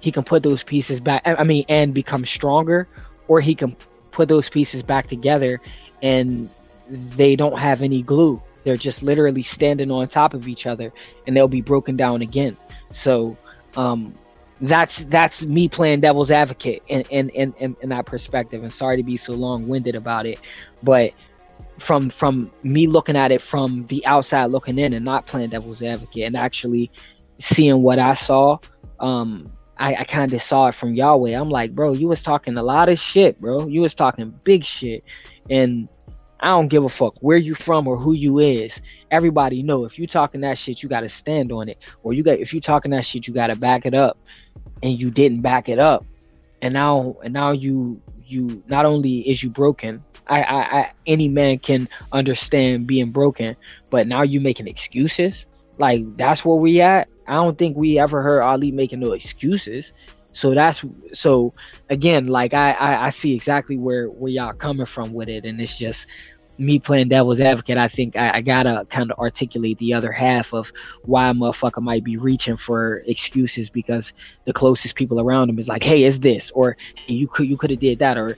he 0.07 0.13
can 0.13 0.23
put 0.23 0.41
those 0.45 0.63
pieces 0.63 1.01
back 1.01 1.21
i 1.27 1.43
mean 1.43 1.65
and 1.69 1.93
become 1.93 2.25
stronger 2.25 2.87
or 3.27 3.41
he 3.41 3.57
can 3.57 3.75
put 4.13 4.29
those 4.29 4.49
pieces 4.49 4.83
back 4.83 5.09
together 5.09 5.61
and 6.01 6.49
they 6.89 7.35
don't 7.35 7.59
have 7.59 7.83
any 7.83 8.03
glue. 8.03 8.41
They're 8.65 8.77
just 8.77 9.03
literally 9.03 9.43
standing 9.43 9.91
on 9.91 10.07
top 10.09 10.33
of 10.33 10.47
each 10.49 10.67
other 10.67 10.93
and 11.27 11.37
they'll 11.37 11.49
be 11.49 11.61
broken 11.61 11.97
down 11.97 12.23
again. 12.23 12.57
So 12.93 13.37
um 13.77 14.15
that's 14.61 15.05
that's 15.05 15.45
me 15.45 15.69
playing 15.69 16.01
devil's 16.01 16.31
advocate 16.31 16.83
in 16.89 17.03
in, 17.11 17.29
in, 17.31 17.53
in, 17.59 17.77
in 17.83 17.89
that 17.91 18.07
perspective. 18.07 18.63
And 18.63 18.73
sorry 18.73 18.97
to 18.97 19.03
be 19.03 19.17
so 19.17 19.35
long-winded 19.35 19.97
about 19.97 20.25
it 20.25 20.39
but 20.83 21.11
from 21.79 22.09
from 22.09 22.51
me 22.63 22.87
looking 22.87 23.17
at 23.17 23.33
it 23.33 23.43
from 23.43 23.87
the 23.89 24.05
outside 24.07 24.47
looking 24.47 24.79
in 24.79 24.95
and 24.95 25.05
not 25.05 25.27
playing 25.27 25.51
devil's 25.51 25.83
advocate 25.83 26.23
and 26.23 26.37
actually 26.37 26.91
seeing 27.39 27.83
what 27.83 27.99
i 27.99 28.15
saw 28.15 28.57
um 29.01 29.47
I, 29.79 29.95
I 29.97 30.05
kind 30.05 30.33
of 30.33 30.41
saw 30.41 30.69
it 30.69 30.75
from 30.75 30.95
Yahweh. 30.95 31.39
I'm 31.39 31.51
like, 31.51 31.73
bro, 31.73 31.93
you 31.93 32.09
was 32.09 32.23
talking 32.23 32.57
a 32.57 32.63
lot 32.63 32.89
of 32.89 32.99
shit, 32.99 33.39
bro. 33.39 33.67
You 33.67 33.83
was 33.83 33.95
talking 33.95 34.35
big 34.45 34.65
shit, 34.65 35.05
and 35.51 35.89
I 36.41 36.49
don't 36.49 36.69
give 36.69 36.85
a 36.85 36.89
fuck 36.89 37.15
where 37.21 37.37
you 37.37 37.55
from 37.55 37.87
or 37.87 37.97
who 37.97 38.15
you 38.15 38.39
is. 38.39 38.81
Everybody 39.11 39.63
know 39.63 39.85
if 39.85 39.99
you 39.99 40.07
talking 40.07 40.41
that 40.43 40.59
shit, 40.59 40.83
you 40.83 40.89
gotta 40.89 41.09
stand 41.09 41.53
on 41.53 41.69
it, 41.69 41.79
or 42.03 42.13
you 42.13 42.23
got 42.23 42.39
if 42.39 42.55
you 42.55 42.61
talking 42.61 42.91
that 42.93 43.05
shit, 43.05 43.27
you 43.27 43.35
gotta 43.35 43.57
back 43.57 43.85
it 43.85 43.95
up, 43.95 44.19
and 44.83 44.99
you 44.99 45.11
didn't 45.11 45.43
back 45.43 45.69
it 45.69 45.79
up, 45.79 46.05
and 46.63 46.73
now 46.73 47.17
and 47.23 47.35
now 47.35 47.53
you 47.53 48.01
you 48.25 48.63
not 48.69 48.87
only 48.87 49.21
is 49.29 49.43
you 49.43 49.51
broken. 49.51 50.03
I, 50.29 50.43
I, 50.43 50.79
I 50.79 50.93
any 51.07 51.29
man 51.29 51.59
can 51.59 51.89
understand 52.11 52.87
being 52.87 53.13
broken, 53.13 53.55
but 53.91 54.09
now 54.09 54.23
you 54.23 54.41
making 54.41 54.67
excuses. 54.67 55.47
Like 55.79 56.03
that's 56.17 56.45
where 56.45 56.57
we 56.57 56.81
at 56.81 57.09
I 57.29 57.35
don't 57.35 57.57
think 57.59 57.77
we 57.77 57.99
ever 57.99 58.23
heard 58.23 58.43
Ali 58.43 58.71
making 58.73 59.01
no 59.01 59.13
excuses. 59.13 59.93
So 60.33 60.55
that's 60.55 60.85
so 61.15 61.55
again, 61.89 62.27
like 62.27 62.53
I, 62.53 62.73
I, 62.73 63.07
I 63.07 63.11
see 63.11 63.35
exactly 63.35 63.79
where 63.79 64.09
where 64.09 64.31
y'all 64.31 64.53
coming 64.53 64.87
from 64.87 65.15
with 65.15 65.29
it, 65.29 65.45
and 65.45 65.61
it's 65.61 65.79
just 65.79 66.07
me 66.59 66.79
playing 66.79 67.09
devil's 67.09 67.41
advocate. 67.41 67.79
I 67.79 67.89
think 67.89 68.17
I, 68.17 68.37
I 68.37 68.41
gotta 68.41 68.87
kind 68.91 69.11
of 69.11 69.19
articulate 69.19 69.79
the 69.79 69.95
other 69.95 70.13
half 70.13 70.53
of 70.53 70.71
why 71.05 71.29
a 71.29 71.35
motherfucker 71.35 71.83
might 71.83 72.05
be 72.05 72.17
reaching 72.17 72.57
for 72.57 73.03
excuses 73.07 73.69
because 73.69 74.13
the 74.45 74.53
closest 74.53 74.95
people 74.95 75.21
around 75.21 75.51
him 75.51 75.59
is 75.59 75.69
like, 75.69 75.83
hey, 75.83 76.05
it's 76.05 76.19
this, 76.19 76.51
or 76.53 76.77
hey, 76.97 77.15
you 77.15 77.29
could 77.29 77.49
you 77.49 77.57
could 77.57 77.71
have 77.71 77.81
did 77.81 77.99
that, 77.99 78.19
or 78.19 78.37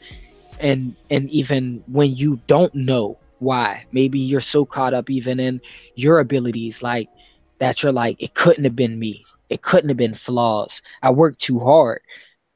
and 0.60 0.94
and 1.10 1.28
even 1.30 1.82
when 1.86 2.14
you 2.14 2.40
don't 2.46 2.74
know 2.74 3.18
why, 3.38 3.84
maybe 3.92 4.18
you're 4.18 4.40
so 4.40 4.64
caught 4.64 4.94
up 4.94 5.10
even 5.10 5.38
in 5.38 5.60
your 5.94 6.18
abilities, 6.18 6.82
like 6.82 7.08
that 7.58 7.82
you're 7.82 7.92
like, 7.92 8.22
it 8.22 8.34
couldn't 8.34 8.64
have 8.64 8.76
been 8.76 8.98
me. 8.98 9.24
It 9.50 9.62
couldn't 9.62 9.88
have 9.88 9.96
been 9.98 10.14
flaws. 10.14 10.82
I 11.02 11.10
worked 11.10 11.40
too 11.40 11.58
hard. 11.60 12.00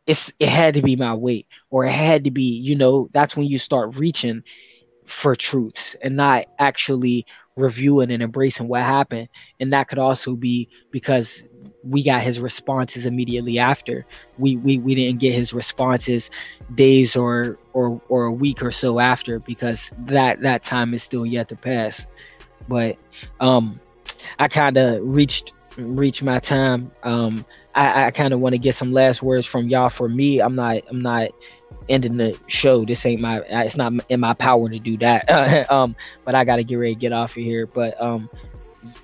It's 0.07 0.33
it 0.39 0.49
had 0.49 0.75
to 0.75 0.83
be 0.83 0.97
my 0.97 1.15
weight, 1.15 1.47
or 1.71 1.85
it 1.87 1.93
had 1.93 2.25
to 2.25 2.31
be, 2.31 2.59
you 2.59 2.77
know, 2.77 3.09
that's 3.13 3.37
when 3.37 3.47
you 3.47 3.59
start 3.59 3.97
reaching 3.97 4.43
for 5.07 5.37
truths 5.37 5.97
and 6.03 6.17
not 6.17 6.47
actually 6.59 7.27
reviewing 7.57 8.11
and 8.11 8.23
embracing 8.23 8.69
what 8.69 8.83
happened. 8.83 9.29
And 9.61 9.73
that 9.73 9.89
could 9.89 9.99
also 9.99 10.35
be 10.37 10.69
because 10.91 11.43
we 11.83 12.05
got 12.05 12.23
his 12.23 12.41
responses 12.41 13.07
immediately 13.07 13.59
after. 13.59 14.07
We 14.37 14.57
we, 14.57 14.79
we 14.79 14.95
didn't 14.95 15.21
get 15.21 15.35
his 15.35 15.53
responses 15.53 16.31
days 16.75 17.17
or 17.17 17.59
or 17.75 18.01
or 18.09 18.25
a 18.27 18.35
week 18.35 18.63
or 18.63 18.73
so 18.73 18.99
after 19.01 19.41
because 19.41 19.91
that 19.99 20.41
that 20.43 20.65
time 20.65 20.95
is 20.95 21.05
still 21.05 21.27
yet 21.27 21.49
to 21.51 21.57
pass. 21.57 22.07
But 22.69 22.97
um 23.41 23.82
I 24.39 24.49
kind 24.49 24.77
of 24.77 25.03
reached 25.03 25.53
reached 25.77 26.23
my 26.23 26.39
time. 26.39 26.91
Um, 27.03 27.45
I, 27.75 28.07
I 28.07 28.11
kind 28.11 28.35
of 28.35 28.41
want 28.41 28.55
to 28.55 28.59
get 28.59 28.75
some 28.75 28.93
last 28.93 29.23
words 29.23 29.47
from 29.47 29.69
y'all. 29.69 29.89
For 29.89 30.09
me, 30.09 30.41
I'm 30.41 30.55
not 30.55 30.83
I'm 30.91 31.01
not 31.01 31.31
ending 31.89 32.17
the 32.17 32.39
show. 32.47 32.85
This 32.85 33.05
ain't 33.07 33.21
my 33.21 33.39
it's 33.49 33.77
not 33.77 33.93
in 34.09 34.21
my 34.21 34.35
power 34.35 34.69
to 34.69 34.79
do 34.79 34.97
that. 34.99 35.71
um, 35.71 35.97
but 36.25 36.35
I 36.35 36.45
got 36.45 36.57
to 36.57 36.65
get 36.65 36.77
ready 36.77 36.95
to 36.95 37.01
get 37.01 37.13
off 37.13 37.37
of 37.37 37.43
here. 37.43 37.67
But 37.67 38.01
um, 38.01 38.29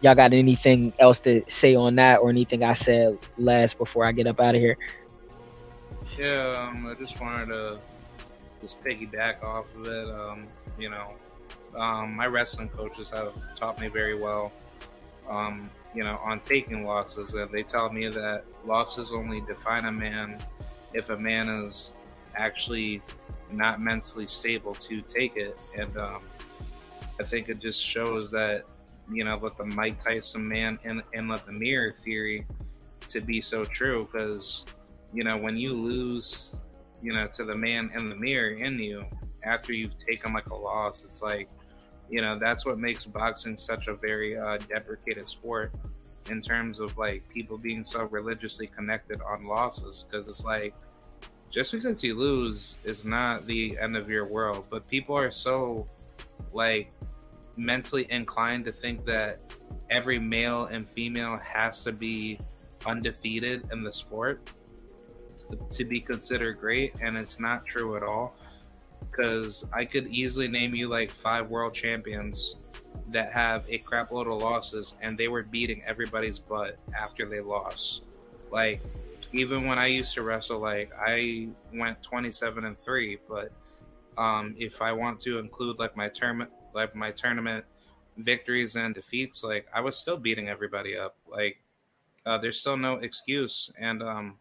y'all 0.01 0.15
got 0.15 0.33
anything 0.33 0.93
else 0.99 1.19
to 1.21 1.43
say 1.49 1.75
on 1.75 1.97
that 1.97 2.21
or 2.21 2.31
anything 2.31 2.63
I 2.63 2.75
said 2.75 3.19
last 3.37 3.79
before 3.79 4.05
I 4.05 4.13
get 4.13 4.27
up 4.27 4.41
out 4.41 4.55
of 4.55 4.61
here? 4.61 4.77
Yeah, 6.19 6.69
um, 6.69 6.87
I 6.87 6.95
just 6.95 7.21
wanted 7.21 7.47
to 7.47 7.79
just 8.61 8.83
piggyback 8.85 9.43
off 9.45 9.73
of 9.77 9.87
it. 9.87 10.11
Um, 10.11 10.47
you 10.79 10.91
know, 10.91 11.15
um, 11.77 12.17
my 12.17 12.27
wrestling 12.27 12.69
coaches 12.69 13.09
have 13.11 13.33
taught 13.57 13.81
me 13.81 13.89
very 13.89 14.21
well 14.21 14.53
um, 15.29 15.71
you 15.95 16.05
know, 16.05 16.19
on 16.25 16.41
taking 16.41 16.85
losses. 16.85 17.35
And 17.35 17.51
they 17.51 17.63
tell 17.63 17.91
me 17.91 18.09
that 18.09 18.45
losses 18.65 19.13
only 19.13 19.41
define 19.41 19.85
a 19.85 19.93
man 19.93 20.39
if 20.95 21.11
a 21.11 21.17
man 21.17 21.49
is 21.49 21.93
actually 22.37 23.03
not 23.51 23.81
mentally 23.81 24.27
stable 24.27 24.75
to 24.75 25.01
take 25.01 25.37
it. 25.37 25.57
And 25.77 25.97
um, 25.97 26.23
I 27.19 27.25
think 27.25 27.49
it 27.49 27.61
just 27.61 27.83
shows 27.83 28.31
that, 28.31 28.65
you 29.11 29.25
know, 29.25 29.39
with 29.39 29.57
the 29.57 29.65
Mike 29.65 29.99
Tyson 29.99 30.47
man 30.47 30.79
and, 30.85 31.03
and 31.15 31.29
let 31.29 31.47
the 31.47 31.53
mirror 31.53 31.93
theory 31.93 32.47
to 33.09 33.21
be 33.21 33.41
so 33.41 33.65
true. 33.65 34.07
Because, 34.11 34.67
you 35.13 35.25
know, 35.25 35.37
when 35.37 35.57
you 35.57 35.73
lose, 35.73 36.57
you 37.01 37.13
know, 37.13 37.27
to 37.35 37.45
the 37.45 37.57
man 37.57 37.91
in 37.97 38.11
the 38.11 38.17
mirror 38.17 38.51
in 38.51 38.79
you 38.79 39.05
after 39.45 39.73
you've 39.73 39.97
taken 39.97 40.33
like 40.33 40.51
a 40.51 40.55
loss, 40.55 41.05
it's 41.05 41.23
like, 41.23 41.49
you 42.11 42.21
know 42.21 42.39
that's 42.39 42.65
what 42.65 42.79
makes 42.79 43.05
boxing 43.05 43.57
such 43.57 43.89
a 43.89 43.95
very 43.95 44.37
uh, 44.37 44.59
deprecated 44.69 45.29
sport 45.29 45.73
in 46.31 46.43
terms 46.43 46.81
of 46.81 46.97
like 46.99 47.23
people 47.33 47.57
being 47.59 47.85
so 47.85 48.05
religiously 48.05 48.67
connected 48.67 49.21
on 49.23 49.47
losses 49.47 50.05
because 50.09 50.29
it's 50.29 50.45
like 50.45 50.75
just 51.51 51.73
because 51.73 52.05
you 52.05 52.15
lose 52.15 52.79
is 52.85 53.05
not 53.05 53.47
the 53.47 53.77
end 53.81 53.97
of 53.97 54.09
your 54.09 54.27
world 54.27 54.67
but 54.71 54.87
people 54.89 55.17
are 55.17 55.31
so 55.31 55.87
like 56.53 56.91
mentally 57.57 58.07
inclined 58.11 58.65
to 58.65 58.73
think 58.73 59.05
that 59.05 59.43
every 59.91 60.19
male 60.19 60.67
and 60.67 60.87
female 60.87 61.37
has 61.39 61.83
to 61.83 61.93
be 61.93 62.39
undefeated 62.87 63.67
in 63.73 63.83
the 63.83 63.93
sport 63.93 64.51
to 65.71 65.85
be 65.85 65.99
considered 65.99 66.59
great 66.59 66.95
and 67.03 67.17
it's 67.17 67.41
not 67.41 67.65
true 67.65 67.97
at 67.97 68.03
all 68.03 68.37
because 69.19 69.67
I 69.73 69.85
could 69.85 70.07
easily 70.09 70.47
name 70.47 70.75
you 70.75 70.89
like 70.89 71.11
five 71.11 71.51
world 71.51 71.75
champions 71.75 72.57
that 73.09 73.33
have 73.33 73.65
a 73.69 73.79
crapload 73.79 74.33
of 74.33 74.41
losses 74.41 74.95
and 75.03 75.19
they 75.19 75.29
were 75.29 75.43
beating 75.43 75.83
everybody's 75.87 76.39
butt 76.39 76.79
after 76.97 77.27
they 77.27 77.41
lost. 77.41 78.05
Like, 78.53 78.81
even 79.33 79.67
when 79.67 79.79
I 79.79 79.87
used 79.87 80.15
to 80.15 80.23
wrestle, 80.23 80.61
like 80.61 80.93
I 80.99 81.49
went 81.75 82.01
27 82.03 82.65
and 82.65 82.79
three, 82.79 83.19
but 83.29 83.51
um, 84.17 84.55
if 84.57 84.81
I 84.81 84.93
want 84.93 85.19
to 85.21 85.39
include 85.39 85.79
like 85.79 85.97
my 85.97 86.09
tournament, 86.09 86.51
like 86.73 86.95
my 86.95 87.11
tournament 87.11 87.65
victories 88.19 88.77
and 88.77 88.95
defeats, 88.95 89.43
like 89.43 89.67
I 89.75 89.81
was 89.81 89.97
still 89.97 90.17
beating 90.17 90.49
everybody 90.49 90.97
up. 90.97 91.17
Like 91.29 91.61
uh, 92.25 92.39
there's 92.39 92.59
still 92.59 92.77
no 92.77 92.95
excuse, 92.97 93.71
and 93.79 94.03
um, 94.03 94.37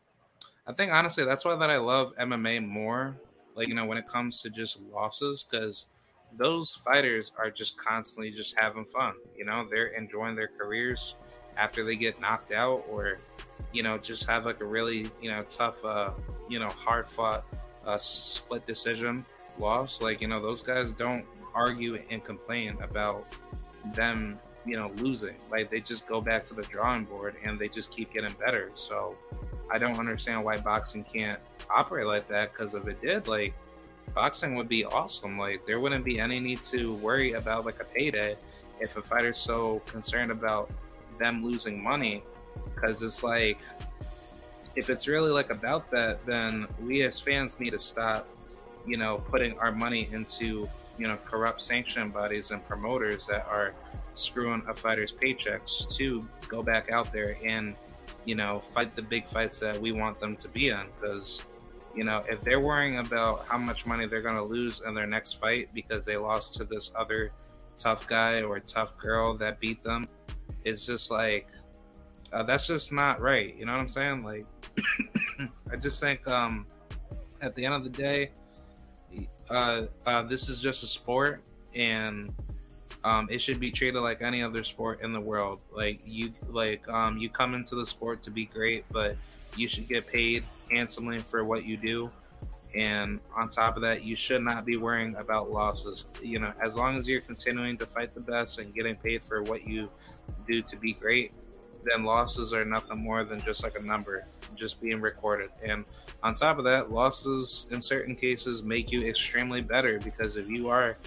I 0.65 0.73
think 0.73 0.91
honestly 0.91 1.25
that's 1.25 1.43
why 1.43 1.55
that 1.55 1.69
I 1.69 1.77
love 1.77 2.13
MMA 2.17 2.65
more. 2.65 3.17
Like 3.57 3.67
you 3.67 3.73
know 3.73 3.85
when 3.85 3.97
it 3.97 4.07
comes 4.07 4.41
to 4.43 4.49
just 4.49 4.79
losses, 4.93 5.45
because 5.49 5.87
those 6.37 6.75
fighters 6.85 7.31
are 7.37 7.49
just 7.49 7.77
constantly 7.77 8.31
just 8.31 8.55
having 8.57 8.85
fun. 8.85 9.13
You 9.35 9.45
know? 9.45 9.67
They're 9.69 9.87
enjoying 9.87 10.35
their 10.35 10.49
careers 10.49 11.15
after 11.57 11.83
they 11.83 11.95
get 11.95 12.21
knocked 12.21 12.51
out 12.51 12.83
or 12.89 13.19
you 13.73 13.81
know 13.81 13.97
just 13.97 14.27
have 14.27 14.45
like 14.45 14.61
a 14.61 14.65
really 14.65 15.09
you 15.21 15.31
know 15.31 15.43
tough 15.49 15.83
uh 15.83 16.11
you 16.49 16.59
know 16.59 16.69
hard 16.69 17.09
fought 17.09 17.43
uh, 17.85 17.97
split 17.97 18.65
decision 18.67 19.25
loss. 19.59 20.01
Like 20.01 20.21
you 20.21 20.27
know 20.27 20.41
those 20.41 20.61
guys 20.61 20.93
don't 20.93 21.25
argue 21.55 21.97
and 22.11 22.23
complain 22.23 22.77
about 22.83 23.25
them 23.95 24.37
you 24.65 24.77
know 24.77 24.91
losing. 24.97 25.35
Like 25.49 25.69
they 25.69 25.79
just 25.79 26.07
go 26.07 26.21
back 26.21 26.45
to 26.45 26.53
the 26.53 26.63
drawing 26.63 27.05
board 27.05 27.35
and 27.43 27.57
they 27.57 27.69
just 27.69 27.91
keep 27.91 28.13
getting 28.13 28.33
better. 28.39 28.69
So 28.75 29.15
i 29.71 29.77
don't 29.77 29.99
understand 29.99 30.43
why 30.43 30.57
boxing 30.57 31.03
can't 31.03 31.39
operate 31.69 32.05
like 32.05 32.27
that 32.27 32.51
because 32.51 32.73
if 32.73 32.87
it 32.87 33.01
did 33.01 33.27
like 33.27 33.53
boxing 34.13 34.55
would 34.55 34.67
be 34.67 34.85
awesome. 34.85 35.37
Like 35.37 35.65
there 35.65 35.79
wouldn't 35.79 36.05
be 36.05 36.19
any 36.19 36.39
need 36.39 36.63
to 36.65 36.93
worry 36.95 37.33
about 37.33 37.65
like 37.65 37.79
a 37.81 37.85
payday 37.85 38.35
if 38.79 38.97
a 38.97 39.01
fighter's 39.01 39.37
so 39.37 39.79
concerned 39.85 40.31
about 40.31 40.69
them 41.19 41.43
losing 41.43 41.81
money 41.81 42.23
because 42.73 43.01
it's 43.01 43.23
like 43.23 43.59
if 44.75 44.89
it's 44.89 45.07
really 45.07 45.31
like 45.31 45.49
about 45.49 45.89
that 45.89 46.23
then 46.25 46.67
we 46.81 47.01
as 47.01 47.19
fans 47.19 47.59
need 47.59 47.71
to 47.71 47.79
stop 47.79 48.27
you 48.85 48.97
know 48.97 49.17
putting 49.29 49.57
our 49.57 49.71
money 49.71 50.07
into 50.11 50.67
you 50.99 51.07
know 51.07 51.17
corrupt 51.25 51.61
sanction 51.61 52.11
bodies 52.11 52.51
and 52.51 52.63
promoters 52.67 53.25
that 53.25 53.47
are 53.47 53.73
screwing 54.13 54.61
a 54.67 54.73
fighter's 54.73 55.11
paychecks 55.11 55.91
to 55.95 56.27
go 56.47 56.61
back 56.61 56.91
out 56.91 57.11
there 57.11 57.35
and 57.43 57.75
you 58.27 58.35
know 58.35 58.59
fight 58.59 58.95
the 58.95 59.01
big 59.01 59.23
fights 59.25 59.57
that 59.59 59.79
we 59.79 59.91
want 59.91 60.19
them 60.19 60.35
to 60.35 60.47
be 60.49 60.69
in 60.69 60.85
because 60.95 61.43
you 61.95 62.03
know 62.03 62.21
if 62.29 62.41
they're 62.41 62.59
worrying 62.59 62.99
about 62.99 63.47
how 63.47 63.57
much 63.57 63.85
money 63.87 64.05
they're 64.05 64.21
going 64.21 64.35
to 64.35 64.43
lose 64.43 64.81
in 64.85 64.93
their 64.93 65.07
next 65.07 65.39
fight 65.39 65.69
because 65.73 66.05
they 66.05 66.17
lost 66.17 66.53
to 66.53 66.63
this 66.63 66.91
other 66.95 67.31
tough 67.77 68.05
guy 68.07 68.41
or 68.41 68.59
tough 68.59 68.95
girl 68.97 69.35
that 69.35 69.59
beat 69.59 69.81
them 69.81 70.05
it's 70.63 70.85
just 70.85 71.09
like 71.09 71.47
uh, 72.33 72.43
that's 72.43 72.67
just 72.67 72.91
not 72.91 73.19
right. 73.19 73.55
You 73.57 73.65
know 73.65 73.71
what 73.73 73.81
I'm 73.81 73.89
saying? 73.89 74.21
Like, 74.21 74.45
I 75.71 75.75
just 75.75 75.99
think 75.99 76.27
um, 76.27 76.65
at 77.41 77.55
the 77.55 77.65
end 77.65 77.75
of 77.75 77.83
the 77.83 77.89
day, 77.89 78.31
uh, 79.49 79.83
uh, 80.05 80.23
this 80.23 80.49
is 80.49 80.59
just 80.59 80.83
a 80.83 80.87
sport, 80.87 81.43
and 81.73 82.33
um, 83.07 83.29
it 83.31 83.39
should 83.39 83.59
be 83.59 83.71
treated 83.71 84.01
like 84.01 84.21
any 84.21 84.43
other 84.43 84.65
sport 84.65 84.99
in 85.01 85.13
the 85.13 85.21
world. 85.21 85.63
Like 85.71 86.01
you, 86.05 86.33
like 86.49 86.87
um, 86.89 87.17
you 87.17 87.29
come 87.29 87.55
into 87.55 87.75
the 87.75 87.85
sport 87.85 88.21
to 88.23 88.29
be 88.29 88.45
great, 88.45 88.83
but 88.91 89.15
you 89.55 89.69
should 89.69 89.87
get 89.87 90.05
paid 90.05 90.43
handsomely 90.69 91.19
for 91.19 91.45
what 91.45 91.65
you 91.65 91.77
do. 91.77 92.11
And 92.75 93.21
on 93.33 93.49
top 93.49 93.77
of 93.77 93.81
that, 93.83 94.03
you 94.03 94.17
should 94.17 94.41
not 94.41 94.65
be 94.65 94.75
worrying 94.75 95.15
about 95.15 95.49
losses. 95.49 96.05
You 96.21 96.39
know, 96.39 96.51
as 96.61 96.75
long 96.75 96.97
as 96.97 97.07
you're 97.07 97.21
continuing 97.21 97.77
to 97.77 97.85
fight 97.85 98.13
the 98.13 98.19
best 98.19 98.59
and 98.59 98.73
getting 98.73 98.97
paid 98.97 99.21
for 99.21 99.41
what 99.41 99.65
you 99.65 99.89
do 100.45 100.61
to 100.63 100.75
be 100.75 100.91
great, 100.91 101.31
then 101.83 102.03
losses 102.03 102.51
are 102.51 102.65
nothing 102.65 103.01
more 103.01 103.23
than 103.23 103.39
just 103.41 103.63
like 103.63 103.79
a 103.79 103.83
number 103.83 104.27
just 104.57 104.81
being 104.81 104.99
recorded. 104.99 105.49
And 105.63 105.85
on 106.23 106.35
top 106.35 106.57
of 106.57 106.65
that, 106.65 106.91
losses 106.91 107.67
in 107.71 107.81
certain 107.81 108.17
cases 108.17 108.63
make 108.63 108.91
you 108.91 109.07
extremely 109.07 109.61
better 109.61 109.97
because 109.97 110.35
if 110.35 110.49
you 110.49 110.67
are 110.67 110.97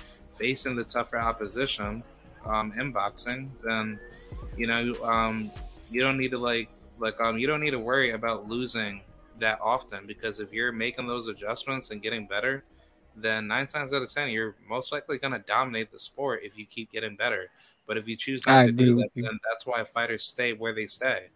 facing 0.40 0.74
the 0.74 0.84
tougher 0.84 1.18
opposition 1.18 2.02
um, 2.46 2.72
in 2.78 2.90
boxing, 2.90 3.52
then 3.62 4.00
you 4.56 4.66
know 4.66 4.92
um, 5.04 5.50
you 5.90 6.00
don't 6.00 6.16
need 6.16 6.30
to 6.30 6.38
like 6.38 6.68
like 6.98 7.20
um, 7.20 7.38
you 7.38 7.46
don't 7.46 7.60
need 7.60 7.70
to 7.70 7.78
worry 7.78 8.10
about 8.10 8.48
losing 8.48 9.02
that 9.38 9.58
often 9.62 10.06
because 10.06 10.40
if 10.40 10.52
you're 10.52 10.72
making 10.72 11.06
those 11.06 11.28
adjustments 11.28 11.90
and 11.90 12.02
getting 12.02 12.26
better, 12.26 12.64
then 13.16 13.46
nine 13.46 13.66
times 13.66 13.92
out 13.92 14.02
of 14.02 14.12
ten 14.12 14.30
you're 14.30 14.56
most 14.68 14.90
likely 14.92 15.18
going 15.18 15.32
to 15.32 15.38
dominate 15.40 15.92
the 15.92 15.98
sport 15.98 16.40
if 16.42 16.56
you 16.58 16.66
keep 16.66 16.90
getting 16.90 17.14
better. 17.14 17.50
But 17.86 17.98
if 17.98 18.08
you 18.08 18.16
choose 18.16 18.46
not 18.46 18.60
I 18.60 18.66
to 18.66 18.72
do 18.72 18.96
that, 18.96 19.08
then 19.14 19.38
that's 19.48 19.66
why 19.66 19.84
fighters 19.84 20.22
stay 20.22 20.52
where 20.52 20.74
they 20.74 20.86
stay 20.86 21.28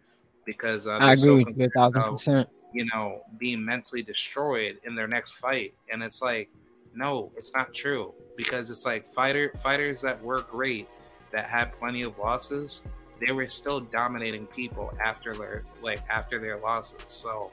because 0.45 0.87
uh, 0.87 0.91
I 0.91 1.13
agree 1.13 1.23
so 1.23 1.35
with 1.37 1.59
you, 1.59 1.69
thousand 1.75 2.03
percent. 2.03 2.49
You 2.73 2.85
know, 2.93 3.21
being 3.37 3.63
mentally 3.63 4.01
destroyed 4.01 4.79
in 4.83 4.95
their 4.95 5.07
next 5.07 5.33
fight, 5.33 5.73
and 5.91 6.03
it's 6.03 6.21
like, 6.21 6.49
no, 6.95 7.31
it's 7.35 7.53
not 7.53 7.73
true 7.73 8.13
because 8.37 8.69
it's 8.69 8.85
like 8.85 9.05
fighter 9.13 9.51
fighters 9.61 10.01
that 10.01 10.21
were 10.21 10.41
great 10.41 10.87
that 11.31 11.45
had 11.45 11.71
plenty 11.73 12.03
of 12.03 12.17
losses, 12.17 12.81
they 13.25 13.31
were 13.31 13.47
still 13.47 13.79
dominating 13.79 14.47
people 14.47 14.91
after 15.03 15.33
their 15.35 15.63
like 15.81 16.01
after 16.09 16.39
their 16.39 16.57
losses. 16.57 17.03
So, 17.07 17.51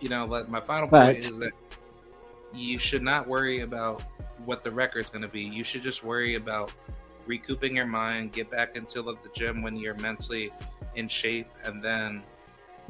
you 0.00 0.08
know, 0.08 0.26
like 0.26 0.48
my 0.48 0.60
final 0.60 0.88
point 0.88 1.18
is 1.18 1.38
that 1.38 1.52
you 2.54 2.78
should 2.78 3.02
not 3.02 3.26
worry 3.26 3.60
about 3.60 4.02
what 4.44 4.62
the 4.62 4.70
record's 4.70 5.10
going 5.10 5.22
to 5.22 5.28
be. 5.28 5.42
You 5.42 5.64
should 5.64 5.82
just 5.82 6.04
worry 6.04 6.34
about 6.36 6.72
recouping 7.26 7.76
your 7.76 7.86
mind, 7.86 8.32
get 8.32 8.50
back 8.50 8.76
into 8.76 9.02
the 9.02 9.16
gym 9.34 9.62
when 9.62 9.76
you're 9.76 9.94
mentally 9.94 10.50
in 10.94 11.08
shape, 11.08 11.46
and 11.64 11.82
then 11.82 12.22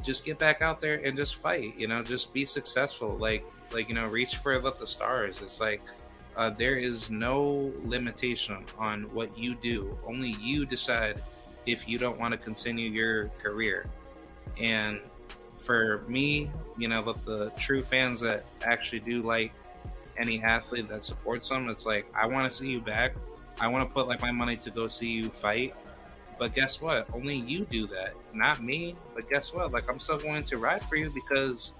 just 0.05 0.25
get 0.25 0.39
back 0.39 0.63
out 0.63 0.81
there 0.81 1.01
and 1.05 1.17
just 1.17 1.37
fight. 1.37 1.75
You 1.77 1.89
know, 1.89 2.03
just 2.03 2.33
be 2.33 2.45
successful. 2.45 3.17
Like 3.17 3.43
like 3.73 3.89
you 3.89 3.95
know, 3.95 4.07
reach 4.07 4.37
for 4.37 4.59
the 4.59 4.87
stars. 4.87 5.43
It's 5.43 5.61
like 5.61 5.81
uh, 6.37 6.51
there 6.51 6.77
is 6.77 7.11
no 7.11 7.73
limitation 7.85 8.65
on 8.79 9.03
what 9.15 9.37
you 9.37 9.55
do. 9.57 9.97
Only 10.07 10.37
you 10.41 10.67
decide 10.67 11.21
if 11.67 11.89
you 11.89 11.99
don't 11.99 12.19
want 12.19 12.33
to 12.33 12.39
continue 12.39 12.91
your 12.91 13.29
career. 13.43 13.87
And 14.61 15.01
for 15.59 16.05
me, 16.09 16.49
you 16.79 16.89
know, 16.89 17.03
but 17.03 17.25
the 17.25 17.53
true 17.59 17.83
fans 17.83 18.21
that 18.21 18.45
actually 18.65 19.01
do 19.01 19.23
like 19.23 19.53
any 20.17 20.43
athlete 20.43 20.89
that 20.89 21.05
supports 21.05 21.49
them, 21.49 21.69
it's 21.69 21.85
like 21.85 22.07
I 22.15 22.27
want 22.27 22.51
to 22.51 22.57
see 22.57 22.71
you 22.71 22.81
back 22.81 23.13
I 23.61 23.69
want 23.69 23.89
to 23.89 23.93
put 23.93 24.07
like 24.07 24.21
my 24.21 24.31
money 24.31 24.57
to 24.57 24.71
go 24.71 24.87
see 24.89 25.11
you 25.11 25.29
fight. 25.29 25.73
But 26.39 26.55
guess 26.55 26.83
what? 26.83 27.09
Only 27.15 27.37
you 27.37 27.65
do 27.65 27.87
that, 27.89 28.15
not 28.35 28.63
me. 28.63 28.95
But 29.15 29.29
guess 29.31 29.55
what? 29.55 29.73
Like 29.73 29.91
I'm 29.91 29.99
still 29.99 30.19
going 30.19 30.45
to 30.45 30.59
ride 30.59 30.83
for 30.83 30.97
you 30.97 31.11
because 31.15 31.75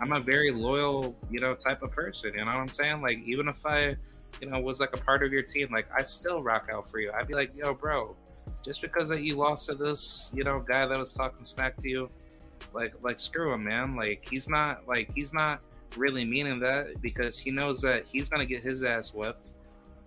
I'm 0.00 0.12
a 0.12 0.20
very 0.20 0.50
loyal, 0.50 1.14
you 1.30 1.40
know, 1.40 1.54
type 1.54 1.82
of 1.82 1.90
person. 1.92 2.32
You 2.34 2.44
know 2.44 2.52
what 2.52 2.56
I'm 2.56 2.68
saying? 2.68 3.02
Like 3.02 3.18
even 3.24 3.48
if 3.48 3.64
I, 3.66 3.96
you 4.40 4.48
know, 4.48 4.60
was 4.60 4.80
like 4.80 4.94
a 4.94 5.00
part 5.00 5.22
of 5.24 5.32
your 5.32 5.42
team, 5.42 5.68
like 5.72 5.88
I'd 5.96 6.08
still 6.08 6.40
rock 6.40 6.68
out 6.72 6.90
for 6.90 7.00
you. 7.00 7.10
I'd 7.12 7.26
be 7.26 7.34
like, 7.34 7.56
yo, 7.56 7.74
bro, 7.74 8.16
just 8.64 8.80
because 8.82 9.08
that 9.08 9.22
you 9.22 9.36
lost 9.36 9.66
to 9.66 9.74
this, 9.74 10.30
you 10.34 10.44
know, 10.44 10.60
guy 10.60 10.86
that 10.86 10.98
was 10.98 11.12
talking 11.12 11.44
smack 11.44 11.76
to 11.78 11.88
you, 11.88 12.10
like 12.72 12.94
like 13.02 13.18
screw 13.18 13.52
him, 13.52 13.64
man. 13.64 13.96
Like 13.96 14.26
he's 14.28 14.48
not 14.48 14.86
like 14.86 15.10
he's 15.14 15.32
not 15.32 15.62
really 15.96 16.24
meaning 16.24 16.60
that 16.60 17.00
because 17.00 17.38
he 17.38 17.50
knows 17.50 17.80
that 17.82 18.04
he's 18.10 18.28
gonna 18.28 18.46
get 18.46 18.62
his 18.62 18.84
ass 18.84 19.12
whipped 19.12 19.52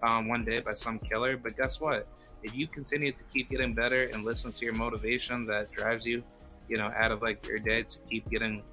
um, 0.03 0.27
one 0.27 0.45
day 0.45 0.59
by 0.59 0.73
some 0.73 0.99
killer. 0.99 1.37
But 1.37 1.57
guess 1.57 1.81
what? 1.81 2.07
If 2.43 2.55
you 2.55 2.67
continue 2.67 3.11
to 3.11 3.23
keep 3.25 3.49
getting 3.49 3.73
better 3.73 4.05
and 4.13 4.23
listen 4.23 4.51
to 4.51 4.65
your 4.65 4.73
motivation 4.73 5.45
that 5.45 5.71
drives 5.71 6.05
you, 6.05 6.23
you 6.67 6.77
know, 6.77 6.91
out 6.95 7.11
of 7.11 7.21
like 7.21 7.45
your 7.45 7.59
day 7.59 7.83
to 7.83 7.97
keep 8.09 8.29
getting 8.29 8.63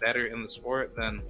better 0.00 0.26
in 0.26 0.42
the 0.42 0.48
sport, 0.48 0.94
then 0.96 1.22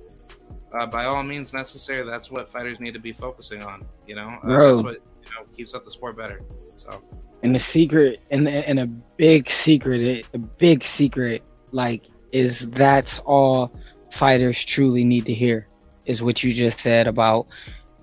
uh, 0.73 0.87
by 0.87 1.05
all 1.05 1.23
means 1.23 1.53
necessary, 1.53 2.05
that's 2.05 2.31
what 2.31 2.49
fighters 2.49 2.81
need 2.81 2.95
to 2.95 3.01
be 3.01 3.13
focusing 3.13 3.63
on. 3.63 3.87
You 4.07 4.17
know, 4.17 4.39
uh, 4.43 4.49
that's 4.49 4.83
what 4.83 4.95
you 5.25 5.31
know 5.35 5.45
keeps 5.57 5.75
up 5.75 5.85
the 5.85 5.91
sport 5.91 6.17
better. 6.17 6.41
So, 6.77 7.01
and 7.43 7.55
the 7.55 7.61
secret, 7.61 8.21
and 8.31 8.49
and 8.49 8.81
a 8.81 8.87
big 9.17 9.49
secret, 9.49 10.27
a 10.33 10.39
big 10.39 10.85
secret, 10.85 11.43
like 11.73 12.03
is 12.33 12.61
that's 12.71 13.19
all 13.21 13.73
fighters 14.13 14.63
truly 14.65 15.05
need 15.05 15.27
to 15.27 15.35
hear 15.35 15.69
is 16.07 16.23
what 16.23 16.43
you 16.43 16.53
just 16.53 16.81
said 16.81 17.07
about 17.07 17.47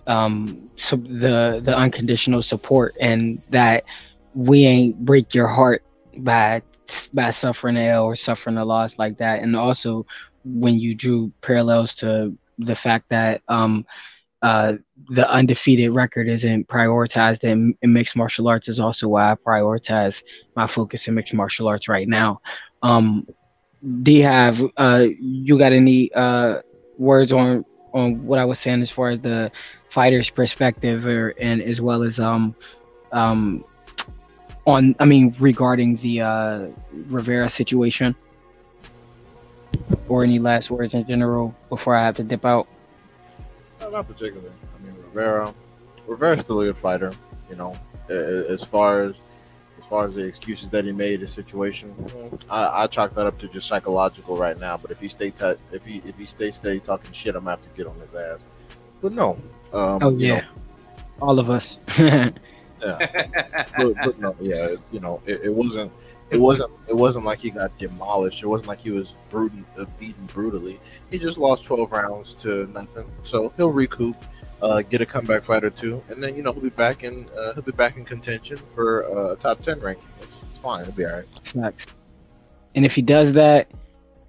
um, 0.07 0.69
so 0.75 0.95
the 0.95 1.61
the 1.63 1.75
unconditional 1.75 2.41
support 2.41 2.95
and 2.99 3.41
that 3.49 3.83
we 4.33 4.65
ain't 4.65 5.05
break 5.05 5.33
your 5.33 5.47
heart 5.47 5.83
by 6.17 6.61
by 7.13 7.29
suffering 7.29 7.77
a 7.77 7.89
L 7.89 8.05
or 8.05 8.15
suffering 8.15 8.57
a 8.57 8.65
loss 8.65 8.99
like 8.99 9.17
that. 9.17 9.41
And 9.41 9.55
also 9.55 10.05
when 10.43 10.75
you 10.75 10.95
drew 10.95 11.31
parallels 11.41 11.93
to 11.95 12.35
the 12.59 12.75
fact 12.75 13.09
that 13.09 13.41
um, 13.47 13.85
uh, 14.41 14.73
the 15.09 15.29
undefeated 15.29 15.91
record 15.91 16.27
isn't 16.27 16.67
prioritized 16.67 17.43
in, 17.43 17.75
in, 17.81 17.93
mixed 17.93 18.15
martial 18.15 18.47
arts 18.47 18.67
is 18.67 18.79
also 18.79 19.07
why 19.07 19.31
I 19.31 19.35
prioritize 19.35 20.21
my 20.55 20.67
focus 20.67 21.07
in 21.07 21.15
mixed 21.15 21.33
martial 21.33 21.67
arts 21.67 21.87
right 21.87 22.07
now. 22.07 22.41
Um, 22.81 23.25
have 24.07 24.61
uh, 24.77 25.07
you 25.19 25.57
got 25.57 25.71
any 25.71 26.11
uh, 26.13 26.61
words 26.97 27.31
on 27.31 27.65
on 27.93 28.25
what 28.25 28.39
I 28.39 28.45
was 28.45 28.59
saying 28.59 28.81
as 28.81 28.89
far 28.89 29.09
as 29.09 29.21
the 29.21 29.51
fighter's 29.89 30.29
perspective 30.29 31.05
or, 31.05 31.29
and 31.39 31.61
as 31.61 31.79
well 31.79 32.03
as 32.03 32.19
um 32.19 32.55
um 33.11 33.63
on 34.65 34.95
I 34.99 35.05
mean 35.05 35.35
regarding 35.39 35.97
the 35.97 36.21
uh 36.21 36.67
Rivera 37.07 37.49
situation? 37.49 38.15
Or 40.09 40.23
any 40.23 40.39
last 40.39 40.69
words 40.69 40.93
in 40.93 41.05
general 41.07 41.55
before 41.69 41.95
I 41.95 42.03
have 42.03 42.17
to 42.17 42.23
dip 42.23 42.45
out? 42.45 42.67
No, 43.79 43.89
not 43.89 44.07
particularly. 44.07 44.49
I 44.49 44.85
mean, 44.85 44.95
Rivera, 45.03 45.53
Rivera's 46.07 46.41
still 46.41 46.61
a 46.61 46.65
good 46.65 46.77
fighter. 46.77 47.13
You 47.49 47.55
know, 47.55 47.77
as 48.09 48.63
far 48.63 49.03
as 49.03 49.15
as 49.77 49.85
far 49.89 50.05
as 50.05 50.15
the 50.15 50.23
excuses 50.23 50.69
that 50.69 50.85
he 50.85 50.91
made, 50.91 51.19
the 51.19 51.27
situation, 51.27 51.93
I, 52.49 52.83
I 52.83 52.87
chalk 52.87 53.13
that 53.15 53.27
up 53.27 53.37
to 53.39 53.47
just 53.47 53.67
psychological 53.67 54.37
right 54.37 54.59
now. 54.59 54.77
But 54.77 54.91
if 54.91 54.99
he 54.99 55.07
stay 55.07 55.31
t- 55.31 55.55
if 55.71 55.85
he 55.85 55.97
if 56.05 56.17
he 56.17 56.25
stay 56.25 56.51
stay 56.51 56.79
talking 56.79 57.11
shit, 57.11 57.35
I'm 57.35 57.43
gonna 57.43 57.57
have 57.57 57.71
to 57.71 57.77
get 57.77 57.87
on 57.87 57.95
his 57.97 58.13
ass. 58.15 58.39
But 59.01 59.13
no. 59.13 59.37
Um, 59.73 59.99
oh 60.01 60.09
yeah, 60.17 60.41
know, 60.41 60.47
all 61.21 61.39
of 61.39 61.49
us. 61.49 61.79
yeah, 61.97 62.29
but, 63.77 63.93
but, 64.03 64.19
no, 64.19 64.35
yeah, 64.39 64.75
you 64.91 64.99
know, 64.99 65.21
it, 65.25 65.41
it 65.43 65.53
wasn't 65.53 65.91
it 66.31 66.37
wasn't 66.37 66.71
it 66.87 66.95
wasn't 66.95 67.25
like 67.25 67.39
he 67.39 67.49
got 67.51 67.77
demolished. 67.77 68.41
It 68.41 68.47
wasn't 68.47 68.67
like 68.69 68.79
he 68.79 68.91
was 68.91 69.13
brutal, 69.29 69.59
uh, 69.77 69.85
beaten 69.99 70.25
brutally. 70.27 70.79
He 71.11 71.19
just 71.19 71.37
lost 71.37 71.63
12 71.63 71.91
rounds 71.91 72.33
to 72.41 72.67
nothing. 72.67 73.05
So 73.25 73.53
he'll 73.55 73.71
recoup, 73.71 74.15
uh, 74.61 74.81
get 74.81 75.01
a 75.01 75.05
comeback 75.05 75.43
fight 75.43 75.63
or 75.63 75.69
two, 75.69 76.01
and 76.09 76.21
then 76.21 76.35
you 76.35 76.43
know 76.43 76.53
he'll 76.53 76.63
be 76.63 76.69
back 76.69 77.03
in 77.03 77.27
uh, 77.37 77.53
he'll 77.53 77.63
be 77.63 77.71
back 77.71 77.97
in 77.97 78.05
contention 78.05 78.57
for 78.57 79.05
uh, 79.05 79.33
a 79.33 79.35
top 79.35 79.61
10 79.61 79.79
ranking. 79.79 80.07
It's, 80.21 80.31
it's 80.43 80.57
fine. 80.59 80.81
It'll 80.81 80.93
be 80.93 81.05
all 81.05 81.13
right. 81.13 81.25
Next. 81.53 81.91
And 82.75 82.85
if 82.85 82.95
he 82.95 83.01
does 83.01 83.33
that, 83.33 83.69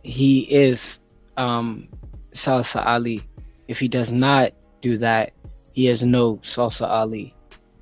he 0.02 0.40
is 0.54 0.98
um, 1.36 1.88
Salsa 2.32 2.84
Ali. 2.84 3.22
If 3.68 3.80
he 3.80 3.88
does 3.88 4.12
not 4.12 4.52
do 4.82 4.98
that, 4.98 5.32
he 5.72 5.88
is 5.88 6.02
no 6.02 6.36
Salsa 6.36 6.86
Ali 6.86 7.34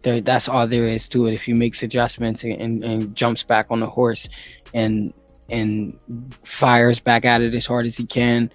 there, 0.03 0.21
that's 0.21 0.49
all 0.49 0.67
there 0.67 0.89
is 0.89 1.09
to 1.09 1.27
it. 1.27 1.33
If 1.33 1.43
he 1.43 1.53
makes 1.53 1.83
adjustments 1.83 2.45
and, 2.45 2.61
and, 2.61 2.85
and, 2.85 3.15
jumps 3.15 3.43
back 3.43 3.67
on 3.71 3.81
the 3.81 3.87
horse 3.87 4.29
and 4.75 5.13
and 5.51 5.99
fires 6.45 6.99
back 6.99 7.25
at 7.25 7.43
it 7.43 7.55
as 7.55 7.67
hard 7.67 7.87
as 7.87 7.97
he 7.97 8.07
can, 8.07 8.51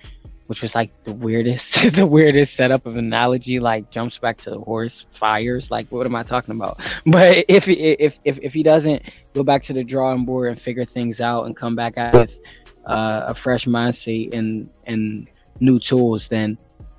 which 0.48 0.62
was 0.62 0.76
like 0.76 0.92
the 1.04 1.14
weirdest 1.14 1.92
the 1.96 2.06
weirdest 2.06 2.56
setup 2.56 2.86
of 2.86 2.98
analogy, 2.98 3.60
like 3.60 3.90
jumps 3.92 4.18
back 4.18 4.38
to 4.38 4.50
the 4.50 4.60
horse, 4.60 5.06
fires. 5.12 5.72
Like 5.72 5.88
what 5.92 6.06
am 6.06 6.16
I 6.16 6.24
talking 6.24 6.56
about? 6.56 6.80
But 7.06 7.46
if 7.48 7.68
if 7.68 8.20
if 8.26 8.40
if 8.42 8.54
he 8.54 8.64
doesn't 8.64 9.04
go 9.34 9.44
back 9.44 9.64
to 9.64 9.74
the 9.74 9.84
drawing 9.84 10.26
board 10.26 10.50
and 10.50 10.60
figure 10.60 10.86
things 10.86 11.22
out 11.22 11.46
and 11.46 11.56
come 11.56 11.76
back 11.76 11.98
at 11.98 12.14
with 12.14 12.40
uh, 12.86 13.26
a 13.28 13.34
fresh 13.34 13.66
mindset 13.66 14.34
and 14.34 14.70
and 14.86 15.28
new 15.60 15.80
tools, 15.80 16.28
then 16.28 16.58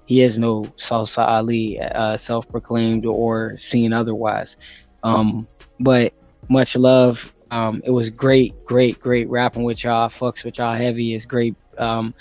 he 0.09 0.23
is 0.23 0.39
no 0.39 0.63
Salsa 0.79 1.23
Ali, 1.29 1.79
uh, 1.79 2.17
self-proclaimed 2.17 3.05
or 3.05 3.59
seen 3.59 3.93
otherwise. 3.93 4.57
Um, 5.03 5.47
but 5.81 6.15
much 6.49 6.77
love. 6.77 7.31
Um, 7.51 7.83
it 7.85 7.91
was 7.91 8.09
great, 8.09 8.55
great, 8.65 8.99
great 9.01 9.29
rapping 9.29 9.65
with 9.65 9.85
y'all. 9.85 10.09
Fucks 10.09 10.45
with 10.45 10.57
y'all 10.57 10.75
heavy. 10.75 11.15
It's 11.15 11.27
great 11.27 11.57
um, 11.77 12.15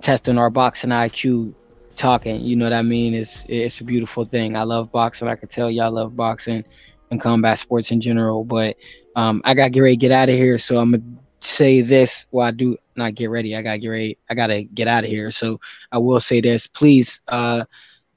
testing 0.00 0.38
our 0.38 0.48
boxing 0.48 0.88
IQ, 0.88 1.54
talking. 1.96 2.40
You 2.40 2.56
know 2.56 2.64
what 2.64 2.72
I 2.72 2.80
mean? 2.80 3.12
It's 3.12 3.44
it's 3.46 3.82
a 3.82 3.84
beautiful 3.84 4.24
thing. 4.24 4.56
I 4.56 4.62
love 4.62 4.90
boxing. 4.90 5.28
I 5.28 5.36
can 5.36 5.50
tell 5.50 5.70
y'all 5.70 5.92
love 5.92 6.16
boxing 6.16 6.64
and 7.10 7.20
combat 7.20 7.58
sports 7.58 7.90
in 7.90 8.00
general. 8.00 8.42
But 8.42 8.76
um, 9.16 9.42
I 9.44 9.52
got 9.52 9.64
to 9.64 9.70
get 9.70 9.80
ready 9.80 9.96
to 9.96 10.00
get 10.00 10.12
out 10.12 10.30
of 10.30 10.34
here, 10.34 10.58
so 10.58 10.78
I'm 10.78 10.92
gonna 10.92 11.02
say 11.48 11.80
this 11.80 12.26
while 12.30 12.48
I 12.48 12.50
do 12.50 12.76
not 12.96 13.14
get 13.14 13.30
ready. 13.30 13.56
I 13.56 13.62
gotta 13.62 13.78
get 13.78 13.88
ready. 13.88 14.18
I 14.28 14.34
gotta 14.34 14.62
get 14.62 14.88
out 14.88 15.04
of 15.04 15.10
here. 15.10 15.30
So 15.30 15.60
I 15.90 15.98
will 15.98 16.20
say 16.20 16.40
this. 16.40 16.66
Please, 16.66 17.20
uh, 17.28 17.64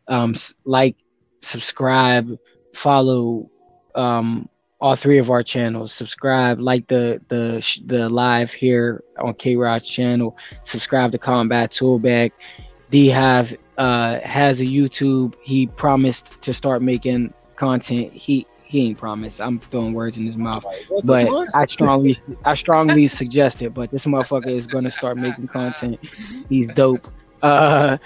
um, 0.08 0.36
like, 0.66 0.96
subscribe, 1.42 2.38
follow, 2.74 3.50
um, 3.96 4.50
all 4.80 4.96
three 4.96 5.20
of 5.20 5.30
our 5.30 5.44
channels. 5.44 5.94
Subscribe, 5.94 6.60
like 6.60 6.88
the 6.88 7.22
the 7.30 7.64
the 7.86 8.10
live 8.10 8.52
here 8.52 9.04
on 9.20 9.34
K. 9.36 9.56
Rod 9.56 9.84
channel. 9.84 10.36
Subscribe 10.64 11.12
to 11.12 11.18
Combat 11.18 11.72
Toolbag. 11.72 12.32
D 12.90 13.10
Hive 13.10 13.56
uh 13.78 14.20
has 14.22 14.60
a 14.60 14.66
YouTube. 14.66 15.36
He 15.44 15.68
promised 15.68 16.42
to 16.42 16.54
start 16.54 16.82
making 16.82 17.34
content. 17.56 18.12
He 18.12 18.46
he 18.72 18.88
ain't 18.88 18.98
promised. 18.98 19.42
I'm 19.42 19.60
throwing 19.60 19.94
words 19.94 20.16
in 20.16 20.26
his 20.26 20.38
mouth, 20.38 20.64
but 21.04 21.28
I 21.54 21.66
strongly, 21.66 22.18
I 22.46 22.56
strongly 22.56 23.10
suggest 23.10 23.62
it. 23.62 23.74
But 23.74 23.92
this 23.92 24.06
motherfucker 24.06 24.48
is 24.48 24.66
gonna 24.66 24.90
start 24.90 25.18
making 25.18 25.50
content. 25.50 26.00
He's 26.48 26.74
dope. 26.74 27.06
Uh, 27.42 27.98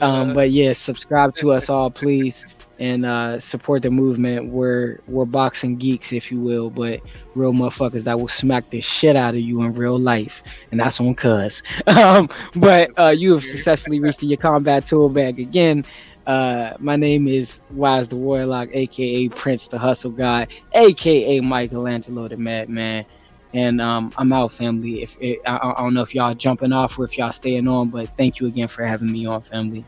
um, 0.00 0.34
but 0.34 0.50
yeah, 0.50 0.72
subscribe 0.72 1.36
to 1.36 1.52
us 1.52 1.68
all, 1.68 1.90
please, 1.90 2.44
and 2.80 3.06
uh, 3.06 3.38
support 3.38 3.82
the 3.82 3.90
movement. 3.90 4.46
We're 4.48 4.98
we're 5.06 5.26
boxing 5.26 5.76
geeks, 5.76 6.12
if 6.12 6.32
you 6.32 6.40
will, 6.40 6.70
but 6.70 6.98
real 7.36 7.52
motherfuckers 7.52 8.02
that 8.02 8.18
will 8.18 8.26
smack 8.26 8.68
the 8.70 8.80
shit 8.80 9.14
out 9.14 9.34
of 9.34 9.40
you 9.40 9.62
in 9.62 9.74
real 9.74 9.96
life, 9.96 10.42
and 10.72 10.80
that's 10.80 10.98
on 11.00 11.14
cuz. 11.14 11.62
Um, 11.86 12.28
but 12.56 12.90
uh, 12.98 13.10
you 13.10 13.34
have 13.34 13.44
successfully 13.44 14.00
reached 14.00 14.24
your 14.24 14.38
combat 14.38 14.86
tool 14.86 15.08
bag 15.08 15.38
again. 15.38 15.84
Uh, 16.26 16.74
my 16.78 16.96
name 16.96 17.26
is 17.26 17.60
Wise 17.72 18.08
the 18.08 18.16
Warlock, 18.16 18.68
aka 18.72 19.28
Prince 19.28 19.68
the 19.68 19.78
Hustle 19.78 20.10
Guy, 20.10 20.46
aka 20.74 21.40
Michelangelo 21.40 22.28
the 22.28 22.36
Madman. 22.36 23.04
And 23.52 23.80
um, 23.80 24.12
I'm 24.16 24.32
out, 24.32 24.52
family. 24.52 25.02
If 25.02 25.16
it, 25.20 25.40
I, 25.44 25.56
I, 25.76 25.80
don't 25.80 25.94
know 25.94 26.02
if 26.02 26.14
y'all 26.14 26.34
jumping 26.34 26.72
off 26.72 26.96
or 26.98 27.04
if 27.04 27.18
y'all 27.18 27.32
staying 27.32 27.66
on, 27.66 27.90
but 27.90 28.08
thank 28.16 28.38
you 28.38 28.46
again 28.46 28.68
for 28.68 28.84
having 28.84 29.10
me 29.10 29.26
on, 29.26 29.40
family. 29.40 29.84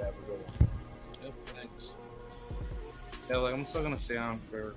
Yep, 0.00 0.14
thanks. 1.46 1.92
Yeah, 3.30 3.36
like 3.36 3.54
I'm 3.54 3.64
still 3.64 3.82
gonna 3.82 3.98
stay 3.98 4.16
on 4.16 4.38
for 4.38 4.74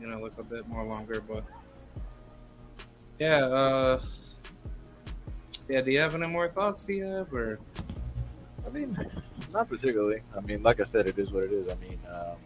you 0.00 0.06
know 0.06 0.20
like 0.20 0.38
a 0.38 0.42
bit 0.42 0.66
more 0.68 0.84
longer, 0.84 1.22
but 1.28 1.44
yeah, 3.18 3.44
uh, 3.44 4.00
yeah. 5.68 5.82
Do 5.82 5.90
you 5.90 5.98
have 5.98 6.14
any 6.14 6.28
more 6.28 6.48
thoughts? 6.48 6.84
Do 6.84 6.94
you 6.94 7.04
have 7.04 7.32
or? 7.32 7.58
I 8.66 8.70
mean, 8.70 8.96
not 9.52 9.68
particularly. 9.68 10.20
I 10.36 10.40
mean, 10.40 10.62
like 10.62 10.80
I 10.80 10.84
said, 10.84 11.06
it 11.06 11.18
is 11.18 11.32
what 11.32 11.44
it 11.44 11.52
is. 11.52 11.70
I 11.70 11.74
mean, 11.76 11.98
um, 12.10 12.36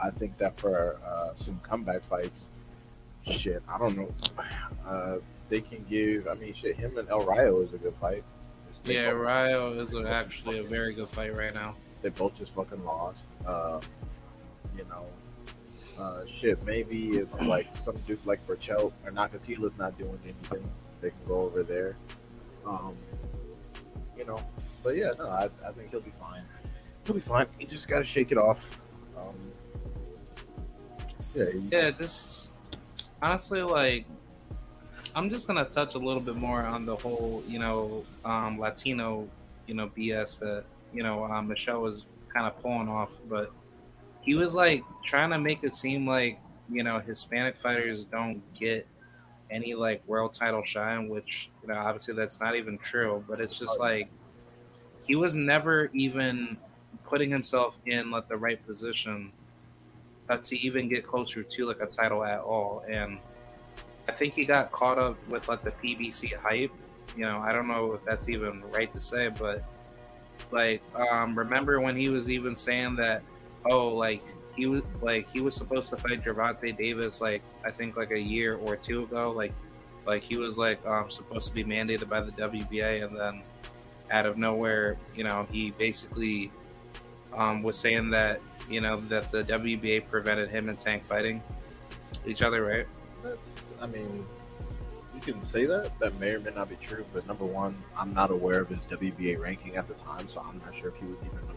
I 0.00 0.10
think 0.10 0.36
that 0.36 0.58
for 0.58 0.96
uh, 1.04 1.34
some 1.34 1.58
comeback 1.60 2.02
fights, 2.02 2.46
shit, 3.26 3.62
I 3.68 3.78
don't 3.78 3.96
know. 3.96 4.08
Uh, 4.88 5.18
they 5.50 5.60
can 5.60 5.84
give. 5.90 6.26
I 6.26 6.34
mean, 6.36 6.54
shit, 6.54 6.74
him 6.76 6.96
and 6.96 7.06
El 7.10 7.20
Rayo 7.20 7.60
is 7.60 7.74
a 7.74 7.76
good 7.76 7.92
fight. 7.96 8.24
Yeah, 8.86 9.10
Rayo 9.10 9.78
is 9.78 9.92
a, 9.92 10.08
actually 10.08 10.60
a 10.60 10.62
very 10.62 10.94
good 10.94 11.10
fight 11.10 11.34
right 11.34 11.52
now. 11.52 11.74
They 12.00 12.08
both 12.08 12.38
just 12.38 12.54
fucking 12.54 12.82
lost. 12.86 13.20
Uh, 13.46 13.82
you 14.74 14.84
know, 14.84 15.04
uh, 16.00 16.24
shit, 16.26 16.64
maybe 16.64 17.18
if 17.18 17.28
like 17.42 17.68
some 17.84 17.96
dude 18.06 18.24
like 18.24 18.46
Berchelt 18.46 18.92
or 19.04 19.10
Nakathila's 19.10 19.76
not 19.76 19.98
doing 19.98 20.18
anything, 20.24 20.70
they 21.02 21.10
can 21.10 21.24
go 21.26 21.42
over 21.42 21.62
there. 21.62 21.96
Um, 22.64 22.94
you 24.18 24.24
know, 24.24 24.42
but 24.82 24.96
yeah, 24.96 25.12
no, 25.18 25.28
I, 25.28 25.48
I 25.66 25.70
think 25.70 25.90
he'll 25.90 26.00
be 26.00 26.10
fine. 26.10 26.42
He'll 27.06 27.14
be 27.14 27.20
fine. 27.20 27.46
He 27.58 27.66
just 27.66 27.88
got 27.88 28.00
to 28.00 28.04
shake 28.04 28.32
it 28.32 28.38
off. 28.38 28.58
Um, 29.16 29.34
yeah. 31.34 31.44
yeah, 31.70 31.90
just 31.90 32.50
honestly, 33.22 33.62
like, 33.62 34.06
I'm 35.14 35.30
just 35.30 35.46
gonna 35.46 35.64
touch 35.64 35.94
a 35.94 35.98
little 35.98 36.20
bit 36.20 36.36
more 36.36 36.62
on 36.62 36.84
the 36.84 36.96
whole, 36.96 37.42
you 37.46 37.58
know, 37.58 38.04
um, 38.24 38.58
Latino, 38.58 39.28
you 39.66 39.74
know, 39.74 39.88
BS 39.88 40.38
that 40.40 40.64
you 40.92 41.02
know 41.02 41.24
um, 41.24 41.48
Michel 41.48 41.82
was 41.82 42.06
kind 42.32 42.46
of 42.46 42.60
pulling 42.60 42.88
off, 42.88 43.10
but 43.28 43.52
he 44.20 44.34
was 44.34 44.54
like 44.54 44.82
trying 45.04 45.30
to 45.30 45.38
make 45.38 45.62
it 45.62 45.74
seem 45.74 46.06
like 46.06 46.40
you 46.70 46.82
know 46.82 46.98
Hispanic 46.98 47.56
fighters 47.56 48.04
don't 48.04 48.42
get 48.54 48.86
any 49.50 49.74
like 49.74 50.02
world 50.06 50.34
title 50.34 50.64
shine, 50.64 51.08
which 51.08 51.50
you 51.62 51.68
know 51.68 51.78
obviously 51.78 52.14
that's 52.14 52.40
not 52.40 52.54
even 52.54 52.78
true. 52.78 53.24
But 53.28 53.40
it's 53.40 53.58
just 53.58 53.78
like 53.78 54.08
he 55.04 55.16
was 55.16 55.34
never 55.34 55.90
even 55.94 56.58
putting 57.04 57.30
himself 57.30 57.76
in 57.86 58.10
like 58.10 58.28
the 58.28 58.36
right 58.36 58.64
position 58.66 59.32
uh, 60.28 60.36
to 60.36 60.58
even 60.58 60.88
get 60.88 61.06
closer 61.06 61.42
to 61.42 61.66
like 61.66 61.80
a 61.80 61.86
title 61.86 62.24
at 62.24 62.40
all. 62.40 62.84
And 62.88 63.18
I 64.08 64.12
think 64.12 64.34
he 64.34 64.44
got 64.44 64.70
caught 64.70 64.98
up 64.98 65.16
with 65.28 65.48
like 65.48 65.62
the 65.62 65.70
PBC 65.70 66.36
hype. 66.36 66.72
You 67.16 67.24
know, 67.24 67.38
I 67.38 67.52
don't 67.52 67.68
know 67.68 67.94
if 67.94 68.04
that's 68.04 68.28
even 68.28 68.62
right 68.70 68.92
to 68.92 69.00
say, 69.00 69.30
but 69.38 69.62
like, 70.52 70.82
um, 70.94 71.36
remember 71.36 71.80
when 71.80 71.96
he 71.96 72.08
was 72.10 72.30
even 72.30 72.54
saying 72.54 72.96
that, 72.96 73.22
oh, 73.64 73.88
like 73.88 74.22
he 74.58 74.66
was 74.66 74.82
like 75.00 75.30
he 75.30 75.40
was 75.40 75.54
supposed 75.54 75.88
to 75.90 75.96
fight 75.96 76.24
Gervonta 76.24 76.76
Davis 76.76 77.20
like 77.20 77.42
I 77.64 77.70
think 77.70 77.96
like 77.96 78.10
a 78.10 78.20
year 78.20 78.56
or 78.56 78.74
two 78.74 79.04
ago, 79.04 79.30
like 79.30 79.52
like 80.04 80.24
he 80.24 80.36
was 80.36 80.58
like 80.58 80.84
um, 80.84 81.10
supposed 81.10 81.46
to 81.48 81.54
be 81.54 81.62
mandated 81.62 82.08
by 82.08 82.20
the 82.20 82.32
WBA, 82.32 83.04
and 83.04 83.16
then 83.16 83.42
out 84.10 84.26
of 84.26 84.36
nowhere, 84.36 84.96
you 85.14 85.22
know, 85.22 85.46
he 85.52 85.70
basically 85.70 86.50
um, 87.36 87.62
was 87.62 87.78
saying 87.78 88.10
that 88.10 88.40
you 88.68 88.80
know 88.80 89.00
that 89.02 89.30
the 89.30 89.44
WBA 89.44 90.10
prevented 90.10 90.48
him 90.48 90.68
and 90.68 90.78
Tank 90.78 91.02
fighting 91.04 91.40
each 92.26 92.42
other, 92.42 92.64
right? 92.64 92.86
That's, 93.22 93.48
I 93.80 93.86
mean, 93.86 94.24
you 95.14 95.20
can 95.20 95.40
say 95.44 95.66
that. 95.66 95.96
That 96.00 96.18
may 96.18 96.32
or 96.32 96.40
may 96.40 96.50
not 96.50 96.68
be 96.68 96.76
true. 96.82 97.04
But 97.14 97.28
number 97.28 97.44
one, 97.46 97.76
I'm 97.96 98.12
not 98.12 98.32
aware 98.32 98.60
of 98.60 98.70
his 98.70 98.78
WBA 98.90 99.38
ranking 99.38 99.76
at 99.76 99.86
the 99.86 99.94
time, 99.94 100.28
so 100.28 100.40
I'm 100.40 100.58
not 100.58 100.74
sure 100.74 100.88
if 100.88 100.96
he 100.96 101.06
was 101.06 101.18
even. 101.24 101.47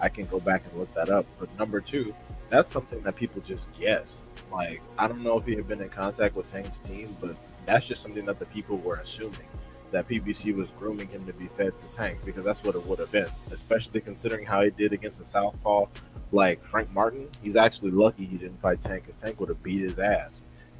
I 0.00 0.08
can 0.08 0.26
go 0.26 0.40
back 0.40 0.62
and 0.70 0.78
look 0.78 0.92
that 0.94 1.08
up. 1.08 1.26
But 1.38 1.56
number 1.58 1.80
two, 1.80 2.14
that's 2.50 2.72
something 2.72 3.00
that 3.02 3.16
people 3.16 3.42
just 3.42 3.62
guess. 3.78 4.06
Like, 4.52 4.80
I 4.98 5.08
don't 5.08 5.22
know 5.22 5.38
if 5.38 5.46
he 5.46 5.54
had 5.54 5.66
been 5.66 5.80
in 5.80 5.88
contact 5.88 6.36
with 6.36 6.50
Tank's 6.52 6.76
team, 6.88 7.14
but 7.20 7.36
that's 7.66 7.86
just 7.86 8.02
something 8.02 8.24
that 8.26 8.38
the 8.38 8.46
people 8.46 8.78
were 8.78 8.96
assuming 8.96 9.48
that 9.90 10.08
PBC 10.08 10.54
was 10.54 10.70
grooming 10.72 11.08
him 11.08 11.24
to 11.24 11.32
be 11.34 11.46
fed 11.46 11.72
to 11.72 11.96
Tank 11.96 12.18
because 12.24 12.44
that's 12.44 12.62
what 12.64 12.74
it 12.74 12.84
would 12.86 12.98
have 12.98 13.12
been, 13.12 13.28
especially 13.52 14.00
considering 14.00 14.44
how 14.44 14.62
he 14.62 14.70
did 14.70 14.92
against 14.92 15.18
the 15.20 15.24
Southpaw 15.24 15.86
like 16.32 16.60
Frank 16.60 16.92
Martin. 16.92 17.28
He's 17.42 17.56
actually 17.56 17.92
lucky 17.92 18.24
he 18.24 18.36
didn't 18.36 18.60
fight 18.60 18.82
Tank 18.82 19.04
because 19.06 19.20
Tank 19.22 19.38
would 19.40 19.48
have 19.48 19.62
beat 19.62 19.82
his 19.82 19.98
ass. 19.98 20.32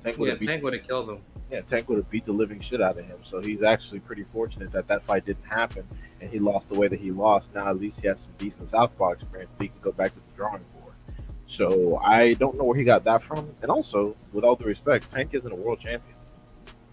Tank 0.03 0.19
would 0.19 0.41
yeah, 0.41 0.47
Tank 0.47 0.63
would 0.65 0.75
have 0.75 0.87
killed 0.87 1.11
him. 1.11 1.19
Yeah, 1.51 1.61
Tank 1.63 1.89
would 1.89 1.99
have 1.99 2.11
beat 2.11 2.25
the 2.25 2.33
living 2.33 2.61
shit 2.61 2.81
out 2.81 2.99
of 2.99 3.05
him. 3.05 3.19
So 3.31 3.41
he's 3.41 3.63
actually 3.63 4.01
pretty 4.01 4.25
fortunate 4.25 4.73
that 4.73 4.87
that 4.89 5.03
fight 5.03 5.27
didn't 5.27 5.45
happen 5.45 5.87
and 6.21 6.31
he 6.31 6.39
lost 6.39 6.69
the 6.69 6.79
way 6.79 6.89
that 6.89 6.99
he 6.99 7.11
lost. 7.11 7.49
Now 7.55 7.69
at 7.69 7.79
least 7.79 8.01
he 8.01 8.09
has 8.09 8.21
some 8.21 8.33
decent 8.39 8.71
Southpaw 8.71 9.11
experience. 9.11 9.51
He 9.61 9.69
can 9.69 9.81
go 9.81 9.93
back 9.93 10.13
to 10.15 10.21
the 10.21 10.37
drawing 10.37 10.63
board. 10.63 10.95
So 11.47 11.99
I 11.99 12.35
don't 12.35 12.57
know 12.57 12.65
where 12.65 12.77
he 12.77 12.85
got 12.85 13.05
that 13.05 13.23
from. 13.23 13.49
And 13.63 13.71
also, 13.71 14.17
with 14.33 14.45
all 14.45 14.57
due 14.57 14.65
respect, 14.65 15.11
Tank 15.13 15.35
isn't 15.35 15.51
a 15.51 15.55
world 15.55 15.81
champion. 15.81 16.17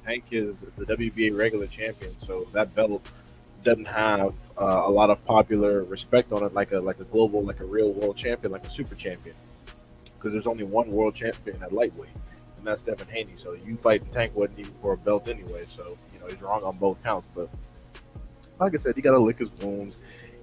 Tank 0.06 0.26
is 0.32 0.62
the 0.78 0.86
WBA 0.86 1.38
regular 1.38 1.68
champion, 1.68 2.16
so 2.22 2.46
that 2.54 2.74
belt 2.76 3.02
doesn't 3.64 3.88
have 3.88 4.34
uh, 4.60 4.84
a 4.86 4.90
lot 4.90 5.10
of 5.10 5.24
popular 5.26 5.84
respect 5.84 6.32
on 6.32 6.44
it, 6.44 6.54
like 6.54 6.72
a 6.72 6.80
like 6.80 7.00
a 7.00 7.04
global, 7.06 7.44
like 7.44 7.60
a 7.60 7.66
real 7.66 7.92
world 7.94 8.18
champion, 8.18 8.52
like 8.52 8.66
a 8.66 8.70
super 8.70 8.96
champion. 8.96 9.36
Because 10.16 10.34
there's 10.34 10.48
only 10.48 10.64
one 10.64 10.90
world 10.90 11.16
champion 11.16 11.62
at 11.62 11.72
lightweight, 11.72 12.10
and 12.62 12.68
that's 12.68 12.84
Devin 12.84 13.08
Haney. 13.08 13.34
So 13.38 13.54
you 13.66 13.76
fight 13.76 14.02
the 14.02 14.14
Tank 14.14 14.36
wasn't 14.36 14.60
even 14.60 14.72
for 14.74 14.94
a 14.94 14.98
belt 14.98 15.28
anyway. 15.28 15.66
So 15.76 15.98
you 16.14 16.20
know 16.20 16.28
he's 16.28 16.42
wrong 16.42 16.64
on 16.64 16.78
both 16.78 17.04
counts. 17.04 17.28
But 17.34 17.50
like 18.60 18.76
I 18.76 18.78
said, 18.78 18.96
he 18.96 19.02
got 19.02 19.12
to 19.12 19.20
lick 19.20 19.40
his 19.40 19.52
wounds. 19.54 19.98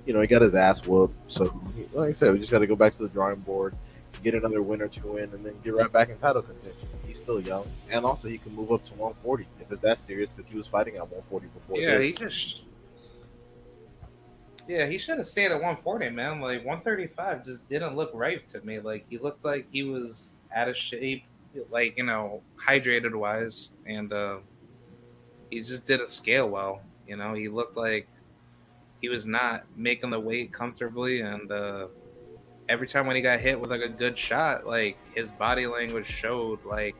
You 0.05 0.15
know 0.15 0.21
he 0.21 0.27
got 0.27 0.43
his 0.43 0.57
ass 0.57 0.85
whooped. 0.85 1.31
So 1.31 1.45
like 1.93 2.11
I 2.11 2.13
said, 2.13 2.33
we 2.33 2.41
just 2.41 2.51
got 2.51 2.59
to 2.59 2.67
go 2.67 2.75
back 2.75 2.97
to 2.97 3.05
the 3.05 3.09
drawing 3.09 3.41
board, 3.41 3.77
get 4.25 4.35
another 4.35 4.63
win 4.63 4.83
or 4.83 4.89
two 4.89 5.17
in, 5.17 5.31
and 5.31 5.45
then 5.45 5.55
get 5.63 5.75
right 5.75 5.93
back 5.93 6.09
in 6.09 6.19
title 6.19 6.43
contention 6.43 6.89
He's 7.07 7.19
still 7.19 7.41
young, 7.41 7.65
and 7.91 8.05
also 8.05 8.27
he 8.27 8.39
can 8.39 8.55
move 8.55 8.73
up 8.73 8.85
to 8.87 8.93
140 8.95 9.47
if 9.61 9.71
it's 9.71 9.83
that 9.83 10.05
serious 10.09 10.29
because 10.35 10.51
he 10.51 10.59
was 10.59 10.67
fighting 10.67 10.97
at 10.97 11.03
140 11.03 11.47
before. 11.47 11.79
Yeah, 11.79 12.01
he 12.01 12.13
just. 12.13 12.63
Yeah, 14.67 14.87
he 14.87 14.99
should 14.99 15.17
have 15.17 15.27
stayed 15.29 15.47
at 15.47 15.53
140, 15.53 16.11
man. 16.11 16.41
Like 16.41 16.59
135 16.59 17.47
just 17.47 17.67
didn't 17.69 17.97
look 17.97 18.11
right 18.13 18.47
to 18.51 18.61
me. 18.63 18.81
Like 18.81 19.07
he 19.09 19.17
looked 19.17 19.45
like 19.45 19.67
he 19.73 19.85
was 19.85 20.37
out 20.55 20.69
of 20.69 20.77
shape, 20.77 21.25
like 21.71 21.97
you 21.97 22.05
know, 22.05 22.43
hydrated 22.57 23.15
wise, 23.15 23.71
and 23.87 24.13
uh, 24.13 24.39
he 25.51 25.61
just 25.61 25.87
didn't 25.87 26.11
scale 26.11 26.49
well. 26.49 26.83
You 27.07 27.17
know, 27.17 27.35
he 27.35 27.49
looked 27.49 27.77
like 27.77 28.09
he 29.01 29.09
was 29.09 29.27
not 29.27 29.65
making 29.77 30.11
the 30.11 30.21
weight 30.21 30.53
comfortably, 30.53 31.21
and 31.21 31.51
uh, 31.51 31.89
every 32.69 32.87
time 32.87 33.07
when 33.07 33.17
he 33.17 33.23
got 33.23 33.41
hit 33.41 33.61
with 33.61 33.71
like 33.71 33.83
a 33.83 33.89
good 33.89 34.17
shot, 34.17 34.67
like 34.67 34.97
his 35.15 35.31
body 35.33 35.67
language 35.67 36.07
showed 36.07 36.65
like 36.65 36.97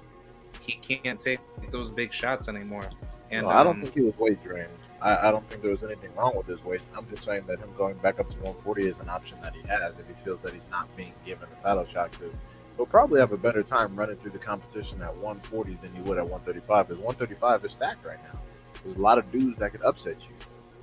he 0.63 0.73
can't 0.75 1.21
take 1.21 1.41
those 1.71 1.91
big 1.91 2.13
shots 2.13 2.49
anymore. 2.49 2.89
And 3.31 3.47
no, 3.47 3.51
I 3.51 3.65
don't 3.65 3.77
um, 3.77 3.83
think 3.83 3.95
he 3.95 4.03
was 4.03 4.17
weight 4.19 4.43
drained. 4.43 4.71
I, 5.03 5.29
I, 5.29 5.31
don't 5.31 5.49
think 5.49 5.63
there 5.63 5.71
was 5.71 5.85
anything 5.85 6.15
wrong 6.17 6.37
with 6.37 6.47
his 6.47 6.63
weight. 6.65 6.81
I'm 6.97 7.09
just 7.09 7.25
saying 7.25 7.45
that 7.47 7.61
him 7.61 7.69
going 7.77 7.97
back 7.99 8.19
up 8.19 8.27
to 8.27 8.35
140 8.35 8.89
is 8.89 8.99
an 8.99 9.09
option 9.09 9.41
that 9.43 9.55
he 9.55 9.61
has 9.69 9.97
if 9.99 10.09
he 10.09 10.15
feels 10.25 10.41
that 10.43 10.53
he's 10.53 10.69
not 10.71 10.95
being 10.97 11.13
given 11.25 11.47
a 11.49 11.63
title 11.63 11.87
shot. 11.87 12.11
Because 12.13 12.33
he'll 12.79 12.87
probably 12.87 13.21
have 13.21 13.33
a 13.33 13.37
better 13.37 13.63
time 13.63 13.95
running 13.95 14.17
through 14.17 14.31
the 14.31 14.39
competition 14.39 15.03
at 15.03 15.15
140 15.17 15.75
than 15.83 15.93
he 15.93 16.01
would 16.03 16.17
at 16.17 16.25
135. 16.25 16.89
Because 16.89 17.03
135 17.05 17.65
is 17.67 17.73
stacked 17.73 18.07
right 18.07 18.17
now. 18.33 18.39
There's 18.83 18.97
a 18.97 19.01
lot 19.01 19.19
of 19.19 19.31
dudes 19.31 19.59
that 19.59 19.73
could 19.73 19.83
upset 19.83 20.17
you. 20.23 20.35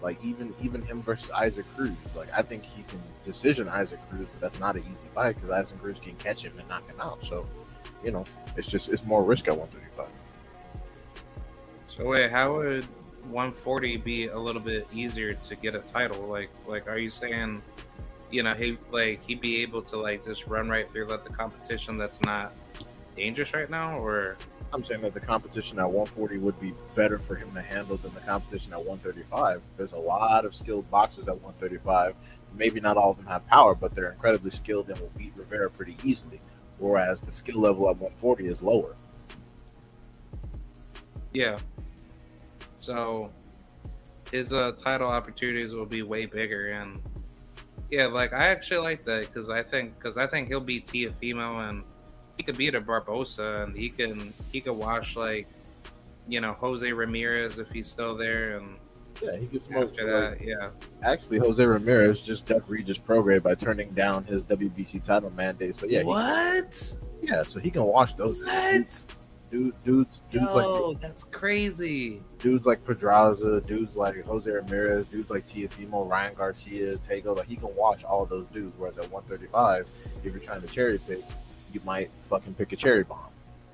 Like 0.04 0.24
even 0.24 0.54
even 0.62 0.84
him 0.84 1.02
versus 1.02 1.32
Isaac 1.32 1.66
Cruz. 1.76 1.96
Like 2.16 2.28
I 2.38 2.44
think 2.44 2.64
he 2.64 2.84
can 2.84 3.00
decision 3.24 3.68
Isaac 3.68 4.00
Cruz, 4.10 4.28
but 4.28 4.42
that's 4.42 4.60
not 4.60 4.76
an 4.76 4.84
easy 4.84 5.10
fight 5.16 5.36
because 5.36 5.50
Isaac 5.50 5.80
Cruz 5.80 5.98
can 6.00 6.16
catch 6.18 6.44
him 6.44 6.52
and 6.60 6.68
knock 6.70 6.86
him 6.88 7.00
out. 7.00 7.24
So, 7.26 7.48
you 8.04 8.12
know, 8.12 8.26
it's 8.56 8.68
just 8.68 8.90
it's 8.90 9.06
more 9.06 9.24
risk 9.24 9.48
at 9.48 9.58
135. 9.58 10.08
So 11.88 12.06
wait, 12.06 12.30
how 12.30 12.58
would 12.58 12.84
140 13.32 13.98
be 13.98 14.28
a 14.28 14.38
little 14.38 14.62
bit 14.62 14.88
easier 14.94 15.34
to 15.34 15.56
get 15.56 15.76
a 15.76 15.80
title? 15.80 16.22
Like, 16.28 16.50
like, 16.68 16.88
are 16.88 17.00
you 17.00 17.10
saying, 17.10 17.62
you 18.32 18.44
know, 18.44 18.54
he 18.54 18.78
like 18.92 19.26
he'd 19.26 19.42
be 19.42 19.62
able 19.62 19.82
to 19.84 19.98
like 19.98 20.26
just 20.26 20.48
run 20.48 20.70
right 20.70 20.88
through 20.88 21.08
let 21.08 21.24
the 21.24 21.34
competition 21.34 21.98
that's 21.98 22.22
not 22.22 22.54
dangerous 23.16 23.54
right 23.54 23.70
now, 23.70 23.98
or? 23.98 24.38
I'm 24.74 24.84
saying 24.84 25.02
that 25.02 25.14
the 25.14 25.22
competition 25.22 25.80
at 25.80 25.86
140 25.86 26.40
would 26.40 26.60
be 26.60 26.74
better 26.98 27.18
for 27.18 27.36
him 27.36 27.50
to 27.54 27.62
handle 27.62 27.96
than 27.96 28.14
the 28.14 28.20
competition 28.22 28.74
at 28.74 28.80
135. 28.80 29.62
There's 29.78 29.94
a 29.94 29.98
lot 29.98 30.44
of 30.44 30.54
skilled 30.54 30.90
boxers 30.92 31.30
at 31.30 31.36
135. 31.36 32.14
Maybe 32.58 32.82
not 32.82 32.98
all 32.98 33.12
of 33.12 33.18
them 33.18 33.28
have 33.28 33.48
power, 33.48 33.74
but 33.74 33.96
they're 33.96 34.12
incredibly 34.12 34.52
skilled 34.52 34.90
and 34.90 34.98
will 35.00 35.12
beat 35.18 35.32
Rivera 35.38 35.70
pretty 35.70 35.96
easily. 36.04 36.42
Whereas 36.80 37.22
the 37.22 37.32
skill 37.32 37.62
level 37.62 37.90
at 37.90 37.96
140 37.98 38.48
is 38.48 38.62
lower. 38.62 38.96
Yeah, 41.32 41.58
so 42.86 43.32
his 44.32 44.54
uh, 44.54 44.74
title 44.74 45.08
opportunities 45.08 45.74
will 45.74 45.88
be 45.88 46.04
way 46.04 46.28
bigger. 46.28 46.68
And 46.68 47.02
yeah, 47.91 48.07
like 48.07 48.34
I 48.34 48.48
actually 48.48 48.80
like 48.80 49.03
that 49.06 49.22
because 49.22 49.49
I 49.49 49.64
think 49.64 49.98
because 49.98 50.18
I 50.18 50.28
think 50.28 50.48
he'll 50.48 50.60
beat 50.60 50.88
Teofimo 50.88 51.70
and 51.70 51.84
he 52.38 52.44
could 52.44 52.57
beat 52.57 52.76
a 52.76 52.82
Barboza 52.82 53.64
and 53.64 53.76
he 53.76 53.90
can 53.90 54.34
he 54.52 54.62
could 54.62 54.74
watch 54.74 55.16
like 55.16 55.48
you 56.28 56.41
know 56.41 56.53
Jose 56.53 56.91
Ramirez 56.91 57.60
if 57.60 57.72
he's 57.72 57.88
still 57.88 58.16
there 58.16 58.57
and. 58.57 58.78
Yeah, 59.24 59.38
he 59.38 59.45
gets 59.45 59.68
smoke 59.68 59.91
after 59.91 60.06
that. 60.07 60.32
Like, 60.32 60.41
yeah, 60.41 60.72
actually, 61.02 61.38
Jose 61.38 61.64
Ramirez 61.64 62.20
just 62.20 62.45
ducked 62.45 62.70
Regis 62.70 62.98
Prograis 62.98 63.41
by 63.41 63.56
turning 63.56 63.90
down 63.91 64.26
his 64.26 64.44
WBC 64.44 65.06
title 65.06 65.30
mandate. 65.38 65.78
So 65.78 65.86
yeah, 65.86 66.03
what? 66.03 66.98
yeah, 67.22 67.41
so 67.44 67.62
he 67.62 67.72
can 67.72 67.84
watch 67.84 68.14
those. 68.18 68.38
What? 68.44 69.03
Dude, 69.50 69.74
dudes, 69.84 70.18
dudes 70.32 70.46
Yo, 70.46 70.90
like 70.90 71.02
that's 71.02 71.24
crazy. 71.24 72.20
Dudes 72.40 72.66
like 72.66 72.84
Pedraza, 72.84 73.62
dudes 73.62 73.96
like 73.96 74.26
Jose 74.26 74.50
Ramirez, 74.50 75.08
dudes 75.08 75.30
like 75.30 75.48
Teofimo, 75.48 76.10
Ryan 76.10 76.34
Garcia, 76.34 76.98
Tego. 76.98 77.38
Like 77.38 77.48
he 77.48 77.56
can 77.56 77.74
watch 77.76 78.04
all 78.04 78.26
those 78.26 78.46
dudes. 78.46 78.74
Whereas 78.78 78.98
at 78.98 79.10
135, 79.12 79.88
if 80.24 80.34
you're 80.34 80.40
trying 80.40 80.62
to 80.62 80.68
cherry 80.68 81.00
pick, 81.08 81.22
you 81.74 81.82
might 81.86 82.10
fucking 82.30 82.56
pick 82.56 82.72
a 82.72 82.76
cherry 82.76 83.04
bomb. 83.04 83.20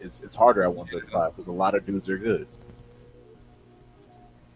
It's 0.02 0.20
it's 0.22 0.36
harder 0.36 0.64
at 0.64 0.74
135 0.74 1.36
because 1.36 1.48
a 1.48 1.52
lot 1.52 1.74
of 1.74 1.86
dudes 1.86 2.10
are 2.10 2.18
good. 2.18 2.48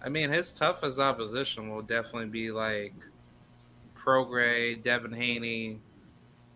I 0.01 0.09
mean, 0.09 0.29
his 0.29 0.51
toughest 0.51 0.99
opposition 0.99 1.69
will 1.69 1.81
definitely 1.81 2.27
be 2.27 2.51
like 2.51 2.93
Prograis, 3.95 4.83
Devin 4.83 5.13
Haney, 5.13 5.79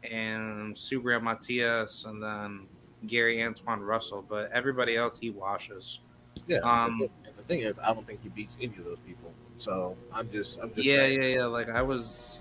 and 0.03 0.75
Subriel 0.75 1.21
Matias, 1.21 2.05
and 2.05 2.21
then 2.21 2.67
Gary 3.07 3.37
Antuanne 3.37 3.85
Russell, 3.85 4.25
but 4.27 4.51
everybody 4.51 4.95
else 4.95 5.19
he 5.19 5.29
washes. 5.29 5.99
Yeah. 6.47 6.57
Um, 6.59 7.01
and 7.01 7.35
the 7.37 7.43
thing 7.43 7.59
is, 7.61 7.79
I 7.79 7.93
don't 7.93 8.05
think 8.05 8.21
he 8.23 8.29
beats 8.29 8.57
any 8.61 8.75
of 8.77 8.85
those 8.85 8.99
people. 9.05 9.31
So 9.57 9.95
I'm 10.13 10.31
just, 10.31 10.59
I'm 10.59 10.73
just. 10.73 10.85
Yeah, 10.85 10.97
saying. 10.97 11.21
yeah, 11.21 11.27
yeah. 11.27 11.45
Like 11.45 11.69
I 11.69 11.81
was 11.81 12.39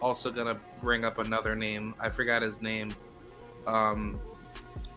also 0.00 0.30
gonna 0.30 0.58
bring 0.82 1.04
up 1.04 1.18
another 1.18 1.54
name. 1.54 1.94
I 2.00 2.08
forgot 2.10 2.42
his 2.42 2.60
name. 2.60 2.94
Um, 3.66 4.18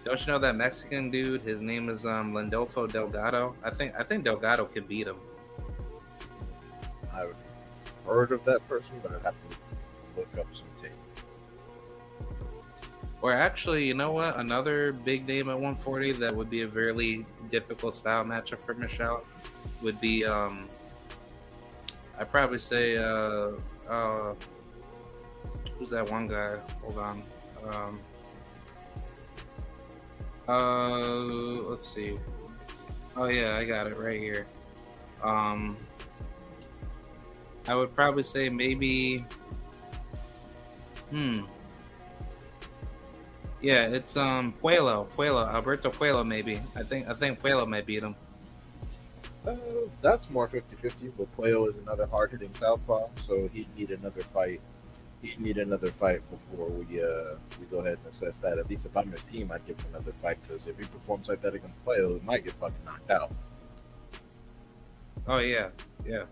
don't 0.04 0.20
you 0.20 0.28
know 0.28 0.40
that 0.40 0.56
Mexican 0.56 1.12
dude? 1.12 1.42
His 1.42 1.62
name 1.62 1.90
is 1.90 2.06
um 2.06 2.34
Lindolfo 2.34 2.92
Delgado. 2.92 3.56
I 3.64 3.70
think 3.70 3.94
I 3.98 4.04
think 4.04 4.24
Delgado 4.24 4.66
could 4.66 4.88
beat 4.88 5.08
him. 5.08 5.18
I've 7.14 7.36
heard 8.06 8.32
of 8.32 8.44
that 8.46 8.68
person, 8.68 9.00
but 9.04 9.12
I'd 9.12 9.22
have 9.22 9.36
to 9.36 9.58
look 10.18 10.28
up 10.40 10.48
some 10.54 10.66
or 13.22 13.34
actually, 13.34 13.86
you 13.88 13.94
know 13.94 14.12
what? 14.12 14.38
Another 14.38 14.94
big 14.94 15.28
name 15.28 15.50
at 15.50 15.56
140 15.56 16.14
that 16.14 16.36
would 16.36 16.50
be 16.50 16.62
a 16.62 16.68
very 16.68 17.26
difficult 17.52 17.94
style 17.94 18.26
matchup 18.26 18.58
for 18.58 18.74
Michel 18.74 19.24
would 19.82 20.00
be 20.02 20.26
um 20.26 20.68
I'd 22.20 22.32
probably 22.32 22.60
say 22.60 22.98
uh 22.98 23.52
uh 23.90 24.34
who's 25.78 25.92
that 25.92 26.10
one 26.10 26.28
guy? 26.28 26.58
Hold 26.82 26.98
on. 26.98 27.24
Um 27.68 28.00
uh 30.48 31.70
let's 31.70 31.88
see. 31.88 32.18
Oh 33.16 33.26
yeah, 33.26 33.56
I 33.58 33.66
got 33.66 33.86
it 33.88 33.98
right 33.98 34.20
here. 34.20 34.48
Um 35.24 35.78
I 37.68 37.76
would 37.76 37.94
probably 37.96 38.24
say 38.24 38.50
maybe 38.50 39.24
hmm 41.12 41.42
yeah, 43.62 43.88
it's 43.88 44.18
um 44.18 44.54
Puelo, 44.54 45.08
Puello, 45.08 45.48
Alberto 45.52 45.90
Puello 45.92 46.26
maybe. 46.26 46.60
I 46.76 46.84
think 46.84 47.08
I 47.08 47.14
think 47.14 47.42
Puello 47.42 47.68
might 47.68 47.86
beat 47.86 48.04
him. 48.04 48.16
Uh, 49.46 49.56
that's 50.02 50.30
more 50.30 50.48
50-50, 50.48 51.14
but 51.18 51.36
Puello 51.36 51.68
is 51.68 51.76
another 51.80 52.06
hard-hitting 52.06 52.54
southpaw, 52.60 53.08
so 53.28 53.48
he'd 53.48 53.66
need 53.76 53.90
another 53.90 54.22
fight. 54.22 54.62
He'd 55.24 55.40
need 55.40 55.58
another 55.58 55.90
fight 55.90 56.22
before 56.30 56.70
we 56.70 57.02
uh 57.02 57.36
we 57.60 57.66
go 57.70 57.80
ahead 57.80 57.98
and 58.04 58.14
assess 58.14 58.38
that. 58.38 58.58
At 58.58 58.70
least 58.70 58.86
if 58.86 58.96
I'm 58.96 59.12
his 59.12 59.22
team, 59.24 59.52
I'd 59.52 59.66
give 59.66 59.80
him 59.80 59.88
another 59.96 60.12
fight 60.14 60.38
because 60.42 60.68
if 60.68 60.78
he 60.78 60.86
performs 60.86 61.30
like 61.30 61.42
that 61.42 61.54
against 61.56 61.84
Puello, 61.86 62.20
he 62.20 62.26
might 62.26 62.44
get 62.44 62.54
fucking 62.54 62.76
knocked 62.86 63.12
out. 63.12 63.32
Oh 65.28 65.38
yeah. 65.38 65.70
Yeah, 66.04 66.24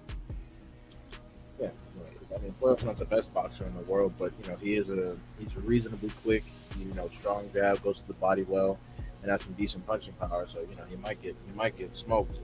I 2.35 2.39
mean, 2.41 2.53
Puello's 2.53 2.84
not 2.84 2.97
the 2.97 3.06
best 3.06 3.34
boxer 3.34 3.65
in 3.65 3.76
the 3.76 3.85
world, 3.85 4.14
but 4.19 4.31
you 4.41 4.49
know 4.49 4.57
he 4.57 4.76
is 4.76 4.89
a 4.89 5.18
he's 5.39 5.56
reasonably 5.57 6.11
quick 6.23 6.43
you 6.77 6.93
know, 6.93 7.07
strong 7.07 7.49
jab, 7.53 7.81
goes 7.81 7.99
to 7.99 8.07
the 8.07 8.14
body 8.14 8.43
well, 8.47 8.77
and 9.22 9.31
has 9.31 9.41
some 9.41 9.53
decent 9.53 9.85
punching 9.88 10.14
power. 10.14 10.47
So 10.51 10.61
you 10.61 10.76
know, 10.76 10.84
he 10.89 10.95
might 10.97 11.22
get 11.22 11.35
he 11.45 11.51
might 11.53 11.77
get 11.77 11.89
smoked. 11.91 12.39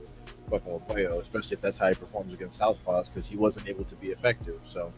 fucking 0.50 0.74
with 0.74 0.90
especially 0.90 1.56
if 1.56 1.62
that's 1.62 1.78
how 1.78 1.88
he 1.88 1.96
performs 1.96 2.34
against 2.34 2.60
Southpaws, 2.60 3.14
because 3.14 3.30
he 3.30 3.38
wasn't 3.38 3.68
able 3.68 3.84
to 3.86 3.96
be 3.96 4.08
effective. 4.08 4.60
So, 4.70 4.92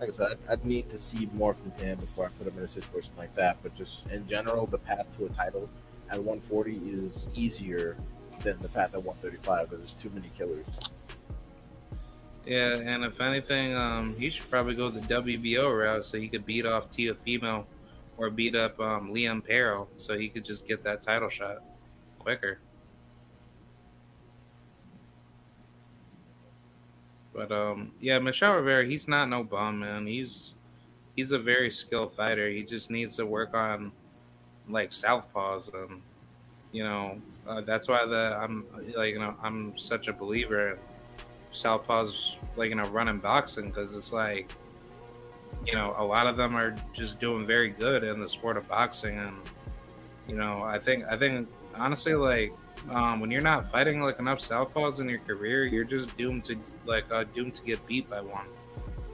like 0.00 0.10
I 0.10 0.12
said, 0.12 0.26
I'd, 0.32 0.52
I'd, 0.52 0.64
need 0.64 0.90
to 0.90 0.98
see 0.98 1.28
more 1.34 1.54
from 1.54 1.70
him 1.72 1.98
before 1.98 2.26
I 2.26 2.28
put 2.30 2.52
him 2.52 2.58
in 2.58 2.64
a 2.64 2.68
situation 2.68 3.12
like 3.16 3.34
that. 3.34 3.56
But 3.62 3.76
just 3.76 4.08
in 4.10 4.26
general, 4.28 4.66
the 4.66 4.78
path 4.78 5.06
to 5.18 5.26
a 5.26 5.28
title 5.30 5.68
at 6.10 6.18
140 6.18 6.76
is 6.90 7.12
easier 7.34 7.96
than 8.42 8.58
the 8.58 8.68
path 8.68 8.94
at 8.94 9.02
135. 9.02 9.70
because 9.70 9.78
There's 9.78 10.02
too 10.02 10.10
many 10.10 10.30
killers. 10.36 10.66
Yeah, 12.44 12.74
and 12.76 13.04
if 13.04 13.20
anything, 13.20 13.74
um, 13.76 14.16
he 14.18 14.28
should 14.28 14.50
probably 14.50 14.74
go 14.74 14.90
the 14.90 15.00
WBO 15.00 15.78
route 15.78 16.04
so 16.04 16.18
he 16.18 16.28
could 16.28 16.44
beat 16.44 16.66
off 16.66 16.90
Teofimo 16.90 17.64
or 18.16 18.30
beat 18.30 18.56
up 18.56 18.78
um, 18.80 19.12
Liam 19.12 19.46
Paro 19.46 19.86
so 19.96 20.18
he 20.18 20.28
could 20.28 20.44
just 20.44 20.66
get 20.66 20.82
that 20.82 21.02
title 21.02 21.28
shot 21.28 21.62
quicker. 22.18 22.58
But 27.32 27.50
um, 27.52 27.92
yeah, 28.00 28.18
Michel 28.18 28.54
Rivera, 28.54 28.84
he's 28.84 29.08
not 29.08 29.28
no 29.28 29.44
bum, 29.44 29.80
man. 29.80 30.06
He's 30.06 30.56
he's 31.16 31.32
a 31.32 31.38
very 31.38 31.70
skilled 31.70 32.12
fighter. 32.14 32.48
He 32.48 32.62
just 32.62 32.90
needs 32.90 33.16
to 33.16 33.26
work 33.26 33.54
on 33.54 33.92
like 34.68 34.90
southpaws, 34.90 35.72
and 35.72 36.02
you 36.72 36.84
know 36.84 37.20
uh, 37.46 37.62
that's 37.62 37.88
why 37.88 38.04
the 38.04 38.36
I'm 38.38 38.66
like 38.94 39.14
you 39.14 39.20
know 39.20 39.34
I'm 39.42 39.78
such 39.78 40.08
a 40.08 40.12
believer 40.12 40.78
southpaws, 41.52 42.36
like 42.56 42.70
you 42.70 42.76
know 42.76 42.88
running 42.88 43.18
boxing 43.18 43.68
because 43.68 43.94
it's 43.94 44.12
like 44.12 44.50
you 45.66 45.74
know 45.74 45.94
a 45.98 46.04
lot 46.04 46.26
of 46.26 46.36
them 46.36 46.56
are 46.56 46.76
just 46.92 47.20
doing 47.20 47.46
very 47.46 47.70
good 47.70 48.04
in 48.04 48.20
the 48.20 48.28
sport 48.28 48.56
of 48.56 48.68
boxing, 48.68 49.18
and 49.18 49.36
you 50.28 50.34
know 50.34 50.62
I 50.62 50.78
think 50.78 51.04
I 51.10 51.16
think 51.16 51.48
honestly 51.76 52.14
like 52.14 52.52
um, 52.90 53.20
when 53.20 53.30
you're 53.30 53.42
not 53.42 53.70
fighting 53.70 54.00
like 54.00 54.18
enough 54.18 54.40
southpaws 54.40 55.00
in 55.00 55.08
your 55.08 55.20
career, 55.20 55.64
you're 55.66 55.84
just 55.84 56.16
doomed 56.16 56.44
to 56.46 56.56
like 56.86 57.04
uh, 57.12 57.24
doomed 57.34 57.54
to 57.56 57.62
get 57.62 57.84
beat 57.86 58.08
by 58.10 58.20
one. 58.20 58.46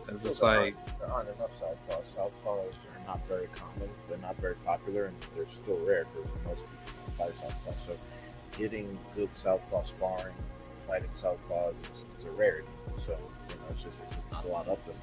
Because 0.06 0.24
it's 0.24 0.40
there 0.40 0.60
like 0.60 0.74
aren't, 0.74 0.98
there 0.98 1.10
aren't 1.10 1.28
enough 1.28 1.60
southpaws. 1.60 2.04
Southpaws 2.16 2.72
are 2.72 3.06
not 3.06 3.26
very 3.28 3.46
common. 3.48 3.90
They're 4.08 4.18
not 4.18 4.36
very 4.36 4.54
popular, 4.64 5.06
and 5.06 5.16
they're 5.36 5.46
still 5.46 5.84
rare 5.86 6.04
because 6.04 6.30
most 6.46 6.60
people 6.60 7.12
fight 7.18 7.32
southpaws 7.34 7.86
So, 7.86 8.58
getting 8.58 8.98
good 9.14 9.28
southpaw 9.28 9.82
sparring, 9.84 10.34
fighting 10.86 11.10
southpaws 11.20 11.74
is, 11.82 12.07
is 12.18 12.24
a 12.24 12.30
rarity. 12.32 12.68
So, 13.06 13.12
you 13.48 13.54
know, 13.54 13.62
it's 13.70 13.82
just, 13.82 13.96
it's 14.02 14.14
just 14.14 14.32
not 14.32 14.44
a 14.44 14.48
lot 14.48 14.68
of 14.68 14.84
them, 14.84 14.94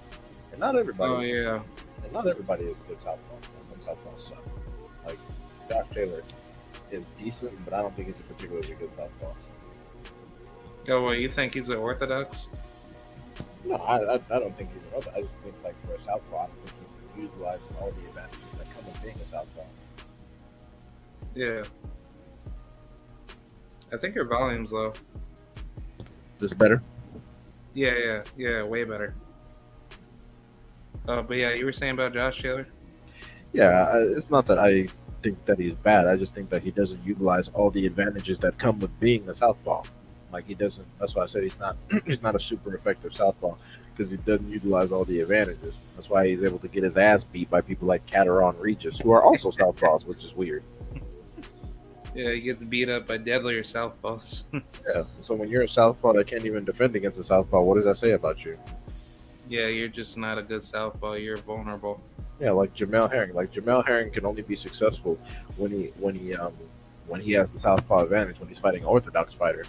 and 0.52 0.60
not 0.60 0.76
everybody. 0.76 1.14
Oh 1.14 1.20
yeah. 1.22 1.62
And 2.04 2.14
not 2.14 2.28
everybody 2.28 2.66
is 2.66 2.76
good 2.88 3.02
southpaw. 3.02 3.36
Some 3.74 3.96
southpaws 3.96 4.30
suck. 4.30 4.44
Like 5.06 5.20
Josh 5.70 5.96
Taylor 5.96 6.22
is 6.92 7.04
decent, 7.20 7.54
but 7.66 7.74
I 7.74 7.82
don't 7.82 7.94
think 7.94 8.08
he's 8.08 8.20
a 8.20 8.24
particularly 8.24 8.76
good 8.80 8.92
southpaw. 8.96 9.34
Oh, 10.88 11.04
well, 11.04 11.16
you 11.16 11.30
think 11.30 11.56
he's 11.56 11.70
an 11.70 11.78
orthodox? 11.78 12.48
No, 13.66 13.76
I, 13.76 13.98
I, 13.98 14.14
I 14.14 14.40
don't 14.40 14.54
think 14.54 14.70
he's 14.72 14.84
an 14.84 14.90
orthodox. 14.94 15.18
I 15.18 15.22
just 15.22 15.34
think 15.42 15.56
like 15.64 15.76
for 15.86 15.94
a 15.94 16.04
southpaw, 16.04 16.44
I 16.44 16.46
don't 16.46 16.70
think 16.70 17.16
he's 17.16 17.24
utilizing 17.24 17.76
all 17.82 17.90
the 17.90 18.08
advantages 18.08 18.52
that 18.60 18.72
come 18.72 18.86
with 18.86 19.02
being 19.02 19.16
a 19.16 19.26
southpaw. 19.26 19.64
Yeah. 21.34 21.64
I 23.92 23.98
think 23.98 24.14
your 24.14 24.26
volume's 24.26 24.72
low. 24.72 24.94
Is 26.36 26.40
this 26.40 26.54
better? 26.54 26.82
Yeah, 27.76 27.94
yeah, 27.98 28.24
yeah, 28.38 28.64
way 28.64 28.86
better. 28.86 29.14
Uh, 31.08 31.22
but 31.22 31.38
yeah, 31.38 31.54
you 31.54 31.66
were 31.66 31.74
saying 31.74 31.94
about 31.94 32.14
Josh 32.14 32.42
Taylor? 32.42 32.68
Yeah, 33.54 33.92
it's 33.96 34.32
not 34.32 34.46
that 34.48 34.58
I 34.58 34.88
think 35.22 35.44
that 35.46 35.60
he's 35.60 35.76
bad. 35.76 36.08
I 36.08 36.16
just 36.16 36.34
think 36.34 36.50
that 36.50 36.64
he 36.64 36.72
doesn't 36.72 37.04
utilize 37.06 37.50
all 37.50 37.70
the 37.70 37.86
advantages 37.86 38.40
that 38.40 38.58
come 38.58 38.80
with 38.80 38.98
being 39.00 39.28
a 39.30 39.36
southpaw. 39.36 39.84
Like 40.32 40.48
he 40.48 40.54
doesn't. 40.54 40.88
That's 41.00 41.16
why 41.16 41.24
I 41.24 41.26
said 41.26 41.44
he's 41.44 41.60
not. 41.60 41.76
he's 42.06 42.24
not 42.24 42.34
a 42.34 42.40
super 42.40 42.74
effective 42.76 43.14
southpaw 43.14 43.56
because 43.96 44.10
he 44.10 44.18
doesn't 44.18 44.50
utilize 44.50 44.92
all 44.92 45.06
the 45.06 45.20
advantages. 45.20 45.78
That's 45.96 46.10
why 46.10 46.28
he's 46.28 46.44
able 46.44 46.60
to 46.60 46.68
get 46.68 46.84
his 46.84 46.98
ass 46.98 47.24
beat 47.24 47.50
by 47.50 47.62
people 47.62 47.88
like 47.88 48.06
Catterall 48.06 48.54
Regis, 48.54 49.00
who 49.00 49.12
are 49.12 49.24
also 49.24 49.52
southpaws, 49.60 50.06
which 50.06 50.24
is 50.24 50.34
weird. 50.34 50.64
Yeah, 52.16 52.32
he 52.32 52.40
gets 52.40 52.64
beat 52.64 52.90
up 52.90 53.08
by 53.08 53.18
deadlier 53.18 53.62
southpaws. 53.62 54.44
yeah. 54.54 55.04
So 55.22 55.36
when 55.36 55.50
you're 55.50 55.64
a 55.64 55.68
southpaw 55.68 56.14
that 56.14 56.28
can't 56.28 56.46
even 56.46 56.64
defend 56.64 56.96
against 56.96 57.20
a 57.20 57.24
southpaw, 57.24 57.62
what 57.62 57.76
does 57.76 57.84
that 57.84 57.98
say 57.98 58.12
about 58.12 58.46
you? 58.46 58.58
Yeah, 59.50 59.68
you're 59.68 59.90
just 59.90 60.18
not 60.18 60.38
a 60.38 60.42
good 60.42 60.64
southpaw. 60.64 61.16
You're 61.16 61.38
vulnerable. 61.38 62.02
Yeah, 62.40 62.52
like 62.52 62.74
Jamel 62.74 63.12
Herring. 63.12 63.34
Like 63.34 63.52
Jamel 63.52 63.86
Herring 63.86 64.12
can 64.12 64.26
only 64.26 64.44
be 64.44 64.56
successful 64.56 65.20
when 65.58 65.72
he 65.72 65.88
when 66.00 66.16
he 66.16 66.34
um 66.36 66.54
when 67.08 67.20
he 67.20 67.34
has 67.34 67.52
the 67.52 67.60
southpaw 67.60 68.04
advantage 68.04 68.40
when 68.40 68.48
he's 68.48 68.60
fighting 68.60 68.82
an 68.82 68.88
orthodox 68.88 69.34
fighter. 69.34 69.66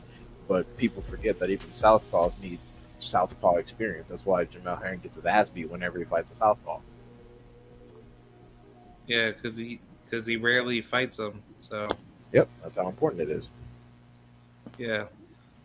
But 0.46 0.76
people 0.76 1.02
forget 1.02 1.40
that 1.40 1.50
even 1.50 1.66
southpaws 1.68 2.40
need 2.40 2.60
southpaw 3.00 3.56
experience. 3.56 4.06
That's 4.08 4.24
why 4.24 4.44
Jamel 4.44 4.80
Herring 4.80 5.00
gets 5.00 5.16
his 5.16 5.26
ass 5.26 5.50
beat 5.50 5.68
whenever 5.68 5.98
he 5.98 6.04
fights 6.04 6.30
a 6.30 6.36
southpaw. 6.36 6.78
Yeah, 9.08 9.32
because 9.32 9.56
he 9.56 9.80
because 10.04 10.26
he 10.26 10.36
rarely 10.36 10.80
fights 10.80 11.16
them. 11.16 11.42
So. 11.58 11.88
Yep, 12.32 12.48
that's 12.62 12.76
how 12.76 12.88
important 12.88 13.22
it 13.22 13.30
is. 13.30 13.48
Yeah, 14.78 15.04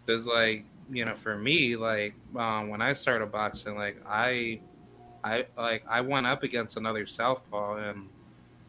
because 0.05 0.27
like 0.27 0.65
you 0.91 1.05
know, 1.05 1.15
for 1.15 1.37
me, 1.37 1.75
like 1.75 2.13
um, 2.35 2.69
when 2.69 2.81
I 2.81 2.93
started 2.93 3.31
boxing, 3.31 3.75
like 3.75 4.01
I, 4.07 4.59
I 5.23 5.45
like 5.57 5.83
I 5.89 6.01
went 6.01 6.27
up 6.27 6.43
against 6.43 6.77
another 6.77 7.05
southpaw, 7.05 7.77
and 7.77 8.07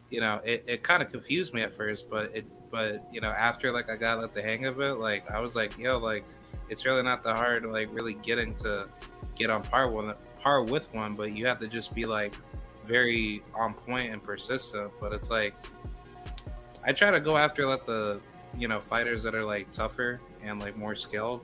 you 0.09 0.21
know, 0.21 0.39
it, 0.43 0.63
it 0.67 0.83
kind 0.83 1.03
of 1.03 1.11
confused 1.11 1.53
me 1.53 1.61
at 1.61 1.75
first, 1.75 2.09
but 2.09 2.31
it 2.33 2.45
but 2.71 3.05
you 3.11 3.21
know, 3.21 3.29
after 3.29 3.71
like 3.71 3.89
I 3.89 3.95
got 3.95 4.19
like, 4.19 4.33
the 4.33 4.41
hang 4.41 4.65
of 4.65 4.79
it, 4.79 4.93
like 4.95 5.29
I 5.29 5.39
was 5.39 5.55
like, 5.55 5.77
yo, 5.77 5.97
like 5.97 6.23
it's 6.69 6.85
really 6.85 7.03
not 7.03 7.23
that 7.23 7.35
hard, 7.35 7.65
like 7.65 7.89
really 7.91 8.15
getting 8.15 8.55
to 8.55 8.87
get 9.35 9.49
on 9.49 9.63
par 9.63 9.89
with 9.89 10.15
par 10.41 10.63
with 10.63 10.93
one, 10.93 11.15
but 11.15 11.31
you 11.33 11.45
have 11.45 11.59
to 11.59 11.67
just 11.67 11.93
be 11.93 12.05
like 12.05 12.33
very 12.85 13.41
on 13.53 13.73
point 13.73 14.11
and 14.11 14.23
persistent. 14.23 14.91
But 15.01 15.13
it's 15.13 15.29
like 15.29 15.55
I 16.85 16.91
try 16.91 17.11
to 17.11 17.19
go 17.19 17.37
after 17.37 17.65
like 17.67 17.85
the 17.85 18.21
you 18.57 18.67
know 18.67 18.79
fighters 18.79 19.23
that 19.23 19.35
are 19.35 19.45
like 19.45 19.71
tougher 19.71 20.19
and 20.43 20.59
like 20.59 20.77
more 20.77 20.95
skilled. 20.95 21.41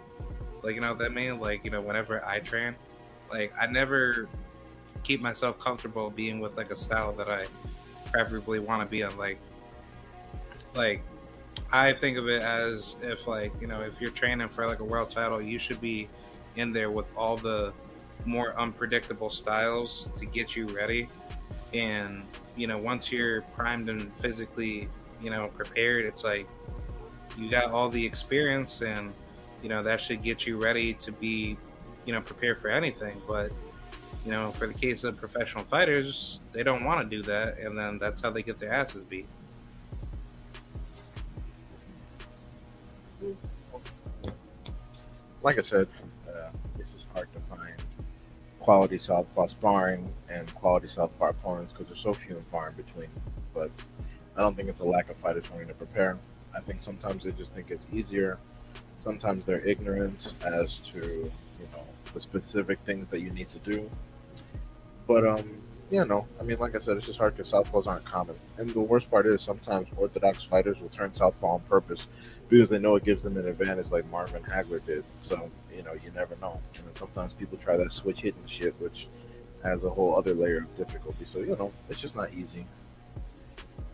Like 0.64 0.76
you 0.76 0.82
know 0.82 0.94
what 0.94 1.06
I 1.06 1.10
mean? 1.10 1.40
Like 1.40 1.64
you 1.64 1.72
know 1.72 1.82
whenever 1.82 2.26
I 2.26 2.40
train, 2.40 2.76
like 3.32 3.54
I 3.60 3.68
never 3.68 4.28
keep 5.04 5.22
myself 5.22 5.60
comfortable 5.60 6.10
being 6.10 6.40
with 6.40 6.58
like 6.58 6.72
a 6.72 6.76
style 6.76 7.14
that 7.14 7.30
I 7.30 7.46
preferably 8.12 8.60
want 8.60 8.84
to 8.84 8.90
be 8.90 9.04
on. 9.04 9.18
Like 9.18 9.40
like 10.76 11.02
I 11.72 11.94
think 11.94 12.18
of 12.18 12.28
it 12.28 12.42
as 12.42 12.96
if 13.02 13.28
like 13.28 13.52
you 13.62 13.68
know 13.68 13.82
if 13.82 14.00
you're 14.02 14.12
training 14.12 14.48
for 14.48 14.68
like 14.68 14.80
a 14.80 14.86
world 14.86 15.12
title, 15.12 15.42
you 15.42 15.60
should 15.60 15.82
be 15.82 16.08
in 16.56 16.74
there 16.74 16.92
with 16.92 17.16
all 17.18 17.38
the 17.38 17.72
more 18.26 18.54
unpredictable 18.60 19.30
styles 19.30 20.10
to 20.20 20.26
get 20.26 20.56
you 20.56 20.68
ready. 20.68 21.08
And 21.74 22.24
you 22.58 22.68
know 22.68 22.78
once 22.78 23.12
you're 23.12 23.42
primed 23.42 23.90
and 23.90 24.12
physically 24.16 24.90
you 25.22 25.30
know 25.30 25.48
prepared 25.50 26.06
it's 26.06 26.24
like 26.24 26.48
you 27.38 27.50
got 27.50 27.72
all 27.72 27.90
the 27.90 28.04
experience 28.06 28.82
and 28.82 29.14
you 29.62 29.70
know 29.70 29.84
that 29.84 30.02
should 30.02 30.24
get 30.24 30.46
you 30.46 30.62
ready 30.62 30.94
to 30.96 31.12
be 31.12 31.58
you 32.06 32.14
know 32.14 32.22
prepared 32.22 32.60
for 32.60 32.70
anything. 32.70 33.16
But 33.28 33.52
you 34.26 34.32
know 34.32 34.52
for 34.52 34.68
the 34.68 34.74
case 34.74 35.04
of 35.04 35.18
professional 35.18 35.64
fighters 35.64 36.42
they 36.52 36.64
don't 36.64 36.84
want 36.84 37.02
to 37.02 37.08
do 37.10 37.24
that 37.24 37.58
and 37.60 37.78
then 37.78 37.98
that's 37.98 38.22
how 38.22 38.30
they 38.30 38.44
get 38.44 38.58
their 38.58 38.74
asses 38.74 39.04
beat. 39.04 39.28
Like 45.42 45.58
i 45.58 45.62
said 45.62 45.88
uh, 46.28 46.50
it's 46.78 46.90
just 46.92 47.06
hard 47.14 47.32
to 47.34 47.40
find 47.42 47.76
quality 48.60 48.98
southpaw 48.98 49.48
sparring 49.48 50.12
and 50.30 50.54
quality 50.54 50.88
southpaw 50.88 51.30
opponents 51.30 51.72
because 51.72 51.88
there's 51.88 52.02
so 52.02 52.14
few 52.14 52.36
and 52.36 52.46
far 52.48 52.70
in 52.70 52.76
between. 52.76 53.10
But 53.54 53.72
I 54.36 54.42
don't 54.42 54.56
think 54.56 54.70
it's 54.70 54.80
a 54.80 54.86
lack 54.86 55.10
of 55.10 55.18
fighters 55.18 55.50
wanting 55.52 55.68
to 55.68 55.74
prepare. 55.74 56.18
I 56.56 56.60
think 56.62 56.82
sometimes 56.82 57.24
they 57.24 57.32
just 57.32 57.54
think 57.54 57.72
it's 57.72 57.86
easier. 57.94 58.40
Sometimes 59.04 59.46
they're 59.46 59.66
ignorant 59.66 60.34
as 60.46 60.78
to 60.92 61.00
you 61.00 61.68
know 61.74 61.84
the 62.14 62.22
specific 62.22 62.80
things 62.80 63.08
that 63.10 63.22
you 63.22 63.32
need 63.32 63.50
to 63.50 63.60
do. 63.60 63.90
But 65.08 65.28
um, 65.28 65.44
yeah, 65.90 66.04
no. 66.04 66.28
I 66.40 66.44
mean, 66.44 66.60
like 66.60 66.76
I 66.76 66.80
said, 66.80 66.98
it's 66.98 67.06
just 67.06 67.18
hard 67.18 67.36
because 67.36 67.52
southpaws 67.52 67.88
aren't 67.88 68.06
common. 68.06 68.36
And 68.58 68.70
the 68.70 68.82
worst 68.82 69.10
part 69.10 69.26
is 69.26 69.42
sometimes 69.42 69.88
orthodox 69.98 70.44
fighters 70.44 70.80
will 70.80 70.90
turn 70.90 71.14
southpaw 71.16 71.56
on 71.56 71.60
purpose 71.62 72.06
because 72.48 72.70
they 72.70 72.80
know 72.80 72.96
it 72.96 73.06
gives 73.06 73.22
them 73.22 73.38
an 73.38 73.48
advantage, 73.48 73.92
like 73.92 74.10
Marvin 74.10 74.44
Hagler 74.44 74.86
did. 74.86 75.04
So 75.22 75.50
you 75.76 75.84
know, 75.84 75.94
you 75.94 76.12
never 76.16 76.36
know. 76.42 76.60
And 76.76 76.86
then 76.86 76.96
sometimes 76.96 77.34
people 77.34 77.58
try 77.58 77.78
that 77.78 77.92
switch 77.92 78.22
hitting 78.22 78.46
shit, 78.46 78.74
which 78.80 79.08
has 79.64 79.84
a 79.84 79.90
whole 79.90 80.18
other 80.18 80.34
layer 80.34 80.60
of 80.60 80.78
difficulty. 80.78 81.26
So 81.26 81.40
you 81.40 81.56
know, 81.58 81.72
it's 81.90 82.00
just 82.00 82.16
not 82.16 82.34
easy 82.34 82.66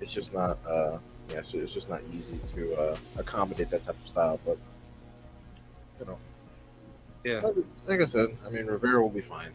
it's 0.01 0.11
just 0.11 0.33
not 0.33 0.57
uh 0.65 0.97
yeah 1.29 1.37
it's, 1.37 1.53
it's 1.53 1.73
just 1.73 1.89
not 1.89 2.01
easy 2.11 2.39
to 2.53 2.73
uh, 2.75 2.97
accommodate 3.17 3.69
that 3.69 3.85
type 3.85 3.95
of 3.95 4.07
style 4.07 4.39
but 4.45 4.57
you 5.99 6.05
know 6.05 6.17
yeah 7.23 7.41
like 7.87 8.01
i 8.01 8.05
said 8.05 8.35
i 8.45 8.49
mean 8.49 8.65
rivera 8.65 9.01
will 9.01 9.09
be 9.09 9.21
fine 9.21 9.51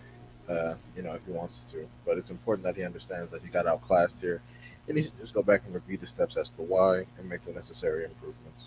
uh 0.48 0.74
you 0.96 1.02
know 1.02 1.12
if 1.14 1.24
he 1.26 1.32
wants 1.32 1.60
to 1.70 1.88
but 2.04 2.18
it's 2.18 2.30
important 2.30 2.64
that 2.64 2.76
he 2.76 2.82
understands 2.82 3.30
that 3.30 3.42
he 3.42 3.48
got 3.48 3.66
outclassed 3.66 4.20
here 4.20 4.40
and 4.88 4.96
he 4.96 5.04
should 5.04 5.18
just 5.20 5.34
go 5.34 5.42
back 5.42 5.62
and 5.66 5.74
review 5.74 5.96
the 5.96 6.06
steps 6.06 6.36
as 6.36 6.48
to 6.50 6.62
why 6.62 7.04
and 7.18 7.28
make 7.28 7.44
the 7.44 7.52
necessary 7.52 8.04
improvements 8.04 8.64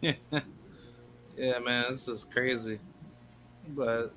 yeah 0.00 0.40
Yeah, 1.40 1.58
man, 1.58 1.86
this 1.90 2.06
is 2.06 2.24
crazy. 2.24 2.78
But 3.68 4.12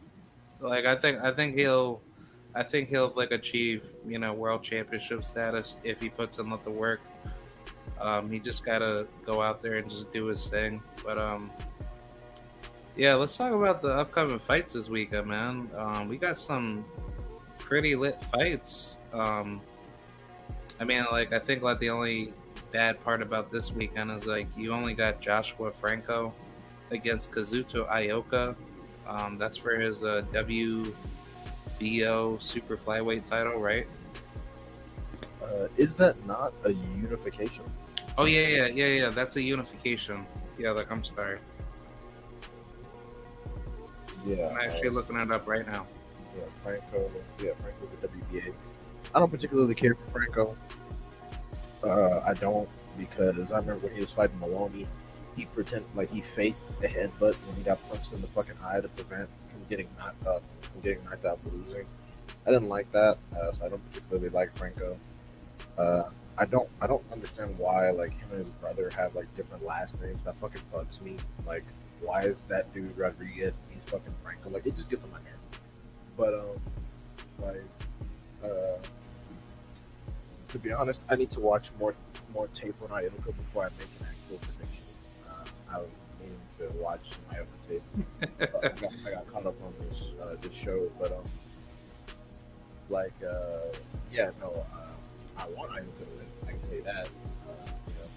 like, 0.59 0.85
I 0.85 0.95
think 0.95 1.21
I 1.21 1.31
think 1.31 1.55
he'll, 1.55 2.01
I 2.55 2.63
think 2.63 2.89
he'll 2.89 3.13
like 3.15 3.31
achieve 3.31 3.83
you 4.05 4.19
know 4.19 4.33
world 4.33 4.63
championship 4.63 5.23
status 5.23 5.75
if 5.83 6.01
he 6.01 6.09
puts 6.09 6.39
in 6.39 6.49
the 6.49 6.71
work. 6.71 7.01
Um, 7.99 8.29
he 8.29 8.39
just 8.39 8.65
gotta 8.65 9.07
go 9.25 9.41
out 9.41 9.61
there 9.61 9.77
and 9.77 9.89
just 9.89 10.11
do 10.13 10.25
his 10.25 10.47
thing. 10.47 10.81
But 11.03 11.17
um, 11.17 11.49
yeah, 12.95 13.15
let's 13.15 13.35
talk 13.35 13.53
about 13.53 13.81
the 13.81 13.89
upcoming 13.89 14.39
fights 14.39 14.73
this 14.73 14.89
weekend, 14.89 15.27
man. 15.27 15.69
Um, 15.75 16.07
we 16.07 16.17
got 16.17 16.37
some 16.37 16.85
pretty 17.57 17.95
lit 17.95 18.15
fights. 18.15 18.97
Um, 19.13 19.61
I 20.79 20.83
mean, 20.83 21.05
like 21.11 21.33
I 21.33 21.39
think 21.39 21.63
like 21.63 21.79
the 21.79 21.89
only 21.89 22.33
bad 22.71 23.01
part 23.03 23.21
about 23.21 23.51
this 23.51 23.71
weekend 23.71 24.11
is 24.11 24.25
like 24.25 24.47
you 24.57 24.73
only 24.73 24.93
got 24.93 25.21
Joshua 25.21 25.71
Franco 25.71 26.33
against 26.91 27.31
Kazuto 27.31 27.87
Ioka. 27.89 28.55
Um, 29.07 29.37
that's 29.37 29.57
for 29.57 29.75
his 29.75 30.03
uh, 30.03 30.23
WBO 31.79 32.41
super 32.41 32.77
flyweight 32.77 33.29
title, 33.29 33.59
right? 33.59 33.85
Uh, 35.43 35.67
is 35.77 35.93
that 35.95 36.15
not 36.25 36.53
a 36.65 36.71
unification? 36.71 37.63
Oh 38.17 38.25
yeah, 38.25 38.47
yeah, 38.47 38.67
yeah, 38.67 38.85
yeah. 38.87 39.09
That's 39.09 39.35
a 39.35 39.41
unification. 39.41 40.25
Yeah, 40.57 40.71
like 40.71 40.91
I'm 40.91 41.03
sorry. 41.03 41.39
Yeah, 44.25 44.49
I'm 44.49 44.69
actually 44.69 44.89
uh, 44.89 44.93
looking 44.93 45.17
it 45.17 45.31
up 45.31 45.47
right 45.47 45.65
now. 45.65 45.85
Yeah, 46.37 46.45
Franco. 46.63 47.09
Yeah, 47.43 47.51
Franco's 47.59 48.03
a 48.03 48.07
WBA. 48.07 48.53
I 49.13 49.19
don't 49.19 49.29
particularly 49.29 49.75
care 49.75 49.95
for 49.95 50.19
Franco. 50.19 50.57
Uh, 51.83 52.21
I 52.25 52.33
don't 52.35 52.69
because 52.97 53.51
I 53.51 53.57
remember 53.57 53.87
when 53.87 53.95
he 53.95 54.01
was 54.01 54.11
fighting 54.11 54.39
Moloney, 54.39 54.87
he 55.35 55.45
pretended 55.45 55.87
like 55.95 56.11
he 56.11 56.21
faked 56.21 56.57
a 56.83 56.87
headbutt 56.87 57.35
when 57.35 57.55
he 57.57 57.63
got 57.63 57.79
punched 57.89 58.13
in 58.13 58.21
the 58.21 58.27
fucking 58.27 58.55
eye 58.63 58.79
to 58.81 58.87
prevent 58.89 59.29
from 59.49 59.65
getting 59.69 59.87
knocked 59.97 60.25
out, 60.27 60.43
from 60.73 60.81
getting 60.81 61.03
knocked 61.05 61.25
out 61.25 61.39
for 61.41 61.49
losing. 61.49 61.85
I 62.45 62.51
didn't 62.51 62.69
like 62.69 62.91
that, 62.91 63.17
uh, 63.37 63.51
so 63.51 63.65
I 63.65 63.69
don't 63.69 63.91
particularly 63.91 64.29
like 64.29 64.55
Franco. 64.57 64.97
Uh, 65.77 66.03
I 66.37 66.45
don't, 66.45 66.67
I 66.81 66.87
don't 66.87 67.03
understand 67.11 67.57
why 67.57 67.91
like 67.91 68.11
him 68.11 68.29
and 68.31 68.45
his 68.45 68.53
brother 68.55 68.89
have 68.97 69.15
like 69.15 69.33
different 69.35 69.63
last 69.65 69.99
names. 70.01 70.17
That 70.25 70.37
fucking 70.37 70.61
bugs 70.71 70.99
me. 71.01 71.17
Like, 71.47 71.63
why 72.01 72.21
is 72.21 72.35
that 72.49 72.73
dude 72.73 72.97
Rodriguez? 72.97 73.53
and 73.53 73.73
He's 73.79 73.89
fucking 73.89 74.13
Franco. 74.23 74.49
Like, 74.49 74.65
it 74.65 74.75
just 74.75 74.89
gets 74.89 75.03
on 75.03 75.11
my 75.11 75.19
nerves. 75.19 75.37
But 76.17 76.33
um, 76.33 76.61
like, 77.39 77.63
uh, 78.43 78.77
to 80.49 80.59
be 80.59 80.71
honest, 80.71 81.01
I 81.09 81.15
need 81.15 81.31
to 81.31 81.39
watch 81.39 81.65
more 81.79 81.95
more 82.33 82.47
tape 82.55 82.75
on 82.81 82.89
Ioka 82.89 83.25
before 83.25 83.65
I 83.65 83.69
make 83.77 83.87
an 83.99 84.07
actual 84.09 84.37
prediction. 84.39 84.83
Uh, 85.29 85.75
I 85.75 85.79
was 85.81 85.89
watch 86.75 87.01
tape. 87.67 87.81
but 88.37 88.65
I, 88.65 88.69
got, 88.69 88.93
I 89.07 89.11
got 89.11 89.27
caught 89.27 89.45
up 89.45 89.61
on 89.61 89.73
this 89.79 90.15
uh, 90.21 90.35
this 90.41 90.53
show, 90.53 90.89
but 90.99 91.11
um, 91.11 91.23
like 92.89 93.13
uh, 93.23 93.67
yeah, 94.11 94.31
no, 94.39 94.63
uh, 94.75 95.41
I 95.41 95.47
want 95.49 95.71
Ioka 95.71 95.97
to 95.99 96.05
win. 96.17 96.27
I 96.47 96.51
can 96.51 96.63
say 96.69 96.79
that. 96.81 97.07
Uh, 97.47 97.71
you 97.87 97.93
know, 97.93 98.09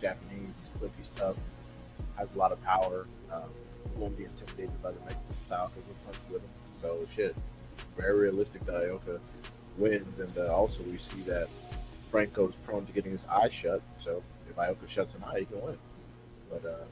Japanese, 0.00 0.54
he's 0.96 1.08
tough, 1.16 1.36
has 2.16 2.34
a 2.34 2.38
lot 2.38 2.52
of 2.52 2.60
power. 2.62 3.06
Um, 3.32 3.50
won't 3.96 4.16
be 4.16 4.24
intimidated 4.24 4.82
by 4.82 4.90
the 4.90 5.00
Mexican 5.00 5.34
style 5.34 5.70
because 5.74 5.88
we'll 5.88 6.12
punch 6.12 6.30
with 6.30 6.42
him. 6.42 6.50
So 6.82 6.98
shit, 7.14 7.36
very 7.96 8.18
realistic 8.20 8.64
that 8.66 8.74
Ioka 8.74 9.20
wins, 9.78 10.18
and 10.18 10.38
uh, 10.38 10.54
also 10.54 10.82
we 10.84 10.98
see 10.98 11.22
that 11.22 11.48
Franco's 12.10 12.54
prone 12.64 12.86
to 12.86 12.92
getting 12.92 13.12
his 13.12 13.24
eye 13.26 13.50
shut. 13.50 13.80
So 13.98 14.22
if 14.48 14.56
Ioka 14.56 14.88
shuts 14.88 15.14
an 15.14 15.24
eye, 15.24 15.40
he 15.40 15.44
can 15.46 15.62
win. 15.62 15.78
But 16.50 16.64
uh, 16.64 16.84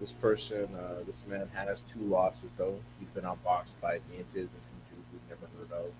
this 0.00 0.12
person, 0.12 0.66
uh, 0.74 1.04
this 1.06 1.16
man 1.28 1.48
has 1.54 1.78
two 1.92 2.00
losses 2.00 2.50
though. 2.56 2.74
He's 2.98 3.08
been 3.10 3.24
outboxed 3.24 3.76
by 3.82 4.00
Nietes 4.10 4.34
and 4.34 4.48
some 4.48 4.80
dude 4.88 5.04
we've 5.12 5.28
never 5.28 5.46
heard 5.58 5.84
of. 5.84 5.92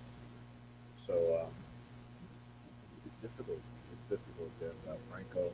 So 1.06 1.42
um, 1.44 1.52
it's 3.04 3.14
difficult. 3.20 3.60
It's 3.92 4.08
difficult. 4.08 4.50
And 4.62 4.94
uh, 4.94 4.96
Franco, 5.10 5.52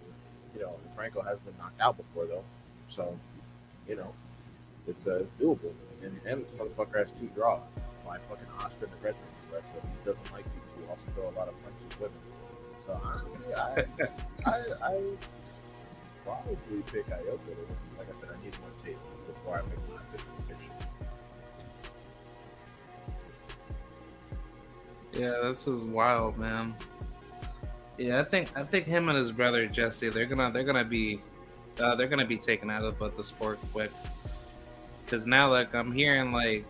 you 0.55 0.63
know, 0.63 0.75
Franco 0.95 1.23
has 1.23 1.39
been 1.41 1.55
knocked 1.59 1.81
out 1.81 1.97
before 1.97 2.27
though. 2.27 2.45
So 2.95 3.19
you 3.89 3.97
know, 3.97 4.13
it's, 4.87 5.07
uh, 5.07 5.25
it's 5.25 5.33
doable. 5.41 5.73
And, 6.03 6.19
and 6.27 6.43
this 6.43 6.51
motherfucker 6.59 6.99
has 6.99 7.09
two 7.19 7.31
draws. 7.35 7.61
By 8.07 8.19
fucking 8.19 8.47
Oscar 8.61 8.87
the 8.87 8.97
Red 9.03 9.15
so 9.51 9.81
he 9.83 10.05
doesn't 10.05 10.33
like 10.33 10.45
people 10.45 10.69
who 10.79 10.91
also 10.91 11.03
throw 11.15 11.29
a 11.29 11.35
lot 11.37 11.49
of 11.49 11.55
punches 11.65 12.01
with 12.01 12.13
him. 12.13 12.37
So 12.87 13.01
honestly, 13.03 13.55
I, 13.55 13.85
I, 14.47 14.63
I 14.87 15.36
probably 16.27 16.83
pick 16.93 17.07
Ioka. 17.07 17.39
Like 17.97 18.09
I 18.09 18.21
said, 18.21 18.31
I 18.37 18.45
need 18.45 18.59
more 18.59 18.71
tape 18.85 18.97
before 19.27 19.59
I 19.59 19.63
make 19.63 19.79
my 19.89 20.03
official 20.03 20.33
prediction. 20.47 20.73
Yeah, 25.13 25.49
this 25.49 25.69
is 25.69 25.85
wild, 25.85 26.37
man. 26.37 26.75
Yeah, 27.97 28.21
I 28.21 28.25
think 28.25 28.51
I 28.59 28.65
think 28.65 28.87
him 28.87 29.09
and 29.09 29.17
his 29.17 29.33
brother 29.33 29.67
Jesse, 29.67 30.11
they're 30.11 30.27
gonna 30.27 30.51
they're 30.51 30.65
gonna 30.65 30.85
be 30.85 31.21
uh, 31.81 31.95
they're 31.95 32.09
gonna 32.09 32.27
be 32.27 32.37
taken 32.37 32.69
out 32.71 32.83
of 32.83 32.99
the 32.99 33.25
sport 33.25 33.59
quick. 33.73 33.93
Cause 35.07 35.27
now, 35.27 35.49
like 35.49 35.75
I'm 35.75 35.93
hearing 35.93 36.33
like 36.33 36.65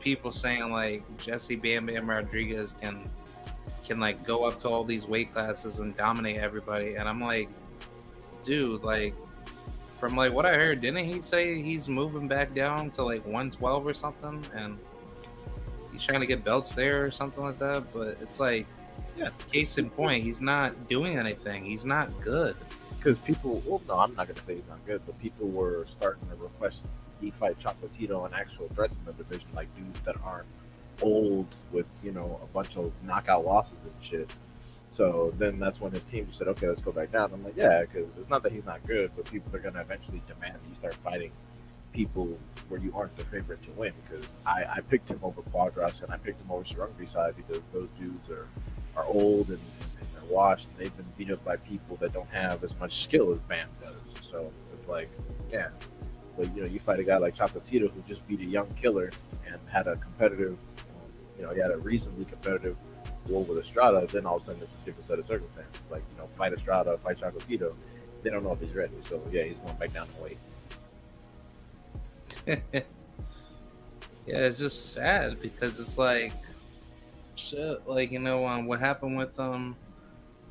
people 0.00 0.32
saying 0.32 0.70
like 0.72 1.02
Jesse 1.22 1.56
Bam 1.56 1.86
Bam 1.86 2.10
Rodriguez 2.10 2.74
can 2.80 3.08
can 3.86 4.00
like 4.00 4.26
go 4.26 4.44
up 4.44 4.58
to 4.60 4.68
all 4.68 4.82
these 4.82 5.06
weight 5.06 5.32
classes 5.32 5.78
and 5.78 5.96
dominate 5.96 6.38
everybody, 6.38 6.96
and 6.96 7.08
I'm 7.08 7.20
like, 7.20 7.48
dude, 8.46 8.82
like 8.82 9.12
from 9.98 10.16
like 10.16 10.32
what 10.32 10.46
I 10.46 10.54
heard, 10.54 10.80
didn't 10.80 11.04
he 11.04 11.20
say 11.20 11.60
he's 11.60 11.88
moving 11.88 12.28
back 12.28 12.54
down 12.54 12.90
to 12.92 13.04
like 13.04 13.24
112 13.24 13.86
or 13.86 13.94
something, 13.94 14.44
and 14.54 14.76
he's 15.92 16.02
trying 16.02 16.20
to 16.20 16.26
get 16.26 16.44
belts 16.44 16.72
there 16.72 17.04
or 17.04 17.10
something 17.10 17.42
like 17.42 17.58
that? 17.58 17.84
But 17.92 18.18
it's 18.22 18.40
like, 18.40 18.66
yeah, 19.18 19.30
case 19.52 19.78
in 19.78 19.90
point, 19.90 20.22
he's 20.22 20.40
not 20.40 20.88
doing 20.88 21.18
anything. 21.18 21.64
He's 21.64 21.84
not 21.84 22.08
good. 22.22 22.56
Because 22.96 23.18
people, 23.20 23.62
well, 23.66 23.82
no, 23.86 23.98
I'm 24.00 24.14
not 24.14 24.28
gonna 24.28 24.42
say 24.46 24.56
he's 24.56 24.68
not 24.68 24.84
good, 24.86 25.02
but 25.06 25.18
people 25.18 25.48
were 25.48 25.86
starting 25.96 26.26
to 26.28 26.36
request 26.36 26.82
he 27.20 27.30
fight 27.30 27.58
Chocolatito 27.60 28.26
in 28.28 28.34
actual 28.34 28.68
threats 28.68 28.94
in 28.94 29.04
the 29.06 29.12
division, 29.12 29.48
like 29.54 29.74
dudes 29.74 30.00
that 30.04 30.16
aren't 30.22 30.46
old 31.02 31.46
with 31.72 31.86
you 32.02 32.12
know 32.12 32.40
a 32.42 32.46
bunch 32.48 32.76
of 32.76 32.92
knockout 33.04 33.44
losses 33.44 33.76
and 33.84 34.04
shit. 34.04 34.30
So 34.96 35.30
then 35.36 35.58
that's 35.58 35.80
when 35.80 35.92
his 35.92 36.02
team 36.04 36.26
just 36.26 36.38
said, 36.38 36.48
okay, 36.48 36.68
let's 36.68 36.82
go 36.82 36.90
back 36.90 37.12
down. 37.12 37.30
I'm 37.32 37.44
like, 37.44 37.56
yeah, 37.56 37.82
because 37.82 38.06
it's 38.18 38.30
not 38.30 38.42
that 38.44 38.52
he's 38.52 38.64
not 38.64 38.82
good, 38.86 39.10
but 39.14 39.30
people 39.30 39.54
are 39.54 39.58
gonna 39.58 39.80
eventually 39.80 40.22
demand 40.26 40.54
that 40.54 40.68
you 40.68 40.74
start 40.76 40.94
fighting 40.94 41.30
people 41.92 42.26
where 42.68 42.80
you 42.80 42.92
aren't 42.94 43.14
the 43.16 43.24
favorite 43.24 43.62
to 43.64 43.70
win. 43.72 43.92
Because 44.08 44.26
I, 44.46 44.64
I 44.76 44.80
picked 44.80 45.08
him 45.08 45.20
over 45.22 45.42
Cuadras 45.42 46.02
and 46.02 46.12
I 46.12 46.16
picked 46.16 46.40
him 46.40 46.50
over 46.50 46.64
Sor 46.64 46.88
Rungvisai 46.88 47.36
because 47.36 47.62
those 47.72 47.88
dudes 47.98 48.30
are 48.30 48.46
are 48.96 49.04
old 49.04 49.48
and, 49.48 49.58
and 49.58 50.08
they're 50.14 50.34
washed 50.34 50.66
and 50.68 50.76
they've 50.78 50.96
been 50.96 51.06
beat 51.18 51.30
up 51.30 51.44
by 51.44 51.56
people 51.56 51.96
that 51.96 52.14
don't 52.14 52.30
have 52.30 52.64
as 52.64 52.78
much 52.80 53.02
skill 53.02 53.30
as 53.32 53.40
Bam 53.40 53.68
does. 53.82 54.00
So 54.30 54.50
it's 54.72 54.88
like, 54.88 55.10
yeah, 55.52 55.68
but 56.38 56.54
you 56.56 56.62
know, 56.62 56.68
you 56.68 56.78
fight 56.78 57.00
a 57.00 57.04
guy 57.04 57.18
like 57.18 57.36
Chocolatito 57.36 57.90
who 57.90 58.02
just 58.08 58.26
beat 58.26 58.40
a 58.40 58.44
young 58.44 58.72
killer 58.74 59.12
and 59.46 59.56
had 59.70 59.86
a 59.86 59.96
competitive, 59.96 60.58
um, 60.88 61.12
you 61.38 61.44
know, 61.44 61.52
he 61.52 61.60
had 61.60 61.70
a 61.70 61.76
reasonably 61.76 62.24
competitive 62.24 62.78
war 63.28 63.44
with 63.44 63.58
Estrada. 63.58 64.06
Then 64.06 64.26
all 64.26 64.36
of 64.36 64.42
a 64.42 64.46
sudden, 64.46 64.62
it's 64.62 64.74
a 64.74 64.84
different 64.84 65.08
set 65.08 65.18
of 65.18 65.26
circumstances. 65.26 65.90
Like 65.90 66.02
you 66.12 66.18
know, 66.18 66.26
fight 66.36 66.52
Estrada, 66.52 66.98
fight 66.98 67.18
Chocolatito. 67.18 67.74
They 68.22 68.30
don't 68.30 68.42
know 68.42 68.52
if 68.52 68.60
he's 68.60 68.74
ready. 68.74 68.94
So 69.08 69.22
yeah, 69.30 69.44
he's 69.44 69.58
going 69.60 69.76
back 69.76 69.92
down 69.92 70.06
the 70.16 70.22
weight. 70.22 70.38
yeah, 74.26 74.38
it's 74.38 74.58
just 74.58 74.92
sad 74.92 75.40
because 75.40 75.78
it's 75.78 75.98
like, 75.98 76.32
shit. 77.34 77.86
Like 77.86 78.12
you 78.12 78.18
know, 78.18 78.46
um, 78.46 78.66
what 78.66 78.80
happened 78.80 79.16
with 79.16 79.38
um, 79.38 79.76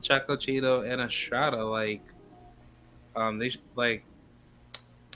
Chocolatito 0.01 0.89
and 0.89 1.01
Estrada? 1.01 1.63
Like, 1.63 2.01
um, 3.15 3.39
they 3.39 3.51
like 3.75 4.03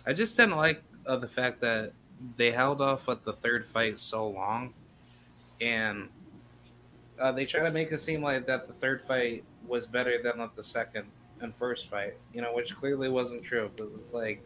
I 0.05 0.13
just 0.13 0.37
didn't 0.37 0.55
like 0.55 0.81
uh, 1.05 1.17
the 1.17 1.27
fact 1.27 1.61
that 1.61 1.93
they 2.35 2.51
held 2.51 2.81
off 2.81 3.07
at 3.09 3.23
the 3.23 3.33
third 3.33 3.65
fight 3.65 3.99
so 3.99 4.27
long, 4.27 4.73
and 5.61 6.09
uh, 7.19 7.31
they 7.31 7.45
try 7.45 7.61
to 7.61 7.71
make 7.71 7.91
it 7.91 8.01
seem 8.01 8.21
like 8.21 8.45
that 8.47 8.67
the 8.67 8.73
third 8.73 9.01
fight 9.01 9.43
was 9.67 9.85
better 9.85 10.21
than 10.21 10.49
the 10.55 10.63
second 10.63 11.05
and 11.41 11.53
first 11.55 11.89
fight. 11.89 12.15
You 12.33 12.41
know, 12.41 12.53
which 12.53 12.75
clearly 12.75 13.09
wasn't 13.09 13.43
true 13.43 13.69
because 13.75 13.93
it's 13.95 14.13
like, 14.13 14.41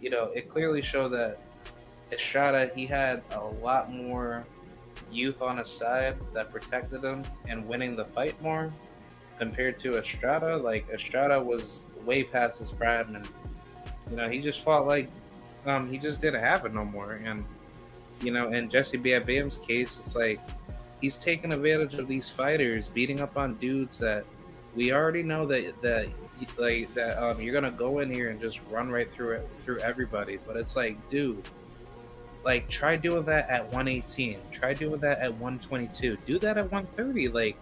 you 0.00 0.10
know, 0.10 0.30
it 0.34 0.48
clearly 0.48 0.82
showed 0.82 1.08
that 1.10 1.38
Estrada 2.12 2.70
he 2.74 2.86
had 2.86 3.22
a 3.32 3.44
lot 3.44 3.92
more 3.92 4.46
youth 5.10 5.42
on 5.42 5.58
his 5.58 5.68
side 5.68 6.14
that 6.34 6.52
protected 6.52 7.02
him 7.02 7.24
and 7.48 7.66
winning 7.68 7.96
the 7.96 8.04
fight 8.04 8.40
more 8.42 8.70
compared 9.38 9.80
to 9.80 9.98
Estrada. 9.98 10.56
Like 10.56 10.86
Estrada 10.92 11.42
was 11.42 11.84
way 12.04 12.22
past 12.22 12.58
his 12.58 12.72
prime 12.72 13.14
and 13.14 13.28
you 14.10 14.16
know, 14.16 14.28
he 14.28 14.40
just 14.40 14.62
fought 14.62 14.86
like 14.86 15.08
um, 15.66 15.90
he 15.90 15.98
just 15.98 16.20
didn't 16.20 16.40
have 16.40 16.64
it 16.64 16.72
no 16.72 16.84
more. 16.84 17.20
And 17.24 17.44
you 18.22 18.30
know, 18.30 18.48
in 18.48 18.70
Jesse 18.70 18.96
Bam 18.96 19.24
Bam's 19.24 19.58
case, 19.58 19.98
it's 19.98 20.14
like 20.14 20.40
he's 21.00 21.16
taking 21.16 21.52
advantage 21.52 21.94
of 21.94 22.08
these 22.08 22.28
fighters, 22.28 22.88
beating 22.88 23.20
up 23.20 23.36
on 23.36 23.54
dudes 23.56 23.98
that 23.98 24.24
we 24.74 24.92
already 24.92 25.22
know 25.22 25.46
that 25.46 25.80
that 25.82 26.08
like 26.58 26.92
that 26.94 27.18
um, 27.22 27.40
you're 27.40 27.54
gonna 27.54 27.70
go 27.76 28.00
in 28.00 28.10
here 28.10 28.30
and 28.30 28.40
just 28.40 28.60
run 28.70 28.90
right 28.90 29.10
through 29.10 29.32
it 29.32 29.40
through 29.40 29.78
everybody. 29.78 30.38
But 30.46 30.56
it's 30.56 30.76
like, 30.76 30.96
dude, 31.08 31.42
like 32.44 32.68
try 32.68 32.96
doing 32.96 33.24
that 33.24 33.48
at 33.48 33.62
118. 33.64 34.38
Try 34.52 34.74
doing 34.74 35.00
that 35.00 35.18
at 35.18 35.32
122. 35.32 36.16
Do 36.26 36.38
that 36.38 36.58
at 36.58 36.70
130. 36.70 37.28
Like, 37.28 37.56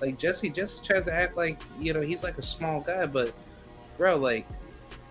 like 0.00 0.18
Jesse 0.18 0.50
Jesse 0.50 0.78
tries 0.84 1.04
to 1.04 1.12
act 1.12 1.36
like 1.36 1.60
you 1.78 1.92
know 1.92 2.00
he's 2.00 2.22
like 2.22 2.38
a 2.38 2.42
small 2.42 2.80
guy, 2.80 3.06
but 3.06 3.32
bro, 3.96 4.16
like 4.16 4.46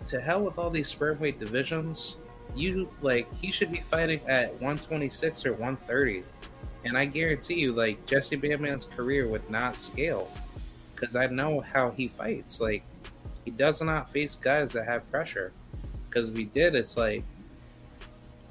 to 0.07 0.19
hell 0.19 0.43
with 0.43 0.57
all 0.57 0.69
these 0.69 0.87
sperm 0.87 1.19
weight 1.19 1.39
divisions. 1.39 2.17
You 2.55 2.89
like 3.01 3.27
he 3.39 3.51
should 3.51 3.71
be 3.71 3.83
fighting 3.89 4.19
at 4.27 4.49
126 4.53 5.45
or 5.45 5.51
130. 5.51 6.23
And 6.85 6.97
I 6.97 7.05
guarantee 7.05 7.55
you, 7.55 7.73
like 7.73 8.05
Jesse 8.05 8.35
Bam 8.35 8.61
Bam's 8.61 8.85
career 8.85 9.27
would 9.27 9.49
not 9.49 9.75
scale 9.75 10.29
because 10.95 11.15
I 11.15 11.27
know 11.27 11.59
how 11.59 11.91
he 11.91 12.09
fights. 12.09 12.59
Like 12.59 12.83
he 13.45 13.51
does 13.51 13.81
not 13.81 14.09
face 14.09 14.35
guys 14.35 14.71
that 14.73 14.85
have 14.85 15.09
pressure. 15.09 15.51
Because 16.09 16.35
he 16.35 16.45
did, 16.45 16.75
it's 16.75 16.95
like 16.95 17.23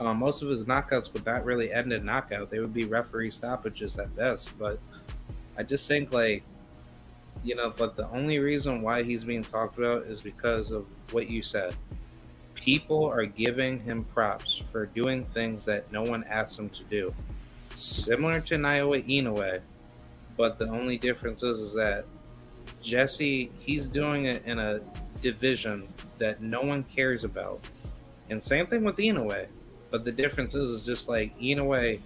uh, 0.00 0.12
most 0.12 0.42
of 0.42 0.48
his 0.48 0.64
knockouts 0.64 1.12
would 1.12 1.24
not 1.24 1.44
really 1.44 1.72
end 1.72 1.92
in 1.92 2.04
knockout. 2.04 2.50
They 2.50 2.58
would 2.58 2.74
be 2.74 2.84
referee 2.84 3.30
stoppages 3.30 3.98
at 3.98 4.14
best. 4.16 4.58
But 4.58 4.80
I 5.56 5.62
just 5.62 5.86
think 5.86 6.12
like 6.12 6.42
you 7.44 7.56
know, 7.56 7.72
but 7.76 7.96
the 7.96 8.08
only 8.10 8.38
reason 8.38 8.80
why 8.80 9.02
he's 9.02 9.24
being 9.24 9.42
talked 9.42 9.78
about 9.78 10.02
is 10.04 10.20
because 10.20 10.70
of 10.70 10.88
what 11.12 11.28
you 11.28 11.42
said. 11.42 11.74
People 12.54 13.04
are 13.04 13.24
giving 13.24 13.78
him 13.78 14.04
props 14.04 14.62
for 14.70 14.86
doing 14.86 15.24
things 15.24 15.64
that 15.64 15.90
no 15.90 16.02
one 16.02 16.22
asked 16.24 16.58
him 16.58 16.68
to 16.68 16.84
do. 16.84 17.12
Similar 17.76 18.40
to 18.40 18.56
Naoya 18.56 19.04
Inoue, 19.06 19.60
but 20.36 20.58
the 20.58 20.68
only 20.68 20.98
difference 20.98 21.42
is, 21.42 21.58
is 21.58 21.74
that 21.74 22.06
Jesse, 22.82 23.50
he's 23.60 23.86
doing 23.86 24.24
it 24.24 24.44
in 24.46 24.58
a 24.58 24.80
division 25.22 25.86
that 26.18 26.40
no 26.40 26.60
one 26.60 26.82
cares 26.82 27.24
about. 27.24 27.60
And 28.30 28.42
same 28.42 28.66
thing 28.66 28.84
with 28.84 28.96
Inoue. 28.96 29.48
But 29.90 30.04
the 30.04 30.12
difference 30.12 30.54
is, 30.54 30.70
is 30.70 30.86
just 30.86 31.08
like 31.08 31.36
Inoue, 31.38 32.00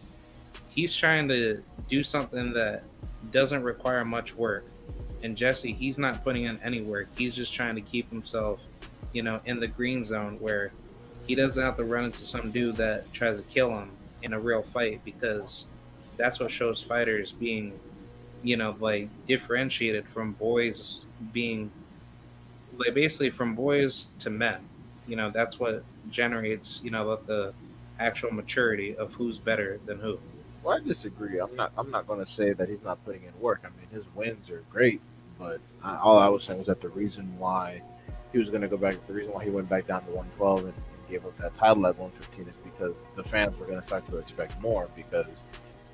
he's 0.70 0.94
trying 0.94 1.28
to 1.28 1.62
do 1.88 2.02
something 2.02 2.50
that 2.52 2.84
doesn't 3.30 3.62
require 3.62 4.04
much 4.04 4.34
work. 4.34 4.66
And 5.22 5.36
Jesse, 5.36 5.72
he's 5.72 5.98
not 5.98 6.22
putting 6.22 6.44
in 6.44 6.58
any 6.62 6.82
work. 6.82 7.08
He's 7.16 7.34
just 7.34 7.52
trying 7.52 7.74
to 7.76 7.80
keep 7.80 8.10
himself, 8.10 8.64
you 9.12 9.22
know, 9.22 9.40
in 9.46 9.60
the 9.60 9.68
green 9.68 10.04
zone 10.04 10.36
where 10.40 10.72
he 11.26 11.34
doesn't 11.34 11.62
have 11.62 11.76
to 11.76 11.84
run 11.84 12.04
into 12.04 12.24
some 12.24 12.50
dude 12.50 12.76
that 12.76 13.12
tries 13.12 13.40
to 13.40 13.46
kill 13.48 13.70
him 13.70 13.90
in 14.26 14.34
a 14.34 14.38
real 14.38 14.62
fight 14.62 15.00
because 15.04 15.64
that's 16.18 16.38
what 16.38 16.50
shows 16.50 16.82
fighters 16.82 17.32
being 17.32 17.72
you 18.46 18.56
know, 18.56 18.76
like 18.78 19.08
differentiated 19.26 20.06
from 20.06 20.32
boys 20.32 21.04
being 21.32 21.70
like 22.78 22.94
basically 22.94 23.30
from 23.30 23.54
boys 23.54 24.08
to 24.20 24.30
men. 24.30 24.60
You 25.08 25.16
know, 25.16 25.30
that's 25.30 25.58
what 25.58 25.82
generates, 26.10 26.80
you 26.84 26.92
know, 26.92 27.16
the 27.26 27.52
actual 27.98 28.32
maturity 28.32 28.96
of 28.96 29.12
who's 29.14 29.38
better 29.38 29.80
than 29.86 29.98
who. 29.98 30.18
Well, 30.62 30.76
I 30.76 30.80
disagree. 30.86 31.40
I'm 31.40 31.54
not. 31.56 31.72
I'm 31.76 31.90
not 31.90 32.06
going 32.06 32.24
to 32.24 32.32
say 32.32 32.52
that 32.52 32.68
he's 32.68 32.82
not 32.82 33.04
putting 33.04 33.22
in 33.22 33.40
work. 33.40 33.62
I 33.64 33.68
mean, 33.68 33.88
his 33.92 34.04
wins 34.14 34.48
are 34.50 34.62
great, 34.70 35.00
but 35.38 35.60
I, 35.82 35.96
all 35.96 36.18
I 36.18 36.28
was 36.28 36.44
saying 36.44 36.58
was 36.58 36.68
that 36.68 36.80
the 36.80 36.88
reason 36.88 37.36
why 37.38 37.82
he 38.32 38.38
was 38.38 38.50
going 38.50 38.62
to 38.62 38.68
go 38.68 38.76
back, 38.76 38.94
the 39.06 39.12
reason 39.12 39.32
why 39.32 39.44
he 39.44 39.50
went 39.50 39.68
back 39.70 39.86
down 39.86 40.02
to 40.02 40.10
112 40.10 40.58
and, 40.58 40.66
and 40.68 41.08
gave 41.08 41.24
up 41.24 41.36
that 41.38 41.56
title 41.56 41.86
at 41.86 41.96
115 41.96 42.46
is 42.48 42.65
because 42.76 42.96
the 43.14 43.22
fans 43.22 43.58
were 43.58 43.66
going 43.66 43.80
to 43.80 43.86
start 43.86 44.06
to 44.08 44.18
expect 44.18 44.60
more. 44.60 44.88
Because 44.96 45.26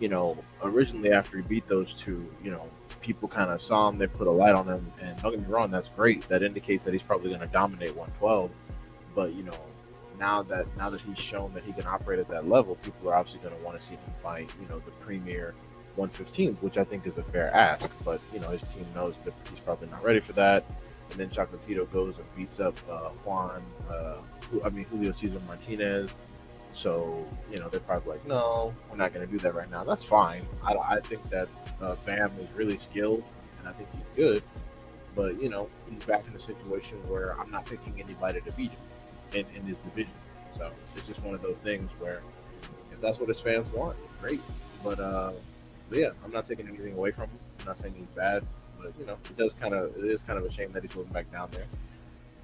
you 0.01 0.09
know, 0.09 0.37
originally 0.63 1.13
after 1.13 1.37
he 1.37 1.43
beat 1.43 1.69
those 1.69 1.95
two, 1.95 2.29
you 2.43 2.51
know, 2.51 2.69
people 3.01 3.29
kind 3.29 3.51
of 3.51 3.63
saw 3.63 3.89
him, 3.89 3.99
they 3.99 4.07
put 4.07 4.27
a 4.27 4.31
light 4.31 4.55
on 4.55 4.67
him, 4.67 4.93
and 5.01 5.21
don't 5.23 5.33
get 5.33 5.41
me 5.41 5.47
wrong, 5.47 5.71
that's 5.71 5.89
great. 5.91 6.23
That 6.29 6.43
indicates 6.43 6.85
that 6.85 6.93
he's 6.93 7.03
probably 7.03 7.29
going 7.29 7.41
to 7.41 7.53
dominate 7.53 7.95
112. 7.95 8.51
But 9.15 9.35
you 9.35 9.43
know, 9.45 9.57
now 10.19 10.43
that 10.43 10.67
now 10.77 10.91
that 10.91 11.01
he's 11.01 11.19
shown 11.19 11.53
that 11.55 11.65
he 11.65 11.73
can 11.73 11.87
operate 11.87 12.19
at 12.19 12.29
that 12.29 12.49
level, 12.49 12.77
people 12.77 13.11
are 13.11 13.15
obviously 13.15 13.49
going 13.49 13.59
to 13.59 13.65
want 13.65 13.79
to 13.79 13.87
see 13.87 13.95
him 13.95 14.13
fight, 14.23 14.51
you 14.61 14.69
know, 14.69 14.79
the 14.81 14.91
premier 15.03 15.55
115, 15.97 16.55
which 16.57 16.79
I 16.79 16.85
think 16.85 17.07
is 17.07 17.19
a 17.19 17.23
fair 17.23 17.55
ask. 17.55 17.89
But 18.05 18.21
you 18.33 18.41
know, 18.41 18.51
his 18.51 18.63
team 18.69 18.87
knows 18.95 19.17
that 19.25 19.35
he's 19.51 19.61
probably 19.61 19.89
not 19.89 20.03
ready 20.03 20.21
for 20.21 20.33
that. 20.33 20.65
And 21.11 21.21
then 21.21 21.29
Chocolatito 21.29 21.93
goes 21.93 22.17
and 22.17 22.35
beats 22.35 22.59
up 22.59 22.75
uh, 22.91 23.11
Juan, 23.25 23.63
uh, 23.91 24.17
I 24.65 24.71
mean 24.71 24.85
Julio 24.85 25.13
Cesar 25.13 25.41
Martinez 25.47 26.11
so, 26.83 27.25
you 27.51 27.59
know, 27.59 27.69
they're 27.69 27.81
probably 27.81 28.13
like, 28.13 28.27
no, 28.27 28.75
we're 28.91 28.97
not 28.97 29.15
going 29.15 29.25
to 29.25 29.31
do 29.31 29.39
that 29.39 29.55
right 29.55 29.71
now. 29.71 29.85
That's 29.85 30.03
fine. 30.03 30.43
I, 30.67 30.75
I 30.75 31.01
think 31.01 31.23
that 31.31 31.49
uh, 31.81 31.95
Bam 32.05 32.31
is 32.41 32.51
really 32.53 32.79
skilled, 32.79 33.23
and 33.61 33.69
I 33.69 33.73
think 33.73 33.89
he's 33.93 34.09
good. 34.17 34.43
But, 35.15 35.41
you 35.41 35.49
know, 35.49 35.69
he's 35.89 36.03
back 36.05 36.25
in 36.29 36.35
a 36.35 36.41
situation 36.41 36.97
where 37.09 37.39
I'm 37.39 37.51
not 37.51 37.67
picking 37.67 38.01
anybody 38.03 38.41
to 38.41 38.53
beat 38.53 38.73
him 38.73 38.81
in, 39.35 39.47
in 39.55 39.63
his 39.63 39.79
division. 39.79 40.13
So 40.57 40.71
it's 40.97 41.07
just 41.07 41.23
one 41.23 41.35
of 41.35 41.43
those 41.43 41.57
things 41.57 41.91
where 42.01 42.21
if 42.91 43.01
that's 43.01 43.19
what 43.21 43.29
his 43.29 43.39
fans 43.39 43.71
want, 43.73 43.97
great. 44.21 44.41
But, 44.83 44.99
uh, 44.99 45.33
but 45.89 45.99
yeah, 45.99 46.11
I'm 46.25 46.33
not 46.33 46.49
taking 46.49 46.67
anything 46.67 46.95
away 46.95 47.13
from 47.13 47.29
him. 47.29 47.39
I'm 47.61 47.67
not 47.67 47.81
saying 47.81 47.95
he's 47.97 48.07
bad, 48.07 48.45
but, 48.81 48.93
you 48.99 49.07
know, 49.07 49.19
it 49.25 49.37
does 49.37 49.53
kind 49.55 49.75
of, 49.75 49.97
it 49.97 50.05
is 50.05 50.21
kind 50.23 50.39
of 50.39 50.45
a 50.45 50.53
shame 50.53 50.71
that 50.71 50.83
he's 50.83 50.97
moving 50.97 51.13
back 51.13 51.31
down 51.31 51.49
there. 51.53 51.67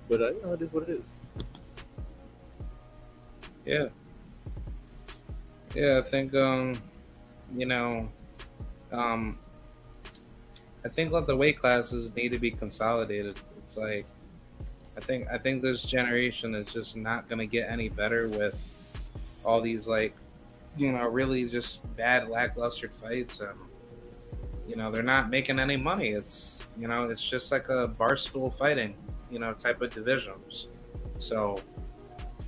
But, 0.09 0.23
uh, 0.23 0.31
you 0.31 0.43
know, 0.43 0.53
it 0.53 0.63
is 0.63 0.73
what 0.73 0.85
it 0.85 0.91
is. 0.91 1.03
Yeah, 3.67 3.89
yeah, 5.75 5.99
I 5.99 6.03
think 6.03 6.35
um, 6.35 6.75
you 7.55 7.67
know, 7.67 8.09
um, 8.93 9.39
I 10.85 10.89
think 10.89 11.13
that 11.13 11.27
the 11.27 11.37
weight 11.37 11.59
classes 11.59 12.15
need 12.15 12.33
to 12.33 12.39
be 12.39 12.51
consolidated. 12.51 13.39
It's 13.57 13.77
like 13.77 14.07
I 14.97 15.01
think 15.01 15.29
I 15.31 15.39
think 15.39 15.63
this 15.63 15.83
generation 15.83 16.55
is 16.55 16.73
just 16.73 16.97
not 16.97 17.29
gonna 17.29 17.47
get 17.47 17.71
any 17.71 17.89
better 17.89 18.29
with 18.29 18.57
all 19.45 19.61
these 19.61 19.87
like 19.87 20.15
you 20.77 20.93
know 20.93 21.07
really 21.09 21.49
just 21.49 21.97
bad 21.97 22.29
lackluster 22.29 22.89
fights 22.89 23.41
and 23.41 23.59
you 24.67 24.77
know 24.77 24.91
they're 24.91 25.03
not 25.03 25.31
making 25.31 25.61
any 25.61 25.77
money. 25.77 26.09
It's 26.09 26.61
you 26.77 26.89
know 26.89 27.09
it's 27.11 27.25
just 27.25 27.53
like 27.53 27.69
a 27.69 27.89
barstool 27.89 28.57
fighting 28.57 28.95
you 29.31 29.39
know 29.39 29.53
type 29.53 29.83
of 29.83 29.95
divisions. 29.95 30.69
So 31.21 31.61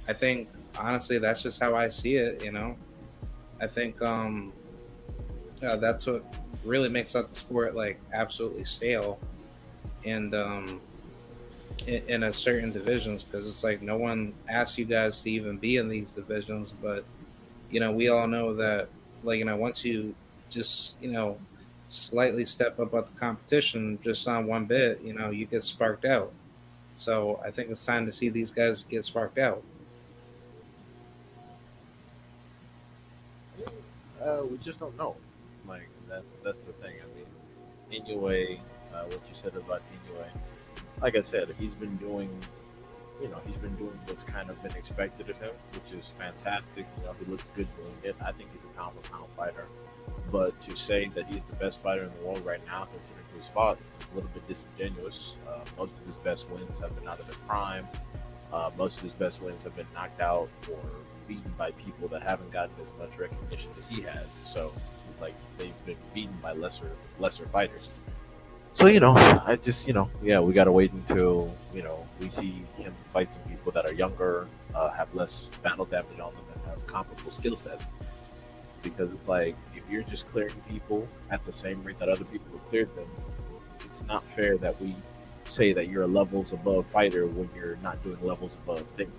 I 0.08 0.12
think 0.12 0.48
honestly 0.78 1.18
that's 1.18 1.42
just 1.42 1.60
how 1.60 1.74
I 1.74 1.90
see 1.90 2.16
it. 2.16 2.42
You 2.42 2.52
know. 2.52 2.76
I 3.60 3.66
think 3.66 4.00
um, 4.02 4.52
yeah, 5.62 5.76
that's 5.76 6.06
what 6.06 6.24
really 6.64 6.88
makes 6.88 7.14
up 7.14 7.28
the 7.28 7.36
sport 7.36 7.74
like 7.74 7.98
absolutely 8.12 8.64
stale, 8.64 9.18
and 10.04 10.34
um, 10.34 10.80
in, 11.86 12.02
in 12.08 12.22
a 12.24 12.32
certain 12.32 12.72
divisions 12.72 13.22
because 13.22 13.46
it's 13.46 13.62
like 13.62 13.82
no 13.82 13.96
one 13.96 14.32
asks 14.48 14.78
you 14.78 14.84
guys 14.84 15.20
to 15.22 15.30
even 15.30 15.58
be 15.58 15.76
in 15.76 15.88
these 15.88 16.12
divisions, 16.12 16.72
but 16.82 17.04
you 17.70 17.80
know 17.80 17.92
we 17.92 18.08
all 18.08 18.26
know 18.26 18.54
that 18.54 18.88
like 19.22 19.38
you 19.38 19.44
know 19.44 19.56
once 19.56 19.84
you 19.84 20.14
just 20.48 20.96
you 21.00 21.10
know 21.10 21.38
slightly 21.88 22.46
step 22.46 22.78
up 22.78 22.94
at 22.94 23.06
the 23.06 23.20
competition 23.20 23.98
just 24.02 24.26
on 24.28 24.46
one 24.46 24.64
bit, 24.64 25.00
you 25.02 25.12
know 25.12 25.30
you 25.30 25.46
get 25.46 25.62
sparked 25.62 26.04
out. 26.04 26.32
So 26.96 27.40
I 27.44 27.50
think 27.50 27.70
it's 27.70 27.84
time 27.84 28.06
to 28.06 28.12
see 28.12 28.28
these 28.28 28.50
guys 28.50 28.84
get 28.84 29.04
sparked 29.04 29.38
out. 29.38 29.62
Uh, 34.22 34.42
we 34.50 34.58
just 34.58 34.78
don't 34.78 34.96
know. 34.98 35.16
Like 35.66 35.88
that's 36.08 36.24
that's 36.44 36.62
the 36.64 36.72
thing. 36.74 36.94
I 37.00 37.92
mean, 37.92 38.04
Inoue, 38.04 38.58
uh, 38.94 39.04
what 39.04 39.20
you 39.28 39.34
said 39.42 39.56
about 39.56 39.80
Inoue, 39.80 40.28
like 41.00 41.16
I 41.16 41.22
said, 41.22 41.54
he's 41.58 41.70
been 41.72 41.96
doing, 41.96 42.30
you 43.22 43.28
know, 43.28 43.38
he's 43.46 43.56
been 43.56 43.74
doing 43.76 43.98
what's 44.06 44.24
kind 44.24 44.50
of 44.50 44.62
been 44.62 44.76
expected 44.76 45.30
of 45.30 45.40
him, 45.40 45.52
which 45.72 45.98
is 45.98 46.06
fantastic. 46.18 46.86
You 46.98 47.04
know, 47.04 47.14
he 47.18 47.30
looks 47.30 47.44
good 47.56 47.68
doing 47.76 47.94
it. 48.02 48.16
I 48.24 48.32
think 48.32 48.50
he's 48.52 48.62
a 48.64 48.78
pound 48.78 48.94
for 48.96 49.10
pound 49.10 49.28
fighter. 49.30 49.64
But 50.30 50.60
to 50.68 50.76
say 50.76 51.08
that 51.14 51.26
he's 51.26 51.42
the 51.44 51.56
best 51.56 51.78
fighter 51.78 52.02
in 52.02 52.10
the 52.18 52.26
world 52.26 52.44
right 52.44 52.64
now, 52.66 52.84
considering 52.84 53.26
his 53.36 53.46
fought, 53.48 53.78
is 53.78 54.06
a 54.12 54.14
little 54.14 54.30
bit 54.30 54.46
disingenuous. 54.48 55.34
Uh, 55.48 55.60
most 55.78 55.96
of 55.98 56.06
his 56.06 56.16
best 56.16 56.48
wins 56.50 56.78
have 56.80 56.94
been 56.98 57.08
out 57.08 57.20
of 57.20 57.26
his 57.26 57.36
prime. 57.48 57.84
Uh, 58.52 58.70
most 58.76 58.96
of 58.98 59.04
his 59.04 59.12
best 59.12 59.40
wins 59.40 59.62
have 59.62 59.76
been 59.76 59.86
knocked 59.94 60.20
out 60.20 60.48
or 60.70 60.82
beaten 61.30 61.52
by 61.56 61.70
people 61.72 62.08
that 62.08 62.22
haven't 62.22 62.50
gotten 62.50 62.74
as 62.80 62.98
much 62.98 63.16
recognition 63.16 63.70
as 63.78 63.86
he 63.86 64.02
has. 64.02 64.26
So, 64.52 64.72
it's 65.08 65.20
like, 65.20 65.34
they've 65.58 65.86
been 65.86 65.96
beaten 66.12 66.34
by 66.42 66.52
lesser 66.52 66.90
lesser 67.20 67.46
fighters. 67.46 67.88
So 68.74 68.86
you 68.86 69.00
know, 69.00 69.12
I 69.46 69.58
just 69.62 69.86
you 69.86 69.92
know, 69.92 70.08
yeah, 70.22 70.40
we 70.40 70.54
gotta 70.54 70.72
wait 70.72 70.90
until 70.92 71.54
you 71.74 71.82
know 71.82 71.98
we 72.18 72.30
see 72.30 72.62
him 72.78 72.92
fight 73.12 73.28
some 73.28 73.46
people 73.50 73.72
that 73.72 73.84
are 73.84 73.92
younger, 73.92 74.46
uh, 74.74 74.90
have 74.90 75.14
less 75.14 75.48
battle 75.62 75.84
damage 75.84 76.18
on 76.18 76.32
them, 76.32 76.44
and 76.54 76.64
have 76.64 76.86
comparable 76.86 77.30
skill 77.30 77.56
sets. 77.58 77.84
Because 78.82 79.12
it's 79.12 79.28
like 79.28 79.54
if 79.74 79.84
you're 79.90 80.04
just 80.04 80.26
clearing 80.28 80.54
people 80.68 81.06
at 81.30 81.44
the 81.44 81.52
same 81.52 81.82
rate 81.84 81.98
that 81.98 82.08
other 82.08 82.24
people 82.24 82.50
have 82.52 82.66
cleared 82.68 82.88
them, 82.96 83.06
it's 83.84 84.02
not 84.06 84.24
fair 84.24 84.56
that 84.58 84.80
we 84.80 84.94
say 85.50 85.74
that 85.74 85.88
you're 85.88 86.04
a 86.04 86.12
levels 86.20 86.52
above 86.54 86.86
fighter 86.86 87.26
when 87.26 87.50
you're 87.54 87.76
not 87.82 88.02
doing 88.02 88.18
levels 88.22 88.52
above 88.64 88.86
things. 88.96 89.12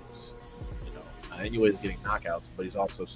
Uh, 1.41 1.45
anyways, 1.45 1.77
getting 1.77 1.97
knockouts, 1.97 2.43
but 2.55 2.65
he's 2.65 2.75
also 2.75 3.07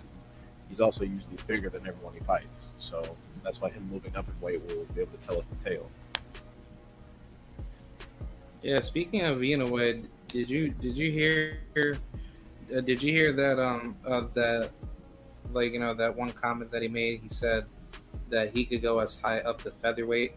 he's 0.70 0.82
also 0.82 1.04
usually 1.04 1.38
bigger 1.48 1.70
than 1.70 1.86
everyone 1.88 2.14
he 2.14 2.20
fights. 2.22 2.70
So 2.80 3.04
that's 3.44 3.62
why 3.62 3.70
him 3.70 3.86
moving 3.92 4.16
up 4.16 4.28
in 4.28 4.40
weight 4.42 4.62
will 4.62 4.86
be 4.96 5.02
able 5.02 5.12
to 5.12 5.28
tell 5.28 5.38
us 5.38 5.46
the 5.50 5.70
tale. 5.70 5.90
Yeah, 8.62 8.82
speaking 8.82 9.22
of 9.22 9.38
Inoue, 9.38 10.08
did 10.28 10.50
you 10.50 10.70
did 10.70 10.96
you 10.96 11.12
hear 11.12 11.60
uh, 11.78 12.82
did 12.82 13.02
you 13.02 13.12
hear 13.12 13.32
that 13.34 13.60
um 13.60 13.96
uh, 14.08 14.22
that 14.34 14.72
like 15.52 15.74
you 15.74 15.80
know 15.80 15.94
that 15.94 16.16
one 16.16 16.30
comment 16.30 16.72
that 16.72 16.82
he 16.82 16.88
made? 16.88 17.22
He 17.22 17.30
said 17.30 17.66
that 18.30 18.56
he 18.56 18.66
could 18.66 18.82
go 18.82 19.00
as 19.00 19.20
high 19.20 19.40
up 19.40 19.62
the 19.62 19.72
featherweight 19.72 20.34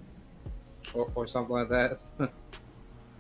or, 0.92 1.10
or 1.14 1.26
something 1.26 1.56
like 1.56 1.70
that. 1.70 1.98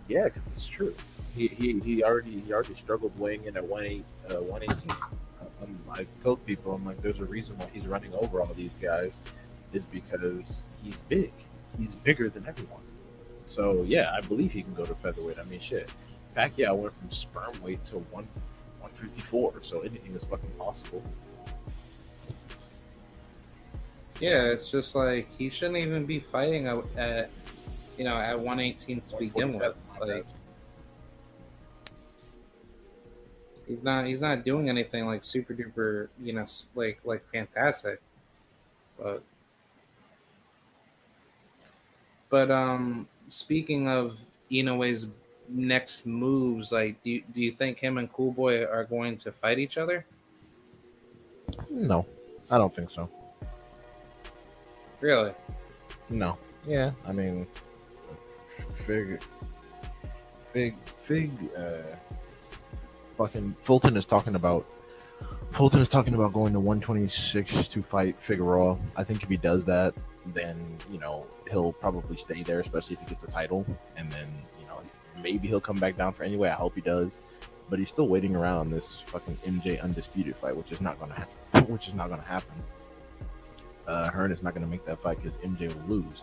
yeah, 0.08 0.24
because 0.24 0.42
it's 0.54 0.66
true. 0.66 0.94
He, 1.34 1.48
he, 1.48 1.78
he 1.80 2.04
already 2.04 2.40
he 2.40 2.52
already 2.52 2.74
struggled 2.74 3.18
weighing 3.18 3.44
in 3.44 3.56
at 3.56 3.64
one 3.64 3.84
eight 3.84 4.04
uh, 4.30 4.34
one 4.34 4.62
eighteen. 4.62 4.96
Um, 5.62 5.78
I 5.90 6.06
told 6.22 6.44
people 6.46 6.72
I'm 6.74 6.84
like, 6.84 6.98
there's 6.98 7.20
a 7.20 7.24
reason 7.24 7.56
why 7.58 7.66
he's 7.72 7.86
running 7.86 8.14
over 8.14 8.40
all 8.40 8.52
these 8.54 8.74
guys, 8.80 9.12
is 9.72 9.84
because 9.84 10.62
he's 10.82 10.96
big. 11.08 11.32
He's 11.78 11.94
bigger 11.94 12.28
than 12.28 12.46
everyone. 12.46 12.82
So 13.46 13.82
yeah, 13.82 14.12
I 14.16 14.20
believe 14.20 14.52
he 14.52 14.62
can 14.62 14.74
go 14.74 14.84
to 14.84 14.94
featherweight. 14.94 15.38
I 15.38 15.44
mean, 15.44 15.60
shit. 15.60 15.90
Pacquiao 16.36 16.76
went 16.76 16.94
from 16.94 17.10
sperm 17.10 17.52
weight 17.62 17.84
to 17.86 17.98
one 18.10 18.28
154, 18.80 19.64
so 19.64 19.80
anything 19.80 20.12
is 20.14 20.22
fucking 20.24 20.50
possible. 20.50 21.02
Yeah, 24.20 24.44
it's 24.46 24.70
just 24.70 24.94
like 24.94 25.28
he 25.36 25.48
shouldn't 25.48 25.78
even 25.78 26.04
be 26.04 26.18
fighting 26.18 26.66
at, 26.66 27.30
you 27.96 28.04
know, 28.04 28.16
at 28.16 28.36
118 28.36 29.00
to 29.10 29.16
begin 29.16 29.58
with. 29.58 29.76
Like, 30.00 30.26
he's 33.68 33.82
not 33.82 34.06
he's 34.06 34.22
not 34.22 34.44
doing 34.44 34.68
anything 34.68 35.06
like 35.06 35.22
super 35.22 35.54
duper, 35.54 36.08
you 36.20 36.32
know, 36.32 36.46
like 36.74 36.98
like 37.04 37.24
fantastic. 37.30 38.00
But 38.98 39.22
but 42.30 42.50
um, 42.50 43.06
speaking 43.28 43.88
of 43.88 44.16
Inoue's 44.50 45.06
next 45.48 46.06
moves, 46.06 46.72
like, 46.72 47.02
do 47.02 47.10
you, 47.10 47.22
do 47.32 47.40
you 47.40 47.52
think 47.52 47.78
him 47.78 47.98
and 47.98 48.12
Cool 48.12 48.32
Boy 48.32 48.64
are 48.64 48.84
going 48.84 49.16
to 49.18 49.32
fight 49.32 49.58
each 49.58 49.78
other? 49.78 50.04
No, 51.70 52.06
I 52.50 52.58
don't 52.58 52.74
think 52.74 52.90
so. 52.90 53.08
Really? 55.00 55.32
No. 56.10 56.36
Yeah, 56.66 56.90
I 57.06 57.12
mean, 57.12 57.46
big, 58.86 59.20
big, 60.52 60.74
big. 61.08 61.30
Uh, 61.56 61.96
fucking 63.18 63.56
Fulton 63.64 63.96
is 63.96 64.06
talking 64.06 64.34
about. 64.34 64.64
Fulton 65.52 65.80
is 65.80 65.88
talking 65.88 66.14
about 66.14 66.32
going 66.32 66.52
to 66.52 66.60
126 66.60 67.68
to 67.68 67.82
fight 67.82 68.14
Figueroa. 68.14 68.78
I 68.96 69.02
think 69.02 69.22
if 69.22 69.28
he 69.28 69.36
does 69.36 69.64
that, 69.64 69.92
then 70.26 70.56
you 70.90 70.98
know 71.00 71.26
he'll 71.50 71.72
probably 71.72 72.16
stay 72.16 72.42
there, 72.42 72.60
especially 72.60 72.94
if 72.94 73.00
he 73.00 73.08
gets 73.08 73.20
the 73.20 73.30
title, 73.30 73.66
and 73.96 74.10
then 74.10 74.26
you 74.60 74.66
know 74.66 74.80
maybe 75.22 75.48
he'll 75.48 75.60
come 75.60 75.78
back 75.78 75.96
down 75.96 76.12
for 76.12 76.22
anyway. 76.22 76.48
I 76.48 76.54
hope 76.54 76.74
he 76.74 76.80
does, 76.80 77.10
but 77.68 77.78
he's 77.78 77.88
still 77.88 78.08
waiting 78.08 78.36
around 78.36 78.70
this 78.70 79.00
fucking 79.06 79.36
MJ 79.44 79.82
undisputed 79.82 80.36
fight, 80.36 80.56
which 80.56 80.70
is 80.70 80.80
not 80.80 80.98
gonna 81.00 81.14
happen. 81.14 81.34
Which 81.68 81.88
is 81.88 81.94
not 81.94 82.08
gonna 82.08 82.22
happen. 82.22 82.54
Uh, 83.86 84.10
Hearn 84.10 84.30
is 84.30 84.42
not 84.42 84.54
gonna 84.54 84.66
make 84.66 84.84
that 84.84 84.98
fight 84.98 85.16
because 85.16 85.32
MJ 85.38 85.74
will 85.74 85.96
lose, 85.96 86.22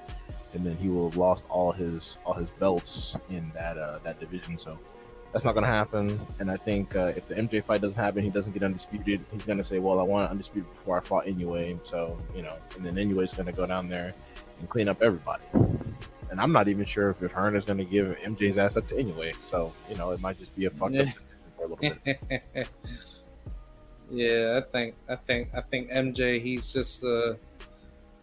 and 0.53 0.65
then 0.65 0.77
he 0.77 0.87
will 0.87 1.09
have 1.09 1.17
lost 1.17 1.43
all 1.49 1.71
his 1.71 2.17
all 2.25 2.33
his 2.33 2.49
belts 2.51 3.17
in 3.29 3.49
that 3.53 3.77
uh, 3.77 3.97
that 4.03 4.19
division. 4.19 4.57
So 4.57 4.77
that's 5.35 5.43
not 5.43 5.53
gonna 5.53 5.67
happen. 5.67 6.17
And 6.39 6.49
I 6.49 6.55
think 6.55 6.95
uh, 6.95 7.11
if 7.13 7.27
the 7.27 7.35
MJ 7.35 7.61
fight 7.61 7.81
doesn't 7.81 8.01
happen, 8.01 8.23
he 8.23 8.29
doesn't 8.29 8.53
get 8.53 8.63
undisputed. 8.63 9.19
He's 9.33 9.41
gonna 9.41 9.65
say, 9.65 9.79
"Well, 9.79 9.99
I 9.99 10.03
want 10.03 10.31
undisputed 10.31 10.69
before 10.69 10.97
I 10.97 11.01
fought 11.01 11.27
anyway." 11.27 11.77
So 11.83 12.17
you 12.33 12.41
know, 12.41 12.55
and 12.77 12.85
then 12.85 12.97
anyway, 12.97 13.25
is 13.25 13.33
gonna 13.33 13.51
go 13.51 13.65
down 13.65 13.89
there 13.89 14.13
and 14.61 14.69
clean 14.69 14.87
up 14.87 15.01
everybody. 15.01 15.43
And 16.31 16.39
I'm 16.39 16.53
not 16.53 16.69
even 16.69 16.85
sure 16.85 17.09
if, 17.09 17.21
if 17.21 17.33
Hearn 17.33 17.57
is 17.57 17.65
gonna 17.65 17.83
give 17.83 18.17
MJ's 18.19 18.57
ass 18.57 18.77
up 18.77 18.87
to 18.87 18.97
anyway. 18.97 19.33
So 19.49 19.73
you 19.89 19.97
know, 19.97 20.11
it 20.11 20.21
might 20.21 20.39
just 20.39 20.55
be 20.55 20.67
a 20.67 20.69
fucked 20.69 20.95
up 20.95 21.07
for 21.57 21.65
a 21.65 21.67
little 21.67 21.75
bit. 21.75 22.29
yeah, 24.09 24.61
I 24.63 24.71
think 24.71 24.95
I 25.09 25.15
think 25.15 25.49
I 25.53 25.59
think 25.59 25.91
MJ 25.91 26.41
he's 26.41 26.71
just 26.71 27.03
uh 27.03 27.33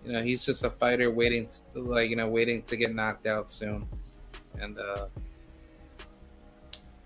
you 0.06 0.12
know 0.12 0.22
he's 0.22 0.46
just 0.46 0.64
a 0.64 0.70
fighter 0.70 1.10
waiting 1.10 1.46
to, 1.74 1.80
like 1.80 2.08
you 2.08 2.16
know 2.16 2.30
waiting 2.30 2.62
to 2.62 2.74
get 2.74 2.94
knocked 2.94 3.26
out 3.26 3.50
soon, 3.50 3.86
and 4.58 4.78
uh 4.78 5.08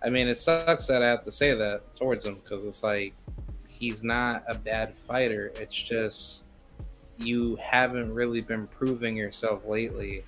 I 0.03 0.11
mean 0.11 0.29
it 0.29 0.39
sucks 0.39 0.87
that 0.87 1.03
I 1.03 1.07
have 1.07 1.25
to 1.25 1.33
say 1.33 1.55
that 1.55 1.97
towards 1.97 2.25
him 2.25 2.37
because 2.37 2.67
it's 2.67 2.83
like 2.83 3.15
he's 3.69 4.03
not 4.03 4.45
a 4.49 4.55
bad 4.55 4.95
fighter. 4.95 5.53
It's 5.57 5.75
just 5.75 6.45
you 7.19 7.57
haven't 7.57 8.13
really 8.13 8.41
been 8.41 8.67
proving 8.67 9.17
yourself 9.17 9.67
lately 9.67 10.23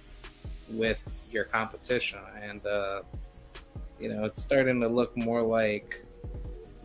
with 0.70 1.00
your 1.30 1.44
competition, 1.44 2.20
and 2.40 2.64
uh, 2.66 3.02
you 4.00 4.12
know 4.12 4.24
it's 4.24 4.42
starting 4.42 4.80
to 4.80 4.88
look 4.88 5.16
more 5.16 5.42
like 5.42 6.02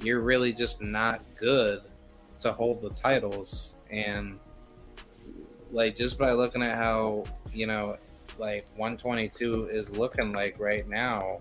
you're 0.02 0.22
really 0.22 0.52
just 0.52 0.82
not 0.82 1.22
good 1.40 1.80
to 2.42 2.52
hold 2.52 2.82
the 2.82 2.90
titles 2.90 3.76
and 3.90 4.38
like 5.72 5.98
just 5.98 6.18
by 6.18 6.34
looking 6.34 6.62
at 6.62 6.78
how 6.78 7.24
you 7.54 7.66
know 7.66 7.96
like 8.38 8.66
122 8.76 9.70
is 9.70 9.90
looking 9.92 10.34
like 10.34 10.60
right 10.60 10.88
now 10.90 11.38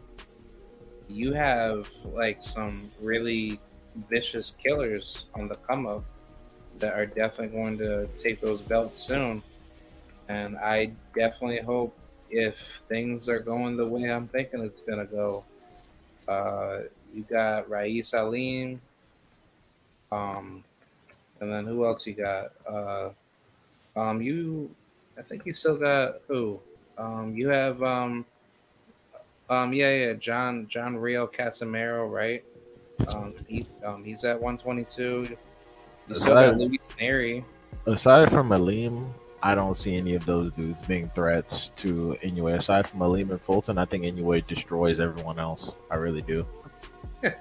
you 1.13 1.33
have 1.33 1.89
like 2.05 2.43
some 2.43 2.91
really 3.01 3.59
vicious 4.09 4.53
killers 4.53 5.27
on 5.35 5.49
the 5.49 5.57
come 5.57 5.87
up 5.87 6.03
that 6.79 6.95
are 6.95 7.07
definitely 7.07 7.57
going 7.57 7.79
to 7.79 8.09
take 8.19 8.41
those 8.41 8.61
belts 8.63 9.03
soon. 9.03 9.43
And 10.29 10.57
I 10.57 10.93
definitely 11.15 11.61
hope 11.61 11.97
if 12.31 12.57
things 12.89 13.29
are 13.29 13.39
going 13.39 13.77
the 13.77 13.87
way 13.87 14.11
I'm 14.11 14.29
thinking 14.29 14.63
it's 14.65 14.83
going 14.83 14.99
to 14.99 15.13
go, 15.13 15.45
uh, 16.27 16.81
you 17.15 17.23
got 17.23 17.69
Ra'eese 17.69 18.15
Aleem, 18.15 18.79
um, 20.11 20.65
and 21.41 21.53
then 21.53 21.67
who 21.67 21.85
else 21.85 22.07
you 22.07 22.15
got? 22.15 22.53
Uh, 22.67 23.11
um, 23.97 24.23
you, 24.23 24.71
I 25.19 25.23
think 25.23 25.45
you 25.45 25.53
still 25.53 25.77
got 25.77 26.23
who? 26.29 26.61
Um, 26.97 27.35
you 27.37 27.49
have, 27.49 27.83
um, 27.83 28.25
um, 29.53 29.73
yeah, 29.75 29.91
yeah, 29.91 30.13
John 30.15 30.67
John 30.69 30.97
Riel 30.97 31.29
Casimero, 31.29 32.11
right? 32.11 32.43
Um, 33.09 33.35
he, 33.49 33.67
um, 33.85 34.03
he's 34.03 34.25
at 34.25 34.41
122. 34.41 35.37
You 36.09 36.15
still 36.15 36.35
got 36.35 36.57
Luis 36.57 36.81
Nery. 36.99 37.45
Aside 37.87 38.31
from 38.31 38.49
Aleem, 38.49 39.07
I 39.43 39.55
don't 39.55 39.77
see 39.77 39.97
any 39.97 40.15
of 40.15 40.25
those 40.25 40.53
dudes 40.53 40.81
being 40.87 41.09
threats 41.11 41.71
to 41.79 42.17
Inoue. 42.23 42.59
Aside 42.59 42.89
from 42.89 43.01
Aleem 43.01 43.31
and 43.31 43.41
Fulton, 43.41 43.77
I 43.77 43.85
think 43.85 44.05
Inoue 44.05 44.47
destroys 44.47 45.01
everyone 45.01 45.39
else. 45.39 45.71
I 45.91 45.97
really 45.97 46.23
do. 46.23 46.47
yeah. 47.23 47.33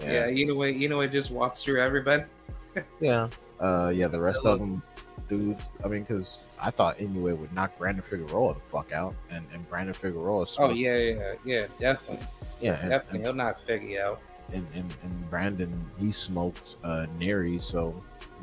yeah, 0.00 0.26
Inoue, 0.28 0.80
Inoue 0.80 1.12
just 1.12 1.30
walks 1.30 1.62
through 1.62 1.82
everybody. 1.82 2.24
yeah. 3.00 3.28
Uh, 3.60 3.92
yeah, 3.94 4.08
the 4.08 4.20
rest 4.20 4.40
of 4.44 4.58
them 4.58 4.82
dudes. 5.28 5.60
I 5.84 5.88
mean, 5.88 6.02
because 6.04 6.38
I 6.64 6.70
thought 6.70 6.96
Inoue 6.98 7.36
would 7.38 7.52
knock 7.52 7.76
Brandon 7.78 8.02
Figueroa 8.02 8.54
the 8.54 8.60
fuck 8.60 8.90
out, 8.92 9.14
and, 9.30 9.44
and 9.52 9.68
Brandon 9.68 9.94
Figueroa. 9.94 10.46
Oh 10.58 10.70
yeah, 10.70 10.96
yeah, 10.96 11.34
yeah, 11.44 11.66
definitely. 11.78 12.26
Yeah, 12.60 12.72
definitely. 12.88 13.18
And, 13.18 13.24
He'll 13.24 13.34
knock 13.34 13.60
Figgy 13.66 14.00
out 14.00 14.20
and, 14.52 14.66
and, 14.74 14.94
and 15.02 15.30
Brandon 15.30 15.72
he 15.98 16.12
smoked 16.12 16.76
uh, 16.82 17.06
Nery. 17.18 17.60
So 17.60 17.94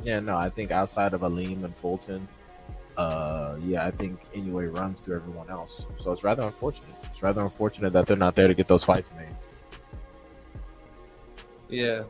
yeah, 0.04 0.20
no, 0.20 0.36
I 0.36 0.48
think 0.48 0.70
outside 0.70 1.14
of 1.14 1.22
Aleem 1.22 1.64
and 1.64 1.74
Fulton, 1.76 2.26
uh, 2.96 3.56
yeah, 3.62 3.86
I 3.86 3.90
think 3.90 4.18
Inoue 4.32 4.76
runs 4.76 5.00
through 5.00 5.16
everyone 5.16 5.48
else. 5.50 5.82
So 6.02 6.12
it's 6.12 6.24
rather 6.24 6.42
unfortunate. 6.42 6.94
It's 7.10 7.22
rather 7.22 7.42
unfortunate 7.42 7.92
that 7.92 8.06
they're 8.06 8.16
not 8.16 8.34
there 8.34 8.48
to 8.48 8.54
get 8.54 8.68
those 8.68 8.84
fights 8.84 9.08
made. 9.16 9.28
Yeah. 11.68 12.04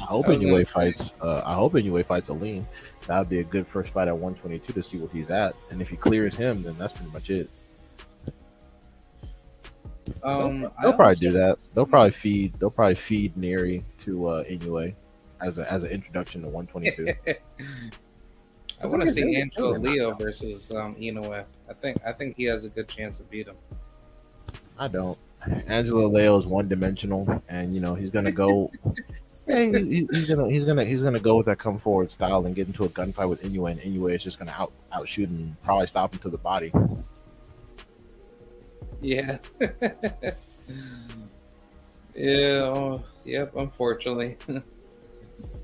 I 0.00 0.04
hope 0.04 0.26
Inoue 0.26 0.66
fights. 0.66 1.12
Uh, 1.20 1.42
I 1.44 1.54
hope 1.54 1.74
Inoue 1.74 2.04
fights 2.04 2.28
Aleem. 2.28 2.64
That 3.06 3.18
would 3.18 3.28
be 3.28 3.40
a 3.40 3.44
good 3.44 3.66
first 3.66 3.90
fight 3.90 4.08
at 4.08 4.16
122 4.16 4.72
to 4.72 4.82
see 4.82 4.98
what 4.98 5.10
he's 5.10 5.30
at. 5.30 5.54
And 5.70 5.80
if 5.80 5.88
he 5.88 5.96
clears 5.96 6.34
him, 6.34 6.62
then 6.62 6.74
that's 6.78 6.92
pretty 6.92 7.12
much 7.12 7.30
it. 7.30 7.50
Um, 10.22 10.60
they'll, 10.60 10.74
they'll 10.82 10.92
probably 10.92 11.16
do 11.16 11.30
that. 11.32 11.58
They'll 11.74 11.86
probably 11.86 12.10
feed. 12.10 12.54
They'll 12.54 12.70
probably 12.70 12.94
feed 12.94 13.34
Nery 13.34 13.82
to 14.04 14.28
uh, 14.28 14.44
Inoue 14.44 14.94
as 15.40 15.58
a, 15.58 15.72
as 15.72 15.82
an 15.82 15.90
introduction 15.90 16.42
to 16.42 16.48
122. 16.48 17.14
I 18.82 18.86
want 18.86 19.02
to 19.02 19.12
see 19.12 19.36
Angelo 19.36 19.76
Leo 19.76 20.14
versus 20.14 20.70
um, 20.70 20.94
Inoue. 20.96 21.44
I 21.68 21.72
think 21.74 21.98
I 22.04 22.12
think 22.12 22.36
he 22.36 22.44
has 22.44 22.64
a 22.64 22.68
good 22.68 22.88
chance 22.88 23.18
to 23.18 23.24
beat 23.24 23.46
him. 23.46 23.56
I 24.78 24.88
don't. 24.88 25.18
Angelo 25.66 26.06
Leo 26.06 26.38
is 26.38 26.46
one 26.46 26.68
dimensional, 26.68 27.42
and 27.48 27.74
you 27.74 27.80
know 27.80 27.94
he's 27.94 28.10
gonna 28.10 28.32
go. 28.32 28.70
hey, 29.46 29.70
he, 29.72 30.08
he's 30.10 30.28
gonna 30.28 30.48
he's 30.48 30.64
gonna 30.64 30.84
he's 30.84 31.02
gonna 31.02 31.20
go 31.20 31.36
with 31.36 31.46
that 31.46 31.58
come 31.58 31.78
forward 31.78 32.12
style 32.12 32.46
and 32.46 32.54
get 32.54 32.66
into 32.66 32.84
a 32.84 32.88
gunfight 32.88 33.28
with 33.28 33.42
Inoue, 33.42 33.70
and 33.70 33.80
Inoue 33.80 34.14
is 34.14 34.22
just 34.22 34.38
gonna 34.38 34.54
out 34.56 34.72
outshoot 34.92 35.28
and 35.28 35.60
probably 35.62 35.86
stop 35.86 36.12
him 36.12 36.20
to 36.20 36.28
the 36.28 36.38
body. 36.38 36.72
Yeah. 39.00 39.38
yeah. 42.14 42.62
Oh, 42.64 43.02
yep. 43.24 43.54
Unfortunately. 43.56 44.36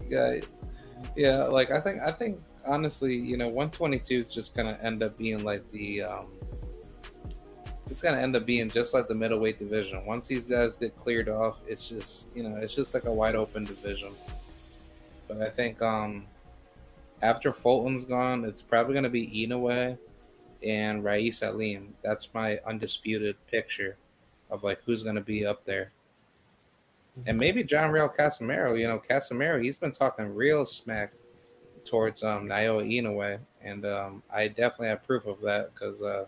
yeah. 0.09 0.40
Yeah. 1.16 1.44
Like 1.44 1.70
I 1.70 1.81
think 1.81 2.01
I 2.01 2.11
think 2.11 2.40
honestly, 2.66 3.15
you 3.15 3.36
know, 3.36 3.47
122 3.48 4.20
is 4.20 4.28
just 4.28 4.55
gonna 4.55 4.78
end 4.82 5.03
up 5.03 5.16
being 5.16 5.44
like 5.44 5.69
the 5.70 6.03
um 6.03 6.27
it's 7.91 8.01
gonna 8.01 8.21
end 8.21 8.35
up 8.35 8.45
being 8.45 8.69
just 8.69 8.95
like 8.95 9.09
the 9.09 9.15
middleweight 9.15 9.59
division. 9.59 10.05
Once 10.05 10.27
these 10.27 10.47
guys 10.47 10.77
get 10.77 10.97
cleared 10.97 11.29
off, 11.29 11.61
it's 11.67 11.89
just 11.89 12.35
you 12.37 12.43
know 12.43 12.57
it's 12.57 12.75
just 12.75 12.95
like 12.95 13.05
a 13.05 13.13
wide 13.13 13.35
open 13.35 13.65
division. 13.65 14.13
But 15.29 15.43
I 15.43 15.51
think 15.51 15.81
um 15.83 16.27
after 17.23 17.53
Fulton's 17.53 18.05
gone, 18.05 18.45
it's 18.45 18.63
probably 18.63 18.95
gonna 18.95 19.09
be 19.09 19.27
Inoue 19.29 19.97
and 20.63 21.03
Ra'eese 21.03 21.43
Aleem. 21.43 21.89
That's 22.03 22.33
my 22.35 22.59
undisputed 22.67 23.37
picture 23.47 23.97
of 24.51 24.65
like 24.65 24.81
who's 24.85 25.03
gonna 25.03 25.21
be 25.21 25.47
up 25.47 25.65
there. 25.65 25.93
And 27.27 27.39
maybe 27.39 27.65
John 27.65 27.91
Riel 27.91 28.13
Casimero. 28.17 28.79
You 28.79 28.89
know, 28.89 29.01
Casimero, 29.09 29.63
he's 29.63 29.79
been 29.79 29.93
talking 29.93 30.35
real 30.35 30.67
smack 30.67 31.13
towards 31.87 32.23
um 32.23 32.47
Naoya 32.47 32.85
Inoue, 32.85 33.39
and 33.63 33.87
um, 33.87 34.23
I 34.33 34.49
definitely 34.49 34.89
have 34.89 35.05
proof 35.05 35.27
of 35.27 35.41
that 35.43 35.73
because 35.73 36.03
uh, 36.03 36.27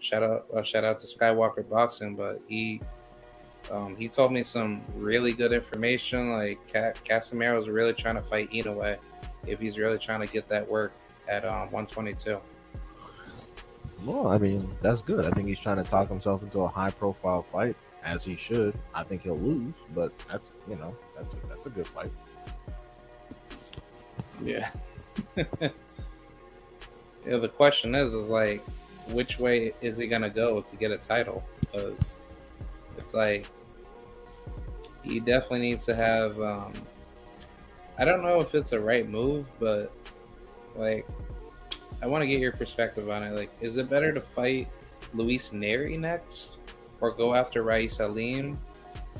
shout 0.00 0.22
out 0.22 0.46
uh, 0.54 0.62
shout 0.62 0.84
out 0.84 1.00
to 1.00 1.06
Skywalker 1.06 1.68
Boxing, 1.68 2.14
but 2.14 2.40
he 2.48 2.80
um, 3.70 3.96
he 3.96 4.08
told 4.08 4.32
me 4.32 4.42
some 4.42 4.80
really 4.96 5.32
good 5.32 5.52
information. 5.52 6.32
Like 6.32 6.58
Casimero 7.04 7.60
is 7.60 7.68
really 7.68 7.94
trying 7.94 8.16
to 8.16 8.22
fight 8.22 8.50
Inoue 8.50 8.98
if 9.46 9.60
he's 9.60 9.78
really 9.78 9.98
trying 9.98 10.20
to 10.20 10.32
get 10.32 10.48
that 10.48 10.68
work 10.68 10.92
at 11.28 11.44
um, 11.44 11.70
122. 11.72 12.38
Well, 14.04 14.28
I 14.28 14.38
mean 14.38 14.68
that's 14.82 15.02
good. 15.02 15.26
I 15.26 15.30
think 15.30 15.48
he's 15.48 15.58
trying 15.58 15.82
to 15.82 15.90
talk 15.90 16.08
himself 16.08 16.42
into 16.42 16.60
a 16.60 16.68
high 16.68 16.90
profile 16.90 17.42
fight, 17.42 17.76
as 18.04 18.24
he 18.24 18.36
should. 18.36 18.74
I 18.94 19.02
think 19.02 19.22
he'll 19.22 19.38
lose, 19.38 19.74
but 19.94 20.16
that's 20.28 20.44
you 20.68 20.76
know 20.76 20.94
that's 21.16 21.32
a, 21.32 21.46
that's 21.48 21.66
a 21.66 21.70
good 21.70 21.86
fight. 21.88 22.12
Yeah. 24.42 24.70
yeah. 25.36 25.68
The 27.24 27.48
question 27.48 27.94
is, 27.94 28.12
is 28.12 28.28
like, 28.28 28.64
which 29.10 29.38
way 29.38 29.72
is 29.82 29.96
he 29.96 30.06
gonna 30.06 30.30
go 30.30 30.60
to 30.60 30.76
get 30.76 30.90
a 30.90 30.98
title? 30.98 31.42
Because 31.60 32.20
it's 32.98 33.14
like 33.14 33.46
he 35.04 35.20
definitely 35.20 35.60
needs 35.60 35.84
to 35.86 35.94
have. 35.94 36.38
Um, 36.40 36.72
I 37.98 38.04
don't 38.04 38.22
know 38.22 38.40
if 38.40 38.54
it's 38.54 38.72
a 38.72 38.80
right 38.80 39.08
move, 39.08 39.46
but 39.58 39.90
like, 40.76 41.06
I 42.02 42.06
want 42.06 42.22
to 42.22 42.26
get 42.26 42.40
your 42.40 42.52
perspective 42.52 43.08
on 43.08 43.22
it. 43.22 43.32
Like, 43.32 43.50
is 43.60 43.76
it 43.76 43.88
better 43.88 44.12
to 44.12 44.20
fight 44.20 44.68
Luis 45.14 45.50
Nery 45.50 45.98
next, 45.98 46.56
or 47.00 47.10
go 47.12 47.34
after 47.34 47.62
Ra'eese 47.62 47.98
Aleem, 48.00 48.56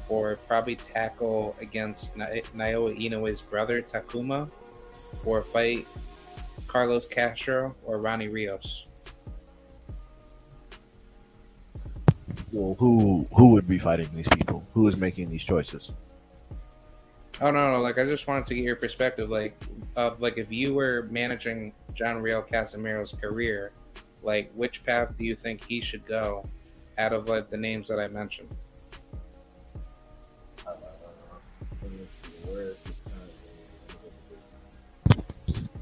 or 0.08 0.36
probably 0.46 0.76
tackle 0.76 1.56
against 1.60 2.16
Naoya 2.16 2.98
Inoue's 2.98 3.40
brother 3.40 3.80
Takuma, 3.80 4.50
or 5.24 5.42
fight 5.42 5.86
Carlos 6.66 7.06
Castro 7.06 7.74
or 7.84 7.98
Ronnie 7.98 8.28
Rios? 8.28 8.85
Who 12.56 13.26
who 13.34 13.50
would 13.50 13.68
be 13.68 13.78
fighting 13.78 14.08
these 14.14 14.28
people? 14.28 14.62
Who 14.72 14.88
is 14.88 14.96
making 14.96 15.30
these 15.30 15.44
choices? 15.44 15.90
Oh 17.40 17.50
no, 17.50 17.72
no, 17.72 17.82
like 17.82 17.98
I 17.98 18.04
just 18.04 18.26
wanted 18.26 18.46
to 18.46 18.54
get 18.54 18.64
your 18.64 18.76
perspective, 18.76 19.28
like 19.28 19.62
of 19.94 20.20
like 20.22 20.38
if 20.38 20.50
you 20.50 20.72
were 20.72 21.06
managing 21.10 21.74
John 21.92 22.16
Riel 22.22 22.42
Casimero's 22.42 23.12
career, 23.12 23.72
like 24.22 24.50
which 24.54 24.84
path 24.84 25.16
do 25.18 25.24
you 25.24 25.36
think 25.36 25.62
he 25.64 25.82
should 25.82 26.06
go 26.06 26.42
out 26.98 27.12
of 27.12 27.28
like 27.28 27.48
the 27.48 27.58
names 27.58 27.88
that 27.88 28.00
I 28.00 28.08
mentioned? 28.08 28.48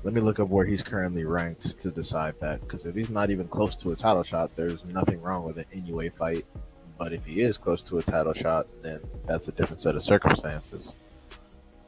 Let 0.05 0.13
me 0.13 0.21
look 0.21 0.39
up 0.39 0.49
where 0.49 0.67
he's 0.67 0.83
currently 0.83 1.25
ranked 1.25 1.81
to 1.81 1.91
decide 1.91 2.35
that. 2.41 2.61
Because 2.61 2.85
if 2.85 2.95
he's 2.95 3.09
not 3.09 3.31
even 3.31 3.49
close 3.49 3.75
to 3.77 3.93
a 3.93 3.97
title 3.97 4.23
shot, 4.23 4.55
there's 4.55 4.85
nothing 4.85 5.21
wrong 5.23 5.47
with 5.47 5.57
an 5.57 5.65
Inoue 5.73 6.13
fight. 6.13 6.45
But 6.99 7.15
if 7.15 7.25
he 7.25 7.41
is 7.41 7.57
close 7.57 7.81
to 7.83 7.99
a 7.99 8.03
title 8.03 8.35
shot, 8.35 8.67
then 8.83 9.01
that's 9.27 9.49
a 9.49 9.53
different 9.53 9.81
set 9.81 9.97
of 9.97 10.05
circumstances. 10.05 10.93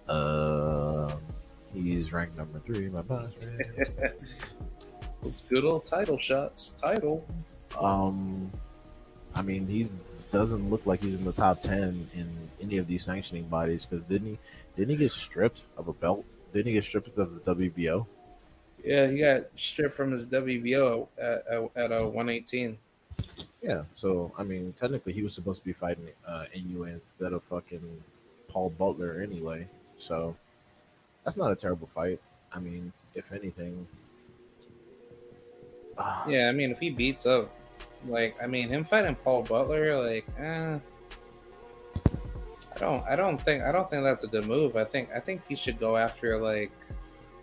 Um, 0.09 1.13
he's 1.75 2.11
ranked 2.11 2.39
number 2.39 2.59
three. 2.59 2.89
My 2.89 3.03
boss. 3.03 3.29
Good 5.51 5.65
old 5.65 5.85
title 5.85 6.19
shots. 6.19 6.73
Title. 6.81 7.27
Um, 7.79 8.51
I 9.35 9.43
mean, 9.43 9.67
he 9.67 9.89
doesn't 10.33 10.71
look 10.71 10.87
like 10.87 11.03
he's 11.03 11.17
in 11.17 11.25
the 11.25 11.33
top 11.33 11.63
ten 11.63 12.09
in 12.15 12.31
any 12.63 12.79
of 12.79 12.87
these 12.87 13.05
sanctioning 13.05 13.47
bodies. 13.49 13.85
Because 13.85 14.07
didn't 14.07 14.29
he? 14.29 14.39
Didn't 14.75 14.91
he 14.91 14.97
get 14.97 15.13
stripped 15.13 15.63
of 15.77 15.89
a 15.89 15.93
belt 15.93 16.25
didn't 16.53 16.67
he 16.67 16.73
get 16.73 16.85
stripped 16.85 17.17
of 17.19 17.45
the 17.45 17.55
WBO? 17.55 18.07
Yeah, 18.85 19.09
he 19.09 19.19
got 19.19 19.47
stripped 19.57 19.97
from 19.97 20.13
his 20.13 20.27
WBO 20.27 21.09
at, 21.19 21.45
at, 21.51 21.71
at 21.77 21.93
a 21.93 22.05
118. 22.05 22.79
Yeah, 23.63 23.83
so 23.97 24.33
I 24.39 24.45
mean, 24.45 24.75
technically, 24.79 25.13
he 25.13 25.23
was 25.23 25.35
supposed 25.35 25.61
to 25.61 25.65
be 25.65 25.73
fighting 25.73 26.07
uh, 26.27 26.45
Inoue 26.55 26.93
instead 26.93 27.33
of 27.33 27.43
fucking 27.45 27.83
Paul 28.49 28.71
Butler 28.71 29.23
anyway. 29.23 29.67
So 29.99 30.37
that's 31.25 31.37
not 31.37 31.51
a 31.51 31.57
terrible 31.57 31.89
fight. 31.89 32.21
I 32.53 32.61
mean, 32.61 32.93
if 33.15 33.33
anything. 33.33 33.87
Uh, 35.99 36.25
yeah, 36.29 36.49
I 36.49 36.53
mean, 36.53 36.71
if 36.71 36.79
he 36.79 36.91
beats 36.91 37.27
up, 37.27 37.51
like, 38.07 38.37
I 38.43 38.47
mean, 38.47 38.69
him 38.69 38.85
fighting 38.85 39.17
Paul 39.17 39.43
Butler, 39.43 40.01
like, 40.01 40.27
eh, 40.39 40.79
I 42.77 42.79
don't. 42.79 43.05
I 43.07 43.17
don't 43.17 43.41
think. 43.41 43.65
I 43.65 43.73
don't 43.73 43.89
think 43.89 44.05
that's 44.05 44.25
a 44.25 44.29
good 44.29 44.47
move. 44.47 44.77
I 44.77 44.85
think. 44.85 45.09
I 45.15 45.19
think 45.19 45.43
he 45.49 45.57
should 45.57 45.79
go 45.79 45.97
after 45.97 46.39
like 46.39 46.71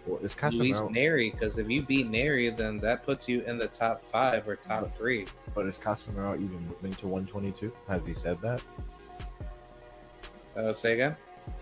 well, 0.05 0.19
it's 0.22 0.35
Luis 0.53 0.80
Nery 0.81 1.31
because 1.31 1.57
if 1.57 1.69
you 1.69 1.81
beat 1.81 2.11
Nery, 2.11 2.55
then 2.55 2.77
that 2.80 3.05
puts 3.05 3.27
you 3.30 3.41
in 3.41 3.57
the 3.57 3.68
top 3.68 4.03
five 4.03 4.47
or 4.47 4.57
top 4.57 4.81
but, 4.81 4.91
three. 4.93 5.26
But 5.55 5.65
is 5.65 5.76
Casimero 5.76 6.35
even 6.35 6.60
moving 6.68 6.93
to 6.95 7.07
122? 7.07 7.72
Has 7.88 8.05
he 8.05 8.14
said 8.14 8.39
that? 8.41 8.61
Uh, 10.57 10.73
say 10.73 10.93
again. 10.93 11.15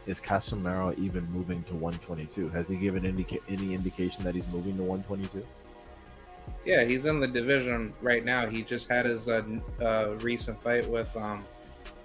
Is 0.07 0.19
Casimero 0.19 0.97
even 0.97 1.23
moving 1.31 1.63
to 1.63 1.73
122? 1.73 2.49
Has 2.49 2.67
he 2.67 2.77
given 2.77 3.05
indica- 3.05 3.39
any 3.47 3.73
indication 3.73 4.23
that 4.23 4.33
he's 4.33 4.47
moving 4.51 4.75
to 4.77 4.83
122? 4.83 5.45
Yeah, 6.65 6.83
he's 6.83 7.05
in 7.05 7.19
the 7.19 7.27
division 7.27 7.93
right 8.01 8.25
now. 8.25 8.47
He 8.47 8.63
just 8.63 8.89
had 8.89 9.05
his 9.05 9.29
uh, 9.29 9.43
uh, 9.79 10.15
recent 10.21 10.61
fight 10.61 10.87
with 10.89 11.15
um, 11.15 11.43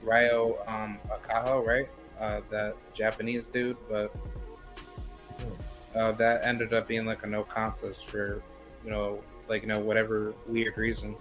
Ryo 0.02 0.56
um, 0.66 0.98
Akaho, 1.08 1.64
right? 1.64 1.88
Uh, 2.20 2.40
that 2.50 2.74
Japanese 2.94 3.46
dude, 3.46 3.76
but 3.90 4.10
uh, 5.94 6.12
that 6.12 6.44
ended 6.44 6.72
up 6.72 6.88
being 6.88 7.04
like 7.04 7.22
a 7.24 7.26
no 7.26 7.42
contest 7.42 8.06
for, 8.06 8.42
you 8.84 8.90
know, 8.90 9.22
like 9.48 9.62
you 9.62 9.68
know 9.68 9.80
whatever 9.80 10.34
weird 10.48 10.76
reason. 10.76 11.14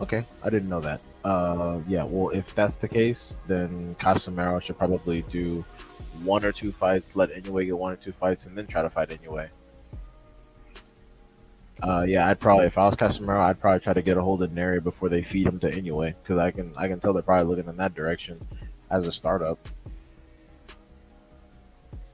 Okay, 0.00 0.24
I 0.44 0.50
didn't 0.50 0.68
know 0.68 0.80
that. 0.80 1.00
Uh, 1.24 1.80
yeah, 1.86 2.04
well, 2.04 2.30
if 2.30 2.54
that's 2.54 2.76
the 2.76 2.88
case, 2.88 3.34
then 3.46 3.94
Casimero 3.94 4.60
should 4.60 4.76
probably 4.76 5.22
do 5.30 5.64
one 6.22 6.44
or 6.44 6.52
two 6.52 6.72
fights, 6.72 7.14
let 7.14 7.30
Inoue 7.30 7.64
get 7.64 7.78
one 7.78 7.92
or 7.92 7.96
two 7.96 8.12
fights, 8.12 8.46
and 8.46 8.56
then 8.56 8.66
try 8.66 8.82
to 8.82 8.90
fight 8.90 9.10
Inoue. 9.10 9.48
Uh, 11.82 12.04
yeah, 12.06 12.28
I'd 12.28 12.40
probably 12.40 12.66
if 12.66 12.78
I 12.78 12.86
was 12.86 12.94
Casimero, 12.94 13.40
I'd 13.40 13.60
probably 13.60 13.80
try 13.80 13.92
to 13.92 14.02
get 14.02 14.16
a 14.16 14.22
hold 14.22 14.42
of 14.42 14.50
Nery 14.50 14.82
before 14.82 15.08
they 15.08 15.22
feed 15.22 15.46
him 15.46 15.58
to 15.60 15.70
Inoue 15.70 16.14
because 16.22 16.38
I 16.38 16.50
can 16.50 16.72
I 16.76 16.88
can 16.88 17.00
tell 17.00 17.12
they're 17.12 17.22
probably 17.22 17.46
looking 17.46 17.68
in 17.68 17.76
that 17.76 17.94
direction 17.94 18.40
as 18.90 19.06
a 19.06 19.12
startup. 19.12 19.58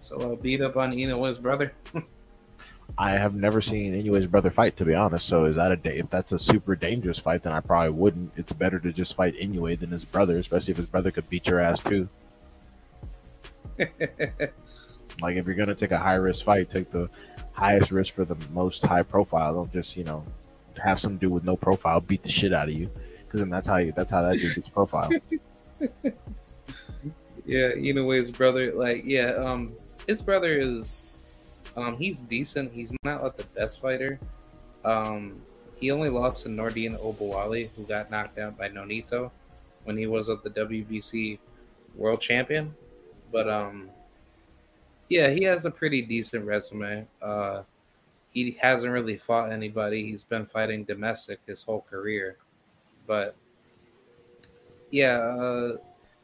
So 0.01 0.17
uh, 0.17 0.35
beat 0.37 0.61
up 0.61 0.77
on 0.77 0.93
Inoue's 0.93 1.39
brother. 1.39 1.73
I 2.99 3.13
have 3.13 3.35
never 3.35 3.61
seen 3.61 3.95
Inoue's 3.95 4.27
brother 4.27 4.51
fight, 4.51 4.77
to 4.79 4.85
be 4.85 4.95
honest. 4.95 5.27
So 5.27 5.45
is 5.45 5.57
that 5.57 5.71
a 5.73 5.77
day? 5.77 5.99
If 5.99 6.11
that's 6.11 6.33
a 6.33 6.39
super 6.39 6.75
dangerous 6.75 7.19
fight, 7.19 7.43
then 7.43 7.53
I 7.53 7.61
probably 7.61 7.91
wouldn't. 7.91 8.33
It's 8.37 8.53
better 8.53 8.79
to 8.81 8.93
just 8.93 9.15
fight 9.15 9.35
Inoue 9.35 9.79
than 9.79 9.91
his 9.91 10.05
brother, 10.05 10.39
especially 10.39 10.73
if 10.73 10.79
his 10.79 10.87
brother 10.87 11.11
could 11.11 11.29
beat 11.31 11.47
your 11.47 11.61
ass 11.61 11.83
too. 11.83 12.09
like 13.79 15.37
if 15.37 15.47
you're 15.47 15.55
gonna 15.55 15.75
take 15.75 15.93
a 15.93 15.99
high 15.99 16.15
risk 16.15 16.45
fight, 16.45 16.71
take 16.71 16.91
the 16.91 17.09
highest 17.53 17.91
risk 17.91 18.15
for 18.15 18.25
the 18.25 18.37
most 18.53 18.85
high 18.85 19.03
profile. 19.03 19.55
Don't 19.55 19.73
just 19.73 19.97
you 19.97 20.05
know 20.05 20.25
have 20.83 21.01
some 21.01 21.17
dude 21.17 21.33
with 21.33 21.45
no 21.45 21.57
profile 21.57 22.01
beat 22.01 22.23
the 22.23 22.31
shit 22.31 22.53
out 22.53 22.69
of 22.69 22.75
you 22.75 22.91
because 23.25 23.41
then 23.41 23.51
that's 23.51 23.69
how 23.69 23.77
you 23.77 23.93
that's 23.93 24.11
how 24.11 24.23
that 24.23 24.37
dude 24.37 24.55
gets 24.55 24.69
profile. 24.69 25.11
yeah, 27.47 27.75
you 27.75 27.93
know, 27.93 28.09
his 28.11 28.31
brother, 28.31 28.73
like, 28.73 29.03
yeah, 29.05 29.33
um, 29.33 29.73
his 30.07 30.23
brother 30.23 30.57
is, 30.57 31.11
um, 31.77 31.97
he's 31.97 32.21
decent. 32.21 32.73
He's 32.73 32.93
not 33.05 33.23
like 33.23 33.37
the 33.37 33.45
best 33.59 33.81
fighter. 33.81 34.19
Um, 34.85 35.41
he 35.81 35.91
only 35.91 36.11
lost 36.11 36.43
to 36.45 36.49
Nordine 36.49 36.99
Oubaali, 37.01 37.69
who 37.77 37.85
got 37.85 38.11
knocked 38.11 38.39
out 38.39 38.59
by 38.59 38.69
Nonito 38.69 39.31
when 39.85 39.97
he 39.97 40.07
was 40.07 40.29
at 40.29 40.43
the 40.43 40.51
WBC 40.51 41.39
World 41.95 42.21
Champion. 42.21 42.75
But 43.33 43.49
um, 43.49 43.91
yeah, 45.11 45.29
he 45.29 45.43
has 45.45 45.67
a 45.67 45.71
pretty 45.71 46.01
decent 46.03 46.47
resume. 46.47 47.07
Uh, 47.21 47.63
he 48.31 48.57
hasn't 48.61 48.93
really 48.93 49.17
fought 49.17 49.53
anybody. 49.53 50.07
He's 50.09 50.25
been 50.25 50.47
fighting 50.47 50.85
domestic 50.85 51.41
his 51.47 51.63
whole 51.65 51.85
career, 51.91 52.37
but 53.07 53.35
yeah, 54.91 55.19
uh, 55.19 55.77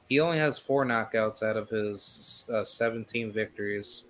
he 0.09 0.21
only 0.21 0.39
has 0.39 0.57
four 0.57 0.87
knockouts 0.87 1.43
out 1.43 1.57
of 1.57 1.69
his 1.69 2.47
uh, 2.53 2.65
17 2.65 3.33
victories, 3.33 4.05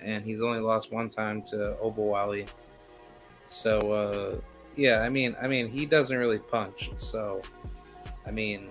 and 0.00 0.24
he's 0.24 0.40
only 0.40 0.60
lost 0.60 0.90
one 0.90 1.10
time 1.10 1.42
to 1.50 1.76
Oubaali. 1.82 2.50
So 3.48 3.92
uh, 3.92 4.40
Yeah, 4.76 5.00
I 5.00 5.10
mean, 5.10 5.36
I 5.42 5.48
mean, 5.48 5.68
he 5.68 5.84
doesn't 5.84 6.16
really 6.16 6.38
punch, 6.38 6.90
so 6.96 7.42
I 8.26 8.30
mean, 8.30 8.68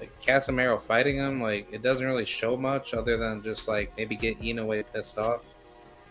like 0.00 0.10
Casimero 0.22 0.80
fighting 0.82 1.16
him, 1.16 1.40
like 1.42 1.68
it 1.72 1.82
doesn't 1.82 2.04
really 2.04 2.24
show 2.24 2.56
much 2.56 2.94
other 2.94 3.16
than 3.16 3.42
just 3.42 3.68
like 3.68 3.92
maybe 3.96 4.16
get 4.16 4.40
Inoue 4.40 4.84
pissed 4.92 5.18
off 5.18 5.44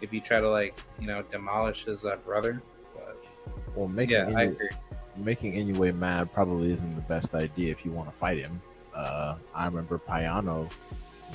if 0.02 0.14
you 0.14 0.22
try 0.22 0.40
to 0.40 0.50
like 0.50 0.80
you 1.00 1.08
know 1.08 1.22
demolish 1.32 1.86
his 1.86 2.06
uh, 2.06 2.16
brother. 2.26 2.62
But 2.96 3.76
Well, 3.76 3.88
making 3.88 4.16
yeah, 4.18 4.28
I 4.28 4.46
Inu- 4.48 4.52
agree. 4.52 4.70
making 5.18 5.54
Inoue 5.54 5.96
mad 5.98 6.32
probably 6.34 6.72
isn't 6.74 6.96
the 6.96 7.02
best 7.10 7.34
idea 7.34 7.72
if 7.72 7.84
you 7.84 7.92
want 7.92 8.10
to 8.10 8.16
fight 8.16 8.38
him. 8.38 8.62
Uh, 8.96 9.36
I 9.56 9.66
remember 9.66 9.98
Payano 9.98 10.70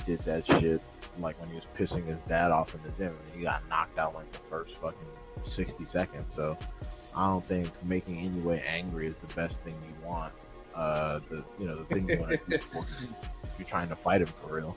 did 0.05 0.19
that 0.19 0.45
shit 0.45 0.81
like 1.19 1.39
when 1.39 1.49
he 1.49 1.55
was 1.55 1.65
pissing 1.77 2.05
his 2.05 2.19
dad 2.25 2.51
off 2.51 2.75
in 2.75 2.81
the 2.83 2.89
gym 2.97 3.15
and 3.31 3.37
he 3.37 3.43
got 3.43 3.67
knocked 3.69 3.97
out 3.97 4.13
like 4.13 4.29
the 4.33 4.37
first 4.39 4.75
fucking 4.75 4.99
60 5.47 5.85
seconds. 5.85 6.25
So 6.35 6.57
I 7.15 7.27
don't 7.27 7.43
think 7.43 7.69
making 7.85 8.17
Inoue 8.17 8.61
angry 8.67 9.07
is 9.07 9.15
the 9.15 9.33
best 9.33 9.57
thing 9.59 9.73
you 9.73 10.07
want. 10.07 10.33
Uh, 10.75 11.19
the 11.29 11.43
you 11.59 11.65
know 11.65 11.75
the 11.75 11.85
thing 11.85 12.07
you 12.09 12.19
want 12.19 12.31
to 12.31 12.49
do 12.49 12.57
for 12.57 12.85
if 13.43 13.55
you're 13.57 13.67
trying 13.67 13.87
to 13.87 13.95
fight 13.95 14.21
him 14.21 14.27
for 14.27 14.55
real. 14.57 14.75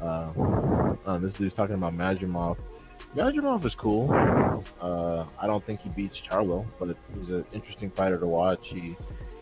Uh, 0.00 0.94
uh, 1.06 1.18
this 1.18 1.32
dude's 1.34 1.54
talking 1.54 1.76
about 1.76 1.94
Madrimov. 1.94 2.58
Madrimov 3.14 3.64
is 3.64 3.74
cool. 3.74 4.10
Uh, 4.80 5.24
I 5.40 5.46
don't 5.46 5.62
think 5.62 5.80
he 5.80 5.90
beats 5.90 6.20
Charlo, 6.20 6.66
but 6.78 6.90
it, 6.90 6.96
he's 7.14 7.28
an 7.28 7.44
interesting 7.52 7.90
fighter 7.90 8.18
to 8.18 8.26
watch. 8.26 8.68
He, 8.68 8.94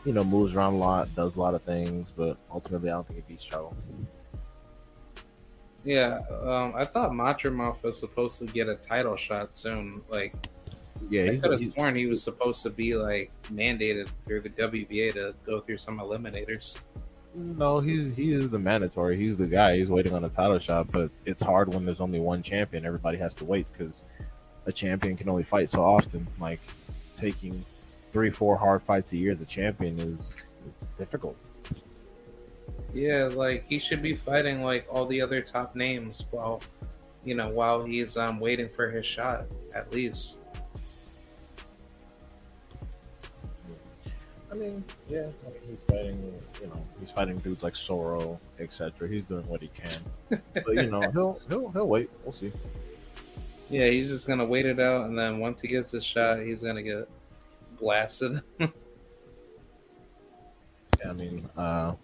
you 0.05 0.13
know, 0.13 0.25
moves 0.25 0.55
around 0.55 0.75
a 0.75 0.79
lot, 0.79 1.15
does 1.15 1.37
a 1.37 1.41
lot 1.41 1.55
of 1.55 1.63
things, 1.63 2.13
but 2.17 2.37
ultimately, 2.53 2.91
I 2.91 2.95
don't 2.95 3.07
think 3.07 3.25
he 3.27 3.35
beats 3.35 3.47
Charlo. 3.47 3.75
Yeah, 5.85 6.19
um, 6.43 6.75
I 6.77 6.85
thought 6.85 7.13
Madrimov 7.13 7.83
was 7.83 7.99
supposed 7.99 8.39
to 8.41 8.47
get 8.47 8.69
a 8.69 8.75
title 8.75 9.17
shot 9.17 9.57
soon. 9.57 10.03
Like, 10.11 10.35
Yeah, 11.09 11.31
I 11.33 11.37
could 11.37 11.61
have 11.61 11.73
sworn 11.73 11.97
he 11.97 12.07
was 12.07 12.23
supposed 12.23 12.63
to 12.63 12.71
be 12.71 12.95
like 12.95 13.31
mandated 13.53 14.09
through 14.27 14.43
the 14.43 14.51
WBA 14.51 15.15
to 15.15 15.35
go 15.47 15.61
through 15.61 15.79
some 15.79 15.99
eliminators. 15.99 16.79
no, 17.35 17.81
he's 17.81 18.15
he 18.15 18.33
is 18.33 18.51
the 18.51 18.59
mandatory. 18.59 19.17
He's 19.17 19.37
the 19.37 19.47
guy. 19.47 19.77
He's 19.77 19.89
waiting 19.89 20.13
on 20.13 20.25
a 20.25 20.29
title 20.29 20.59
shot, 20.59 20.91
but 20.93 21.11
it's 21.25 21.43
hard 21.43 21.73
when 21.73 21.85
there's 21.85 22.01
only 22.01 22.21
one 22.21 22.43
champion. 22.43 22.85
Everybody 22.85 23.19
has 23.19 23.35
to 23.35 23.45
wait 23.45 23.67
because 23.73 24.05
a 24.67 24.73
champion 24.73 25.17
can 25.17 25.29
only 25.29 25.43
fight 25.43 25.71
so 25.71 25.83
often. 25.83 26.27
Like 26.39 26.61
taking 27.19 27.65
three, 28.13 28.31
four 28.31 28.57
hard 28.57 28.83
fights 28.83 29.13
a 29.13 29.17
year 29.17 29.33
as 29.33 29.41
a 29.41 29.47
champion 29.47 29.99
is 29.99 30.35
it's 30.67 30.95
difficult. 30.97 31.37
Yeah, 32.93 33.31
like 33.33 33.65
he 33.69 33.79
should 33.79 34.03
be 34.03 34.15
fighting 34.15 34.63
like 34.65 34.87
all 34.91 35.07
the 35.07 35.21
other 35.21 35.41
top 35.41 35.77
names 35.77 36.25
while, 36.31 36.61
you 37.25 37.35
know, 37.35 37.49
while 37.51 37.85
he's 37.85 38.17
um 38.17 38.41
waiting 38.41 38.69
for 38.69 38.91
his 38.91 39.07
shot 39.07 39.47
at 39.75 39.93
least. 39.93 40.40
I 44.51 44.55
mean, 44.55 44.85
yeah, 45.09 45.29
I 45.47 45.51
mean, 45.51 45.61
he's 45.69 45.79
fighting. 45.89 46.35
You 46.61 46.67
know, 46.67 46.83
he's 46.99 47.11
fighting 47.11 47.39
dudes 47.39 47.63
like 47.63 47.75
Soro, 47.75 48.39
etc. 48.59 49.09
He's 49.09 49.27
doing 49.27 49.47
what 49.47 49.63
he 49.63 49.69
can, 49.69 50.01
but 50.53 50.75
you 50.75 50.91
know, 50.91 51.01
he'll 51.11 51.41
he'll 51.49 51.71
he'll 51.71 51.89
wait. 51.89 52.11
We'll 52.25 52.33
see. 52.33 52.51
Yeah, 53.69 53.87
he's 53.87 54.09
just 54.09 54.27
gonna 54.27 54.45
wait 54.45 54.67
it 54.67 54.81
out, 54.81 55.07
and 55.07 55.17
then 55.17 55.39
once 55.39 55.61
he 55.61 55.69
gets 55.69 55.93
his 55.93 56.05
shot, 56.05 56.41
he's 56.41 56.65
gonna 56.65 56.83
get 56.83 57.09
blasted. 57.79 58.43
I 61.09 61.13
mean, 61.13 61.49
uh, 61.57 61.95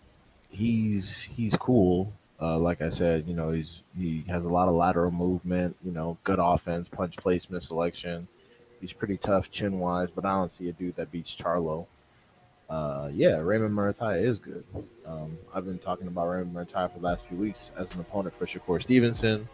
he's 0.48 1.20
he's 1.20 1.56
cool. 1.56 2.12
Uh, 2.40 2.59
like 2.59 2.81
I 2.82 2.90
said, 2.90 3.27
you 3.27 3.35
know, 3.35 3.51
he's 3.51 3.81
he 3.98 4.24
has 4.28 4.44
a 4.44 4.48
lot 4.48 4.68
of 4.68 4.74
lateral 4.74 5.10
movement. 5.10 5.77
You 5.85 5.90
know, 5.90 6.16
good 6.23 6.39
offense, 6.39 6.86
punch 6.89 7.16
placement, 7.16 7.64
selection. 7.64 8.28
He's 8.81 8.93
pretty 8.93 9.16
tough 9.16 9.51
chin 9.51 9.81
wise, 9.81 10.10
but 10.14 10.24
I 10.24 10.31
don't 10.31 10.55
see 10.55 10.68
a 10.68 10.73
dude 10.73 10.94
that 10.97 11.10
beats 11.10 11.35
Charlo. 11.35 11.86
Uh, 12.68 13.09
yeah, 13.12 13.38
Raymond 13.38 13.74
Muratalla 13.74 14.20
is 14.20 14.38
good. 14.38 14.64
Um, 15.06 15.38
I've 15.55 15.64
been 15.64 15.78
talking 15.78 16.09
about 16.09 16.26
Raymond 16.26 16.55
Muratalla 16.55 16.93
for 16.93 16.98
the 16.98 17.05
last 17.05 17.24
few 17.26 17.38
weeks 17.38 17.70
as 17.78 17.93
an 17.94 18.01
opponent 18.01 18.34
for 18.34 18.47
Shakur 18.47 18.82
Stevenson, 18.82 19.48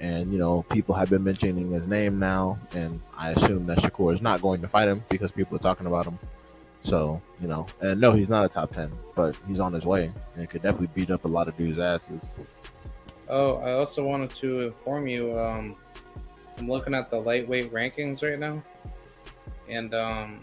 and 0.00 0.32
you 0.32 0.38
know, 0.38 0.64
people 0.70 0.94
have 0.94 1.10
been 1.10 1.22
mentioning 1.22 1.70
his 1.70 1.86
name 1.86 2.18
now, 2.18 2.58
and 2.72 3.00
I 3.16 3.30
assume 3.30 3.66
that 3.66 3.78
Shakur 3.78 4.14
is 4.14 4.20
not 4.20 4.42
going 4.42 4.60
to 4.62 4.68
fight 4.68 4.88
him 4.88 5.02
because 5.08 5.30
people 5.30 5.56
are 5.56 5.60
talking 5.60 5.86
about 5.86 6.06
him. 6.06 6.18
So, 6.82 7.20
you 7.40 7.46
know, 7.46 7.66
and 7.82 8.00
no, 8.00 8.12
he's 8.12 8.30
not 8.30 8.44
a 8.44 8.48
top 8.48 8.72
10, 8.74 8.90
but 9.14 9.36
he's 9.46 9.60
on 9.60 9.72
his 9.72 9.84
way 9.84 10.10
and 10.36 10.48
could 10.48 10.62
definitely 10.62 10.88
beat 10.94 11.10
up 11.10 11.24
a 11.26 11.28
lot 11.28 11.46
of 11.46 11.56
dudes' 11.56 11.78
asses. 11.78 12.40
oh, 13.28 13.56
I 13.56 13.72
also 13.72 14.04
wanted 14.04 14.30
to 14.36 14.62
inform 14.62 15.06
you. 15.06 15.38
Um, 15.38 15.76
I'm 16.58 16.68
looking 16.68 16.94
at 16.94 17.10
the 17.10 17.20
lightweight 17.20 17.70
rankings 17.70 18.22
right 18.22 18.38
now, 18.38 18.62
and 19.68 19.94
um, 19.94 20.40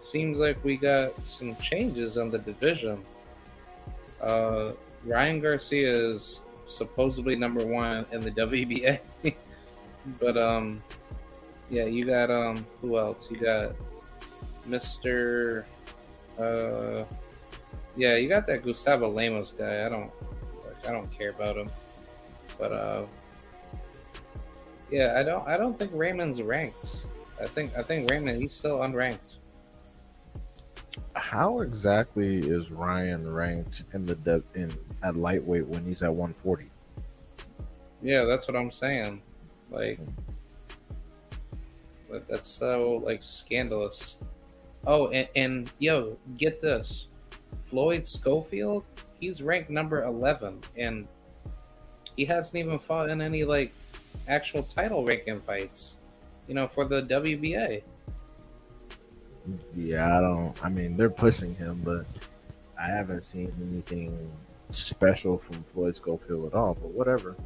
it 0.00 0.04
seems 0.04 0.38
like 0.38 0.56
we 0.64 0.78
got 0.78 1.12
some 1.26 1.54
changes 1.56 2.16
on 2.16 2.30
the 2.30 2.38
division. 2.38 3.02
Uh, 4.22 4.72
Ryan 5.04 5.40
Garcia 5.40 5.92
is 5.92 6.40
supposedly 6.66 7.36
number 7.36 7.66
one 7.66 8.06
in 8.10 8.22
the 8.22 8.30
WBA, 8.46 8.98
but 10.18 10.38
um, 10.38 10.82
yeah, 11.68 11.84
you 11.84 12.06
got 12.06 12.30
um, 12.30 12.64
who 12.80 12.98
else? 12.98 13.30
You 13.30 13.36
got 13.36 13.72
Mister. 14.66 15.66
Uh, 16.38 17.04
yeah, 17.94 18.16
you 18.16 18.26
got 18.26 18.46
that 18.46 18.62
Gustavo 18.62 19.10
Lemos 19.10 19.50
guy. 19.50 19.84
I 19.84 19.90
don't, 19.90 20.10
like, 20.64 20.88
I 20.88 20.92
don't 20.92 21.12
care 21.12 21.30
about 21.30 21.58
him, 21.58 21.68
but 22.58 22.72
uh, 22.72 23.04
yeah, 24.90 25.16
I 25.18 25.22
don't, 25.22 25.46
I 25.46 25.58
don't 25.58 25.78
think 25.78 25.90
Raymond's 25.92 26.40
ranked. 26.40 27.04
I 27.38 27.46
think, 27.46 27.76
I 27.76 27.82
think 27.82 28.10
Raymond, 28.10 28.40
he's 28.40 28.52
still 28.52 28.78
unranked. 28.78 29.39
How 31.16 31.60
exactly 31.60 32.38
is 32.38 32.70
Ryan 32.70 33.32
ranked 33.32 33.84
in 33.92 34.06
the 34.06 34.14
de- 34.14 34.42
in 34.54 34.72
at 35.02 35.16
lightweight 35.16 35.66
when 35.66 35.84
he's 35.84 36.02
at 36.02 36.10
140? 36.10 36.70
Yeah, 38.02 38.24
that's 38.24 38.46
what 38.46 38.56
I'm 38.56 38.70
saying. 38.70 39.20
Like, 39.70 39.98
hmm. 39.98 40.10
but 42.10 42.28
that's 42.28 42.50
so 42.50 43.02
like 43.04 43.22
scandalous. 43.22 44.18
Oh, 44.86 45.08
and, 45.08 45.28
and 45.36 45.70
yo, 45.78 46.16
get 46.36 46.62
this, 46.62 47.08
Floyd 47.68 48.06
Schofield, 48.06 48.84
he's 49.20 49.42
ranked 49.42 49.70
number 49.70 50.02
eleven, 50.04 50.60
and 50.76 51.06
he 52.16 52.24
hasn't 52.24 52.56
even 52.56 52.78
fought 52.78 53.10
in 53.10 53.20
any 53.20 53.44
like 53.44 53.72
actual 54.28 54.62
title 54.62 55.04
ranking 55.04 55.38
fights. 55.38 55.98
You 56.48 56.54
know, 56.54 56.66
for 56.66 56.84
the 56.84 57.02
WBA. 57.02 57.82
Yeah, 59.74 60.18
I 60.18 60.20
don't. 60.20 60.64
I 60.64 60.68
mean, 60.68 60.96
they're 60.96 61.10
pushing 61.10 61.54
him, 61.54 61.80
but 61.84 62.04
I 62.78 62.86
haven't 62.86 63.22
seen 63.22 63.52
anything 63.60 64.30
special 64.70 65.38
from 65.38 65.62
Floyd 65.62 65.96
Schofield 65.96 66.46
at 66.46 66.54
all. 66.54 66.74
But 66.74 66.92
whatever. 66.92 67.36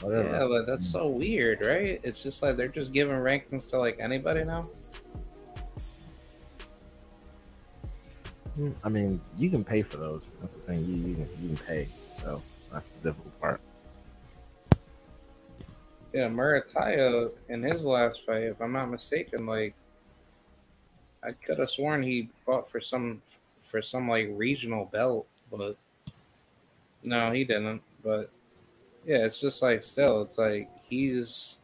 Whatever. 0.00 0.28
Yeah, 0.28 0.46
but 0.48 0.66
that's 0.66 0.86
so 0.86 1.06
weird, 1.06 1.64
right? 1.64 2.00
It's 2.02 2.22
just 2.22 2.42
like 2.42 2.56
they're 2.56 2.68
just 2.68 2.92
giving 2.92 3.16
rankings 3.16 3.70
to 3.70 3.78
like 3.78 3.98
anybody 4.00 4.44
now. 4.44 4.62
Hmm, 8.56 8.70
I 8.84 8.88
mean, 8.88 9.20
you 9.36 9.50
can 9.50 9.64
pay 9.64 9.82
for 9.82 9.96
those. 9.96 10.24
That's 10.40 10.54
the 10.54 10.60
thing. 10.60 10.84
You, 10.84 10.94
you, 10.94 11.14
can, 11.14 11.28
you 11.42 11.48
can 11.56 11.66
pay. 11.66 11.88
So 12.22 12.40
that's 12.72 12.86
the 12.88 13.10
difficult 13.10 13.40
part. 13.40 13.60
Yeah, 16.12 16.28
Muratalla 16.28 17.32
in 17.48 17.62
his 17.64 17.84
last 17.84 18.24
fight, 18.24 18.44
if 18.44 18.60
I'm 18.60 18.72
not 18.72 18.86
mistaken, 18.86 19.46
like 19.46 19.74
I 21.24 21.32
could 21.32 21.58
have 21.58 21.70
sworn 21.70 22.02
he 22.02 22.28
fought 22.44 22.70
for 22.70 22.80
some 22.80 23.22
for 23.62 23.82
some 23.82 24.08
like 24.08 24.28
regional 24.32 24.84
belt, 24.86 25.26
but 25.50 25.76
no, 27.02 27.32
he 27.32 27.44
didn't. 27.44 27.82
But 28.02 28.30
yeah, 29.06 29.24
it's 29.24 29.40
just 29.40 29.62
like 29.62 29.82
still, 29.82 30.22
it's 30.22 30.38
like 30.38 30.68
he's 30.84 31.58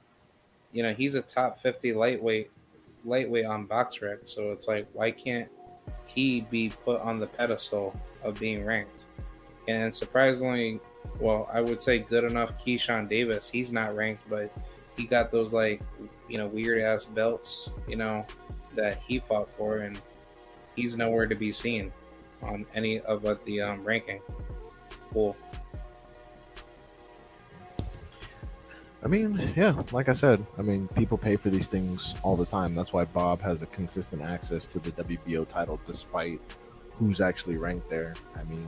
you 0.72 0.82
know, 0.82 0.94
he's 0.94 1.14
a 1.14 1.22
top 1.22 1.60
fifty 1.60 1.92
lightweight 1.92 2.50
lightweight 3.04 3.46
on 3.46 3.66
BoxRec, 3.66 4.20
so 4.24 4.52
it's 4.52 4.66
like 4.66 4.86
why 4.92 5.10
can't 5.10 5.48
he 6.06 6.42
be 6.50 6.72
put 6.84 7.00
on 7.00 7.18
the 7.18 7.26
pedestal 7.26 7.94
of 8.22 8.38
being 8.38 8.64
ranked? 8.64 8.90
And 9.68 9.94
surprisingly, 9.94 10.80
well, 11.20 11.48
I 11.52 11.60
would 11.60 11.82
say 11.82 11.98
good 11.98 12.24
enough. 12.24 12.64
Keyshawn 12.64 13.08
Davis, 13.08 13.48
he's 13.48 13.70
not 13.70 13.94
ranked, 13.94 14.28
but 14.28 14.50
he 14.96 15.04
got 15.04 15.30
those 15.30 15.52
like 15.52 15.82
you 16.28 16.38
know 16.38 16.46
weird 16.46 16.82
ass 16.82 17.04
belts, 17.04 17.68
you 17.88 17.96
know, 17.96 18.26
that 18.74 18.98
he 19.06 19.18
fought 19.18 19.48
for, 19.48 19.78
and 19.78 19.98
he's 20.76 20.96
nowhere 20.96 21.26
to 21.26 21.34
be 21.34 21.52
seen 21.52 21.92
on 22.42 22.66
any 22.74 23.00
of 23.00 23.22
the 23.44 23.60
um, 23.60 23.84
ranking. 23.84 24.20
Cool. 25.12 25.36
I 29.02 29.08
mean, 29.08 29.52
yeah, 29.56 29.82
like 29.92 30.10
I 30.10 30.14
said, 30.14 30.44
I 30.58 30.62
mean, 30.62 30.86
people 30.88 31.16
pay 31.16 31.36
for 31.36 31.48
these 31.48 31.66
things 31.66 32.14
all 32.22 32.36
the 32.36 32.44
time. 32.44 32.74
That's 32.74 32.92
why 32.92 33.06
Bob 33.06 33.40
has 33.40 33.62
a 33.62 33.66
consistent 33.66 34.20
access 34.20 34.66
to 34.66 34.78
the 34.78 34.90
WBO 34.92 35.50
title 35.50 35.80
despite 35.86 36.38
who's 36.92 37.20
actually 37.20 37.56
ranked 37.56 37.88
there. 37.88 38.14
I 38.36 38.44
mean, 38.44 38.66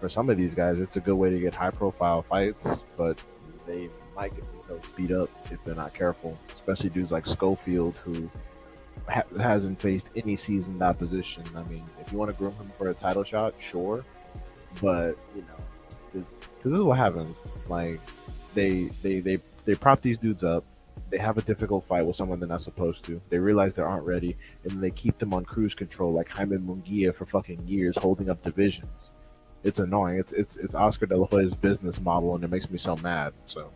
for 0.00 0.08
some 0.08 0.28
of 0.28 0.36
these 0.36 0.54
guys, 0.54 0.80
it's 0.80 0.96
a 0.96 1.00
good 1.00 1.14
way 1.14 1.30
to 1.30 1.38
get 1.38 1.54
high 1.54 1.70
profile 1.70 2.20
fights, 2.22 2.66
but 2.98 3.16
they 3.66 3.88
might 4.16 4.34
get 4.34 4.44
they'll 4.66 4.82
speed 4.82 5.12
up 5.12 5.28
if 5.52 5.62
they're 5.64 5.76
not 5.76 5.94
careful. 5.94 6.36
Especially 6.56 6.90
dudes 6.90 7.12
like 7.12 7.26
Schofield 7.26 7.94
who 7.96 8.28
ha- 9.08 9.22
hasn't 9.38 9.80
faced 9.80 10.08
any 10.16 10.36
seasoned 10.36 10.82
opposition. 10.82 11.44
I 11.56 11.62
mean, 11.64 11.84
if 12.00 12.12
you 12.12 12.18
want 12.18 12.30
to 12.30 12.36
groom 12.36 12.52
him 12.54 12.66
for 12.68 12.90
a 12.90 12.94
title 12.94 13.24
shot, 13.24 13.54
sure, 13.60 14.04
but 14.80 15.16
you 15.34 15.42
know, 15.42 15.58
because 16.12 16.26
this 16.62 16.72
is 16.72 16.80
what 16.80 16.98
happens. 16.98 17.36
Like 17.68 18.00
they 18.54 18.84
they 19.02 19.20
they 19.20 19.38
they 19.64 19.74
prop 19.74 20.00
these 20.00 20.18
dudes 20.18 20.44
up. 20.44 20.64
They 21.08 21.18
have 21.18 21.38
a 21.38 21.42
difficult 21.42 21.86
fight 21.86 22.04
with 22.04 22.16
someone 22.16 22.40
they're 22.40 22.48
not 22.48 22.62
supposed 22.62 23.04
to. 23.04 23.20
They 23.30 23.38
realize 23.38 23.74
they 23.74 23.82
aren't 23.82 24.04
ready, 24.04 24.36
and 24.64 24.80
they 24.80 24.90
keep 24.90 25.18
them 25.18 25.34
on 25.34 25.44
cruise 25.44 25.74
control 25.74 26.12
like 26.12 26.28
Jaime 26.28 26.56
Munguia 26.56 27.14
for 27.14 27.26
fucking 27.26 27.66
years, 27.66 27.96
holding 27.96 28.28
up 28.28 28.42
divisions. 28.42 29.10
It's 29.62 29.78
annoying. 29.78 30.18
It's 30.18 30.32
it's 30.32 30.56
it's 30.56 30.74
Oscar 30.74 31.06
De 31.06 31.16
La 31.16 31.26
Hoya's 31.26 31.54
business 31.54 32.00
model, 32.00 32.34
and 32.34 32.42
it 32.42 32.50
makes 32.50 32.70
me 32.70 32.78
so 32.78 32.96
mad. 32.96 33.34
So 33.46 33.70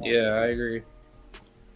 Yeah, 0.00 0.34
I 0.34 0.46
agree. 0.46 0.82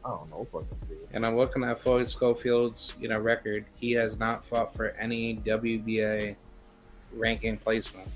I 0.06 0.10
don't 0.10 0.30
know. 0.30 0.66
And 1.12 1.26
I'm 1.26 1.36
looking 1.36 1.64
at 1.64 1.80
Floyd 1.80 2.08
Schofield's, 2.08 2.94
you 3.00 3.08
know, 3.08 3.18
record. 3.18 3.64
He 3.80 3.90
has 3.92 4.18
not 4.18 4.46
fought 4.46 4.74
for 4.74 4.90
any 4.90 5.36
WBA 5.38 6.36
ranking 7.12 7.56
placement. 7.56 8.08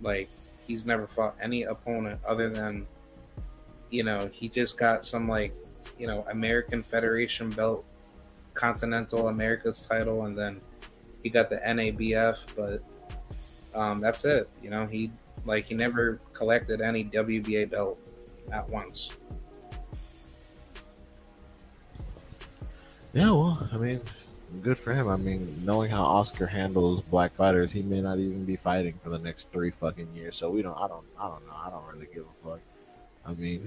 Like 0.00 0.30
he's 0.66 0.86
never 0.86 1.06
fought 1.06 1.36
any 1.42 1.64
opponent 1.64 2.20
other 2.26 2.48
than, 2.48 2.86
you 3.90 4.04
know, 4.04 4.26
he 4.32 4.48
just 4.48 4.78
got 4.78 5.04
some 5.04 5.28
like, 5.28 5.54
you 5.98 6.06
know, 6.06 6.24
American 6.30 6.82
Federation 6.82 7.50
belt, 7.50 7.84
Continental 8.54 9.28
America's 9.28 9.86
title, 9.86 10.24
and 10.24 10.38
then 10.38 10.60
he 11.22 11.28
got 11.28 11.50
the 11.50 11.56
NABF. 11.56 12.38
But 12.56 13.78
um, 13.78 14.00
that's 14.00 14.24
it. 14.24 14.48
You 14.62 14.70
know, 14.70 14.86
he 14.86 15.10
like 15.44 15.66
he 15.66 15.74
never 15.74 16.20
collected 16.32 16.80
any 16.80 17.04
WBA 17.04 17.70
belt 17.70 18.00
at 18.50 18.66
once. 18.70 19.10
Yeah, 23.14 23.30
well, 23.30 23.68
I 23.72 23.76
mean, 23.76 24.00
good 24.62 24.76
for 24.76 24.92
him. 24.92 25.08
I 25.08 25.16
mean, 25.16 25.62
knowing 25.64 25.90
how 25.90 26.02
Oscar 26.02 26.46
handles 26.46 27.00
black 27.02 27.32
fighters, 27.32 27.70
he 27.70 27.82
may 27.82 28.00
not 28.00 28.18
even 28.18 28.44
be 28.44 28.56
fighting 28.56 28.94
for 29.04 29.10
the 29.10 29.18
next 29.18 29.50
three 29.52 29.70
fucking 29.70 30.08
years. 30.14 30.36
So 30.36 30.50
we 30.50 30.62
don't. 30.62 30.76
I 30.76 30.88
don't. 30.88 31.04
I 31.18 31.28
don't 31.28 31.46
know. 31.46 31.54
I 31.54 31.70
don't 31.70 31.84
really 31.92 32.08
give 32.12 32.24
a 32.24 32.48
fuck. 32.48 32.60
I 33.24 33.32
mean, 33.34 33.66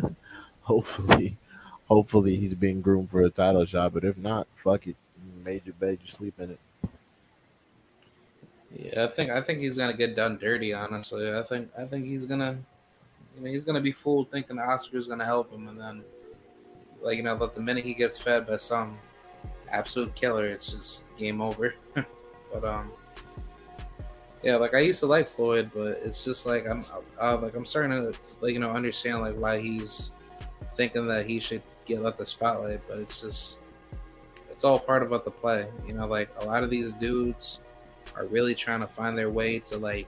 hopefully, 0.60 1.36
hopefully 1.88 2.36
he's 2.36 2.54
being 2.54 2.82
groomed 2.82 3.10
for 3.10 3.22
a 3.22 3.30
title 3.30 3.64
shot. 3.64 3.94
But 3.94 4.04
if 4.04 4.18
not, 4.18 4.46
fuck 4.62 4.86
it. 4.86 4.96
Made 5.42 5.62
your 5.64 5.74
bed, 5.74 5.98
you 6.04 6.10
sleep 6.10 6.34
in 6.38 6.50
it. 6.50 6.58
Yeah, 8.78 9.04
I 9.04 9.08
think 9.08 9.30
I 9.30 9.40
think 9.40 9.60
he's 9.60 9.78
gonna 9.78 9.96
get 9.96 10.16
done 10.16 10.36
dirty. 10.36 10.72
Honestly, 10.72 11.32
I 11.32 11.42
think 11.42 11.70
I 11.78 11.84
think 11.84 12.06
he's 12.06 12.26
gonna, 12.26 12.58
you 13.36 13.44
know, 13.44 13.50
he's 13.50 13.64
gonna 13.64 13.80
be 13.80 13.92
fooled 13.92 14.30
thinking 14.30 14.58
Oscar's 14.58 15.06
gonna 15.06 15.24
help 15.24 15.52
him, 15.52 15.68
and 15.68 15.80
then, 15.80 16.04
like 17.04 17.18
you 17.18 17.22
know, 17.22 17.36
but 17.36 17.54
the 17.54 17.60
minute 17.60 17.84
he 17.84 17.94
gets 17.94 18.18
fed 18.18 18.46
by 18.46 18.56
some 18.56 18.96
absolute 19.70 20.14
killer, 20.14 20.46
it's 20.46 20.66
just 20.66 21.04
game 21.18 21.40
over. 21.40 21.74
but 22.52 22.64
um, 22.64 22.90
yeah, 24.42 24.56
like 24.56 24.74
I 24.74 24.80
used 24.80 25.00
to 25.00 25.06
like 25.06 25.28
Floyd, 25.28 25.70
but 25.74 25.98
it's 26.02 26.24
just 26.24 26.46
like 26.46 26.66
I'm 26.66 26.84
uh, 27.20 27.36
like 27.36 27.54
I'm 27.54 27.66
starting 27.66 27.92
to 27.92 28.18
like 28.40 28.54
you 28.54 28.58
know 28.58 28.70
understand 28.70 29.20
like 29.20 29.36
why 29.36 29.60
he's 29.60 30.10
thinking 30.76 31.06
that 31.08 31.26
he 31.26 31.38
should 31.38 31.62
get 31.84 32.00
let 32.00 32.16
the 32.16 32.26
spotlight, 32.26 32.80
but 32.88 32.98
it's 32.98 33.20
just 33.20 33.58
it's 34.50 34.64
all 34.64 34.78
part 34.78 35.02
about 35.02 35.24
the 35.24 35.30
play. 35.30 35.66
You 35.86 35.92
know, 35.92 36.06
like 36.06 36.30
a 36.40 36.44
lot 36.46 36.64
of 36.64 36.70
these 36.70 36.92
dudes 36.94 37.60
are 38.16 38.26
really 38.28 38.54
trying 38.54 38.80
to 38.80 38.86
find 38.86 39.16
their 39.16 39.30
way 39.30 39.58
to 39.58 39.76
like 39.76 40.06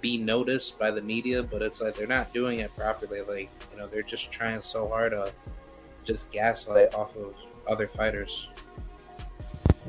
be 0.00 0.18
noticed 0.18 0.78
by 0.78 0.90
the 0.90 1.00
media, 1.00 1.42
but 1.42 1.62
it's 1.62 1.80
like 1.80 1.94
they're 1.94 2.06
not 2.06 2.32
doing 2.34 2.58
it 2.58 2.74
properly. 2.76 3.22
Like, 3.22 3.50
you 3.72 3.78
know, 3.78 3.86
they're 3.86 4.02
just 4.02 4.30
trying 4.30 4.60
so 4.62 4.88
hard 4.88 5.12
to 5.12 5.32
just 6.06 6.30
gaslight 6.30 6.94
off 6.94 7.16
of 7.16 7.34
other 7.68 7.86
fighters. 7.86 8.48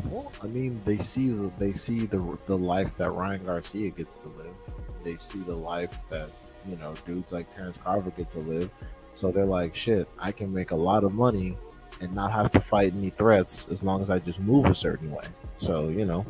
Well, 0.06 0.32
I 0.44 0.48
mean, 0.48 0.80
they 0.86 0.98
see 0.98 1.30
the 1.30 1.52
they 1.58 1.74
see 1.74 2.06
the 2.06 2.38
the 2.46 2.58
life 2.58 2.98
that 2.98 3.12
Ryan 3.12 3.46
Garcia 3.46 3.90
gets 3.90 4.16
to 4.18 4.30
live. 4.30 4.56
They 5.04 5.18
see 5.18 5.40
the 5.40 5.56
life 5.56 5.96
that 6.10 6.30
you 6.68 6.78
know 6.78 6.94
dudes 7.06 7.32
like 7.32 7.54
Terrence 7.56 7.78
Carver 7.78 8.12
get 8.12 8.32
to 8.32 8.40
live. 8.40 8.70
So 9.16 9.32
they're 9.32 9.46
like, 9.46 9.76
shit, 9.76 10.08
I 10.20 10.32
can 10.32 10.54
make 10.54 10.72
a 10.72 10.76
lot 10.76 11.04
of 11.04 11.14
money 11.14 11.56
and 12.02 12.14
not 12.14 12.32
have 12.32 12.52
to 12.52 12.60
fight 12.60 12.94
any 12.94 13.10
threats 13.10 13.66
as 13.72 13.82
long 13.82 14.02
as 14.02 14.12
I 14.12 14.20
just 14.20 14.40
move 14.40 14.66
a 14.66 14.76
certain 14.76 15.12
way. 15.12 15.26
So 15.58 15.90
you 15.90 16.06
know, 16.06 16.26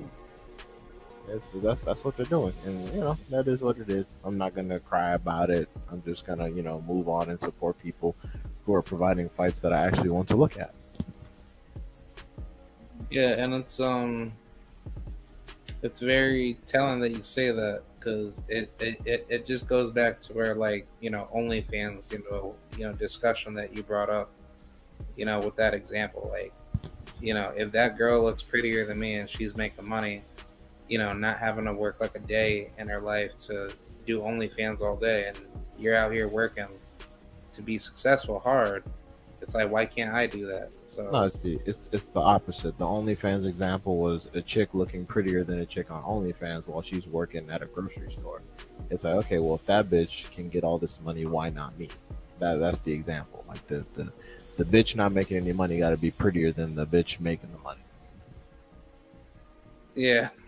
that's 1.28 1.52
that's 1.82 2.04
what 2.06 2.16
they're 2.16 2.26
doing, 2.26 2.54
and 2.66 2.94
you 2.94 3.02
know 3.02 3.18
that 3.30 3.48
is 3.48 3.62
what 3.62 3.78
it 3.78 3.90
is. 3.90 4.06
I'm 4.24 4.38
not 4.38 4.56
gonna 4.56 4.80
cry 4.80 5.14
about 5.14 5.50
it. 5.50 5.68
I'm 5.92 6.02
just 6.04 6.26
gonna 6.26 6.50
you 6.50 6.64
know 6.64 6.82
move 6.88 7.10
on 7.10 7.30
and 7.30 7.40
support 7.40 7.78
people 7.80 8.16
who 8.68 8.76
are 8.76 8.82
providing 8.82 9.30
fights 9.30 9.60
that 9.62 9.72
I 9.72 9.88
actually 9.88 10.10
want 10.10 10.28
to 10.28 10.36
look 10.36 10.60
at. 10.60 10.76
Yeah, 13.10 13.30
and 13.30 13.54
it's 13.54 13.80
um, 13.80 14.34
it's 15.82 16.02
very 16.02 16.58
telling 16.68 17.00
that 17.00 17.12
you 17.12 17.24
say 17.24 17.52
that 17.52 17.84
because 17.96 18.42
it, 18.50 18.70
it, 18.80 19.02
it, 19.06 19.26
it 19.30 19.48
just 19.48 19.70
goes 19.70 19.92
back 19.92 20.22
to 20.24 20.34
where 20.34 20.54
like 20.54 20.88
you 21.00 21.10
know 21.10 21.26
OnlyFans 21.34 22.12
you 22.12 22.24
know 22.30 22.58
you 22.78 22.86
know 22.86 22.92
discussion 22.92 23.54
that 23.54 23.76
you 23.76 23.84
brought 23.84 24.10
up, 24.10 24.30
you 25.16 25.26
know 25.26 25.40
with 25.40 25.56
that 25.56 25.74
example 25.74 26.30
like, 26.34 26.54
you 27.22 27.34
know 27.34 27.54
if 27.56 27.72
that 27.72 27.98
girl 27.98 28.22
looks 28.22 28.44
prettier 28.44 28.86
than 28.86 29.00
me 29.00 29.16
and 29.16 29.30
she's 29.30 29.56
making 29.56 29.88
money, 29.88 30.22
you 30.90 30.98
know 30.98 31.14
not 31.14 31.40
having 31.40 31.64
to 31.64 31.74
work 31.74 32.02
like 32.02 32.16
a 32.16 32.20
day 32.28 32.70
in 32.78 32.88
her 32.88 33.00
life 33.00 33.32
to 33.48 33.74
do 34.06 34.20
OnlyFans 34.20 34.82
all 34.82 34.98
day 34.98 35.28
and 35.28 35.40
you're 35.80 35.96
out 35.96 36.12
here 36.12 36.28
working 36.28 36.68
to 37.58 37.64
be 37.64 37.78
successful 37.78 38.40
hard, 38.40 38.84
it's 39.42 39.54
like 39.54 39.70
why 39.70 39.86
can't 39.86 40.14
I 40.14 40.26
do 40.28 40.46
that? 40.48 40.72
So 40.90 41.10
No, 41.12 41.24
it's 41.24 41.40
the 41.40 41.60
it's 41.66 41.90
it's 41.92 42.10
the 42.10 42.20
opposite. 42.20 42.78
The 42.78 42.86
OnlyFans 42.86 43.48
example 43.48 43.98
was 43.98 44.30
a 44.34 44.42
chick 44.42 44.74
looking 44.74 45.06
prettier 45.06 45.44
than 45.44 45.60
a 45.60 45.66
chick 45.66 45.92
on 45.92 46.02
OnlyFans 46.02 46.68
while 46.68 46.82
she's 46.82 47.08
working 47.08 47.50
at 47.50 47.62
a 47.62 47.66
grocery 47.66 48.12
store. 48.14 48.42
It's 48.90 49.04
like, 49.04 49.16
okay, 49.16 49.40
well, 49.40 49.56
if 49.56 49.66
that 49.66 49.86
bitch 49.86 50.32
can 50.34 50.50
get 50.50 50.64
all 50.64 50.78
this 50.78 51.00
money, 51.02 51.26
why 51.26 51.50
not 51.50 51.78
me? 51.78 51.90
That 52.40 52.60
that's 52.60 52.80
the 52.80 52.94
example. 52.94 53.44
Like 53.48 53.64
the 53.66 53.86
the, 53.96 54.12
the 54.58 54.64
bitch 54.64 54.96
not 54.96 55.12
making 55.12 55.38
any 55.38 55.54
money 55.54 55.78
got 55.78 55.90
to 55.92 55.98
be 55.98 56.12
prettier 56.12 56.52
than 56.52 56.76
the 56.76 56.86
bitch 56.86 57.20
making 57.20 57.52
the 57.52 57.60
money. 57.60 57.82
yeah. 59.96 60.30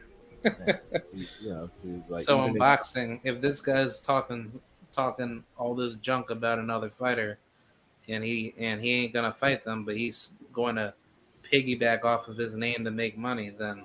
You, 1.13 1.27
you 1.41 1.49
know, 1.49 1.69
like 2.07 2.23
so 2.23 2.39
even 2.39 2.51
in 2.51 2.57
boxing, 2.57 3.19
if 3.25 3.41
this 3.41 3.59
guy's 3.59 3.99
talking 4.01 4.57
talking 4.91 5.43
all 5.57 5.75
this 5.75 5.95
junk 5.95 6.29
about 6.29 6.59
another 6.59 6.89
fighter, 6.89 7.39
and 8.07 8.23
he 8.23 8.53
and 8.57 8.81
he 8.81 8.91
ain't 8.93 9.13
gonna 9.13 9.33
fight 9.33 9.63
them, 9.65 9.85
but 9.85 9.95
he's 9.95 10.31
going 10.53 10.75
to 10.75 10.93
piggyback 11.51 12.03
off 12.03 12.27
of 12.27 12.37
his 12.37 12.55
name 12.55 12.83
to 12.83 12.91
make 12.91 13.17
money, 13.17 13.49
then 13.49 13.83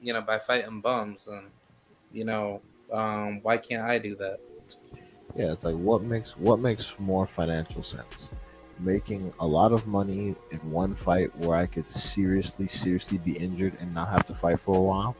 you 0.00 0.12
know 0.12 0.20
by 0.20 0.38
fighting 0.38 0.80
bums, 0.80 1.28
and 1.28 1.46
you 2.12 2.24
know 2.24 2.60
um, 2.92 3.40
why 3.42 3.56
can't 3.56 3.82
I 3.82 3.98
do 3.98 4.14
that? 4.16 4.38
Yeah, 5.36 5.52
it's 5.52 5.64
like 5.64 5.74
what 5.74 6.02
makes 6.02 6.36
what 6.36 6.60
makes 6.60 6.98
more 6.98 7.26
financial 7.26 7.82
sense? 7.82 8.26
Making 8.80 9.32
a 9.40 9.46
lot 9.46 9.72
of 9.72 9.86
money 9.86 10.34
in 10.50 10.58
one 10.70 10.94
fight 10.94 11.34
where 11.36 11.56
I 11.56 11.66
could 11.66 11.88
seriously, 11.88 12.66
seriously 12.66 13.18
be 13.18 13.36
injured 13.36 13.74
and 13.80 13.94
not 13.94 14.08
have 14.08 14.26
to 14.26 14.34
fight 14.34 14.60
for 14.60 14.76
a 14.76 14.82
while, 14.82 15.16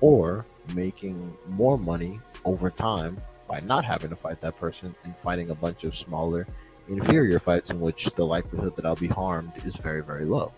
or 0.00 0.46
making 0.74 1.32
more 1.50 1.78
money 1.78 2.18
over 2.44 2.70
time 2.70 3.16
by 3.48 3.60
not 3.60 3.84
having 3.84 4.10
to 4.10 4.16
fight 4.16 4.40
that 4.40 4.56
person 4.56 4.94
and 5.04 5.14
fighting 5.16 5.50
a 5.50 5.54
bunch 5.54 5.84
of 5.84 5.96
smaller, 5.96 6.46
inferior 6.88 7.38
fights 7.38 7.70
in 7.70 7.80
which 7.80 8.06
the 8.16 8.24
likelihood 8.24 8.74
that 8.76 8.86
I'll 8.86 8.96
be 8.96 9.06
harmed 9.06 9.52
is 9.64 9.76
very, 9.76 10.02
very 10.02 10.24
low. 10.24 10.52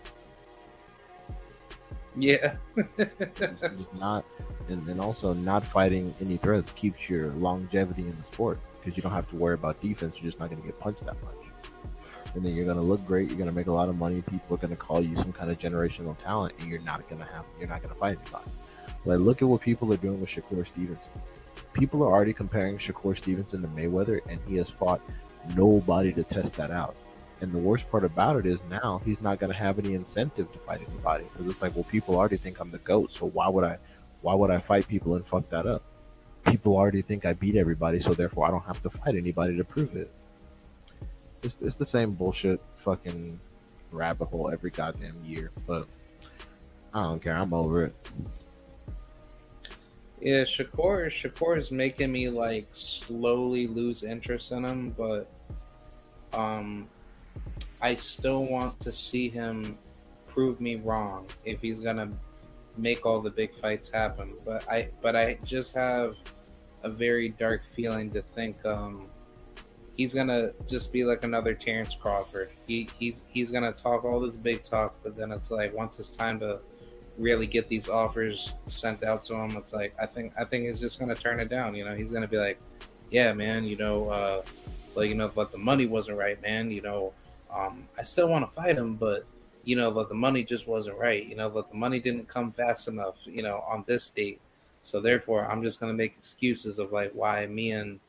Yeah, 2.19 2.55
not, 3.99 4.25
and, 4.69 4.87
and 4.87 4.99
also 4.99 5.33
not 5.33 5.63
fighting 5.63 6.13
any 6.19 6.37
threats 6.37 6.71
keeps 6.71 7.07
your 7.07 7.27
longevity 7.33 8.03
in 8.03 8.17
the 8.17 8.23
sport 8.23 8.59
because 8.73 8.97
you 8.97 9.03
don't 9.03 9.11
have 9.11 9.29
to 9.29 9.35
worry 9.35 9.53
about 9.53 9.79
defense. 9.81 10.15
You're 10.15 10.31
just 10.31 10.39
not 10.39 10.49
going 10.49 10.61
to 10.61 10.67
get 10.67 10.79
punched 10.79 11.05
that 11.05 11.21
much. 11.21 11.35
And 12.33 12.43
then 12.43 12.55
you're 12.55 12.65
going 12.65 12.77
to 12.77 12.83
look 12.83 13.05
great. 13.05 13.27
You're 13.27 13.37
going 13.37 13.49
to 13.49 13.55
make 13.55 13.67
a 13.67 13.71
lot 13.71 13.87
of 13.87 13.97
money. 13.97 14.21
People 14.21 14.55
are 14.55 14.59
going 14.59 14.71
to 14.71 14.77
call 14.77 15.01
you 15.01 15.15
some 15.15 15.31
kind 15.31 15.51
of 15.51 15.59
generational 15.59 16.17
talent, 16.23 16.55
and 16.59 16.69
you're 16.69 16.81
not 16.81 17.07
going 17.07 17.21
to 17.21 17.27
have. 17.27 17.45
You're 17.59 17.69
not 17.69 17.81
going 17.81 17.93
to 17.93 17.99
fight 17.99 18.17
anybody. 18.19 18.51
Like 19.05 19.19
look 19.19 19.41
at 19.41 19.47
what 19.47 19.61
people 19.61 19.93
are 19.93 19.97
doing 19.97 20.19
with 20.19 20.29
Shakur 20.29 20.67
Stevenson. 20.67 21.21
People 21.77 22.03
are 22.03 22.11
already 22.11 22.33
comparing 22.33 22.79
Shakur 22.79 23.15
Stevenson 23.15 23.61
to 23.61 23.67
Mayweather, 23.69 24.19
and 24.29 24.39
he 24.47 24.55
has 24.57 24.67
fought 24.67 24.99
nobody 25.55 26.11
to 26.13 26.23
test 26.23 26.55
that 26.55 26.71
out. 26.71 26.95
And 27.39 27.51
the 27.51 27.59
worst 27.59 27.89
part 27.91 28.03
about 28.03 28.35
it 28.35 28.47
is 28.47 28.57
now 28.67 28.99
he's 29.05 29.21
not 29.21 29.39
going 29.39 29.51
to 29.51 29.57
have 29.57 29.77
any 29.77 29.93
incentive 29.93 30.51
to 30.51 30.57
fight 30.57 30.81
anybody 30.91 31.25
because 31.31 31.51
it's 31.51 31.61
like, 31.61 31.75
well, 31.75 31.83
people 31.83 32.15
already 32.15 32.37
think 32.37 32.59
I'm 32.59 32.71
the 32.71 32.79
goat, 32.79 33.11
so 33.11 33.27
why 33.27 33.47
would 33.47 33.63
I, 33.63 33.77
why 34.23 34.33
would 34.33 34.49
I 34.49 34.57
fight 34.57 34.87
people 34.87 35.13
and 35.15 35.23
fuck 35.23 35.47
that 35.49 35.67
up? 35.67 35.83
People 36.45 36.75
already 36.75 37.03
think 37.03 37.25
I 37.25 37.33
beat 37.33 37.55
everybody, 37.55 37.99
so 37.99 38.13
therefore 38.13 38.47
I 38.47 38.51
don't 38.51 38.65
have 38.65 38.81
to 38.81 38.89
fight 38.89 39.13
anybody 39.13 39.55
to 39.55 39.63
prove 39.63 39.95
it. 39.95 40.11
It's, 41.43 41.61
it's 41.61 41.75
the 41.75 41.85
same 41.85 42.13
bullshit 42.13 42.59
fucking 42.77 43.39
rabbit 43.91 44.29
hole 44.29 44.49
every 44.51 44.71
goddamn 44.71 45.23
year, 45.23 45.51
but 45.67 45.87
I 46.91 47.03
don't 47.03 47.21
care. 47.21 47.37
I'm 47.37 47.53
over 47.53 47.83
it. 47.83 47.95
Yeah. 50.19 50.43
Shakur 50.43 51.07
Shakur 51.07 51.57
is 51.57 51.71
making 51.71 52.11
me 52.11 52.29
like 52.29 52.67
slowly 52.73 53.67
lose 53.67 54.03
interest 54.03 54.51
in 54.51 54.65
him, 54.65 54.89
but 54.97 55.31
um, 56.33 56.87
I 57.81 57.95
still 57.95 58.45
want 58.45 58.79
to 58.81 58.91
see 58.91 59.29
him 59.29 59.77
prove 60.27 60.61
me 60.61 60.75
wrong 60.75 61.27
if 61.45 61.61
he's 61.61 61.79
gonna 61.79 62.09
make 62.77 63.05
all 63.05 63.21
the 63.21 63.31
big 63.31 63.53
fights 63.55 63.89
happen. 63.89 64.31
But 64.45 64.67
I 64.69 64.89
but 65.01 65.15
I 65.15 65.37
just 65.45 65.75
have 65.75 66.15
a 66.83 66.89
very 66.89 67.29
dark 67.29 67.63
feeling 67.75 68.09
to 68.11 68.21
think 68.21 68.63
um, 68.65 69.09
he's 69.97 70.13
gonna 70.13 70.51
just 70.69 70.93
be 70.93 71.03
like 71.03 71.23
another 71.23 71.53
Terrence 71.53 71.95
Crawford. 71.95 72.51
He 72.67 72.87
he's 72.99 73.23
he's 73.31 73.51
gonna 73.51 73.71
talk 73.71 74.05
all 74.05 74.19
this 74.19 74.35
big 74.35 74.63
talk, 74.63 74.97
but 75.03 75.15
then 75.15 75.31
it's 75.31 75.51
like 75.51 75.75
once 75.75 75.99
it's 75.99 76.11
time 76.11 76.39
to 76.39 76.59
really 77.17 77.47
get 77.47 77.67
these 77.67 77.89
offers 77.89 78.53
sent 78.67 79.03
out 79.03 79.25
to 79.25 79.35
him, 79.35 79.55
it's 79.57 79.73
like 79.73 79.93
I 79.99 80.05
think 80.05 80.33
I 80.39 80.43
think 80.43 80.65
he's 80.67 80.79
just 80.79 80.99
gonna 80.99 81.15
turn 81.15 81.39
it 81.39 81.49
down. 81.49 81.75
You 81.75 81.85
know, 81.85 81.95
he's 81.95 82.11
gonna 82.11 82.27
be 82.27 82.37
like, 82.37 82.59
yeah, 83.11 83.31
man, 83.33 83.63
you 83.63 83.77
know, 83.77 84.09
uh, 84.09 84.41
like 84.95 85.09
you 85.09 85.15
know, 85.15 85.29
but 85.33 85.51
the 85.51 85.57
money 85.57 85.85
wasn't 85.85 86.17
right, 86.17 86.41
man. 86.41 86.71
You 86.71 86.81
know, 86.81 87.13
um, 87.53 87.87
I 87.97 88.03
still 88.03 88.27
want 88.27 88.47
to 88.47 88.53
fight 88.53 88.77
him, 88.77 88.95
but 88.95 89.25
you 89.63 89.75
know, 89.75 89.91
but 89.91 90.09
the 90.09 90.15
money 90.15 90.43
just 90.43 90.67
wasn't 90.67 90.97
right. 90.97 91.25
You 91.25 91.35
know, 91.35 91.49
but 91.49 91.69
the 91.69 91.77
money 91.77 91.99
didn't 91.99 92.27
come 92.27 92.51
fast 92.51 92.87
enough. 92.87 93.15
You 93.25 93.43
know, 93.43 93.63
on 93.67 93.83
this 93.87 94.09
date. 94.09 94.39
So 94.83 95.01
therefore, 95.01 95.45
I'm 95.49 95.63
just 95.63 95.79
gonna 95.79 95.93
make 95.93 96.15
excuses 96.17 96.79
of 96.79 96.91
like 96.91 97.11
why 97.13 97.45
me 97.47 97.71
and 97.71 97.99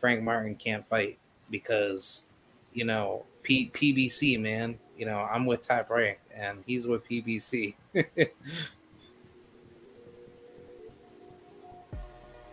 Frank 0.00 0.22
Martin 0.22 0.54
can't 0.54 0.86
fight 0.86 1.18
because, 1.50 2.24
you 2.72 2.84
know, 2.84 3.24
P- 3.42 3.70
PBC 3.74 4.40
man. 4.40 4.78
You 4.98 5.06
know, 5.06 5.18
I'm 5.18 5.46
with 5.46 5.62
Top 5.62 5.88
Rank 5.90 6.18
and 6.34 6.64
he's 6.66 6.86
with 6.86 7.08
PBC. 7.08 7.74
yeah. 7.94 8.04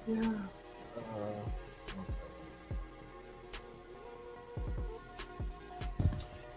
Uh, 0.97 1.51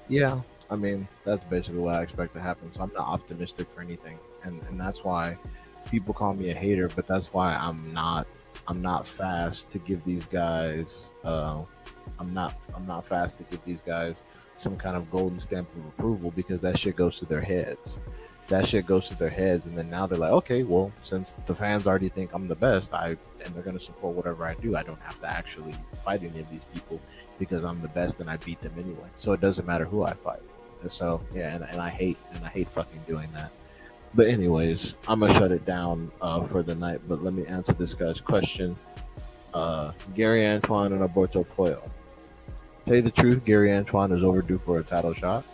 yeah, 0.08 0.40
I 0.70 0.76
mean 0.76 1.08
that's 1.24 1.44
basically 1.44 1.80
what 1.80 1.96
I 1.96 2.02
expect 2.02 2.34
to 2.34 2.40
happen. 2.40 2.70
So 2.72 2.82
I'm 2.82 2.92
not 2.92 3.06
optimistic 3.06 3.68
for 3.68 3.80
anything, 3.80 4.16
and 4.44 4.60
and 4.68 4.78
that's 4.78 5.04
why 5.04 5.36
people 5.90 6.14
call 6.14 6.34
me 6.34 6.50
a 6.50 6.54
hater. 6.54 6.88
But 6.94 7.08
that's 7.08 7.32
why 7.32 7.54
I'm 7.54 7.92
not 7.92 8.26
I'm 8.68 8.80
not 8.80 9.06
fast 9.06 9.70
to 9.72 9.78
give 9.78 10.04
these 10.04 10.24
guys. 10.26 11.08
Uh, 11.24 11.64
I'm 12.18 12.32
not 12.32 12.54
I'm 12.76 12.86
not 12.86 13.04
fast 13.04 13.38
to 13.38 13.44
give 13.44 13.64
these 13.64 13.80
guys 13.80 14.14
some 14.58 14.76
kind 14.76 14.96
of 14.96 15.10
golden 15.10 15.40
stamp 15.40 15.68
of 15.76 15.86
approval 15.86 16.32
because 16.34 16.60
that 16.60 16.78
shit 16.78 16.96
goes 16.96 17.18
to 17.18 17.24
their 17.24 17.40
heads. 17.40 17.96
That 18.48 18.66
shit 18.66 18.86
goes 18.86 19.08
to 19.08 19.14
their 19.14 19.28
heads, 19.28 19.66
and 19.66 19.76
then 19.76 19.90
now 19.90 20.06
they're 20.06 20.18
like, 20.18 20.32
okay, 20.32 20.62
well, 20.62 20.90
since 21.04 21.30
the 21.30 21.54
fans 21.54 21.86
already 21.86 22.08
think 22.08 22.32
I'm 22.32 22.48
the 22.48 22.54
best, 22.54 22.94
I 22.94 23.16
and 23.44 23.54
they're 23.54 23.62
gonna 23.62 23.78
support 23.78 24.16
whatever 24.16 24.46
I 24.46 24.54
do. 24.54 24.76
I 24.76 24.82
don't 24.82 25.00
have 25.00 25.20
to 25.20 25.26
actually 25.26 25.74
fight 26.04 26.22
any 26.22 26.40
of 26.40 26.50
these 26.50 26.64
people 26.72 27.00
because 27.38 27.62
I'm 27.62 27.80
the 27.82 27.88
best 27.88 28.20
and 28.20 28.30
I 28.30 28.38
beat 28.38 28.60
them 28.60 28.72
anyway. 28.76 29.08
So 29.18 29.32
it 29.32 29.40
doesn't 29.40 29.66
matter 29.66 29.84
who 29.84 30.02
I 30.02 30.14
fight. 30.14 30.40
So 30.90 31.20
yeah, 31.34 31.54
and, 31.54 31.64
and 31.64 31.80
I 31.80 31.90
hate 31.90 32.18
and 32.34 32.44
I 32.44 32.48
hate 32.48 32.68
fucking 32.68 33.00
doing 33.06 33.28
that. 33.32 33.50
But 34.14 34.28
anyways, 34.28 34.94
I'm 35.06 35.20
gonna 35.20 35.34
shut 35.34 35.52
it 35.52 35.66
down 35.66 36.10
uh, 36.22 36.42
for 36.44 36.62
the 36.62 36.74
night. 36.74 37.00
But 37.08 37.22
let 37.22 37.34
me 37.34 37.44
answer 37.46 37.72
this 37.72 37.94
guy's 37.94 38.20
question. 38.20 38.76
Uh, 39.52 39.92
Gary 40.14 40.42
Antuanne 40.42 40.92
and 40.92 41.02
Alberto 41.02 41.44
Puello. 41.44 41.90
Tell 42.88 42.96
you 42.96 43.02
the 43.02 43.10
truth, 43.10 43.44
Gary 43.44 43.68
Antuanne 43.68 44.12
is 44.12 44.24
overdue 44.24 44.56
for 44.56 44.78
a 44.78 44.82
title 44.82 45.12
shot. 45.12 45.44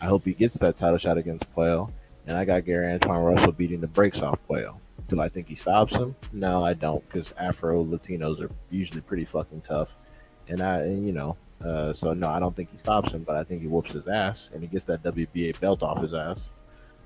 I 0.00 0.06
hope 0.06 0.24
he 0.24 0.32
gets 0.32 0.58
that 0.58 0.76
title 0.76 0.98
shot 0.98 1.18
against 1.18 1.44
Puello. 1.54 1.88
And 2.26 2.36
I 2.36 2.44
got 2.44 2.64
Gary 2.64 2.98
Antuanne 2.98 3.32
Russell 3.32 3.52
beating 3.52 3.80
the 3.80 3.86
brakes 3.86 4.22
off 4.22 4.40
Puello. 4.48 4.76
Do 5.06 5.20
I 5.20 5.28
think 5.28 5.46
he 5.46 5.54
stops 5.54 5.92
him? 5.94 6.16
No, 6.32 6.64
I 6.64 6.72
don't, 6.72 7.04
because 7.04 7.32
Afro 7.38 7.84
Latinos 7.84 8.40
are 8.40 8.50
usually 8.72 9.02
pretty 9.02 9.24
fucking 9.24 9.60
tough. 9.60 10.00
And 10.48 10.60
I, 10.60 10.78
and, 10.78 11.06
you 11.06 11.12
know, 11.12 11.36
uh, 11.64 11.92
so 11.92 12.12
no, 12.12 12.28
I 12.28 12.40
don't 12.40 12.56
think 12.56 12.72
he 12.72 12.78
stops 12.78 13.12
him, 13.12 13.22
but 13.22 13.36
I 13.36 13.44
think 13.44 13.60
he 13.60 13.68
whoops 13.68 13.92
his 13.92 14.08
ass 14.08 14.50
and 14.52 14.60
he 14.60 14.66
gets 14.66 14.86
that 14.86 15.04
WBA 15.04 15.60
belt 15.60 15.84
off 15.84 16.02
his 16.02 16.12
ass. 16.12 16.50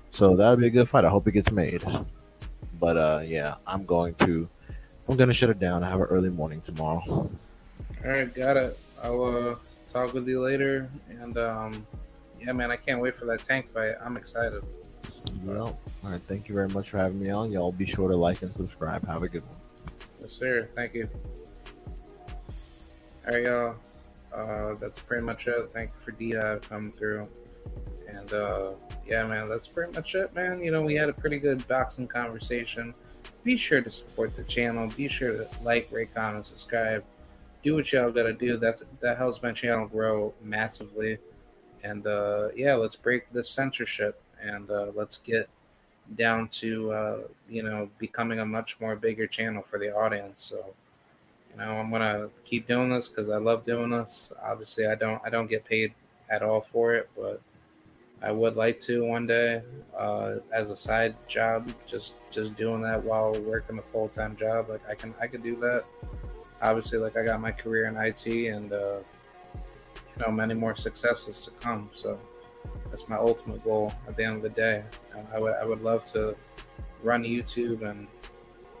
So 0.09 0.35
that'll 0.35 0.55
be 0.55 0.65
a 0.65 0.71
good 0.71 0.89
fight. 0.89 1.05
I 1.05 1.09
hope 1.09 1.27
it 1.27 1.33
gets 1.33 1.51
made. 1.51 1.83
But 2.79 2.97
uh, 2.97 3.21
yeah, 3.23 3.53
I'm 3.67 3.85
going 3.85 4.15
to, 4.15 4.47
I'm 5.07 5.15
gonna 5.15 5.31
shut 5.31 5.51
it 5.51 5.59
down. 5.59 5.83
I 5.83 5.89
have 5.91 5.99
an 5.99 6.07
early 6.07 6.29
morning 6.29 6.61
tomorrow. 6.61 7.03
All 7.07 7.29
right, 8.03 8.33
got 8.33 8.57
it. 8.57 8.79
I'll 9.03 9.23
uh, 9.23 9.55
talk 9.95 10.13
with 10.13 10.27
you 10.27 10.41
later. 10.41 10.89
And 11.09 11.37
um, 11.37 11.85
yeah, 12.39 12.51
man, 12.51 12.69
I 12.69 12.75
can't 12.75 13.01
wait 13.01 13.15
for 13.15 13.25
that 13.25 13.47
tank 13.47 13.69
fight. 13.71 13.93
I'm 14.03 14.17
excited. 14.17 14.63
Well, 15.43 15.79
all 16.03 16.11
right. 16.11 16.21
Thank 16.21 16.49
you 16.49 16.55
very 16.55 16.69
much 16.69 16.89
for 16.89 16.97
having 16.97 17.21
me 17.21 17.29
on. 17.29 17.51
Y'all 17.51 17.71
be 17.71 17.85
sure 17.85 18.09
to 18.09 18.15
like 18.15 18.41
and 18.41 18.53
subscribe. 18.55 19.07
Have 19.07 19.23
a 19.23 19.29
good 19.29 19.43
one. 19.45 19.55
Yes, 20.21 20.33
sir. 20.33 20.69
Thank 20.73 20.93
you. 20.93 21.07
All 23.27 23.33
right, 23.33 23.43
y'all. 23.43 23.75
Uh, 24.33 24.75
that's 24.75 24.99
pretty 24.99 25.23
much 25.23 25.47
it. 25.47 25.71
Thank 25.71 25.91
you 25.91 25.99
for 25.99 26.11
Dia 26.11 26.59
coming 26.67 26.91
through. 26.91 27.27
And 28.09 28.33
uh, 28.33 28.73
yeah, 29.07 29.25
man, 29.25 29.47
that's 29.47 29.67
pretty 29.67 29.93
much 29.93 30.13
it, 30.13 30.35
man. 30.35 30.61
You 30.61 30.71
know, 30.71 30.81
we 30.81 30.95
had 30.95 31.09
a 31.09 31.13
pretty 31.13 31.39
good 31.39 31.65
boxing 31.67 32.07
conversation. 32.07 32.93
Be 33.43 33.55
sure 33.55 33.81
to 33.81 33.91
support 33.91 34.35
the 34.35 34.43
channel. 34.43 34.91
Be 34.97 35.07
sure 35.07 35.37
to 35.37 35.47
like, 35.63 35.87
rate, 35.91 36.13
comment, 36.13 36.45
subscribe. 36.45 37.03
Do 37.65 37.73
what 37.73 37.91
y'all 37.91 38.11
gotta 38.11 38.31
do. 38.31 38.57
That's 38.57 38.83
that 38.99 39.17
helps 39.17 39.41
my 39.41 39.51
channel 39.51 39.87
grow 39.87 40.35
massively. 40.43 41.17
And 41.83 42.05
uh, 42.05 42.49
yeah, 42.55 42.75
let's 42.75 42.95
break 42.95 43.33
this 43.33 43.49
censorship 43.49 44.21
and 44.39 44.69
uh, 44.69 44.91
let's 44.93 45.17
get 45.17 45.49
down 46.15 46.47
to 46.49 46.91
uh, 46.91 47.17
you 47.49 47.63
know 47.63 47.89
becoming 47.97 48.39
a 48.39 48.45
much 48.45 48.79
more 48.79 48.95
bigger 48.95 49.25
channel 49.25 49.65
for 49.67 49.79
the 49.79 49.91
audience. 49.91 50.43
So 50.43 50.75
you 51.51 51.57
know 51.57 51.79
I'm 51.79 51.89
gonna 51.89 52.29
keep 52.43 52.67
doing 52.67 52.91
this 52.91 53.07
because 53.07 53.31
I 53.31 53.37
love 53.37 53.65
doing 53.65 53.89
this. 53.89 54.31
Obviously, 54.43 54.85
I 54.85 54.93
don't 54.93 55.19
I 55.25 55.31
don't 55.31 55.49
get 55.49 55.65
paid 55.65 55.91
at 56.29 56.43
all 56.43 56.61
for 56.61 56.93
it, 56.93 57.09
but 57.17 57.41
I 58.21 58.31
would 58.31 58.55
like 58.55 58.79
to 58.81 59.05
one 59.05 59.25
day 59.25 59.63
uh, 59.97 60.35
as 60.53 60.69
a 60.69 60.77
side 60.77 61.15
job, 61.27 61.67
just 61.89 62.31
just 62.31 62.55
doing 62.57 62.83
that 62.83 63.03
while 63.03 63.33
working 63.41 63.79
a 63.79 63.81
full 63.81 64.09
time 64.09 64.37
job. 64.37 64.69
Like 64.69 64.87
I 64.87 64.93
can 64.93 65.15
I 65.19 65.25
could 65.25 65.41
do 65.41 65.55
that. 65.61 65.83
Obviously, 66.69 66.97
like 66.97 67.17
I 67.17 67.23
got 67.23 67.39
my 67.39 67.51
career 67.51 67.85
in 67.85 67.97
IT 67.97 68.25
and 68.25 68.71
uh, 68.71 68.99
you 70.15 70.25
know 70.25 70.31
many 70.31 70.53
more 70.53 70.75
successes 70.75 71.41
to 71.41 71.51
come. 71.51 71.89
So 71.93 72.17
that's 72.89 73.07
my 73.09 73.17
ultimate 73.17 73.63
goal 73.63 73.93
at 74.07 74.15
the 74.15 74.23
end 74.23 74.37
of 74.37 74.41
the 74.41 74.49
day. 74.49 74.83
I 75.33 75.39
would 75.39 75.53
I 75.55 75.65
would 75.65 75.81
love 75.81 76.11
to 76.13 76.35
run 77.03 77.23
YouTube 77.23 77.87
and 77.89 78.07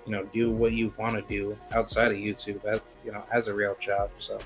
you 0.05 0.11
know 0.11 0.25
do 0.33 0.51
what 0.51 0.73
you 0.73 0.93
want 0.97 1.15
to 1.15 1.21
do 1.21 1.55
outside 1.73 2.11
of 2.11 2.17
YouTube 2.17 2.63
as 2.65 2.81
you 3.03 3.11
know 3.11 3.23
as 3.33 3.47
a 3.47 3.53
real 3.53 3.75
job. 3.81 4.09
So 4.19 4.39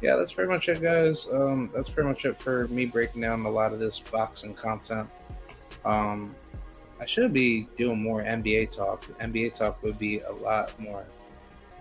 yeah, 0.00 0.16
that's 0.16 0.32
pretty 0.32 0.50
much 0.50 0.68
it, 0.68 0.82
guys. 0.82 1.26
Um, 1.32 1.70
that's 1.74 1.88
pretty 1.88 2.08
much 2.08 2.24
it 2.24 2.40
for 2.40 2.68
me 2.68 2.86
breaking 2.86 3.22
down 3.22 3.44
a 3.44 3.50
lot 3.50 3.72
of 3.72 3.78
this 3.78 3.98
boxing 3.98 4.54
content. 4.54 5.08
Um, 5.84 6.34
I 7.00 7.06
should 7.06 7.32
be 7.32 7.66
doing 7.76 8.02
more 8.02 8.22
NBA 8.22 8.76
talk. 8.76 9.04
NBA 9.18 9.56
talk 9.56 9.82
would 9.82 9.98
be 9.98 10.20
a 10.20 10.32
lot 10.32 10.78
more 10.78 11.04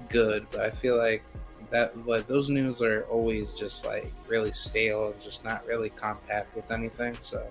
good, 0.09 0.45
but 0.51 0.61
I 0.61 0.71
feel 0.71 0.97
like 0.97 1.23
that 1.69 2.05
like 2.05 2.27
those 2.27 2.49
news 2.49 2.81
are 2.81 3.03
always 3.05 3.51
just 3.53 3.85
like 3.85 4.11
really 4.27 4.51
stale 4.51 5.11
and 5.11 5.23
just 5.23 5.43
not 5.43 5.65
really 5.65 5.89
compact 5.89 6.55
with 6.55 6.71
anything. 6.71 7.17
So 7.21 7.45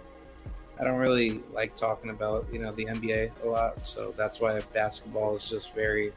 I 0.78 0.84
don't 0.84 0.98
really 0.98 1.40
like 1.52 1.76
talking 1.76 2.10
about 2.10 2.46
you 2.52 2.60
know 2.60 2.72
the 2.72 2.86
NBA 2.86 3.42
a 3.42 3.48
lot. 3.48 3.80
So 3.80 4.12
that's 4.16 4.40
why 4.40 4.60
basketball 4.72 5.36
is 5.36 5.48
just 5.48 5.74
very 5.74 6.12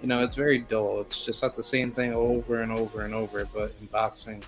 you 0.00 0.08
know 0.08 0.22
it's 0.22 0.34
very 0.34 0.58
dull. 0.58 1.00
It's 1.00 1.24
just 1.24 1.42
not 1.42 1.56
the 1.56 1.64
same 1.64 1.90
thing 1.90 2.12
over 2.12 2.62
and 2.62 2.72
over 2.72 3.02
and 3.02 3.14
over. 3.14 3.48
But 3.52 3.72
in 3.80 3.86
boxing, 3.86 4.42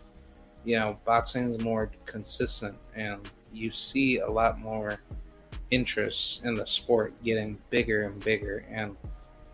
you 0.64 0.76
know, 0.76 0.96
boxing 1.04 1.52
is 1.52 1.60
more 1.62 1.90
consistent 2.06 2.76
and 2.94 3.28
you 3.52 3.70
see 3.70 4.18
a 4.18 4.30
lot 4.30 4.58
more 4.58 5.00
interest 5.70 6.42
in 6.44 6.54
the 6.54 6.66
sport 6.66 7.12
getting 7.24 7.58
bigger 7.70 8.02
and 8.02 8.22
bigger 8.24 8.64
and 8.70 8.96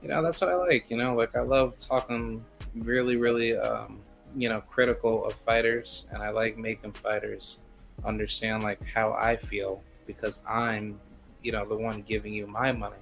you 0.03 0.09
know 0.09 0.23
that's 0.23 0.41
what 0.41 0.51
i 0.51 0.55
like 0.55 0.87
you 0.89 0.97
know 0.97 1.13
like 1.15 1.35
i 1.37 1.41
love 1.41 1.75
talking 1.81 2.45
really, 2.75 3.17
really, 3.17 3.57
um, 3.57 4.01
you 4.37 4.49
know, 4.49 4.61
critical 4.61 5.25
of 5.25 5.35
fighters, 5.35 6.07
and 6.13 6.23
I 6.23 6.31
like 6.31 6.57
making 6.57 6.93
fighters 6.93 7.59
understand 8.05 8.63
like 8.63 8.83
how 8.85 9.13
I 9.13 9.37
feel 9.37 9.83
because 10.07 10.41
I'm, 10.49 10.99
you 11.43 11.53
know, 11.53 11.67
the 11.67 11.77
one 11.77 12.03
giving 12.03 12.33
you 12.33 12.47
my 12.47 12.73
money. 12.73 12.99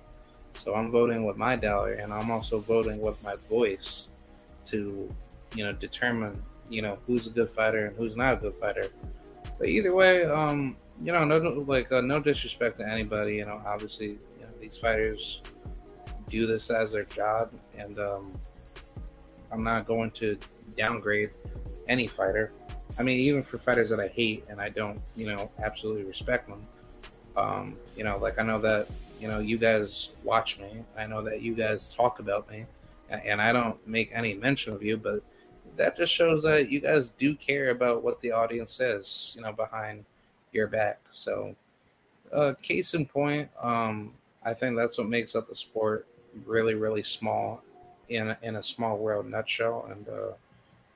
So 0.55 0.75
I'm 0.75 0.91
voting 0.91 1.25
with 1.25 1.39
my 1.39 1.57
dollar, 1.57 1.93
and 1.95 2.13
I'm 2.13 2.31
also 2.31 2.59
voting 2.59 3.01
with 3.01 3.23
my 3.23 3.37
voice 3.49 4.09
to, 4.69 5.09
you 5.55 5.65
know, 5.65 5.73
determine, 5.73 6.41
you 6.69 6.83
know, 6.83 6.99
who's 7.07 7.27
a 7.27 7.31
good 7.31 7.51
fighter 7.51 7.87
and 7.87 7.97
who's 7.97 8.17
not 8.17 8.35
a 8.35 8.37
good 8.37 8.55
fighter. 8.55 8.87
But 9.59 9.69
either 9.69 9.95
way, 9.95 10.25
um, 10.25 10.77
you 11.01 11.13
know, 11.13 11.25
no, 11.25 11.37
like 11.39 11.93
uh, 11.93 12.01
no 12.01 12.21
disrespect 12.21 12.79
to 12.79 12.89
anybody. 12.89 13.37
You 13.37 13.47
know, 13.47 13.61
obviously, 13.67 14.07
you 14.09 14.43
know, 14.43 14.51
these 14.61 14.77
fighters 14.77 15.43
do 16.29 16.47
this 16.47 16.71
as 16.71 16.93
their 16.93 17.05
job, 17.05 17.53
and 17.77 17.99
um, 17.99 18.33
I'm 19.51 19.65
not 19.65 19.87
going 19.87 20.11
to 20.13 20.39
downgrade 20.77 21.31
any 21.89 22.07
fighter. 22.07 22.53
I 22.99 23.03
mean, 23.03 23.21
even 23.21 23.43
for 23.43 23.59
fighters 23.59 23.91
that 23.91 24.01
I 24.01 24.09
hate 24.09 24.45
and 24.49 24.61
I 24.61 24.69
don't, 24.71 25.01
you 25.17 25.27
know, 25.27 25.51
absolutely 25.63 26.05
respect 26.05 26.49
them. 26.49 26.61
Um, 27.37 27.75
you 27.97 28.05
know, 28.05 28.19
like 28.19 28.39
I 28.39 28.43
know 28.43 28.59
that 28.59 28.89
you 29.21 29.29
know 29.29 29.39
you 29.39 29.59
guys 29.59 30.11
watch 30.25 30.59
me. 30.59 30.83
I 30.97 31.07
know 31.07 31.23
that 31.23 31.41
you 31.41 31.55
guys 31.55 31.95
talk 31.95 32.19
about 32.19 32.51
me, 32.51 32.67
and 33.11 33.41
I 33.41 33.53
don't 33.53 33.87
make 33.87 34.11
any 34.13 34.35
mention 34.35 34.73
of 34.73 34.83
you. 34.83 34.97
But 34.97 35.23
that 35.77 35.97
just 35.97 36.13
shows 36.13 36.43
that 36.43 36.71
you 36.71 36.81
guys 36.81 37.13
do 37.19 37.35
care 37.35 37.71
about 37.71 38.03
what 38.03 38.21
the 38.21 38.33
audience 38.33 38.73
says, 38.73 39.35
you 39.37 39.43
know, 39.43 39.53
behind 39.53 40.05
your 40.53 40.67
back. 40.67 40.99
So, 41.11 41.55
uh, 42.33 42.55
case 42.61 42.95
in 42.95 43.07
point, 43.07 43.49
um, 43.61 44.13
I 44.45 44.55
think 44.55 44.77
that's 44.77 44.99
what 44.99 45.09
makes 45.09 45.37
up 45.37 45.49
the 45.49 45.55
sport 45.55 46.07
really, 46.47 46.75
really 46.75 47.03
small 47.03 47.63
in 48.09 48.29
a, 48.31 48.39
in 48.43 48.57
a 48.57 48.63
small 48.63 48.97
world 48.97 49.27
nutshell, 49.27 49.89
and 49.91 50.09
uh, 50.09 50.33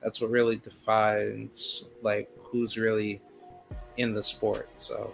that's 0.01 0.21
what 0.21 0.29
really 0.29 0.57
defines 0.57 1.83
like 2.01 2.29
who's 2.43 2.77
really 2.77 3.21
in 3.97 4.13
the 4.13 4.23
sport. 4.23 4.67
So 4.79 5.13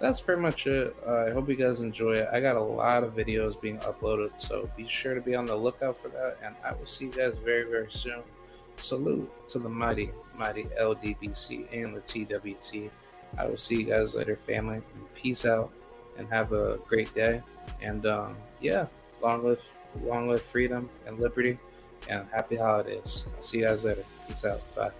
that's 0.00 0.20
pretty 0.20 0.42
much 0.42 0.66
it. 0.66 0.94
Uh, 1.06 1.26
I 1.26 1.30
hope 1.30 1.48
you 1.48 1.56
guys 1.56 1.80
enjoy 1.80 2.14
it. 2.14 2.28
I 2.32 2.40
got 2.40 2.56
a 2.56 2.62
lot 2.62 3.04
of 3.04 3.14
videos 3.14 3.60
being 3.60 3.78
uploaded, 3.78 4.32
so 4.38 4.68
be 4.76 4.86
sure 4.88 5.14
to 5.14 5.20
be 5.20 5.34
on 5.34 5.46
the 5.46 5.54
lookout 5.54 5.96
for 5.96 6.08
that. 6.08 6.36
And 6.42 6.54
I 6.64 6.72
will 6.72 6.86
see 6.86 7.06
you 7.06 7.12
guys 7.12 7.34
very, 7.44 7.64
very 7.64 7.90
soon. 7.90 8.22
Salute 8.76 9.30
to 9.50 9.58
the 9.58 9.68
mighty, 9.68 10.10
mighty 10.36 10.64
LDBC 10.80 11.72
and 11.72 11.94
the 11.94 12.00
TWT. 12.00 12.90
I 13.38 13.46
will 13.46 13.56
see 13.56 13.76
you 13.76 13.84
guys 13.84 14.14
later, 14.14 14.36
family. 14.36 14.80
Peace 15.14 15.44
out 15.44 15.70
and 16.18 16.28
have 16.28 16.52
a 16.52 16.78
great 16.88 17.14
day. 17.14 17.40
And 17.80 18.04
um, 18.06 18.36
yeah, 18.60 18.86
long 19.24 19.42
live, 19.42 19.60
long 20.02 20.28
live 20.28 20.42
freedom 20.42 20.88
and 21.06 21.18
liberty, 21.18 21.58
and 22.10 22.26
happy 22.32 22.56
holidays. 22.56 23.26
See 23.42 23.58
you 23.58 23.64
guys 23.64 23.82
later. 23.82 24.04
Peace 24.28 24.44
out. 24.44 24.60
Bye. 24.76 24.90